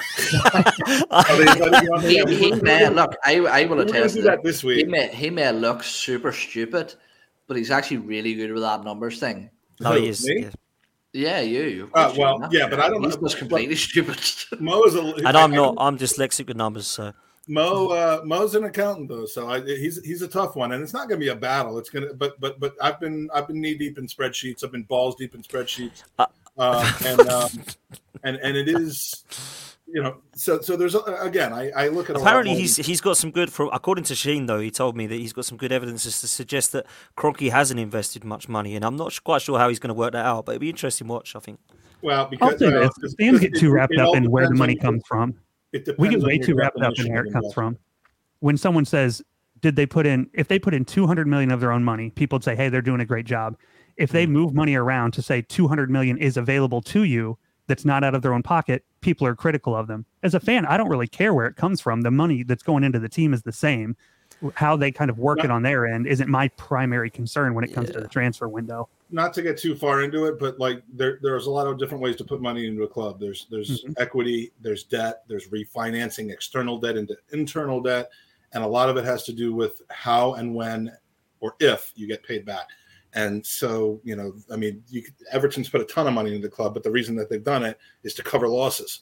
he, 2.02 2.24
he 2.34 2.52
may 2.60 2.88
look. 2.88 3.14
I, 3.24 3.38
I 3.38 3.64
will 3.66 3.80
attest 3.80 4.22
that 4.22 4.42
this 4.42 4.64
week. 4.64 4.78
He 4.78 4.84
may 4.84 5.08
he 5.08 5.30
may 5.30 5.50
look 5.52 5.82
super 5.82 6.32
stupid, 6.32 6.94
but 7.46 7.56
he's 7.56 7.70
actually 7.70 7.98
really 7.98 8.34
good 8.34 8.52
with 8.52 8.62
that 8.62 8.84
numbers 8.84 9.20
thing. 9.20 9.50
No, 9.80 9.92
he 9.92 10.08
is. 10.08 10.28
Yeah. 11.18 11.40
Yeah, 11.40 11.66
you. 11.66 11.90
Uh, 11.94 12.14
well, 12.16 12.48
yeah, 12.52 12.68
but 12.68 12.78
I 12.78 12.88
don't 12.88 13.02
He's 13.02 13.16
know. 13.16 13.26
He's 13.26 13.34
completely 13.34 13.74
stupid. 13.88 14.20
Mo 14.60 14.84
is 14.84 14.94
a, 14.94 15.00
and 15.00 15.36
I'm 15.36 15.50
not. 15.50 15.74
I'm 15.78 15.98
dyslexic 15.98 16.46
with 16.46 16.56
numbers, 16.56 16.86
so. 16.86 17.12
Mo 17.48 17.88
uh, 17.88 18.20
Mo's 18.24 18.54
an 18.54 18.64
accountant 18.64 19.08
though, 19.08 19.26
so 19.26 19.48
I, 19.48 19.60
he's 19.62 20.04
he's 20.04 20.22
a 20.22 20.28
tough 20.28 20.54
one, 20.54 20.72
and 20.72 20.82
it's 20.82 20.92
not 20.92 21.08
going 21.08 21.18
to 21.18 21.24
be 21.24 21.30
a 21.30 21.34
battle. 21.34 21.78
It's 21.78 21.90
gonna, 21.90 22.14
but 22.14 22.38
but 22.40 22.60
but 22.60 22.76
I've 22.80 23.00
been 23.00 23.28
I've 23.34 23.48
been 23.48 23.60
knee 23.60 23.74
deep 23.74 23.98
in 23.98 24.06
spreadsheets. 24.06 24.62
I've 24.62 24.70
been 24.70 24.84
balls 24.84 25.16
deep 25.16 25.34
in 25.34 25.42
spreadsheets, 25.42 26.04
uh, 26.18 26.26
uh, 26.56 26.92
and 27.06 27.20
um, 27.28 27.50
and 28.22 28.36
and 28.36 28.56
it 28.56 28.68
is 28.68 29.24
you 29.92 30.02
know, 30.02 30.18
so 30.34 30.60
so 30.60 30.76
there's 30.76 30.94
again, 30.94 31.52
I, 31.52 31.70
I 31.70 31.88
look 31.88 32.10
at 32.10 32.16
apparently 32.16 32.54
he's 32.54 32.76
he's 32.76 33.00
got 33.00 33.16
some 33.16 33.30
good 33.30 33.50
for 33.50 33.70
according 33.72 34.04
to 34.04 34.14
Sheen 34.14 34.46
though 34.46 34.60
he 34.60 34.70
told 34.70 34.96
me 34.96 35.06
that 35.06 35.14
he's 35.14 35.32
got 35.32 35.46
some 35.46 35.56
good 35.56 35.72
evidence 35.72 36.02
to 36.04 36.10
suggest 36.10 36.72
that 36.72 36.86
Kroenke 37.16 37.50
hasn't 37.50 37.80
invested 37.80 38.22
much 38.22 38.48
money, 38.48 38.76
and 38.76 38.84
I'm 38.84 38.96
not 38.96 39.18
quite 39.24 39.40
sure 39.40 39.58
how 39.58 39.68
he's 39.68 39.78
going 39.78 39.88
to 39.88 39.94
work 39.94 40.12
that 40.12 40.26
out, 40.26 40.44
but 40.44 40.52
it'd 40.52 40.60
be 40.60 40.68
interesting 40.68 41.08
watch. 41.08 41.34
I 41.34 41.40
think. 41.40 41.58
Well, 42.02 42.26
because 42.26 42.60
uh, 42.62 42.88
fans 43.18 43.40
get 43.40 43.54
too 43.54 43.70
wrapped 43.70 43.96
up 43.96 44.14
in 44.14 44.30
where 44.30 44.46
the 44.46 44.54
money 44.54 44.76
comes 44.76 45.02
from. 45.06 45.34
We 45.98 46.08
get 46.08 46.20
way 46.20 46.38
too 46.38 46.54
wrapped 46.54 46.80
up 46.80 46.98
in 46.98 47.10
where 47.12 47.24
it 47.24 47.32
comes 47.32 47.52
from. 47.54 47.78
When 48.40 48.58
someone 48.58 48.84
says, 48.84 49.22
"Did 49.60 49.74
they 49.74 49.86
put 49.86 50.06
in?" 50.06 50.28
If 50.34 50.48
they 50.48 50.58
put 50.58 50.74
in 50.74 50.84
200 50.84 51.26
million 51.26 51.50
of 51.50 51.60
their 51.60 51.72
own 51.72 51.82
money, 51.82 52.10
people 52.10 52.36
would 52.36 52.44
say, 52.44 52.54
"Hey, 52.54 52.68
they're 52.68 52.82
doing 52.82 53.00
a 53.00 53.06
great 53.06 53.26
job." 53.26 53.56
If 53.96 54.10
they 54.10 54.26
hmm. 54.26 54.32
move 54.32 54.54
money 54.54 54.74
around 54.74 55.12
to 55.12 55.22
say 55.22 55.42
200 55.42 55.90
million 55.90 56.18
is 56.18 56.36
available 56.36 56.82
to 56.82 57.04
you, 57.04 57.38
that's 57.68 57.84
not 57.84 58.02
out 58.02 58.14
of 58.14 58.22
their 58.22 58.34
own 58.34 58.42
pocket, 58.42 58.84
people 59.00 59.26
are 59.26 59.36
critical 59.36 59.76
of 59.76 59.86
them. 59.86 60.04
As 60.22 60.34
a 60.34 60.40
fan, 60.40 60.66
I 60.66 60.76
don't 60.76 60.88
really 60.88 61.06
care 61.06 61.32
where 61.32 61.46
it 61.46 61.54
comes 61.54 61.80
from. 61.80 62.00
The 62.00 62.10
money 62.10 62.42
that's 62.42 62.62
going 62.62 62.82
into 62.82 62.98
the 62.98 63.08
team 63.08 63.32
is 63.32 63.42
the 63.42 63.52
same. 63.52 63.96
How 64.54 64.76
they 64.76 64.92
kind 64.92 65.10
of 65.10 65.18
work 65.18 65.38
not, 65.38 65.46
it 65.46 65.50
on 65.50 65.62
their 65.62 65.86
end 65.86 66.06
isn't 66.06 66.28
my 66.28 66.48
primary 66.48 67.10
concern 67.10 67.54
when 67.54 67.64
it 67.64 67.72
comes 67.72 67.88
yeah. 67.88 67.96
to 67.96 68.00
the 68.00 68.08
transfer 68.08 68.48
window. 68.48 68.88
Not 69.10 69.32
to 69.34 69.42
get 69.42 69.58
too 69.58 69.74
far 69.74 70.02
into 70.02 70.26
it, 70.26 70.38
but 70.38 70.58
like 70.60 70.82
there, 70.92 71.18
there's 71.22 71.46
a 71.46 71.50
lot 71.50 71.66
of 71.66 71.78
different 71.78 72.02
ways 72.02 72.16
to 72.16 72.24
put 72.24 72.40
money 72.40 72.66
into 72.66 72.82
a 72.82 72.88
club. 72.88 73.18
There's 73.18 73.46
there's 73.50 73.82
mm-hmm. 73.82 73.94
equity, 73.96 74.52
there's 74.60 74.84
debt, 74.84 75.22
there's 75.28 75.48
refinancing 75.48 76.30
external 76.30 76.78
debt 76.78 76.96
into 76.96 77.16
internal 77.32 77.80
debt, 77.80 78.10
and 78.52 78.62
a 78.62 78.66
lot 78.66 78.88
of 78.88 78.96
it 78.96 79.04
has 79.04 79.24
to 79.24 79.32
do 79.32 79.54
with 79.54 79.82
how 79.90 80.34
and 80.34 80.54
when 80.54 80.92
or 81.40 81.54
if 81.58 81.92
you 81.96 82.06
get 82.06 82.22
paid 82.22 82.44
back. 82.44 82.68
And 83.18 83.44
so, 83.44 84.00
you 84.04 84.14
know, 84.14 84.32
I 84.48 84.54
mean, 84.54 84.80
you, 84.88 85.02
Everton's 85.32 85.68
put 85.68 85.80
a 85.80 85.84
ton 85.86 86.06
of 86.06 86.14
money 86.14 86.36
into 86.36 86.46
the 86.46 86.54
club, 86.54 86.72
but 86.72 86.84
the 86.84 86.90
reason 86.92 87.16
that 87.16 87.28
they've 87.28 87.42
done 87.42 87.64
it 87.64 87.76
is 88.04 88.14
to 88.14 88.22
cover 88.22 88.46
losses. 88.46 89.00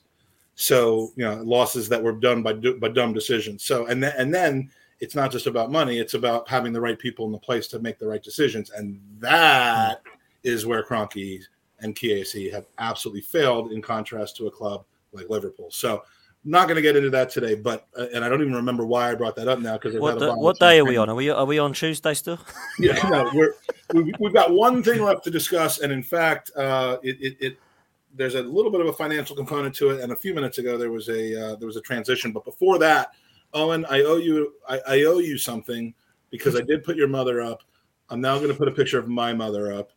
So, 0.54 1.12
you 1.16 1.24
know, 1.26 1.42
losses 1.42 1.86
that 1.90 2.02
were 2.02 2.12
done 2.12 2.42
by 2.42 2.54
by 2.54 2.88
dumb 2.88 3.12
decisions. 3.12 3.62
So, 3.64 3.86
and 3.86 4.02
then 4.02 4.14
and 4.16 4.32
then 4.32 4.70
it's 5.00 5.14
not 5.14 5.30
just 5.30 5.46
about 5.46 5.70
money; 5.70 5.98
it's 5.98 6.14
about 6.14 6.48
having 6.48 6.72
the 6.72 6.80
right 6.80 6.98
people 6.98 7.26
in 7.26 7.32
the 7.32 7.38
place 7.38 7.66
to 7.68 7.78
make 7.78 7.98
the 7.98 8.06
right 8.06 8.22
decisions, 8.22 8.70
and 8.70 8.98
that 9.18 10.00
is 10.44 10.64
where 10.64 10.82
Kroenke 10.82 11.42
and 11.80 11.94
KSE 11.94 12.50
have 12.52 12.64
absolutely 12.78 13.20
failed. 13.20 13.70
In 13.70 13.82
contrast 13.82 14.34
to 14.38 14.46
a 14.46 14.50
club 14.50 14.86
like 15.12 15.28
Liverpool. 15.28 15.70
So, 15.70 16.04
not 16.46 16.68
going 16.68 16.76
to 16.76 16.82
get 16.82 16.96
into 16.96 17.10
that 17.10 17.28
today, 17.28 17.56
but 17.56 17.88
uh, 17.98 18.06
and 18.14 18.24
I 18.24 18.28
don't 18.28 18.40
even 18.40 18.54
remember 18.54 18.86
why 18.86 19.10
I 19.10 19.14
brought 19.16 19.34
that 19.36 19.48
up 19.48 19.58
now 19.58 19.74
because 19.74 19.98
what, 19.98 20.18
the, 20.20 20.32
what 20.34 20.58
day 20.60 20.78
are 20.78 20.84
we 20.84 20.96
on? 20.96 21.10
Are 21.10 21.14
we 21.14 21.28
are 21.28 21.44
we 21.44 21.58
on 21.58 21.72
Tuesday 21.72 22.14
still? 22.14 22.38
yeah, 22.78 22.94
no, 23.08 23.28
we're 23.34 23.54
we, 23.92 24.12
have 24.22 24.32
got 24.32 24.52
one 24.52 24.82
thing 24.82 25.02
left 25.02 25.24
to 25.24 25.30
discuss, 25.30 25.80
and 25.80 25.92
in 25.92 26.02
fact, 26.02 26.52
uh, 26.56 26.98
it, 27.02 27.16
it, 27.20 27.36
it, 27.40 27.58
there's 28.14 28.36
a 28.36 28.42
little 28.42 28.70
bit 28.70 28.80
of 28.80 28.86
a 28.86 28.92
financial 28.92 29.34
component 29.34 29.74
to 29.76 29.90
it. 29.90 30.00
And 30.00 30.12
a 30.12 30.16
few 30.16 30.34
minutes 30.34 30.58
ago, 30.58 30.78
there 30.78 30.90
was 30.90 31.08
a 31.08 31.52
uh, 31.52 31.56
there 31.56 31.66
was 31.66 31.76
a 31.76 31.82
transition, 31.82 32.30
but 32.30 32.44
before 32.44 32.78
that, 32.78 33.10
Owen, 33.52 33.84
I 33.90 34.02
owe 34.02 34.16
you 34.16 34.54
I, 34.68 34.80
I 34.86 35.02
owe 35.02 35.18
you 35.18 35.38
something 35.38 35.94
because 36.30 36.54
I 36.54 36.60
did 36.66 36.84
put 36.84 36.96
your 36.96 37.08
mother 37.08 37.40
up. 37.40 37.62
I'm 38.08 38.20
now 38.20 38.36
going 38.36 38.50
to 38.50 38.54
put 38.54 38.68
a 38.68 38.72
picture 38.72 39.00
of 39.00 39.08
my 39.08 39.32
mother 39.32 39.72
up. 39.72 39.90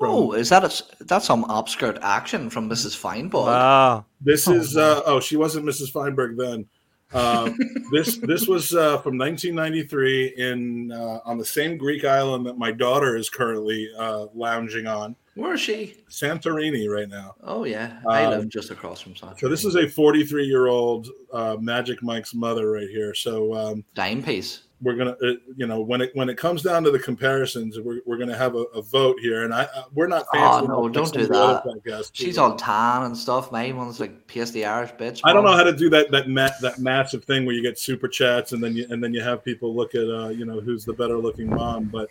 From, 0.00 0.10
oh, 0.10 0.32
is 0.32 0.48
that 0.48 0.64
a, 0.64 1.04
that's 1.04 1.26
some 1.26 1.44
upskirt 1.44 1.98
action 2.00 2.48
from 2.48 2.70
Mrs. 2.70 2.96
Feinberg? 2.96 3.44
Wow. 3.44 4.06
This 4.22 4.48
oh, 4.48 4.54
is 4.54 4.74
uh, 4.74 5.02
oh, 5.04 5.20
she 5.20 5.36
wasn't 5.36 5.66
Mrs. 5.66 5.92
Feinberg 5.92 6.38
then. 6.38 6.66
Um, 7.12 7.58
this 7.92 8.16
this 8.16 8.46
was 8.46 8.72
uh, 8.72 8.96
from 9.02 9.18
1993 9.18 10.34
in 10.38 10.90
uh, 10.90 11.18
on 11.26 11.36
the 11.36 11.44
same 11.44 11.76
Greek 11.76 12.06
island 12.06 12.46
that 12.46 12.56
my 12.56 12.72
daughter 12.72 13.14
is 13.14 13.28
currently 13.28 13.90
uh, 13.98 14.28
lounging 14.34 14.86
on, 14.86 15.16
Where 15.34 15.52
is 15.52 15.60
she? 15.60 15.96
Santorini, 16.08 16.88
right 16.88 17.08
now. 17.08 17.34
Oh 17.42 17.64
yeah, 17.64 18.00
I 18.08 18.24
Um, 18.24 18.30
live 18.30 18.48
just 18.48 18.70
across 18.70 19.02
from 19.02 19.12
Santorini. 19.12 19.40
So 19.40 19.48
this 19.48 19.66
is 19.66 19.76
a 19.76 19.86
43 19.86 20.46
year 20.46 20.68
old 20.68 21.08
uh, 21.30 21.58
Magic 21.60 22.02
Mike's 22.02 22.32
mother 22.32 22.70
right 22.70 22.88
here. 22.88 23.12
So 23.14 23.52
um, 23.54 23.84
dime 23.94 24.22
piece. 24.22 24.62
We're 24.82 24.96
gonna, 24.96 25.16
uh, 25.22 25.34
you 25.56 25.66
know, 25.66 25.80
when 25.80 26.00
it 26.00 26.10
when 26.14 26.28
it 26.28 26.36
comes 26.36 26.62
down 26.62 26.82
to 26.84 26.90
the 26.90 26.98
comparisons, 26.98 27.78
we're, 27.78 28.00
we're 28.06 28.16
gonna 28.16 28.36
have 28.36 28.54
a, 28.54 28.64
a 28.74 28.82
vote 28.82 29.18
here, 29.20 29.44
and 29.44 29.52
I 29.52 29.64
uh, 29.64 29.84
we're 29.94 30.06
not. 30.06 30.26
Oh, 30.32 30.38
fancy 30.38 30.68
no, 30.68 30.88
don't 30.88 31.12
do 31.12 31.26
the 31.26 31.28
that. 31.28 31.64
podcasts. 31.64 32.10
She's 32.14 32.38
on 32.38 32.56
tan 32.56 33.02
and 33.02 33.16
stuff. 33.16 33.52
My 33.52 33.70
one's 33.72 34.00
like 34.00 34.26
pasty 34.26 34.64
Irish 34.64 34.92
bitch. 34.92 35.20
I 35.24 35.32
don't 35.32 35.44
know 35.44 35.56
how 35.56 35.64
to 35.64 35.72
do 35.72 35.90
that 35.90 36.10
that 36.10 36.28
ma- 36.28 36.50
that 36.62 36.78
massive 36.78 37.24
thing 37.24 37.44
where 37.44 37.54
you 37.54 37.62
get 37.62 37.78
super 37.78 38.08
chats 38.08 38.52
and 38.52 38.62
then 38.62 38.74
you 38.74 38.86
and 38.90 39.02
then 39.02 39.12
you 39.12 39.22
have 39.22 39.44
people 39.44 39.74
look 39.74 39.94
at 39.94 40.08
uh, 40.08 40.28
you 40.28 40.44
know 40.44 40.60
who's 40.60 40.84
the 40.84 40.92
better 40.92 41.18
looking 41.18 41.48
mom, 41.50 41.84
but 41.84 42.10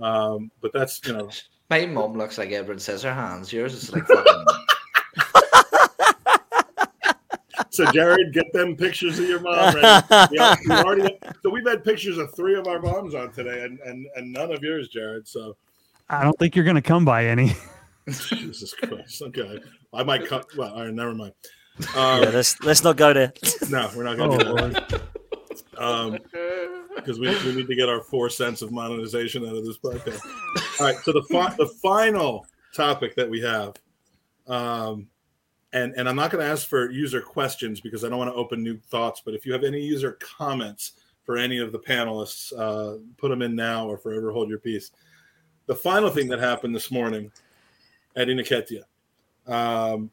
um, 0.00 0.50
but 0.60 0.72
that's 0.72 1.00
you 1.06 1.12
know 1.12 1.28
My 1.70 1.84
mom 1.84 2.16
looks 2.16 2.38
like 2.38 2.50
Edward 2.50 2.78
Scissorhands. 2.78 3.52
Yours 3.52 3.74
is 3.74 3.92
like 3.92 4.06
fucking. 4.06 4.44
so 7.70 7.90
Jared, 7.92 8.32
get 8.32 8.52
them 8.52 8.76
pictures 8.76 9.18
of 9.18 9.28
your 9.28 9.40
mom. 9.40 9.74
Ready. 9.74 10.06
We 10.32 10.38
al- 10.38 10.56
we 10.66 10.74
already, 10.74 11.18
so 11.42 11.50
we've 11.50 11.66
had 11.66 11.84
pictures 11.84 12.18
of 12.18 12.34
three 12.34 12.54
of 12.56 12.66
our 12.66 12.80
moms 12.80 13.14
on 13.14 13.32
today, 13.32 13.64
and 13.64 13.78
and, 13.80 14.06
and 14.16 14.32
none 14.32 14.52
of 14.52 14.62
yours, 14.62 14.88
Jared. 14.88 15.26
So 15.28 15.56
I 16.08 16.22
don't 16.24 16.38
think 16.38 16.54
you're 16.56 16.64
going 16.64 16.76
to 16.76 16.82
come 16.82 17.04
by 17.04 17.26
any. 17.26 17.52
Jesus 18.08 18.72
Christ. 18.74 19.20
Okay, 19.22 19.60
I 19.92 20.02
might 20.02 20.26
cut. 20.26 20.46
Well, 20.56 20.72
all 20.72 20.84
right, 20.84 20.92
never 20.94 21.14
mind. 21.14 21.32
Um, 21.94 22.22
Yeah, 22.22 22.30
let's 22.30 22.60
let's 22.62 22.82
not 22.82 22.96
go 22.96 23.12
there. 23.12 23.32
no, 23.70 23.90
we're 23.94 24.04
not 24.04 24.18
Oh, 24.18 24.36
going 24.36 24.38
to 24.74 24.80
do 24.80 24.98
that. 24.98 25.02
Um, 25.80 26.18
because 26.96 27.20
we, 27.20 27.28
we 27.44 27.54
need 27.54 27.68
to 27.68 27.74
get 27.76 27.88
our 27.88 28.00
four 28.00 28.28
cents 28.30 28.62
of 28.62 28.72
monetization 28.72 29.46
out 29.46 29.54
of 29.54 29.64
this 29.64 29.78
podcast. 29.78 30.20
All 30.80 30.86
right, 30.86 30.96
so 31.04 31.12
the 31.12 31.22
fi- 31.30 31.54
the 31.56 31.66
final 31.80 32.46
topic 32.74 33.14
that 33.14 33.30
we 33.30 33.40
have, 33.42 33.74
um, 34.48 35.06
and 35.72 35.94
and 35.96 36.08
I'm 36.08 36.16
not 36.16 36.30
going 36.30 36.44
to 36.44 36.50
ask 36.50 36.66
for 36.66 36.90
user 36.90 37.20
questions 37.20 37.80
because 37.80 38.04
I 38.04 38.08
don't 38.08 38.18
want 38.18 38.30
to 38.30 38.36
open 38.36 38.62
new 38.62 38.78
thoughts. 38.78 39.22
But 39.24 39.34
if 39.34 39.44
you 39.44 39.52
have 39.52 39.64
any 39.64 39.80
user 39.80 40.12
comments 40.20 40.92
for 41.24 41.36
any 41.36 41.58
of 41.58 41.72
the 41.72 41.78
panelists, 41.78 42.52
uh, 42.58 42.98
put 43.18 43.28
them 43.28 43.42
in 43.42 43.54
now 43.54 43.86
or 43.86 43.98
forever 43.98 44.32
hold 44.32 44.48
your 44.48 44.58
peace. 44.58 44.92
The 45.66 45.74
final 45.74 46.08
thing 46.08 46.28
that 46.28 46.38
happened 46.38 46.74
this 46.74 46.90
morning, 46.90 47.30
Eddie 48.16 48.34
Nketiah, 48.34 48.84
um, 49.46 50.10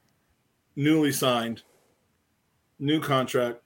newly 0.75 1.13
signed, 1.13 1.63
new 2.79 2.99
contract, 2.99 3.61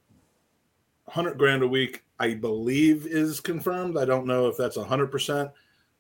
hundred 1.08 1.40
grand 1.40 1.64
a 1.64 1.68
week, 1.68 2.04
I 2.20 2.36
believe 2.36 3.08
is 3.08 3.40
confirmed. 3.40 3.98
I 3.98 4.06
don't 4.06 4.28
know 4.28 4.48
if 4.48 4.58
that's 4.58 4.78
hundred 4.78 5.08
percent. 5.08 5.50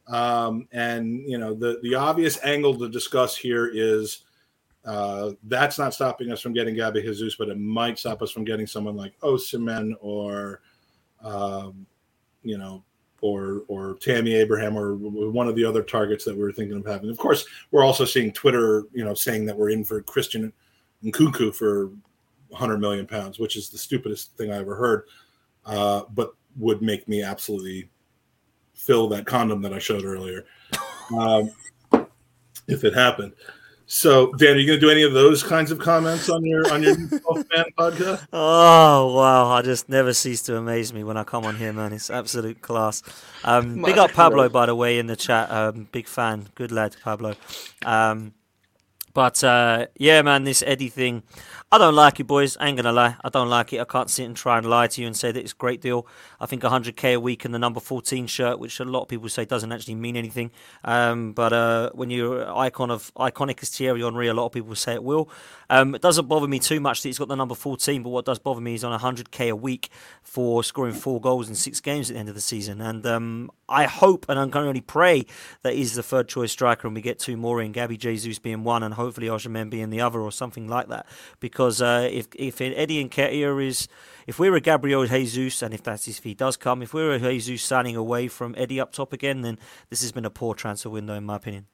Um, 0.07 0.67
and 0.71 1.27
you 1.27 1.39
know, 1.39 1.55
the 1.55 1.79
the 1.81 1.95
obvious 1.95 2.37
angle 2.43 2.77
to 2.77 2.89
discuss 2.89 3.35
here 3.35 3.71
is 3.73 4.25
uh, 4.85 5.31
that's 5.43 5.77
not 5.77 5.93
stopping 5.93 6.31
us 6.31 6.41
from 6.41 6.53
getting 6.53 6.75
Gabby 6.75 7.01
Jesus, 7.01 7.35
but 7.35 7.49
it 7.49 7.57
might 7.59 7.99
stop 7.99 8.21
us 8.21 8.31
from 8.31 8.43
getting 8.43 8.67
someone 8.67 8.95
like 8.95 9.19
Osimhen 9.19 9.93
or, 9.99 10.61
um, 11.23 11.85
you 12.43 12.57
know, 12.57 12.83
or 13.21 13.63
or 13.67 13.95
Tammy 13.95 14.33
Abraham 14.35 14.77
or 14.77 14.95
one 14.95 15.47
of 15.47 15.55
the 15.55 15.65
other 15.65 15.83
targets 15.83 16.23
that 16.25 16.35
we 16.35 16.41
were 16.41 16.53
thinking 16.53 16.77
of 16.77 16.85
having. 16.85 17.09
Of 17.09 17.17
course, 17.17 17.45
we're 17.71 17.83
also 17.83 18.05
seeing 18.05 18.31
Twitter, 18.31 18.83
you 18.93 19.03
know, 19.03 19.13
saying 19.13 19.45
that 19.45 19.57
we're 19.57 19.71
in 19.71 19.83
for 19.83 20.01
Christian 20.01 20.53
Nkunku 21.03 21.53
for 21.53 21.91
100 22.49 22.77
million 22.77 23.05
pounds, 23.05 23.39
which 23.39 23.55
is 23.55 23.69
the 23.69 23.77
stupidest 23.77 24.35
thing 24.37 24.51
I 24.51 24.57
ever 24.57 24.75
heard, 24.75 25.03
uh, 25.65 26.03
but 26.13 26.33
would 26.57 26.81
make 26.81 27.07
me 27.07 27.21
absolutely 27.21 27.89
fill 28.73 29.07
that 29.09 29.25
condom 29.25 29.61
that 29.61 29.73
I 29.73 29.79
showed 29.79 30.03
earlier 30.03 30.45
um, 31.17 31.51
if 32.67 32.83
it 32.83 32.93
happened. 32.93 33.33
So, 33.91 34.31
Dan, 34.33 34.55
are 34.55 34.59
you 34.59 34.67
going 34.67 34.79
to 34.79 34.85
do 34.85 34.91
any 34.91 35.01
of 35.01 35.13
those 35.13 35.41
kinds 35.41 35.71
of 35.71 35.79
comments 35.79 36.29
on 36.29 36.45
your 36.45 36.71
on 36.71 36.83
your 36.83 36.95
fan 36.95 37.65
podcast? 37.75 38.27
Oh 38.31 39.15
wow! 39.15 39.49
I 39.49 39.63
just 39.63 39.89
never 39.89 40.13
cease 40.13 40.43
to 40.43 40.57
amaze 40.57 40.93
me 40.93 41.03
when 41.03 41.17
I 41.17 41.23
come 41.23 41.43
on 41.43 41.55
here, 41.55 41.73
man. 41.73 41.91
It's 41.91 42.11
absolute 42.11 42.61
class. 42.61 43.01
Um, 43.43 43.81
big 43.81 43.97
up 43.97 44.11
Pablo, 44.11 44.47
by 44.47 44.67
the 44.67 44.75
way, 44.75 44.99
in 44.99 45.07
the 45.07 45.15
chat. 45.15 45.49
Um, 45.49 45.87
big 45.91 46.07
fan, 46.07 46.49
good 46.53 46.71
lad, 46.71 46.97
Pablo. 47.03 47.33
Um, 47.83 48.33
but 49.13 49.43
uh, 49.43 49.87
yeah, 49.95 50.21
man, 50.21 50.43
this 50.43 50.63
Eddie 50.65 50.89
thing, 50.89 51.23
I 51.71 51.77
don't 51.77 51.95
like 51.95 52.19
it, 52.19 52.25
boys. 52.25 52.57
I 52.57 52.67
ain't 52.67 52.77
gonna 52.77 52.91
lie, 52.91 53.15
I 53.23 53.29
don't 53.29 53.49
like 53.49 53.73
it. 53.73 53.79
I 53.79 53.85
can't 53.85 54.09
sit 54.09 54.25
and 54.25 54.35
try 54.35 54.57
and 54.57 54.69
lie 54.69 54.87
to 54.87 55.01
you 55.01 55.07
and 55.07 55.15
say 55.15 55.31
that 55.31 55.39
it's 55.39 55.53
a 55.53 55.55
great 55.55 55.81
deal. 55.81 56.07
I 56.39 56.45
think 56.45 56.63
100k 56.63 57.15
a 57.15 57.19
week 57.19 57.45
in 57.45 57.51
the 57.51 57.59
number 57.59 57.79
14 57.79 58.27
shirt, 58.27 58.59
which 58.59 58.79
a 58.79 58.85
lot 58.85 59.03
of 59.03 59.07
people 59.07 59.29
say 59.29 59.45
doesn't 59.45 59.71
actually 59.71 59.95
mean 59.95 60.15
anything. 60.15 60.51
Um, 60.83 61.33
but 61.33 61.53
uh, 61.53 61.91
when 61.93 62.09
you're 62.09 62.51
icon 62.55 62.91
of 62.91 63.13
iconic 63.15 63.61
as 63.61 63.69
Thierry 63.69 64.01
Henry, 64.01 64.27
a 64.27 64.33
lot 64.33 64.47
of 64.47 64.51
people 64.51 64.75
say 64.75 64.93
it 64.93 65.03
will. 65.03 65.29
Um, 65.69 65.93
it 65.93 66.01
doesn't 66.01 66.27
bother 66.27 66.47
me 66.47 66.59
too 66.59 66.79
much 66.79 67.03
that 67.03 67.09
he's 67.09 67.19
got 67.19 67.27
the 67.27 67.35
number 67.35 67.55
14, 67.55 68.01
but 68.01 68.09
what 68.09 68.25
does 68.25 68.39
bother 68.39 68.61
me 68.61 68.73
is 68.73 68.83
on 68.83 68.97
100k 68.99 69.51
a 69.51 69.55
week 69.55 69.89
for 70.23 70.63
scoring 70.63 70.93
four 70.93 71.21
goals 71.21 71.49
in 71.49 71.55
six 71.55 71.79
games 71.79 72.09
at 72.09 72.15
the 72.15 72.19
end 72.19 72.29
of 72.29 72.35
the 72.35 72.41
season. 72.41 72.81
And 72.81 73.05
um, 73.05 73.51
I 73.67 73.85
hope 73.85 74.25
and 74.27 74.39
I'm 74.39 74.49
to 74.51 74.59
only 74.59 74.81
pray 74.81 75.25
that 75.61 75.73
he's 75.73 75.93
the 75.93 76.03
third 76.03 76.27
choice 76.27 76.51
striker 76.51 76.87
and 76.87 76.95
we 76.95 77.01
get 77.01 77.19
two 77.19 77.37
more 77.37 77.61
in, 77.61 77.71
Gabby 77.71 77.97
Jesus 77.97 78.39
being 78.39 78.63
one 78.63 78.83
and 78.83 78.95
hopefully 78.99 79.27
Osimhen 79.27 79.69
being 79.69 79.89
the 79.89 80.01
other 80.01 80.19
or 80.19 80.31
something 80.31 80.67
like 80.67 80.87
that. 80.89 81.05
Because 81.39 81.81
uh, 81.81 82.07
if 82.11 82.27
if 82.35 82.61
Eddie 82.61 83.03
Nketiah 83.03 83.65
is, 83.65 83.87
if 84.27 84.37
we're 84.37 84.55
a 84.55 84.61
Gabriel 84.61 85.05
Jesus 85.05 85.61
and 85.61 85.73
if 85.73 85.81
that's 85.81 86.07
if 86.07 86.23
he 86.23 86.33
does 86.33 86.57
come, 86.57 86.83
if 86.83 86.93
we're 86.93 87.13
a 87.13 87.19
Jesus 87.19 87.63
signing 87.63 87.95
away 87.95 88.27
from 88.27 88.53
Eddie 88.57 88.79
up 88.79 88.91
top 88.91 89.13
again, 89.13 89.41
then 89.41 89.57
this 89.89 90.01
has 90.01 90.11
been 90.11 90.25
a 90.25 90.29
poor 90.29 90.53
transfer 90.53 90.89
window 90.89 91.15
in 91.15 91.23
my 91.23 91.37
opinion. 91.37 91.65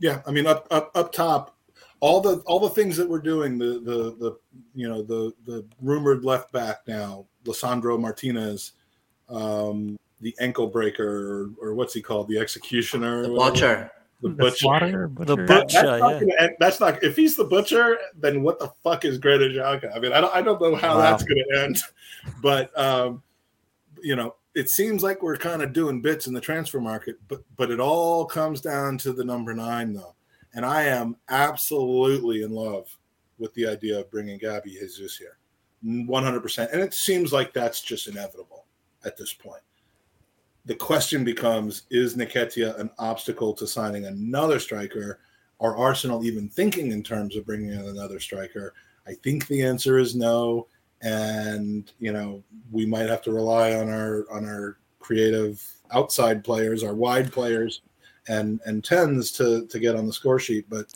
Yeah, 0.00 0.22
I 0.26 0.30
mean, 0.30 0.46
up 0.46 0.66
up 0.70 0.90
up 0.94 1.12
top, 1.12 1.56
all 2.00 2.20
the 2.20 2.36
all 2.46 2.60
the 2.60 2.70
things 2.70 2.96
that 2.96 3.08
we're 3.08 3.18
doing, 3.18 3.58
the 3.58 3.80
the 3.80 4.16
the 4.18 4.38
you 4.74 4.88
know 4.88 5.02
the 5.02 5.32
the 5.44 5.66
rumored 5.82 6.24
left 6.24 6.52
back 6.52 6.82
now, 6.86 7.26
Lisandro 7.44 7.98
Martinez, 7.98 8.72
um, 9.28 9.98
the 10.20 10.34
ankle 10.40 10.68
breaker, 10.68 11.50
or, 11.60 11.70
or 11.70 11.74
what's 11.74 11.94
he 11.94 12.02
called, 12.02 12.28
the 12.28 12.38
executioner, 12.38 13.22
The 13.22 13.28
or 13.28 13.32
whatever. 13.32 13.50
butcher. 13.52 13.90
The 14.20 14.28
The 14.30 14.34
butcher. 14.34 14.56
slaughter, 14.56 15.02
The 15.02 15.08
butcher. 15.08 15.46
That- 15.46 15.46
butcher. 15.46 15.82
that's, 15.82 16.00
not 16.00 16.10
yeah. 16.12 16.20
gonna 16.20 16.34
end- 16.40 16.56
that's 16.58 16.80
not 16.80 17.02
if 17.04 17.16
he's 17.16 17.36
the 17.36 17.44
butcher, 17.44 17.98
then 18.16 18.42
what 18.42 18.58
the 18.58 18.68
fuck 18.82 19.04
is 19.04 19.18
Greta 19.18 19.44
Xhaka? 19.44 19.94
I 19.94 20.00
mean, 20.00 20.12
I 20.12 20.20
don't 20.20 20.34
I 20.34 20.42
don't 20.42 20.60
know 20.60 20.74
how 20.74 20.96
Wow. 20.96 21.02
that's 21.02 21.22
going 21.24 21.44
to 21.52 21.62
end, 21.62 21.82
but 22.42 22.76
um, 22.78 23.22
you 24.02 24.16
know, 24.16 24.34
it 24.54 24.68
seems 24.70 25.02
like 25.04 25.22
we're 25.22 25.36
kind 25.36 25.62
of 25.62 25.72
doing 25.72 26.00
bits 26.00 26.26
in 26.26 26.34
the 26.34 26.40
transfer 26.40 26.80
market, 26.80 27.16
but 27.28 27.42
but 27.56 27.70
it 27.70 27.78
all 27.80 28.24
comes 28.24 28.60
down 28.60 28.98
to 28.98 29.12
the 29.12 29.24
number 29.24 29.54
nine 29.54 29.92
though, 29.92 30.14
and 30.54 30.64
I 30.66 30.82
am 30.84 31.16
absolutely 31.28 32.42
in 32.42 32.50
love 32.50 32.94
with 33.38 33.54
the 33.54 33.68
idea 33.68 34.00
of 34.00 34.10
bringing 34.10 34.36
Gabby 34.38 34.70
Jesus 34.70 35.16
here, 35.16 35.38
one 35.82 36.24
hundred 36.24 36.40
percent, 36.40 36.70
and 36.72 36.80
it 36.82 36.92
seems 36.92 37.32
like 37.32 37.52
that's 37.52 37.80
just 37.82 38.08
inevitable 38.08 38.66
at 39.04 39.16
this 39.16 39.32
point. 39.32 39.62
The 40.68 40.74
question 40.74 41.24
becomes: 41.24 41.84
Is 41.90 42.14
Nketiah 42.14 42.78
an 42.78 42.90
obstacle 42.98 43.54
to 43.54 43.66
signing 43.66 44.04
another 44.04 44.60
striker? 44.60 45.18
Are 45.60 45.74
Arsenal 45.74 46.26
even 46.26 46.50
thinking 46.50 46.92
in 46.92 47.02
terms 47.02 47.36
of 47.36 47.46
bringing 47.46 47.70
in 47.70 47.80
another 47.80 48.20
striker? 48.20 48.74
I 49.06 49.14
think 49.14 49.46
the 49.46 49.64
answer 49.64 49.98
is 49.98 50.14
no, 50.14 50.66
and 51.00 51.90
you 51.98 52.12
know 52.12 52.44
we 52.70 52.84
might 52.84 53.08
have 53.08 53.22
to 53.22 53.32
rely 53.32 53.76
on 53.76 53.88
our 53.88 54.26
on 54.30 54.44
our 54.44 54.76
creative 55.00 55.66
outside 55.90 56.44
players, 56.44 56.84
our 56.84 56.94
wide 56.94 57.32
players, 57.32 57.80
and 58.28 58.60
and 58.66 58.84
tens 58.84 59.32
to 59.32 59.66
to 59.68 59.78
get 59.78 59.96
on 59.96 60.06
the 60.06 60.12
score 60.12 60.38
sheet. 60.38 60.66
But 60.68 60.92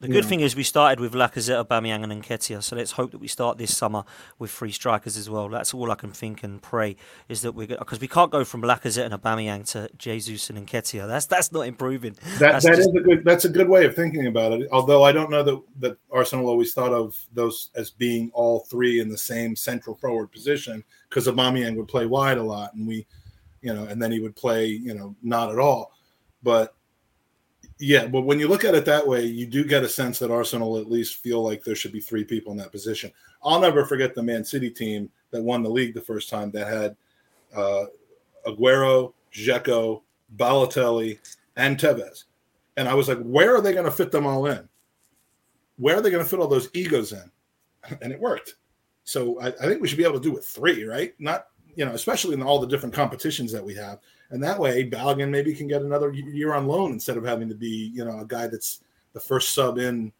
The 0.00 0.08
good 0.08 0.24
know. 0.24 0.28
thing 0.30 0.40
is 0.40 0.56
we 0.56 0.62
started 0.62 0.98
with 0.98 1.12
Lacazette, 1.12 1.62
Aubameyang, 1.62 2.10
and 2.10 2.22
Nketiah, 2.24 2.62
so 2.62 2.74
let's 2.74 2.92
hope 2.92 3.10
that 3.10 3.18
we 3.18 3.28
start 3.28 3.58
this 3.58 3.76
summer 3.76 4.04
with 4.38 4.50
three 4.50 4.72
strikers 4.72 5.18
as 5.18 5.28
well. 5.28 5.50
That's 5.50 5.74
all 5.74 5.90
I 5.90 5.94
can 5.94 6.10
think 6.10 6.42
and 6.42 6.62
pray 6.62 6.96
is 7.28 7.42
that 7.42 7.52
we're 7.52 7.66
because 7.66 8.00
we 8.00 8.08
can't 8.08 8.30
go 8.30 8.42
from 8.42 8.62
Lacazette 8.62 9.04
and 9.04 9.12
Aubameyang 9.12 9.68
to 9.72 9.90
Jesus 9.98 10.48
and 10.48 10.66
Nketiah. 10.66 11.06
That's 11.06 11.26
that's 11.26 11.52
not 11.52 11.62
improving. 11.66 12.14
that 12.38 12.52
That's 12.52 12.64
that 12.64 12.76
just- 12.76 12.88
is 12.88 12.94
a 12.96 13.00
good 13.00 13.24
that's 13.26 13.44
a 13.44 13.50
good 13.50 13.68
way 13.68 13.84
of 13.84 13.94
thinking 13.94 14.26
about 14.26 14.52
it. 14.52 14.68
Although 14.72 15.02
I 15.02 15.12
don't 15.12 15.30
know 15.30 15.42
that 15.42 15.60
that 15.80 15.98
Arsenal 16.10 16.48
always 16.48 16.72
thought 16.72 16.94
of 16.94 17.14
those 17.34 17.68
as 17.74 17.90
being 17.90 18.30
all 18.32 18.60
three 18.60 19.00
in 19.00 19.10
the 19.10 19.18
same 19.18 19.54
central 19.54 19.96
forward 19.96 20.32
position 20.32 20.82
because 21.10 21.26
Aubameyang 21.26 21.76
would 21.76 21.88
play 21.88 22.06
wide 22.06 22.38
a 22.38 22.42
lot, 22.42 22.72
and 22.72 22.88
we, 22.88 23.06
you 23.60 23.74
know, 23.74 23.84
and 23.84 24.00
then 24.00 24.12
he 24.12 24.20
would 24.20 24.34
play 24.34 24.64
you 24.64 24.94
know 24.94 25.14
not 25.22 25.50
at 25.52 25.58
all. 25.58 25.92
But 26.42 26.74
yeah, 27.80 28.06
but 28.06 28.22
when 28.22 28.38
you 28.38 28.46
look 28.46 28.64
at 28.64 28.74
it 28.74 28.84
that 28.84 29.06
way, 29.06 29.24
you 29.24 29.46
do 29.46 29.64
get 29.64 29.82
a 29.82 29.88
sense 29.88 30.18
that 30.18 30.30
Arsenal 30.30 30.76
at 30.76 30.90
least 30.90 31.16
feel 31.16 31.42
like 31.42 31.64
there 31.64 31.74
should 31.74 31.92
be 31.92 32.00
three 32.00 32.24
people 32.24 32.52
in 32.52 32.58
that 32.58 32.72
position. 32.72 33.10
I'll 33.42 33.58
never 33.58 33.86
forget 33.86 34.14
the 34.14 34.22
Man 34.22 34.44
City 34.44 34.68
team 34.68 35.10
that 35.30 35.42
won 35.42 35.62
the 35.62 35.70
league 35.70 35.94
the 35.94 36.00
first 36.02 36.28
time 36.28 36.50
that 36.50 36.66
had 36.66 36.96
uh, 37.56 37.86
Aguero, 38.46 39.14
Dzeko, 39.32 40.02
Balotelli, 40.36 41.18
and 41.56 41.78
Tevez. 41.78 42.24
And 42.76 42.86
I 42.86 42.92
was 42.92 43.08
like, 43.08 43.20
where 43.22 43.56
are 43.56 43.62
they 43.62 43.72
going 43.72 43.86
to 43.86 43.90
fit 43.90 44.12
them 44.12 44.26
all 44.26 44.44
in? 44.46 44.68
Where 45.78 45.96
are 45.96 46.02
they 46.02 46.10
going 46.10 46.22
to 46.22 46.28
fit 46.28 46.38
all 46.38 46.48
those 46.48 46.68
egos 46.74 47.12
in? 47.12 47.30
And 48.02 48.12
it 48.12 48.20
worked. 48.20 48.56
So 49.04 49.40
I, 49.40 49.46
I 49.48 49.52
think 49.52 49.80
we 49.80 49.88
should 49.88 49.96
be 49.96 50.04
able 50.04 50.20
to 50.20 50.28
do 50.28 50.32
with 50.32 50.44
three, 50.44 50.84
right? 50.84 51.14
Not 51.18 51.46
you 51.74 51.84
know, 51.84 51.92
especially 51.92 52.34
in 52.34 52.42
all 52.42 52.58
the 52.58 52.66
different 52.66 52.94
competitions 52.94 53.52
that 53.52 53.64
we 53.64 53.74
have. 53.74 53.98
And 54.30 54.42
that 54.42 54.58
way, 54.58 54.88
Balogun 54.88 55.30
maybe 55.30 55.54
can 55.54 55.66
get 55.66 55.82
another 55.82 56.12
year 56.12 56.54
on 56.54 56.66
loan 56.66 56.92
instead 56.92 57.16
of 57.16 57.24
having 57.24 57.48
to 57.48 57.54
be, 57.54 57.90
you 57.94 58.04
know, 58.04 58.20
a 58.20 58.24
guy 58.24 58.46
that's 58.46 58.82
the 59.12 59.20
first 59.20 59.52
sub 59.52 59.78
in 59.78 60.12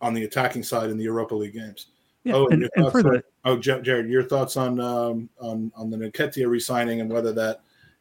on 0.00 0.14
the 0.14 0.24
attacking 0.24 0.62
side 0.62 0.90
in 0.90 0.98
the 0.98 1.04
Europa 1.04 1.34
League 1.34 1.54
games. 1.54 1.86
Yeah, 2.24 2.34
oh, 2.34 2.48
and, 2.48 2.68
and 2.76 2.92
for 2.92 3.02
the 3.02 3.08
on- 3.10 3.22
oh, 3.44 3.56
Jared, 3.58 4.08
your 4.08 4.22
thoughts 4.22 4.56
on 4.56 4.78
um, 4.80 5.30
on 5.40 5.72
on 5.74 5.90
the 5.90 5.96
Nketiah 5.96 6.48
re-signing 6.48 7.00
and 7.00 7.10
whether 7.10 7.32
that 7.32 7.60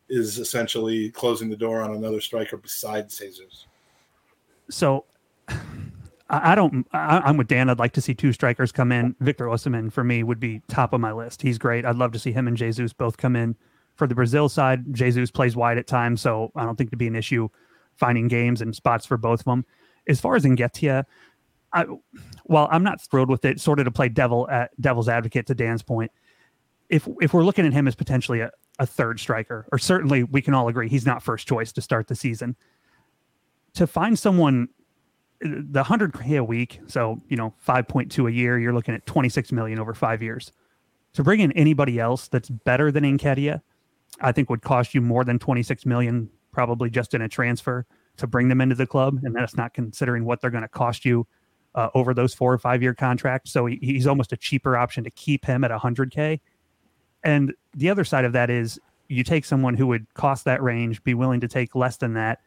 is 0.09 0.39
essentially 0.39 1.09
closing 1.11 1.49
the 1.49 1.55
door 1.55 1.81
on 1.81 1.95
another 1.95 2.19
striker 2.19 2.57
besides 2.57 3.17
Jesus? 3.17 3.67
so 4.69 5.05
I, 6.29 6.55
don't. 6.55 6.87
I, 6.91 7.19
I'm 7.19 7.37
with 7.37 7.47
Dan. 7.47 7.69
I'd 7.69 7.79
like 7.79 7.93
to 7.93 8.01
see 8.01 8.13
two 8.13 8.31
strikers 8.33 8.71
come 8.71 8.91
in. 8.91 9.15
Victor 9.19 9.45
Osimhen 9.45 9.91
for 9.91 10.03
me 10.03 10.23
would 10.23 10.39
be 10.39 10.61
top 10.67 10.93
of 10.93 11.01
my 11.01 11.11
list. 11.11 11.41
He's 11.41 11.57
great. 11.57 11.85
I'd 11.85 11.95
love 11.95 12.11
to 12.11 12.19
see 12.19 12.31
him 12.31 12.47
and 12.47 12.55
Jesus 12.55 12.93
both 12.93 13.17
come 13.17 13.35
in. 13.35 13.55
For 13.95 14.07
the 14.07 14.15
Brazil 14.15 14.47
side, 14.47 14.93
Jesus 14.93 15.31
plays 15.31 15.55
wide 15.55 15.77
at 15.77 15.87
times, 15.87 16.21
so 16.21 16.51
I 16.55 16.63
don't 16.63 16.77
think 16.77 16.91
to 16.91 16.97
be 16.97 17.07
an 17.07 17.15
issue 17.15 17.49
finding 17.95 18.27
games 18.27 18.61
and 18.61 18.73
spots 18.73 19.05
for 19.05 19.17
both 19.17 19.41
of 19.41 19.45
them. 19.45 19.65
As 20.07 20.21
far 20.21 20.35
as 20.35 20.45
Nketiah, 20.45 21.03
I, 21.73 21.85
while 22.43 22.67
I'm 22.71 22.83
not 22.83 23.01
thrilled 23.01 23.29
with 23.29 23.43
it, 23.43 23.59
sort 23.59 23.79
of 23.79 23.85
to 23.85 23.91
play 23.91 24.07
devil 24.07 24.49
at 24.49 24.71
devil's 24.79 25.09
advocate 25.09 25.47
to 25.47 25.55
Dan's 25.55 25.83
point, 25.83 26.11
if 26.89 27.07
if 27.21 27.33
we're 27.33 27.43
looking 27.43 27.65
at 27.65 27.73
him 27.73 27.87
as 27.87 27.95
potentially 27.95 28.39
a, 28.39 28.51
a 28.79 28.85
third 28.85 29.19
striker, 29.19 29.67
or 29.71 29.77
certainly 29.77 30.23
we 30.23 30.41
can 30.41 30.53
all 30.53 30.67
agree 30.67 30.87
he's 30.87 31.05
not 31.05 31.21
first 31.21 31.47
choice 31.47 31.71
to 31.73 31.81
start 31.81 32.07
the 32.07 32.15
season. 32.15 32.55
To 33.75 33.85
find 33.85 34.17
someone 34.17 34.69
the 35.41 35.83
100k 35.83 36.37
a 36.37 36.43
week 36.43 36.81
so 36.87 37.17
you 37.29 37.37
know 37.37 37.53
5.2 37.65 38.27
a 38.27 38.31
year 38.31 38.59
you're 38.59 38.73
looking 38.73 38.93
at 38.93 39.05
26 39.05 39.51
million 39.51 39.79
over 39.79 39.93
five 39.93 40.21
years. 40.21 40.51
To 41.13 41.23
bring 41.23 41.39
in 41.39 41.51
anybody 41.53 41.99
else 41.99 42.27
that's 42.27 42.49
better 42.49 42.91
than 42.91 43.03
Nketiah, 43.03 43.61
i 44.21 44.31
think 44.31 44.49
would 44.49 44.61
cost 44.61 44.93
you 44.93 45.01
more 45.01 45.23
than 45.23 45.39
26 45.39 45.85
million 45.85 46.29
probably 46.51 46.89
just 46.89 47.13
in 47.13 47.21
a 47.21 47.29
transfer 47.29 47.85
to 48.17 48.27
bring 48.27 48.49
them 48.49 48.59
into 48.59 48.75
the 48.75 48.87
club 48.87 49.19
and 49.23 49.35
that's 49.35 49.55
not 49.55 49.73
considering 49.73 50.25
what 50.25 50.41
they're 50.41 50.49
going 50.49 50.63
to 50.63 50.67
cost 50.67 51.05
you 51.05 51.25
uh, 51.75 51.89
over 51.93 52.13
those 52.13 52.33
four 52.33 52.51
or 52.51 52.57
five 52.57 52.81
year 52.81 52.95
contracts. 52.95 53.51
So 53.51 53.67
he, 53.67 53.77
he's 53.81 54.07
almost 54.07 54.33
a 54.33 54.37
cheaper 54.37 54.75
option 54.75 55.03
to 55.03 55.11
keep 55.11 55.45
him 55.45 55.63
at 55.63 55.71
100k 55.71 56.39
and 57.23 57.53
the 57.73 57.89
other 57.89 58.03
side 58.03 58.25
of 58.25 58.33
that 58.33 58.49
is 58.49 58.79
you 59.07 59.23
take 59.23 59.45
someone 59.45 59.75
who 59.75 59.87
would 59.87 60.11
cost 60.13 60.45
that 60.45 60.61
range 60.61 61.03
be 61.03 61.13
willing 61.13 61.41
to 61.41 61.47
take 61.47 61.75
less 61.75 61.97
than 61.97 62.13
that 62.13 62.39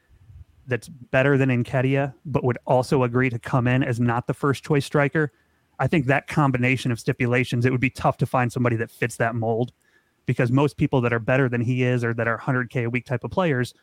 that's 0.67 0.89
better 0.89 1.37
than 1.37 1.49
Nketiah, 1.49 2.15
but 2.25 2.45
would 2.45 2.59
also 2.67 3.03
agree 3.03 3.31
to 3.31 3.39
come 3.39 3.67
in 3.67 3.83
as 3.83 4.01
not 4.01 4.27
the 4.27 4.35
first 4.35 4.65
choice 4.65 4.85
striker. 4.85 5.33
I 5.79 5.87
think 5.87 6.07
that 6.07 6.29
combination 6.29 6.93
of 6.93 7.01
stipulations, 7.01 7.67
it 7.67 7.73
would 7.73 7.81
be 7.81 7.91
tough 7.91 8.17
to 8.19 8.27
find 8.27 8.53
somebody 8.53 8.77
that 8.77 8.91
fits 8.91 9.17
that 9.17 9.35
mold 9.35 9.73
because 10.27 10.53
most 10.53 10.77
people 10.77 11.01
that 11.01 11.13
are 11.13 11.19
better 11.19 11.49
than 11.49 11.61
he 11.61 11.83
is 11.83 12.05
or 12.05 12.15
that 12.15 12.29
are 12.29 12.39
100K 12.39 12.85
a 12.85 12.91
week 12.91 13.05
type 13.05 13.25
of 13.25 13.31
players, 13.31 13.75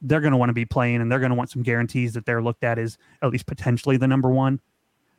they're 0.00 0.20
going 0.20 0.32
to 0.32 0.36
want 0.36 0.50
to 0.50 0.54
be 0.54 0.64
playing 0.64 1.00
and 1.00 1.10
they're 1.10 1.18
going 1.18 1.30
to 1.30 1.36
want 1.36 1.50
some 1.50 1.62
guarantees 1.62 2.14
that 2.14 2.24
they're 2.24 2.42
looked 2.42 2.62
at 2.62 2.78
as 2.78 2.98
at 3.22 3.30
least 3.30 3.46
potentially 3.46 3.96
the 3.96 4.06
number 4.06 4.30
one. 4.30 4.60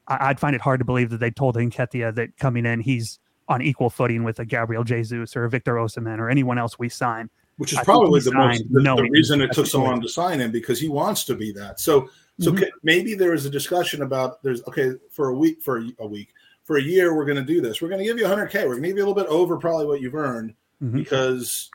I, 0.07 0.29
I'd 0.29 0.39
find 0.39 0.55
it 0.55 0.61
hard 0.61 0.79
to 0.79 0.85
believe 0.85 1.09
that 1.09 1.19
they 1.19 1.31
told 1.31 1.55
Nketiah 1.55 2.15
that 2.15 2.37
coming 2.37 2.65
in, 2.65 2.79
he's 2.79 3.19
on 3.49 3.61
equal 3.61 3.89
footing 3.89 4.23
with 4.23 4.39
a 4.39 4.45
Gabriel 4.45 4.83
Jesus 4.83 5.35
or 5.35 5.43
a 5.43 5.49
Victor 5.49 5.73
Osimhen 5.73 6.19
or 6.19 6.29
anyone 6.29 6.57
else 6.57 6.79
we 6.79 6.87
sign. 6.87 7.29
Which 7.59 7.73
is 7.73 7.77
I 7.79 7.83
probably 7.83 8.21
the 8.21 8.31
most 8.33 8.63
the, 8.71 8.79
the 8.81 9.09
reason 9.11 9.41
it 9.41 9.51
took 9.51 9.65
so 9.67 9.83
long 9.83 9.99
to 10.01 10.07
sign 10.07 10.39
him 10.39 10.49
because 10.49 10.79
he 10.79 10.87
wants 10.87 11.25
to 11.25 11.35
be 11.35 11.51
that. 11.51 11.79
So 11.81 12.09
so 12.39 12.53
Mhm. 12.53 12.59
ca- 12.61 12.71
maybe 12.83 13.15
there 13.15 13.33
is 13.33 13.45
a 13.45 13.49
discussion 13.49 14.01
about 14.01 14.41
there's 14.43 14.63
okay 14.69 14.93
for 15.11 15.27
a 15.27 15.35
week 15.35 15.61
for 15.61 15.79
a, 15.79 15.89
a 15.99 16.07
week 16.07 16.29
for 16.63 16.77
a 16.77 16.81
year 16.81 17.13
we're 17.15 17.25
going 17.25 17.35
to 17.37 17.43
do 17.43 17.59
this. 17.59 17.81
We're 17.81 17.89
going 17.89 17.99
to 17.99 18.05
give 18.05 18.17
you 18.17 18.23
100k. 18.25 18.63
We're 18.63 18.75
going 18.79 18.83
to 18.83 18.87
give 18.87 18.97
you 18.97 19.03
a 19.03 19.07
little 19.07 19.13
bit 19.21 19.27
over 19.27 19.57
probably 19.57 19.87
what 19.87 19.99
you've 19.99 20.15
earned 20.15 20.53
Mhm. 20.81 20.93
because 20.93 21.69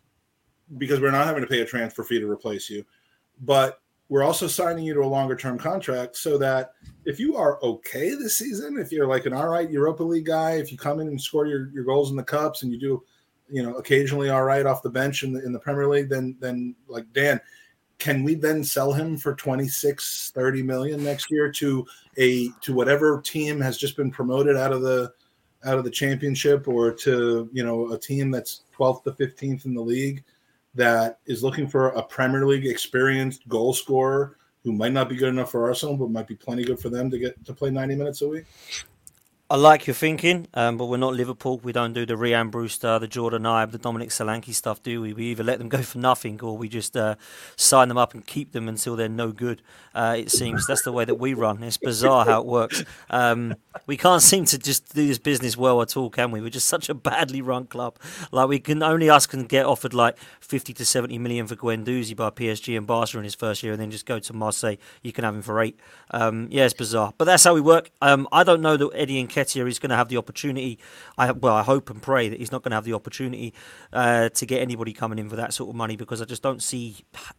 because 0.78 1.00
we're 1.02 1.10
not 1.10 1.26
having 1.26 1.42
to 1.42 1.46
pay 1.48 1.60
a 1.60 1.66
transfer 1.66 2.02
fee 2.02 2.18
to 2.18 2.30
replace 2.30 2.70
you, 2.70 2.82
but 3.42 3.78
we're 4.08 4.22
also 4.22 4.46
signing 4.46 4.84
you 4.84 4.94
to 4.94 5.00
a 5.00 5.06
longer 5.06 5.36
term 5.36 5.58
contract 5.58 6.16
so 6.16 6.38
that 6.38 6.72
if 7.04 7.20
you 7.20 7.36
are 7.36 7.62
okay 7.62 8.14
this 8.14 8.38
season, 8.38 8.78
if 8.78 8.90
you're 8.90 9.06
like 9.06 9.26
an 9.26 9.34
all 9.34 9.48
right 9.48 9.70
Europa 9.70 10.02
League 10.02 10.24
guy, 10.24 10.52
if 10.52 10.72
you 10.72 10.78
come 10.78 11.00
in 11.00 11.08
and 11.08 11.20
score 11.20 11.46
your, 11.46 11.68
your 11.72 11.84
goals 11.84 12.10
in 12.10 12.16
the 12.16 12.22
cups 12.22 12.62
and 12.62 12.72
you 12.72 12.78
do, 12.80 13.02
you 13.48 13.62
know, 13.62 13.74
occasionally 13.74 14.30
all 14.30 14.44
right 14.44 14.66
off 14.66 14.82
the 14.82 14.90
bench 14.90 15.22
in 15.22 15.32
the 15.32 15.44
in 15.44 15.52
the 15.52 15.58
Premier 15.58 15.88
League, 15.88 16.08
then 16.08 16.36
then 16.40 16.74
like 16.88 17.10
Dan, 17.12 17.40
can 17.98 18.24
we 18.24 18.34
then 18.34 18.64
sell 18.64 18.92
him 18.92 19.16
for 19.16 19.34
26, 19.34 20.32
30 20.34 20.62
million 20.62 21.02
next 21.02 21.30
year 21.30 21.50
to 21.52 21.86
a 22.18 22.48
to 22.60 22.74
whatever 22.74 23.20
team 23.20 23.60
has 23.60 23.76
just 23.76 23.96
been 23.96 24.10
promoted 24.10 24.56
out 24.56 24.72
of 24.72 24.82
the 24.82 25.12
out 25.64 25.78
of 25.78 25.84
the 25.84 25.90
championship 25.90 26.68
or 26.68 26.92
to 26.92 27.48
you 27.52 27.64
know 27.64 27.92
a 27.92 27.98
team 27.98 28.30
that's 28.30 28.62
12th 28.76 29.04
to 29.04 29.12
15th 29.12 29.64
in 29.64 29.74
the 29.74 29.80
league 29.80 30.24
that 30.74 31.20
is 31.26 31.42
looking 31.42 31.68
for 31.68 31.88
a 31.90 32.02
Premier 32.02 32.44
League 32.46 32.66
experienced 32.66 33.46
goal 33.48 33.72
scorer 33.72 34.36
who 34.64 34.72
might 34.72 34.92
not 34.92 35.08
be 35.08 35.16
good 35.16 35.28
enough 35.28 35.50
for 35.50 35.68
Arsenal, 35.68 35.96
but 35.96 36.10
might 36.10 36.26
be 36.26 36.34
plenty 36.34 36.64
good 36.64 36.80
for 36.80 36.88
them 36.88 37.10
to 37.10 37.18
get 37.18 37.44
to 37.44 37.52
play 37.52 37.70
90 37.70 37.94
minutes 37.94 38.22
a 38.22 38.28
week. 38.28 38.44
I 39.50 39.56
like 39.56 39.86
your 39.86 39.92
thinking, 39.92 40.48
um, 40.54 40.78
but 40.78 40.86
we're 40.86 40.96
not 40.96 41.12
Liverpool. 41.12 41.60
We 41.62 41.72
don't 41.72 41.92
do 41.92 42.06
the 42.06 42.14
Rian 42.14 42.50
Brewster, 42.50 42.98
the 42.98 43.06
Jordan 43.06 43.42
Ibe, 43.42 43.72
the 43.72 43.78
Dominic 43.78 44.08
Solanke 44.08 44.54
stuff, 44.54 44.82
do 44.82 45.02
we? 45.02 45.12
We 45.12 45.26
either 45.26 45.44
let 45.44 45.58
them 45.58 45.68
go 45.68 45.82
for 45.82 45.98
nothing 45.98 46.40
or 46.40 46.56
we 46.56 46.66
just 46.66 46.96
uh, 46.96 47.16
sign 47.54 47.88
them 47.88 47.98
up 47.98 48.14
and 48.14 48.26
keep 48.26 48.52
them 48.52 48.68
until 48.68 48.96
they're 48.96 49.06
no 49.06 49.32
good. 49.32 49.60
Uh, 49.94 50.16
it 50.18 50.30
seems 50.30 50.66
that's 50.66 50.80
the 50.80 50.92
way 50.92 51.04
that 51.04 51.16
we 51.16 51.34
run. 51.34 51.62
It's 51.62 51.76
bizarre 51.76 52.24
how 52.24 52.40
it 52.40 52.46
works. 52.46 52.84
Um, 53.10 53.54
we 53.86 53.98
can't 53.98 54.22
seem 54.32 54.46
to 54.46 54.58
just 54.58 54.94
do 54.94 55.06
this 55.06 55.18
business 55.18 55.58
well 55.58 55.82
at 55.82 55.94
all, 55.94 56.08
can 56.08 56.30
we? 56.30 56.40
We're 56.40 56.48
just 56.48 56.66
such 56.66 56.88
a 56.88 56.94
badly 56.94 57.42
run 57.42 57.66
club. 57.66 57.98
Like 58.32 58.48
we 58.48 58.58
can 58.58 58.82
only 58.82 59.10
us 59.10 59.26
can 59.26 59.44
get 59.44 59.66
offered 59.66 59.92
like 59.92 60.16
fifty 60.44 60.72
to 60.74 60.84
seventy 60.84 61.18
million 61.18 61.46
for 61.46 61.56
Guendouzi 61.56 62.14
by 62.14 62.30
PSG 62.30 62.76
and 62.76 62.86
Barca 62.86 63.18
in 63.18 63.24
his 63.24 63.34
first 63.34 63.62
year, 63.62 63.72
and 63.72 63.80
then 63.80 63.90
just 63.90 64.06
go 64.06 64.18
to 64.18 64.32
Marseille. 64.32 64.76
You 65.02 65.12
can 65.12 65.24
have 65.24 65.34
him 65.34 65.42
for 65.42 65.60
eight. 65.60 65.78
Um, 66.10 66.48
yeah, 66.50 66.64
it's 66.64 66.74
bizarre, 66.74 67.12
but 67.18 67.24
that's 67.24 67.44
how 67.44 67.54
we 67.54 67.60
work. 67.60 67.90
Um, 68.02 68.28
I 68.30 68.44
don't 68.44 68.60
know 68.60 68.76
that 68.76 68.90
Eddie 68.94 69.26
Nketiah 69.26 69.66
is 69.68 69.78
going 69.78 69.90
to 69.90 69.96
have 69.96 70.08
the 70.08 70.16
opportunity. 70.16 70.78
I 71.18 71.32
well, 71.32 71.54
I 71.54 71.62
hope 71.62 71.90
and 71.90 72.02
pray 72.02 72.28
that 72.28 72.38
he's 72.38 72.52
not 72.52 72.62
going 72.62 72.70
to 72.70 72.76
have 72.76 72.84
the 72.84 72.94
opportunity 72.94 73.54
uh, 73.92 74.28
to 74.30 74.46
get 74.46 74.60
anybody 74.60 74.92
coming 74.92 75.18
in 75.18 75.28
for 75.28 75.36
that 75.36 75.54
sort 75.54 75.70
of 75.70 75.76
money 75.76 75.96
because 75.96 76.20
I 76.20 76.24
just 76.24 76.42
don't 76.42 76.62
see 76.62 76.96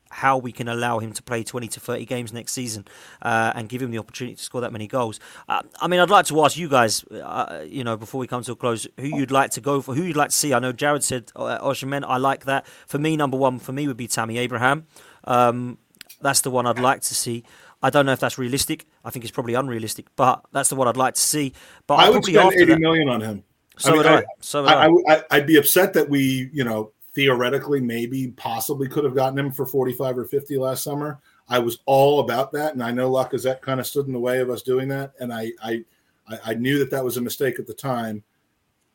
how 0.10 0.38
we 0.38 0.52
can 0.52 0.68
allow 0.68 0.99
him 0.99 1.14
to 1.14 1.23
play 1.23 1.44
twenty 1.44 1.68
to 1.69 1.80
thirty 1.80 2.06
games 2.06 2.34
next 2.34 2.53
season 2.53 2.86
uh, 3.22 3.53
and 3.56 3.69
give 3.69 3.82
him 3.82 3.91
the 3.91 3.98
opportunity 3.99 4.36
to 4.36 4.44
score 4.44 4.61
that 4.61 4.73
many 4.73 4.88
goals. 4.88 5.19
Uh, 5.48 5.61
I 5.80 5.88
mean, 5.88 5.99
I'd 5.99 6.10
like 6.10 6.26
to 6.27 6.44
ask 6.44 6.57
you 6.57 6.69
guys, 6.69 7.03
uh, 7.06 7.64
you 7.65 7.84
know, 7.84 7.98
before 7.98 8.19
we 8.19 8.27
come 8.27 8.44
to 8.44 8.53
a 8.53 8.56
close, 8.56 8.88
who 8.98 9.07
you'd 9.07 9.32
like 9.32 9.52
to 9.52 9.61
go 9.61 9.82
for, 9.82 9.94
who 9.94 10.03
you'd 10.03 10.15
like 10.15 10.30
to 10.30 10.36
see. 10.36 10.53
I 10.53 10.60
know 10.60 10.72
Jared 10.72 11.03
said 11.03 11.32
uh, 11.36 11.60
Osimhen. 11.60 12.03
I 12.07 12.18
like 12.18 12.45
that. 12.45 12.65
For 12.88 12.94
me, 12.99 13.15
number 13.17 13.38
one 13.38 13.59
for 13.59 13.72
me 13.72 13.88
would 13.88 13.97
be 13.97 14.07
Tammy 14.07 14.38
Abraham. 14.38 14.85
Um, 15.23 15.77
that's 16.22 16.41
the 16.41 16.51
one 16.51 16.65
I'd 16.65 16.80
like 16.80 17.01
to 17.01 17.15
see. 17.15 17.43
I 17.84 17.89
don't 17.89 18.05
know 18.05 18.13
if 18.13 18.19
that's 18.19 18.38
realistic. 18.38 18.85
I 19.03 19.09
think 19.11 19.26
it's 19.26 19.31
probably 19.31 19.53
unrealistic, 19.53 20.07
but 20.15 20.43
that's 20.51 20.69
the 20.69 20.76
one 20.76 20.88
I'd 20.88 20.97
like 20.97 21.15
to 21.15 21.22
see. 21.22 21.53
But 21.88 21.95
I 21.95 22.07
I'd 22.07 22.13
would 22.13 22.26
spend 22.26 22.53
eighty 22.53 22.65
that- 22.65 22.80
million 22.80 23.09
on 23.09 23.22
him. 23.22 23.43
So 23.77 23.89
I 23.89 23.91
mean, 23.91 23.97
would 23.97 24.07
I. 24.07 24.15
I- 24.19 24.23
So 24.39 24.63
would 24.63 24.72
I. 24.72 24.85
I, 24.85 24.89
I, 25.15 25.23
I, 25.31 25.38
would 25.39 25.47
be 25.47 25.57
upset 25.57 25.93
that 25.93 26.09
we, 26.09 26.49
you 26.53 26.63
know, 26.63 26.91
theoretically 27.13 27.81
maybe 27.81 28.30
possibly 28.30 28.88
could 28.88 29.03
have 29.03 29.13
gotten 29.15 29.38
him 29.38 29.51
for 29.51 29.65
45 29.65 30.17
or 30.19 30.26
50 30.26 30.57
last 30.57 30.84
summer. 30.84 31.19
I 31.49 31.59
was 31.59 31.80
all 31.85 32.22
about 32.22 32.51
that. 32.53 32.73
And 32.73 32.81
I 32.81 32.91
know 32.91 33.09
Lacazette 33.11 33.61
kind 33.61 33.80
of 33.80 33.85
stood 33.85 34.07
in 34.07 34.13
the 34.13 34.19
way 34.19 34.39
of 34.39 34.49
us 34.49 34.61
doing 34.63 34.88
that. 34.89 35.13
And 35.19 35.31
I, 35.34 35.51
I, 35.61 35.84
I 36.27 36.39
I 36.45 36.53
knew 36.55 36.80
that 36.80 36.89
that 36.91 37.03
was 37.03 37.17
a 37.17 37.22
mistake 37.22 37.59
at 37.59 37.67
the 37.67 37.73
time, 37.73 38.23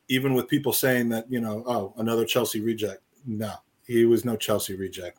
even 0.08 0.34
with 0.34 0.48
people 0.48 0.72
saying 0.72 1.10
that, 1.10 1.30
you 1.30 1.40
know, 1.40 1.62
oh, 1.66 1.94
another 1.98 2.24
Chelsea 2.24 2.60
reject. 2.60 3.02
No, 3.26 3.52
he 3.90 4.04
was 4.04 4.24
no 4.24 4.36
Chelsea 4.36 4.74
reject. 4.74 5.18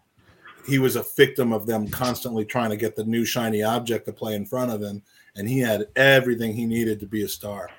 He 0.68 0.80
was 0.80 0.96
a 0.96 1.06
victim 1.16 1.52
of 1.52 1.66
them 1.66 1.88
constantly 1.90 2.46
trying 2.46 2.70
to 2.70 2.78
get 2.78 2.96
the 2.96 3.04
new 3.04 3.26
shiny 3.26 3.64
object 3.64 4.06
to 4.06 4.14
play 4.14 4.36
in 4.36 4.46
front 4.46 4.72
of 4.72 4.82
him. 4.82 5.02
And 5.36 5.48
he 5.48 5.60
had 5.60 5.88
everything 5.96 6.54
he 6.54 6.66
needed 6.66 7.00
to 7.00 7.08
be 7.08 7.24
a 7.24 7.28
star 7.28 7.70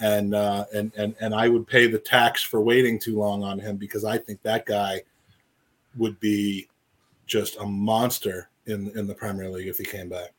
and 0.00 0.34
uh, 0.34 0.64
and 0.74 0.92
and 0.96 1.14
and 1.20 1.34
I 1.34 1.48
would 1.48 1.66
pay 1.66 1.86
the 1.86 1.98
tax 1.98 2.42
for 2.42 2.60
waiting 2.60 2.98
too 2.98 3.16
long 3.16 3.42
on 3.42 3.58
him 3.58 3.76
because 3.76 4.04
I 4.04 4.18
think 4.18 4.42
that 4.42 4.66
guy 4.66 5.02
would 5.96 6.18
be 6.20 6.68
just 7.26 7.56
a 7.58 7.66
monster 7.66 8.50
in 8.66 8.90
in 8.98 9.06
the 9.06 9.14
Premier 9.14 9.48
League 9.48 9.68
if 9.68 9.78
he 9.78 9.84
came 9.84 10.08
back. 10.08 10.32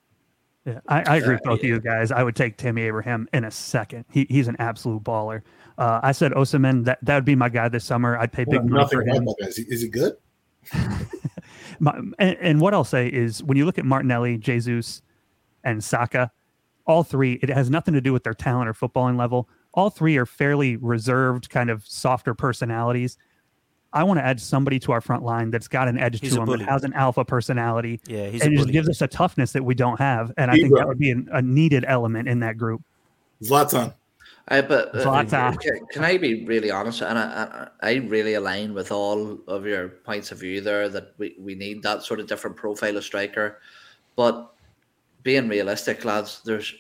Yeah, 0.66 0.80
I, 0.88 1.04
I 1.04 1.16
agree 1.18 1.36
with 1.36 1.46
Uh, 1.46 1.52
both 1.52 1.60
of 1.60 1.66
you 1.66 1.80
guys. 1.80 2.12
I 2.12 2.24
would 2.24 2.36
take 2.36 2.58
Tammy 2.58 2.82
Abraham 2.84 3.30
in 3.34 3.44
a 3.44 3.52
second. 3.52 4.06
He, 4.12 4.26
he's 4.30 4.48
an 4.48 4.56
absolute 4.58 5.04
baller. 5.04 5.44
Uh, 5.78 6.00
I 6.04 6.12
said 6.12 6.32
Osimhen. 6.34 6.86
That 6.86 7.00
that 7.04 7.16
would 7.16 7.26
be 7.26 7.36
my 7.36 7.50
guy 7.50 7.68
this 7.70 7.84
summer. 7.84 8.18
I'd 8.18 8.32
pay 8.32 8.46
big 8.46 8.62
Well, 8.62 8.66
money 8.66 8.90
for 8.90 9.02
him. 9.04 9.28
Is 9.40 9.58
he, 9.58 9.64
is 9.64 9.82
he 9.82 9.88
good? 9.88 10.18
My, 11.80 11.98
and, 12.20 12.38
and 12.40 12.62
what 12.62 12.74
I'll 12.74 12.84
say 12.86 13.08
is, 13.08 13.44
when 13.44 13.58
you 13.58 13.66
look 13.66 13.78
at 13.78 13.86
Martinelli, 13.86 14.38
Jesus, 14.38 15.02
and 15.64 15.84
Saka, 15.84 16.32
all 16.88 17.04
three, 17.04 17.34
it 17.42 17.50
has 17.50 17.70
nothing 17.70 17.94
to 17.94 18.02
do 18.02 18.14
with 18.14 18.24
their 18.24 18.34
talent 18.34 18.70
or 18.70 18.74
footballing 18.74 19.18
level. 19.18 19.50
All 19.74 19.90
three 19.90 20.18
are 20.18 20.26
fairly 20.26 20.78
reserved, 20.78 21.50
kind 21.50 21.70
of 21.70 21.86
softer 21.86 22.34
personalities. 22.34 23.18
I 23.92 24.04
want 24.04 24.20
to 24.20 24.26
add 24.26 24.42
somebody 24.42 24.78
to 24.80 24.92
our 24.92 25.02
front 25.02 25.24
line 25.24 25.52
that's 25.52 25.68
got 25.68 25.88
an 25.88 25.98
edge 25.98 26.20
He's 26.20 26.36
to 26.36 26.42
a 26.42 26.44
him, 26.44 26.60
that 26.60 26.68
has 26.68 26.84
an 26.84 26.94
alpha 26.94 27.24
personality, 27.24 28.02
yeah, 28.08 28.28
he's 28.28 28.42
and 28.42 28.54
it 28.54 28.58
just 28.58 28.70
gives 28.70 28.90
us 28.90 29.02
a 29.02 29.08
toughness 29.08 29.54
that 29.54 29.64
we 29.64 29.74
don't 29.74 30.00
have. 30.00 30.34
And 30.38 30.52
I 30.52 30.56
think 30.56 30.76
that 30.76 30.88
would 30.88 31.00
be 31.00 31.12
an, 31.12 31.30
a 31.32 31.42
needed 31.42 31.86
element 31.88 32.28
in 32.28 32.42
that 32.42 32.58
group. 32.58 32.82
Zlatan. 33.42 33.94
I, 34.48 34.62
but 34.62 34.96
uh, 34.96 35.56
can, 35.56 35.86
can 35.88 36.04
I 36.04 36.18
be 36.18 36.46
really 36.46 36.70
honest? 36.70 37.02
And 37.02 37.18
I, 37.18 37.68
I, 37.82 37.90
I 37.90 37.96
really 37.96 38.36
align 38.36 38.76
with 38.76 38.92
all 38.92 39.40
of 39.48 39.66
your 39.66 39.90
points 39.90 40.32
of 40.32 40.40
view 40.40 40.62
there 40.62 40.88
that 40.90 41.14
we, 41.18 41.36
we 41.40 41.56
need 41.56 41.82
that 41.82 42.04
sort 42.04 42.20
of 42.20 42.28
different 42.28 42.56
profile 42.56 42.96
of 42.96 43.04
striker. 43.04 43.60
But 44.16 44.54
being 45.24 45.50
realistic, 45.50 46.06
lads, 46.06 46.42
there's 46.46 46.76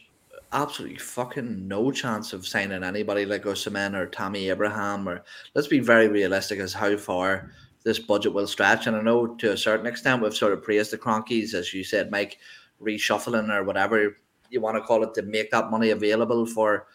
absolutely 0.53 0.99
fucking 0.99 1.67
no 1.67 1.91
chance 1.91 2.33
of 2.33 2.47
signing 2.47 2.83
anybody 2.83 3.25
like 3.25 3.43
Osimhen 3.43 3.95
or 3.95 4.05
Tammy 4.05 4.49
Abraham. 4.49 5.09
Or 5.09 5.23
let's 5.55 5.67
be 5.67 5.79
very 5.79 6.07
realistic 6.07 6.59
as 6.59 6.71
how 6.71 6.95
far 6.97 7.51
this 7.83 7.97
budget 7.97 8.33
will 8.33 8.47
stretch. 8.47 8.85
And 8.85 8.95
I 8.95 9.01
know 9.01 9.27
to 9.27 9.53
a 9.53 9.57
certain 9.57 9.87
extent 9.87 10.21
we've 10.21 10.35
sort 10.35 10.53
of 10.53 10.61
praised 10.61 10.91
the 10.91 10.99
Kroenkes, 10.99 11.55
as 11.55 11.73
you 11.73 11.83
said, 11.83 12.11
Mike, 12.11 12.37
reshuffling 12.79 13.49
or 13.49 13.63
whatever 13.63 14.17
you 14.51 14.61
want 14.61 14.77
to 14.77 14.83
call 14.83 15.03
it 15.03 15.15
to 15.15 15.23
make 15.23 15.49
that 15.49 15.71
money 15.71 15.89
available 15.89 16.45
for 16.45 16.85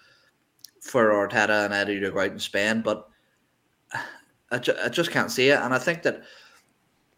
for 0.81 1.11
Arteta 1.11 1.65
and 1.65 1.75
Eddie 1.75 2.01
to 2.01 2.11
go 2.11 2.21
out 2.21 2.31
and 2.31 2.43
spend, 2.43 2.85
but 2.85 3.09
I, 4.51 4.59
ju- 4.59 4.77
I 4.83 4.89
just 4.89 5.11
can't 5.11 5.31
see 5.31 5.49
it. 5.51 5.61
And 5.61 5.73
I 5.75 5.79
think 5.79 6.03
that 6.03 6.23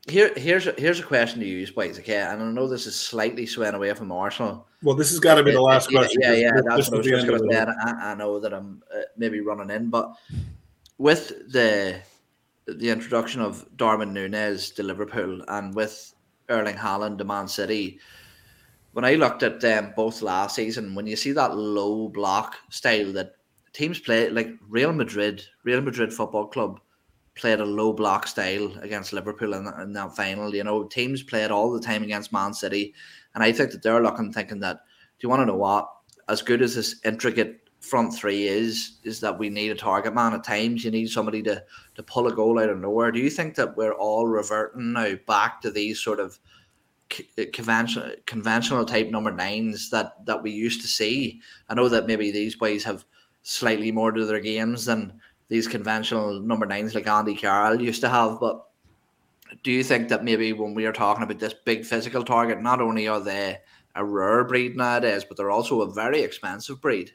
here 0.08 0.32
here's 0.36 0.66
a, 0.66 0.74
here's 0.76 0.98
a 1.00 1.04
question 1.04 1.40
to 1.40 1.46
you, 1.46 1.66
boys. 1.72 1.98
Okay, 1.98 2.16
and 2.16 2.42
I 2.42 2.50
know 2.50 2.66
this 2.66 2.86
is 2.86 2.96
slightly 2.96 3.46
swaying 3.46 3.74
away 3.74 3.92
from 3.94 4.10
Arsenal. 4.10 4.66
Well, 4.82 4.96
this 4.96 5.10
has 5.10 5.20
got 5.20 5.36
to 5.36 5.44
be 5.44 5.52
the 5.52 5.60
last 5.62 5.90
yeah, 5.92 5.98
question. 6.00 6.22
Yeah, 6.22 6.32
yeah, 6.32 6.50
This- 6.52 6.64
that's 6.66 6.90
what 6.90 6.94
I 6.94 6.98
was 6.98 7.06
the 7.06 7.12
just 7.12 7.26
end 7.26 7.38
going 7.38 7.48
to 7.50 7.54
say. 7.54 7.72
I, 7.84 8.12
I 8.12 8.14
know 8.14 8.40
that 8.40 8.52
I'm 8.52 8.82
uh, 8.94 9.02
maybe 9.16 9.40
running 9.40 9.70
in, 9.70 9.90
but 9.90 10.12
with 10.98 11.28
the 11.52 12.00
the 12.66 12.90
introduction 12.90 13.40
of 13.40 13.64
Darwin 13.76 14.12
Nunez 14.12 14.70
to 14.72 14.82
Liverpool 14.82 15.42
and 15.48 15.74
with 15.74 16.14
Erling 16.48 16.76
Haaland 16.76 17.18
to 17.18 17.24
Man 17.24 17.48
City, 17.48 17.98
when 18.92 19.04
I 19.04 19.14
looked 19.14 19.42
at 19.42 19.60
them 19.60 19.92
both 19.96 20.22
last 20.22 20.56
season, 20.56 20.94
when 20.94 21.06
you 21.06 21.16
see 21.16 21.32
that 21.32 21.56
low 21.56 22.08
block 22.08 22.56
style 22.70 23.12
that 23.12 23.36
teams 23.72 23.98
play, 23.98 24.28
like 24.30 24.50
Real 24.68 24.92
Madrid, 24.92 25.42
Real 25.64 25.80
Madrid 25.80 26.12
Football 26.12 26.46
Club 26.46 26.80
played 27.34 27.60
a 27.60 27.64
low 27.64 27.92
block 27.92 28.26
style 28.26 28.72
against 28.82 29.12
Liverpool 29.12 29.54
in, 29.54 29.66
in 29.80 29.92
that 29.94 30.14
final. 30.14 30.54
You 30.54 30.64
know, 30.64 30.84
teams 30.84 31.22
play 31.22 31.44
it 31.44 31.50
all 31.50 31.72
the 31.72 31.80
time 31.80 32.02
against 32.02 32.32
Man 32.32 32.52
City, 32.54 32.94
and 33.34 33.42
I 33.42 33.52
think 33.52 33.70
that 33.72 33.82
they're 33.82 34.02
looking 34.02 34.32
thinking 34.32 34.60
that. 34.60 34.80
Do 35.18 35.26
you 35.26 35.28
want 35.28 35.40
to 35.42 35.46
know 35.46 35.56
what? 35.56 35.88
As 36.28 36.42
good 36.42 36.62
as 36.62 36.74
this 36.74 37.00
intricate 37.04 37.60
front 37.80 38.14
three 38.14 38.46
is, 38.46 38.98
is 39.02 39.20
that 39.20 39.38
we 39.38 39.48
need 39.48 39.70
a 39.70 39.74
target 39.74 40.14
man 40.14 40.34
at 40.34 40.44
times. 40.44 40.84
You 40.84 40.90
need 40.90 41.08
somebody 41.10 41.42
to 41.44 41.62
to 41.94 42.02
pull 42.02 42.26
a 42.26 42.34
goal 42.34 42.58
out 42.58 42.70
of 42.70 42.78
nowhere. 42.78 43.12
Do 43.12 43.20
you 43.20 43.30
think 43.30 43.54
that 43.56 43.76
we're 43.76 43.94
all 43.94 44.26
reverting 44.26 44.92
now 44.92 45.14
back 45.26 45.60
to 45.62 45.70
these 45.70 46.00
sort 46.00 46.20
of 46.20 46.38
uh, 47.38 47.44
conventional 47.52 48.12
conventional 48.26 48.84
type 48.84 49.10
number 49.10 49.32
nines 49.32 49.90
that 49.90 50.24
that 50.26 50.42
we 50.42 50.50
used 50.50 50.80
to 50.82 50.86
see? 50.86 51.40
I 51.68 51.74
know 51.74 51.88
that 51.88 52.06
maybe 52.06 52.30
these 52.30 52.56
boys 52.56 52.84
have 52.84 53.04
slightly 53.42 53.92
more 53.92 54.12
to 54.12 54.24
their 54.24 54.40
games 54.40 54.84
than 54.86 55.20
these 55.48 55.68
conventional 55.68 56.40
number 56.40 56.66
nines 56.66 56.94
like 56.94 57.06
Andy 57.06 57.34
Carroll 57.34 57.80
used 57.80 58.00
to 58.00 58.08
have, 58.08 58.40
but 58.40 58.66
do 59.62 59.70
you 59.70 59.84
think 59.84 60.08
that 60.08 60.24
maybe 60.24 60.52
when 60.52 60.74
we 60.74 60.86
are 60.86 60.92
talking 60.92 61.22
about 61.22 61.38
this 61.38 61.54
big 61.54 61.84
physical 61.84 62.24
target, 62.24 62.62
not 62.62 62.80
only 62.80 63.06
are 63.08 63.20
they 63.20 63.58
a 63.94 64.04
rare 64.04 64.44
breed 64.44 64.76
nowadays, 64.76 65.24
but 65.24 65.36
they're 65.36 65.50
also 65.50 65.82
a 65.82 65.92
very 65.92 66.20
expensive 66.22 66.80
breed? 66.80 67.12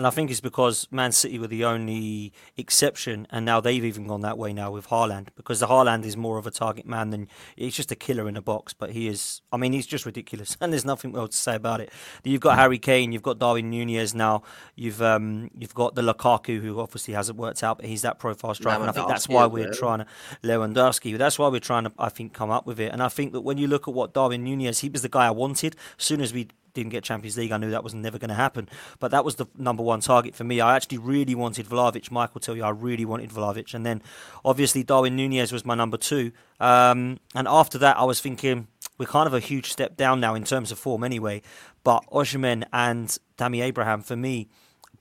And 0.00 0.06
I 0.06 0.10
think 0.10 0.30
it's 0.30 0.40
because 0.40 0.88
Man 0.90 1.12
City 1.12 1.38
were 1.38 1.46
the 1.46 1.66
only 1.66 2.32
exception, 2.56 3.26
and 3.28 3.44
now 3.44 3.60
they've 3.60 3.84
even 3.84 4.06
gone 4.06 4.22
that 4.22 4.38
way 4.38 4.50
now 4.50 4.70
with 4.70 4.88
Haaland 4.88 5.28
because 5.36 5.60
the 5.60 5.66
Haaland 5.66 6.06
is 6.06 6.16
more 6.16 6.38
of 6.38 6.46
a 6.46 6.50
target 6.50 6.86
man 6.86 7.10
than 7.10 7.28
he's 7.54 7.76
just 7.76 7.92
a 7.92 7.94
killer 7.94 8.26
in 8.26 8.34
a 8.34 8.40
box. 8.40 8.72
But 8.72 8.92
he 8.92 9.08
is, 9.08 9.42
I 9.52 9.58
mean, 9.58 9.74
he's 9.74 9.86
just 9.86 10.06
ridiculous, 10.06 10.56
and 10.62 10.72
there's 10.72 10.86
nothing 10.86 11.14
else 11.14 11.32
to 11.32 11.36
say 11.36 11.54
about 11.54 11.82
it. 11.82 11.92
You've 12.24 12.40
got 12.40 12.56
Harry 12.56 12.78
Kane, 12.78 13.12
you've 13.12 13.20
got 13.20 13.38
Darwin 13.38 13.68
Nunez 13.68 14.14
now, 14.14 14.42
you've 14.74 15.02
um, 15.02 15.50
you've 15.58 15.74
got 15.74 15.96
the 15.96 16.00
Lukaku 16.00 16.62
who 16.62 16.80
obviously 16.80 17.12
hasn't 17.12 17.36
worked 17.36 17.62
out, 17.62 17.76
but 17.76 17.84
he's 17.84 18.00
that 18.00 18.18
profile 18.18 18.54
striker, 18.54 18.80
and 18.80 18.88
I 18.88 18.94
think 18.94 19.06
that's 19.06 19.28
why 19.28 19.44
we're 19.44 19.70
trying 19.70 19.98
to 19.98 20.06
Lewandowski. 20.42 21.18
That's 21.18 21.38
why 21.38 21.48
we're 21.48 21.60
trying 21.60 21.84
to, 21.84 21.92
I 21.98 22.08
think, 22.08 22.32
come 22.32 22.50
up 22.50 22.64
with 22.64 22.80
it. 22.80 22.90
And 22.90 23.02
I 23.02 23.10
think 23.10 23.34
that 23.34 23.42
when 23.42 23.58
you 23.58 23.66
look 23.66 23.86
at 23.86 23.92
what 23.92 24.14
Darwin 24.14 24.44
Nunez, 24.44 24.78
he 24.78 24.88
was 24.88 25.02
the 25.02 25.10
guy 25.10 25.26
I 25.26 25.30
wanted. 25.30 25.76
As 25.98 26.06
soon 26.06 26.22
as 26.22 26.32
we 26.32 26.48
didn't 26.74 26.90
get 26.90 27.04
Champions 27.04 27.36
League, 27.36 27.52
I 27.52 27.56
knew 27.56 27.70
that 27.70 27.84
was 27.84 27.94
never 27.94 28.18
going 28.18 28.28
to 28.28 28.34
happen. 28.34 28.68
But 28.98 29.10
that 29.10 29.24
was 29.24 29.36
the 29.36 29.46
number 29.56 29.82
one 29.82 30.00
target 30.00 30.34
for 30.34 30.44
me. 30.44 30.60
I 30.60 30.76
actually 30.76 30.98
really 30.98 31.34
wanted 31.34 31.66
Vlahovic. 31.66 32.10
Mike 32.10 32.34
will 32.34 32.40
tell 32.40 32.56
you 32.56 32.64
I 32.64 32.70
really 32.70 33.04
wanted 33.04 33.30
Vlahovic. 33.30 33.74
And 33.74 33.84
then 33.84 34.02
obviously 34.44 34.82
Darwin 34.82 35.16
Nunez 35.16 35.52
was 35.52 35.64
my 35.64 35.74
number 35.74 35.96
two. 35.96 36.32
Um, 36.58 37.18
and 37.34 37.48
after 37.48 37.78
that, 37.78 37.96
I 37.96 38.04
was 38.04 38.20
thinking 38.20 38.68
we're 38.98 39.06
kind 39.06 39.26
of 39.26 39.34
a 39.34 39.40
huge 39.40 39.72
step 39.72 39.96
down 39.96 40.20
now 40.20 40.34
in 40.34 40.44
terms 40.44 40.70
of 40.70 40.78
form 40.78 41.04
anyway. 41.04 41.42
But 41.84 42.04
Osimhen 42.10 42.64
and 42.72 43.16
Tammy 43.36 43.62
Abraham, 43.62 44.02
for 44.02 44.16
me, 44.16 44.48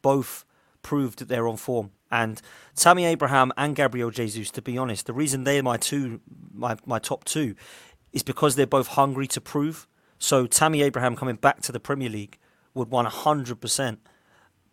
both 0.01 0.45
proved 0.81 1.19
that 1.19 1.27
they're 1.27 1.47
on 1.47 1.57
form. 1.57 1.91
And 2.11 2.41
Tammy 2.75 3.05
Abraham 3.05 3.51
and 3.57 3.75
Gabriel 3.75 4.09
Jesus, 4.09 4.49
to 4.51 4.61
be 4.61 4.77
honest, 4.77 5.05
the 5.05 5.13
reason 5.13 5.43
they're 5.43 5.61
my 5.61 5.77
two, 5.77 6.21
my, 6.53 6.77
my 6.85 6.97
top 6.97 7.25
two, 7.25 7.55
is 8.11 8.23
because 8.23 8.55
they're 8.55 8.65
both 8.65 8.87
hungry 8.87 9.27
to 9.27 9.41
prove. 9.41 9.87
So 10.19 10.45
Tammy 10.45 10.81
Abraham 10.81 11.15
coming 11.15 11.37
back 11.37 11.61
to 11.61 11.71
the 11.71 11.79
Premier 11.79 12.09
League 12.09 12.37
would 12.73 12.89
100% 12.89 13.97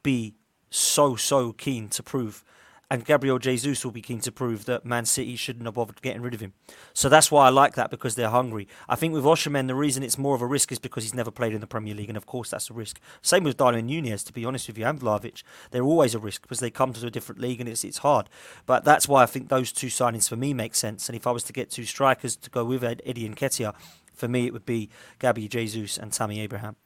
be 0.02 0.34
so 0.70 1.16
so 1.16 1.52
keen 1.52 1.88
to 1.88 2.02
prove, 2.02 2.44
and 2.90 3.04
Gabriel 3.04 3.38
Jesus 3.38 3.84
will 3.84 3.92
be 3.92 4.02
keen 4.02 4.20
to 4.20 4.32
prove 4.32 4.64
that 4.66 4.84
Man 4.84 5.04
City 5.04 5.36
shouldn't 5.36 5.64
have 5.64 5.74
bothered 5.74 6.02
getting 6.02 6.22
rid 6.22 6.34
of 6.34 6.40
him. 6.40 6.52
So 6.92 7.08
that's 7.08 7.30
why 7.30 7.46
I 7.46 7.50
like 7.50 7.74
that 7.74 7.90
because 7.90 8.16
they're 8.16 8.30
hungry. 8.30 8.68
I 8.88 8.96
think 8.96 9.14
with 9.14 9.24
Osimhen, 9.24 9.68
the 9.68 9.74
reason 9.74 10.02
it's 10.02 10.18
more 10.18 10.34
of 10.34 10.42
a 10.42 10.46
risk 10.46 10.70
is 10.72 10.78
because 10.78 11.04
he's 11.04 11.14
never 11.14 11.30
played 11.30 11.54
in 11.54 11.60
the 11.60 11.66
Premier 11.66 11.94
League, 11.94 12.08
and 12.08 12.16
of 12.16 12.26
course 12.26 12.50
that's 12.50 12.70
a 12.70 12.74
risk. 12.74 13.00
Same 13.22 13.44
with 13.44 13.56
Darwin 13.56 13.86
Nunez, 13.86 14.24
to 14.24 14.32
be 14.32 14.44
honest 14.44 14.66
with 14.66 14.78
you, 14.78 14.84
and 14.84 15.00
Vlahovic. 15.00 15.42
They're 15.70 15.82
always 15.82 16.14
a 16.14 16.18
risk 16.18 16.42
because 16.42 16.60
they 16.60 16.70
come 16.70 16.92
to 16.92 17.06
a 17.06 17.10
different 17.10 17.40
league 17.40 17.60
and 17.60 17.68
it's 17.68 17.84
it's 17.84 17.98
hard. 17.98 18.28
But 18.66 18.84
that's 18.84 19.08
why 19.08 19.22
I 19.22 19.26
think 19.26 19.48
those 19.48 19.72
two 19.72 19.88
signings 19.88 20.28
for 20.28 20.36
me 20.36 20.52
make 20.54 20.74
sense. 20.74 21.08
And 21.08 21.16
if 21.16 21.26
I 21.26 21.30
was 21.30 21.44
to 21.44 21.52
get 21.52 21.70
two 21.70 21.84
strikers 21.84 22.36
to 22.36 22.50
go 22.50 22.64
with 22.64 22.82
Eddie 22.82 23.28
Nketiah, 23.28 23.74
for 24.16 24.28
me 24.28 24.46
it 24.46 24.52
would 24.52 24.66
be 24.66 24.90
Gabby 25.18 25.46
Jesus 25.46 25.98
and 25.98 26.12
Tammy 26.12 26.40
Abraham. 26.40 26.76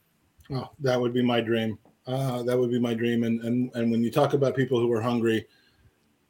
Oh, 0.51 0.69
that 0.79 0.99
would 0.99 1.13
be 1.13 1.23
my 1.23 1.41
dream. 1.41 1.79
Uh, 2.05 2.43
that 2.43 2.57
would 2.57 2.71
be 2.71 2.79
my 2.79 2.93
dream. 2.93 3.23
And, 3.23 3.41
and 3.41 3.71
and 3.73 3.91
when 3.91 4.03
you 4.03 4.11
talk 4.11 4.33
about 4.33 4.55
people 4.55 4.79
who 4.79 4.91
are 4.91 5.01
hungry, 5.01 5.47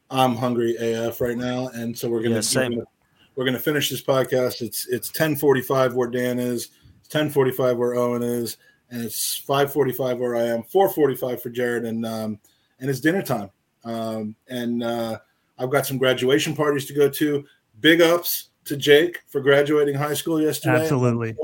I'm 0.10 0.36
hungry 0.36 0.76
AF 0.78 1.20
right 1.22 1.38
now, 1.38 1.68
and 1.70 1.98
so 1.98 2.10
we're 2.10 2.22
gonna 2.22 2.36
Yeah, 2.36 2.42
same. 2.42 2.72
we're 2.72 2.76
gonna, 2.76 2.88
we're 3.36 3.46
gonna 3.46 3.60
finish 3.60 3.90
this 3.90 4.04
podcast. 4.04 4.62
It's 4.62 4.88
it's 4.88 5.12
10:45 5.12 5.94
where 5.94 6.10
Dan 6.10 6.38
is, 6.40 6.70
it's 7.00 7.10
10:45 7.10 7.78
where 7.78 7.96
Owen 7.96 8.22
is, 8.22 8.58
and 8.90 9.04
it's 9.04 9.42
5:45 9.48 10.20
where 10.20 10.36
I 10.36 10.44
am. 10.44 10.64
4:45 10.64 11.42
for 11.42 11.50
Jared, 11.50 11.86
and 11.86 12.06
um, 12.06 12.40
and 12.80 12.90
it's 12.90 13.00
dinner 13.00 13.22
time. 13.22 13.50
Um, 13.84 14.36
and 14.50 14.84
uh, 14.84 15.18
I've 15.58 15.72
got 15.72 15.88
some 15.88 15.98
graduation 15.98 16.56
parties 16.56 16.86
to 16.88 16.94
go 16.94 17.10
to. 17.10 17.44
Big 17.80 18.02
ups 18.02 18.50
to 18.66 18.78
Jake 18.78 19.22
for 19.28 19.42
graduating 19.42 19.96
high 19.96 20.14
school 20.14 20.42
yesterday. 20.42 20.82
Absolutely. 20.82 21.36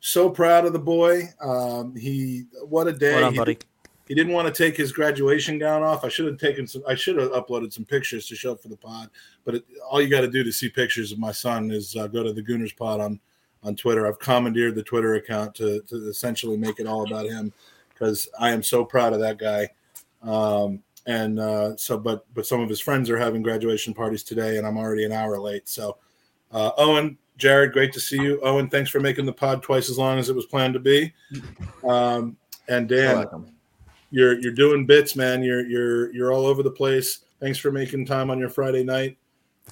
So 0.00 0.30
proud 0.30 0.66
of 0.66 0.72
the 0.72 0.78
boy. 0.78 1.22
Um, 1.40 1.94
he 1.96 2.44
what 2.68 2.86
a 2.86 2.92
day. 2.92 3.14
Well 3.14 3.20
done, 3.22 3.32
He- 3.32 3.38
buddy. 3.38 3.58
he 4.08 4.14
didn't 4.14 4.32
want 4.32 4.46
to 4.46 4.54
take 4.54 4.76
his 4.76 4.92
graduation 4.92 5.58
gown 5.58 5.82
off. 5.82 6.04
I 6.04 6.08
should 6.08 6.26
have 6.26 6.38
taken 6.38 6.66
some. 6.66 6.82
I 6.86 6.94
should 6.94 7.16
have 7.16 7.30
uploaded 7.32 7.72
some 7.72 7.84
pictures 7.84 8.26
to 8.28 8.36
show 8.36 8.52
up 8.52 8.62
for 8.62 8.68
the 8.68 8.76
pod. 8.76 9.10
But 9.44 9.56
it, 9.56 9.64
all 9.90 10.00
you 10.00 10.08
got 10.08 10.20
to 10.20 10.28
do 10.28 10.44
to 10.44 10.52
see 10.52 10.68
pictures 10.68 11.12
of 11.12 11.18
my 11.18 11.32
son 11.32 11.70
is 11.70 11.96
uh, 11.96 12.06
go 12.06 12.22
to 12.22 12.32
the 12.32 12.42
Gooners 12.42 12.76
Pod 12.76 13.00
on 13.00 13.18
on 13.64 13.74
Twitter. 13.74 14.06
I've 14.06 14.18
commandeered 14.20 14.74
the 14.74 14.82
Twitter 14.82 15.14
account 15.14 15.54
to 15.56 15.80
to 15.82 16.08
essentially 16.08 16.56
make 16.56 16.78
it 16.78 16.86
all 16.86 17.04
about 17.06 17.26
him 17.26 17.52
because 17.88 18.28
I 18.38 18.50
am 18.50 18.62
so 18.62 18.84
proud 18.84 19.12
of 19.12 19.20
that 19.20 19.38
guy. 19.38 19.70
Um, 20.22 20.82
and 21.06 21.38
uh, 21.40 21.76
so, 21.76 21.98
but 21.98 22.26
but 22.34 22.46
some 22.46 22.60
of 22.60 22.68
his 22.68 22.80
friends 22.80 23.08
are 23.10 23.16
having 23.18 23.42
graduation 23.42 23.94
parties 23.94 24.22
today, 24.22 24.58
and 24.58 24.66
I'm 24.66 24.76
already 24.76 25.04
an 25.04 25.12
hour 25.12 25.38
late. 25.38 25.68
So, 25.68 25.96
uh, 26.52 26.70
Owen, 26.78 27.16
Jared, 27.36 27.72
great 27.72 27.92
to 27.92 28.00
see 28.00 28.16
you. 28.20 28.40
Owen, 28.42 28.68
thanks 28.68 28.90
for 28.90 29.00
making 29.00 29.26
the 29.26 29.32
pod 29.32 29.62
twice 29.62 29.90
as 29.90 29.98
long 29.98 30.18
as 30.18 30.28
it 30.30 30.36
was 30.36 30.46
planned 30.46 30.74
to 30.74 30.80
be. 30.80 31.12
Um, 31.86 32.36
and 32.68 32.90
You're 32.90 33.00
Dan, 33.02 33.16
welcome. 33.16 33.52
you're 34.10 34.38
you're 34.40 34.52
doing 34.52 34.86
bits, 34.86 35.16
man. 35.16 35.42
You're 35.42 35.66
you're 35.66 36.12
you're 36.14 36.32
all 36.32 36.46
over 36.46 36.62
the 36.62 36.70
place. 36.70 37.20
Thanks 37.40 37.58
for 37.58 37.70
making 37.70 38.06
time 38.06 38.30
on 38.30 38.38
your 38.38 38.48
Friday 38.48 38.82
night. 38.84 39.16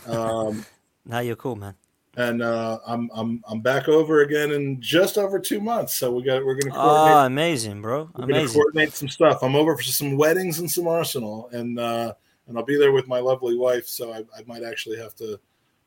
Um, 0.06 0.64
Now 1.06 1.18
you're 1.18 1.36
cool, 1.36 1.54
man. 1.56 1.74
and 2.16 2.42
uh, 2.42 2.78
I'm 2.86 3.10
I'm 3.14 3.42
I'm 3.46 3.60
back 3.60 3.88
over 3.88 4.22
again 4.22 4.52
in 4.52 4.80
just 4.80 5.18
over 5.18 5.38
two 5.38 5.60
months. 5.60 5.94
So 5.96 6.10
we 6.12 6.22
got 6.22 6.42
we're 6.44 6.54
gonna 6.54 6.74
Ah, 6.74 6.82
coordinate, 6.82 7.26
amazing, 7.26 7.82
bro. 7.82 8.04
we're 8.14 8.22
gonna 8.26 8.38
Amazing. 8.38 8.54
coordinate 8.54 8.92
some 8.94 9.08
stuff. 9.10 9.42
I'm 9.42 9.54
over 9.54 9.76
for 9.76 9.82
some 9.82 10.16
weddings 10.16 10.60
and 10.60 10.70
some 10.70 10.86
Arsenal, 10.88 11.50
and 11.52 11.78
uh, 11.78 12.14
and 12.48 12.56
I'll 12.56 12.64
be 12.64 12.78
there 12.78 12.92
with 12.92 13.06
my 13.06 13.18
lovely 13.20 13.56
wife. 13.58 13.86
So 13.86 14.12
I, 14.14 14.18
I 14.34 14.42
might 14.46 14.62
actually 14.62 14.96
have 14.98 15.14
to 15.16 15.38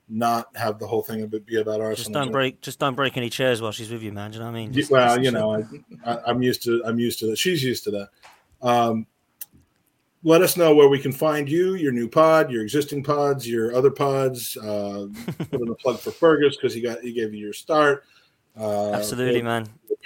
not 0.10 0.56
have 0.56 0.80
the 0.80 0.88
whole 0.88 1.02
thing 1.04 1.22
a 1.22 1.28
bit 1.28 1.46
be 1.46 1.58
about 1.58 1.82
Arsenal. 1.82 1.96
Just 1.96 2.12
don't 2.12 2.32
break. 2.32 2.62
Just 2.62 2.80
don't 2.80 2.96
break 2.96 3.18
any 3.18 3.30
chairs 3.30 3.62
while 3.62 3.72
she's 3.72 3.92
with 3.92 4.02
you, 4.02 4.12
man. 4.12 4.32
Do 4.32 4.36
you 4.36 4.40
know 4.40 4.52
what 4.52 4.58
I 4.58 4.60
mean? 4.60 4.74
Just- 4.74 4.92
well, 4.92 5.22
you 5.22 5.32
know, 5.32 5.68
I, 6.06 6.18
I'm 6.26 6.42
used 6.42 6.64
to 6.64 6.82
I'm 6.86 7.00
used 7.00 7.20
to 7.20 7.28
that. 7.28 7.38
She's 7.38 7.64
used 7.64 7.84
to 7.86 7.92
that. 7.92 8.10
Um, 8.62 9.08
let 10.24 10.42
us 10.42 10.58
know 10.58 10.74
where 10.76 10.90
we 10.90 11.00
can 11.00 11.12
find 11.12 11.50
you, 11.50 11.76
your 11.76 11.92
new 11.92 12.10
pod, 12.10 12.52
your 12.52 12.64
existing 12.64 13.04
pods, 13.04 13.48
your 13.48 13.76
other 13.76 13.92
pods. 13.92 14.58
Uh, 14.58 15.08
put 15.52 15.62
in 15.62 15.70
a 15.70 15.76
plug 15.76 16.00
for 16.00 16.12
Fergus 16.12 16.56
because 16.56 16.74
he 16.74 16.82
got 16.82 17.02
he 17.02 17.14
gave 17.14 17.34
you 17.34 17.40
your 17.40 17.54
start. 17.54 18.04
Uh, 18.60 18.92
Absolutely, 18.92 19.42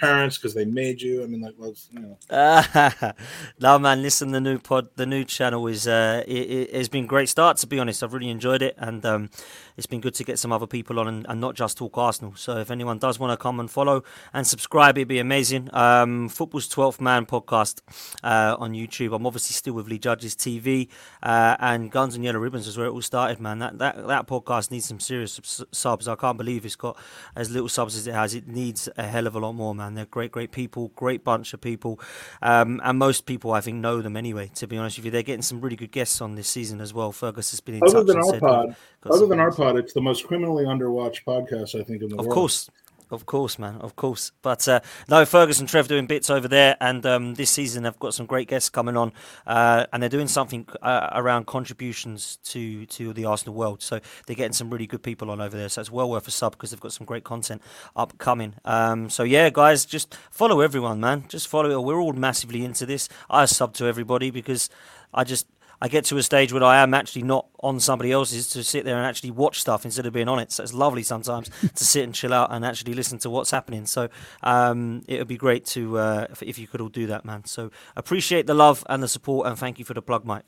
your. 0.00 0.08
Parents, 0.08 0.36
because 0.36 0.54
they 0.54 0.64
made 0.64 1.00
you. 1.00 1.22
I 1.22 1.26
mean, 1.26 1.40
like, 1.40 1.54
well, 1.56 1.74
you 1.90 2.00
know. 2.30 3.12
no 3.60 3.78
man, 3.78 4.02
listen. 4.02 4.32
The 4.32 4.40
new 4.40 4.58
pod, 4.58 4.88
the 4.96 5.06
new 5.06 5.24
channel 5.24 5.66
is 5.66 5.86
uh, 5.86 6.22
it, 6.26 6.74
has 6.74 6.88
been 6.88 7.06
great 7.06 7.28
start. 7.28 7.56
To 7.58 7.66
be 7.66 7.78
honest, 7.78 8.02
I've 8.02 8.12
really 8.12 8.30
enjoyed 8.30 8.62
it, 8.62 8.74
and 8.78 9.04
um, 9.04 9.30
it's 9.76 9.86
been 9.86 10.00
good 10.00 10.14
to 10.14 10.24
get 10.24 10.38
some 10.38 10.52
other 10.52 10.66
people 10.66 10.98
on 10.98 11.08
and, 11.08 11.26
and 11.28 11.40
not 11.40 11.54
just 11.54 11.78
talk 11.78 11.96
Arsenal. 11.96 12.34
So 12.36 12.58
if 12.58 12.70
anyone 12.70 12.98
does 12.98 13.18
want 13.18 13.32
to 13.32 13.36
come 13.36 13.60
and 13.60 13.70
follow 13.70 14.02
and 14.32 14.46
subscribe, 14.46 14.98
it'd 14.98 15.08
be 15.08 15.18
amazing. 15.18 15.68
Um, 15.72 16.28
Football's 16.28 16.68
twelfth 16.68 17.00
man 17.00 17.26
podcast 17.26 17.80
uh, 18.22 18.56
on 18.58 18.72
YouTube. 18.72 19.14
I'm 19.14 19.26
obviously 19.26 19.54
still 19.54 19.74
with 19.74 19.88
Lee 19.88 19.98
Judges 19.98 20.34
TV 20.34 20.88
uh, 21.22 21.56
and 21.60 21.90
Guns 21.90 22.14
and 22.14 22.24
Yellow 22.24 22.38
Ribbons 22.38 22.66
is 22.66 22.76
where 22.76 22.86
it 22.86 22.90
all 22.90 23.02
started, 23.02 23.40
man. 23.40 23.58
That 23.58 23.78
that 23.78 24.06
that 24.06 24.26
podcast 24.26 24.70
needs 24.70 24.86
some 24.86 25.00
serious 25.00 25.40
subs. 25.72 26.08
I 26.08 26.16
can't 26.16 26.38
believe 26.38 26.64
it's 26.64 26.76
got 26.76 26.98
as 27.36 27.50
little 27.50 27.68
subs 27.68 27.96
as 27.96 28.06
it 28.06 28.14
has. 28.14 28.34
It 28.34 28.48
needs 28.48 28.88
a 28.96 29.04
hell 29.04 29.26
of 29.26 29.34
a 29.34 29.38
lot 29.38 29.52
more, 29.52 29.74
man. 29.74 29.81
They're 29.90 30.06
great, 30.06 30.32
great 30.32 30.52
people, 30.52 30.92
great 30.96 31.24
bunch 31.24 31.52
of 31.54 31.60
people, 31.60 32.00
um, 32.40 32.80
and 32.84 32.98
most 32.98 33.26
people 33.26 33.52
I 33.52 33.60
think 33.60 33.78
know 33.78 34.02
them 34.02 34.16
anyway. 34.16 34.50
To 34.56 34.66
be 34.66 34.76
honest 34.76 34.98
with 34.98 35.04
you, 35.04 35.10
they're 35.10 35.22
getting 35.22 35.42
some 35.42 35.60
really 35.60 35.76
good 35.76 35.92
guests 35.92 36.20
on 36.20 36.34
this 36.34 36.48
season 36.48 36.80
as 36.80 36.94
well. 36.94 37.12
Fergus 37.12 37.50
has 37.50 37.60
been 37.60 37.76
in 37.76 37.82
Other 37.84 37.98
touch 37.98 38.06
than 38.06 38.16
our 38.16 38.24
said, 38.24 38.40
pod, 38.40 38.76
other 39.04 39.26
than 39.26 39.40
our 39.40 39.52
pod, 39.52 39.76
it's 39.76 39.92
the 39.92 40.00
most 40.00 40.26
criminally 40.26 40.64
underwatched 40.64 41.24
podcast 41.24 41.78
I 41.78 41.84
think 41.84 42.02
in 42.02 42.08
the 42.08 42.16
Of 42.16 42.26
world. 42.26 42.28
Of 42.28 42.34
course. 42.34 42.70
Of 43.12 43.26
course, 43.26 43.58
man. 43.58 43.76
Of 43.82 43.94
course. 43.94 44.32
But 44.40 44.66
uh, 44.66 44.80
no, 45.06 45.26
Fergus 45.26 45.60
and 45.60 45.68
Trev 45.68 45.86
doing 45.86 46.06
bits 46.06 46.30
over 46.30 46.48
there. 46.48 46.78
And 46.80 47.04
um, 47.04 47.34
this 47.34 47.50
season, 47.50 47.82
they've 47.82 47.98
got 47.98 48.14
some 48.14 48.24
great 48.24 48.48
guests 48.48 48.70
coming 48.70 48.96
on. 48.96 49.12
Uh, 49.46 49.84
and 49.92 50.02
they're 50.02 50.08
doing 50.08 50.28
something 50.28 50.66
uh, 50.80 51.10
around 51.12 51.46
contributions 51.46 52.38
to, 52.44 52.86
to 52.86 53.12
the 53.12 53.26
Arsenal 53.26 53.54
world. 53.54 53.82
So 53.82 54.00
they're 54.26 54.34
getting 54.36 54.54
some 54.54 54.70
really 54.70 54.86
good 54.86 55.02
people 55.02 55.30
on 55.30 55.42
over 55.42 55.56
there. 55.56 55.68
So 55.68 55.82
it's 55.82 55.90
well 55.90 56.08
worth 56.08 56.26
a 56.26 56.30
sub 56.30 56.52
because 56.52 56.70
they've 56.70 56.80
got 56.80 56.92
some 56.94 57.04
great 57.06 57.24
content 57.24 57.60
upcoming. 57.94 58.54
Um, 58.64 59.10
so 59.10 59.24
yeah, 59.24 59.50
guys, 59.50 59.84
just 59.84 60.16
follow 60.30 60.60
everyone, 60.60 60.98
man. 60.98 61.26
Just 61.28 61.48
follow 61.48 61.70
it. 61.70 61.84
We're 61.84 62.00
all 62.00 62.14
massively 62.14 62.64
into 62.64 62.86
this. 62.86 63.10
I 63.28 63.44
sub 63.44 63.74
to 63.74 63.86
everybody 63.86 64.30
because 64.30 64.70
I 65.12 65.24
just. 65.24 65.46
I 65.82 65.88
get 65.88 66.04
to 66.06 66.16
a 66.16 66.22
stage 66.22 66.52
where 66.52 66.62
I 66.62 66.80
am 66.80 66.94
actually 66.94 67.24
not 67.24 67.48
on 67.58 67.80
somebody 67.80 68.12
else's 68.12 68.46
to 68.50 68.62
sit 68.62 68.84
there 68.84 68.96
and 68.98 69.04
actually 69.04 69.32
watch 69.32 69.60
stuff 69.60 69.84
instead 69.84 70.06
of 70.06 70.12
being 70.12 70.28
on 70.28 70.38
it. 70.38 70.52
So 70.52 70.62
it's 70.62 70.72
lovely 70.72 71.02
sometimes 71.02 71.50
to 71.74 71.84
sit 71.84 72.04
and 72.04 72.14
chill 72.14 72.32
out 72.32 72.52
and 72.52 72.64
actually 72.64 72.94
listen 72.94 73.18
to 73.18 73.30
what's 73.30 73.50
happening. 73.50 73.86
So 73.86 74.08
um, 74.44 75.02
it 75.08 75.18
would 75.18 75.26
be 75.26 75.36
great 75.36 75.66
to 75.66 75.98
uh, 75.98 76.26
if, 76.30 76.40
if 76.44 76.56
you 76.56 76.68
could 76.68 76.80
all 76.80 76.88
do 76.88 77.08
that, 77.08 77.24
man. 77.24 77.44
So 77.46 77.72
appreciate 77.96 78.46
the 78.46 78.54
love 78.54 78.86
and 78.88 79.02
the 79.02 79.08
support, 79.08 79.48
and 79.48 79.58
thank 79.58 79.80
you 79.80 79.84
for 79.84 79.92
the 79.92 80.02
plug, 80.02 80.24
Mike. 80.24 80.44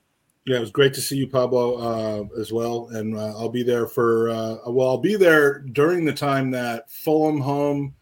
Yeah, 0.46 0.58
it 0.58 0.60
was 0.60 0.70
great 0.70 0.94
to 0.94 1.00
see 1.00 1.16
you, 1.16 1.26
Pablo, 1.26 1.78
uh, 1.78 2.40
as 2.40 2.52
well. 2.52 2.90
And 2.92 3.18
uh, 3.18 3.36
I'll 3.36 3.48
be 3.48 3.64
there 3.64 3.88
for 3.88 4.30
uh, 4.30 4.58
well, 4.68 4.88
I'll 4.88 4.98
be 4.98 5.16
there 5.16 5.58
during 5.58 6.04
the 6.04 6.12
time 6.12 6.52
that 6.52 6.88
Fulham 6.92 7.40
home, 7.40 7.92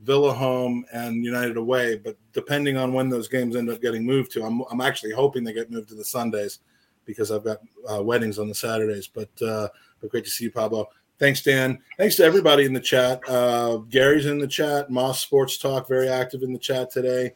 Villa 0.00 0.34
home, 0.34 0.84
and 0.92 1.24
United 1.24 1.56
away. 1.56 1.96
But 1.96 2.18
depending 2.34 2.76
on 2.76 2.92
when 2.92 3.08
those 3.08 3.28
games 3.28 3.56
end 3.56 3.70
up 3.70 3.80
getting 3.80 4.04
moved 4.04 4.30
to, 4.32 4.44
I'm 4.44 4.60
I'm 4.70 4.82
actually 4.82 5.12
hoping 5.12 5.42
they 5.42 5.54
get 5.54 5.70
moved 5.70 5.88
to 5.88 5.94
the 5.94 6.04
Sundays 6.04 6.58
because 7.04 7.30
I've 7.30 7.44
got 7.44 7.58
uh, 7.92 8.02
weddings 8.02 8.38
on 8.38 8.48
the 8.48 8.54
Saturdays. 8.54 9.08
But 9.08 9.30
uh, 9.42 9.68
but 10.00 10.10
great 10.10 10.24
to 10.24 10.30
see 10.30 10.44
you, 10.44 10.50
Pablo. 10.50 10.88
Thanks, 11.18 11.42
Dan. 11.42 11.78
Thanks 11.98 12.16
to 12.16 12.24
everybody 12.24 12.64
in 12.64 12.72
the 12.72 12.80
chat. 12.80 13.20
Uh, 13.28 13.76
Gary's 13.88 14.26
in 14.26 14.38
the 14.38 14.46
chat. 14.46 14.90
Moss 14.90 15.20
Sports 15.20 15.56
Talk 15.56 15.86
very 15.86 16.08
active 16.08 16.42
in 16.42 16.52
the 16.52 16.58
chat 16.58 16.90
today. 16.90 17.32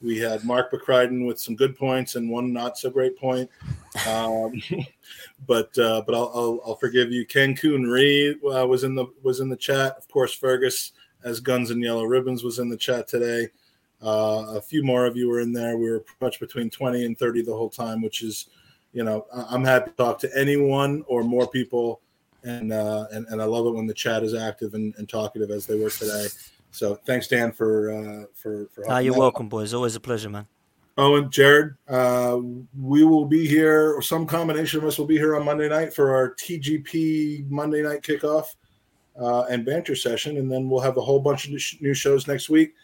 We 0.00 0.18
had 0.18 0.44
Mark 0.44 0.72
McCryden 0.72 1.26
with 1.26 1.40
some 1.40 1.56
good 1.56 1.76
points 1.76 2.14
and 2.14 2.30
one 2.30 2.52
not 2.52 2.78
so 2.78 2.88
great 2.88 3.18
point. 3.18 3.50
Um, 4.08 4.60
but 5.46 5.76
uh, 5.78 6.02
but 6.06 6.14
I'll, 6.14 6.30
I'll, 6.34 6.60
I'll 6.66 6.76
forgive 6.76 7.10
you. 7.10 7.26
Ken 7.26 7.54
Coon 7.56 7.84
Reed 7.84 8.38
uh, 8.44 8.66
was 8.66 8.84
in 8.84 8.94
the 8.94 9.06
was 9.22 9.40
in 9.40 9.48
the 9.48 9.56
chat. 9.56 9.96
Of 9.96 10.08
course, 10.08 10.34
Fergus 10.34 10.92
as 11.24 11.40
Guns 11.40 11.70
and 11.70 11.82
Yellow 11.82 12.04
Ribbons 12.04 12.44
was 12.44 12.58
in 12.58 12.68
the 12.68 12.76
chat 12.76 13.08
today. 13.08 13.48
Uh, 14.00 14.54
a 14.54 14.60
few 14.60 14.84
more 14.84 15.06
of 15.06 15.16
you 15.16 15.28
were 15.28 15.40
in 15.40 15.52
there. 15.52 15.76
We 15.76 15.90
were 15.90 16.04
much 16.20 16.38
between 16.38 16.70
twenty 16.70 17.04
and 17.04 17.18
thirty 17.18 17.42
the 17.42 17.56
whole 17.56 17.70
time, 17.70 18.00
which 18.00 18.22
is, 18.22 18.46
you 18.98 19.04
know, 19.04 19.26
I'm 19.32 19.62
happy 19.62 19.92
to 19.92 19.96
talk 19.96 20.18
to 20.18 20.30
anyone 20.36 21.04
or 21.06 21.22
more 21.22 21.46
people, 21.46 22.00
and 22.42 22.72
uh, 22.72 23.06
and 23.12 23.28
and 23.28 23.40
I 23.40 23.44
love 23.44 23.64
it 23.66 23.70
when 23.70 23.86
the 23.86 23.94
chat 23.94 24.24
is 24.24 24.34
active 24.34 24.74
and, 24.74 24.92
and 24.96 25.08
talkative 25.08 25.52
as 25.52 25.66
they 25.66 25.78
were 25.78 25.88
today. 25.88 26.26
So 26.72 26.96
thanks, 27.06 27.28
Dan, 27.28 27.52
for 27.52 27.92
uh, 27.92 28.24
for 28.34 28.66
for. 28.72 28.90
Ah, 28.90 28.98
you're 28.98 29.14
out. 29.14 29.20
welcome, 29.20 29.48
boys. 29.48 29.72
Always 29.72 29.94
a 29.94 30.00
pleasure, 30.00 30.28
man. 30.28 30.48
Oh, 30.96 31.14
and 31.14 31.30
Jared, 31.30 31.76
uh, 31.86 32.40
we 32.76 33.04
will 33.04 33.24
be 33.24 33.46
here, 33.46 33.94
or 33.94 34.02
some 34.02 34.26
combination 34.26 34.80
of 34.80 34.84
us 34.84 34.98
will 34.98 35.06
be 35.06 35.16
here 35.16 35.36
on 35.36 35.44
Monday 35.44 35.68
night 35.68 35.94
for 35.94 36.12
our 36.12 36.34
TGP 36.34 37.48
Monday 37.48 37.82
night 37.82 38.02
kickoff 38.02 38.56
uh, 39.16 39.42
and 39.42 39.64
banter 39.64 39.94
session. 39.94 40.38
And 40.38 40.50
then 40.50 40.68
we'll 40.68 40.80
have 40.80 40.96
a 40.96 41.02
whole 41.02 41.20
bunch 41.20 41.46
of 41.46 41.52
new 41.80 41.94
shows 41.94 42.26
next 42.26 42.48
week. 42.48 42.74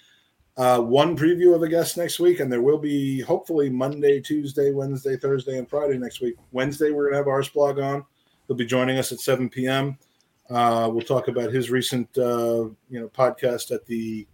Uh, 0.57 0.81
one 0.81 1.17
preview 1.17 1.55
of 1.55 1.63
a 1.63 1.69
guest 1.69 1.97
next 1.97 2.21
week, 2.21 2.39
and 2.41 2.51
there 2.51 2.63
will 2.63 2.79
be 2.79 3.21
hopefully 3.21 3.69
Monday, 3.69 4.21
Tuesday, 4.21 4.71
Wednesday, 4.71 5.17
Thursday, 5.17 5.59
and 5.59 5.69
Friday 5.69 5.99
next 5.99 6.21
week. 6.21 6.37
Wednesday, 6.53 6.93
we're 6.93 7.11
going 7.11 7.15
to 7.15 7.19
have 7.19 7.27
Arseblog 7.27 7.83
on. 7.83 8.05
He'll 8.47 8.57
be 8.57 8.65
joining 8.65 8.99
us 8.99 9.11
at 9.11 9.19
7 9.19 9.49
p.m. 9.49 9.99
Uh, 10.49 10.89
we'll 10.93 11.05
talk 11.05 11.27
about 11.29 11.51
his 11.51 11.71
recent, 11.71 12.09
uh, 12.19 12.69
you 12.89 13.01
know, 13.01 13.09
podcast 13.09 13.73
at 13.75 13.85
the 13.87 14.27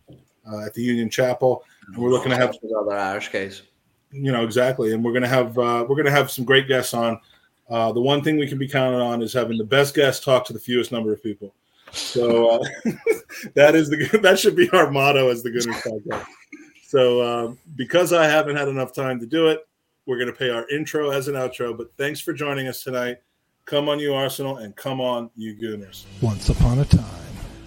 uh, 0.50 0.66
at 0.66 0.74
the 0.74 0.82
Union 0.82 1.08
Chapel, 1.08 1.64
and 1.86 1.96
we're 1.96 2.10
looking 2.10 2.30
to 2.30 2.36
have 2.36 2.54
with 2.62 2.72
other 2.72 2.96
Irish 2.96 3.28
guys. 3.28 3.62
you 4.10 4.32
know 4.32 4.42
exactly 4.42 4.92
and 4.92 5.04
we're 5.04 5.12
gonna 5.12 5.28
have 5.28 5.56
uh, 5.58 5.84
we're 5.88 5.96
gonna 5.96 6.10
have 6.10 6.30
some 6.30 6.44
great 6.44 6.66
guests 6.66 6.94
on 6.94 7.20
uh, 7.68 7.92
the 7.92 8.00
one 8.00 8.22
thing 8.22 8.36
we 8.38 8.48
can 8.48 8.58
be 8.58 8.66
counted 8.66 9.00
on 9.00 9.22
is 9.22 9.32
having 9.32 9.56
the 9.56 9.64
best 9.64 9.94
guests 9.94 10.24
talk 10.24 10.44
to 10.44 10.52
the 10.52 10.58
fewest 10.58 10.90
number 10.90 11.12
of 11.12 11.22
people 11.22 11.54
so 11.92 12.50
uh, 12.50 12.64
that 13.54 13.74
is 13.74 13.88
the 13.90 14.18
that 14.22 14.38
should 14.38 14.56
be 14.56 14.68
our 14.70 14.90
motto 14.90 15.28
as 15.28 15.42
the 15.42 15.50
Gooners 15.50 15.80
podcast. 15.82 16.26
So 16.86 17.20
uh, 17.20 17.54
because 17.76 18.12
i 18.12 18.24
haven't 18.24 18.56
had 18.56 18.68
enough 18.68 18.92
time 18.92 19.20
to 19.20 19.26
do 19.26 19.48
it 19.48 19.66
we're 20.06 20.16
going 20.16 20.26
to 20.26 20.36
pay 20.36 20.50
our 20.50 20.68
intro 20.70 21.10
as 21.10 21.28
an 21.28 21.34
outro 21.34 21.76
but 21.76 21.92
thanks 21.96 22.20
for 22.20 22.32
joining 22.32 22.66
us 22.66 22.82
tonight. 22.82 23.18
Come 23.64 23.88
on 23.88 24.00
you 24.00 24.14
arsenal 24.14 24.56
and 24.56 24.74
come 24.74 25.00
on 25.00 25.30
you 25.36 25.54
gooners 25.54 26.04
Once 26.20 26.48
upon 26.48 26.80
a 26.80 26.84
time, 26.84 27.04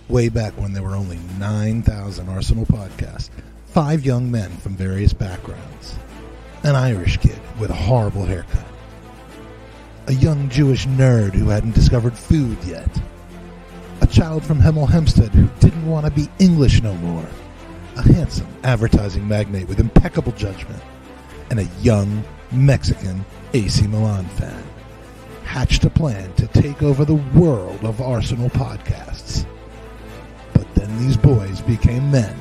way 0.10 0.28
back 0.28 0.52
when 0.58 0.74
there 0.74 0.84
were 0.84 0.96
only 0.96 1.20
9,000 1.40 2.28
Arsenal 2.28 2.66
podcasts, 2.66 3.30
five 3.68 4.04
young 4.06 4.30
men 4.30 4.52
from 4.58 4.76
various 4.76 5.14
backgrounds, 5.14 5.96
an 6.64 6.76
Irish 6.76 7.18
kid 7.18 7.40
with 7.60 7.70
a 7.70 7.76
horrible 7.76 8.26
haircut, 8.26 8.66
a 10.08 10.14
young 10.14 10.50
Jewish 10.50 10.86
nerd 10.88 11.34
who 11.34 11.48
hadn't 11.48 11.76
discovered 11.76 12.18
food 12.18 12.58
yet, 12.66 12.90
a 14.04 14.08
child 14.08 14.44
from 14.44 14.60
Hemel 14.60 14.90
Hempstead 14.90 15.30
who 15.30 15.48
didn't 15.62 15.88
want 15.88 16.06
to 16.06 16.12
be 16.12 16.28
English 16.38 16.82
no 16.82 16.94
more, 16.96 17.26
a 17.96 18.02
handsome 18.02 18.48
advertising 18.66 19.26
magnate 19.26 19.70
with 19.70 19.80
impeccable 19.80 20.34
judgment, 20.34 20.84
and 21.50 21.58
a 21.58 21.70
young 21.82 22.22
Mexican 22.52 23.24
AC 23.54 23.88
Milan 23.88 24.26
fan. 24.26 24.62
Hatched 25.46 25.86
a 25.86 25.90
plan 25.90 26.34
to 26.34 26.48
take 26.48 26.84
over 26.84 27.06
the 27.06 27.16
world 27.16 27.86
of 27.86 28.02
Arsenal 28.02 28.50
podcasts. 28.50 29.46
But 30.52 30.68
then 30.76 31.00
these 31.00 31.16
boys 31.16 31.62
became 31.62 32.12
men. 32.12 32.36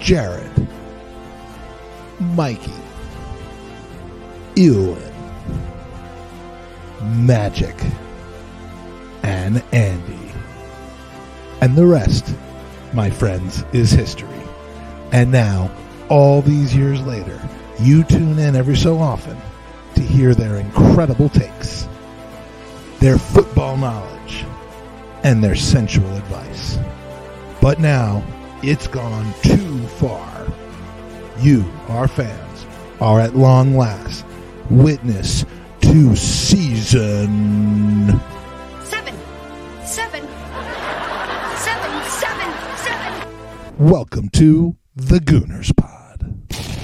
Jared, 0.00 0.66
Mikey, 2.18 2.72
Ewan, 4.56 5.02
Magic, 7.26 7.76
and 9.22 9.62
Andy. 9.72 10.23
And 11.64 11.74
the 11.74 11.86
rest, 11.86 12.30
my 12.92 13.08
friends, 13.08 13.64
is 13.72 13.90
history. 13.90 14.28
And 15.12 15.32
now, 15.32 15.70
all 16.10 16.42
these 16.42 16.76
years 16.76 17.00
later, 17.06 17.40
you 17.80 18.04
tune 18.04 18.38
in 18.38 18.54
every 18.54 18.76
so 18.76 18.98
often 18.98 19.38
to 19.94 20.02
hear 20.02 20.34
their 20.34 20.56
incredible 20.56 21.30
takes, 21.30 21.88
their 23.00 23.16
football 23.16 23.78
knowledge, 23.78 24.44
and 25.22 25.42
their 25.42 25.54
sensual 25.54 26.14
advice. 26.18 26.76
But 27.62 27.80
now, 27.80 28.22
it's 28.62 28.86
gone 28.86 29.32
too 29.42 29.86
far. 29.96 30.46
You, 31.38 31.64
our 31.88 32.08
fans, 32.08 32.66
are 33.00 33.20
at 33.20 33.36
long 33.36 33.74
last 33.74 34.26
witness 34.68 35.46
to 35.80 36.14
season. 36.14 38.20
Seven, 38.82 39.14
seven. 39.86 40.33
Welcome 43.78 44.28
to 44.34 44.76
the 44.94 45.18
Gooners 45.18 45.76
Pod. 45.76 46.83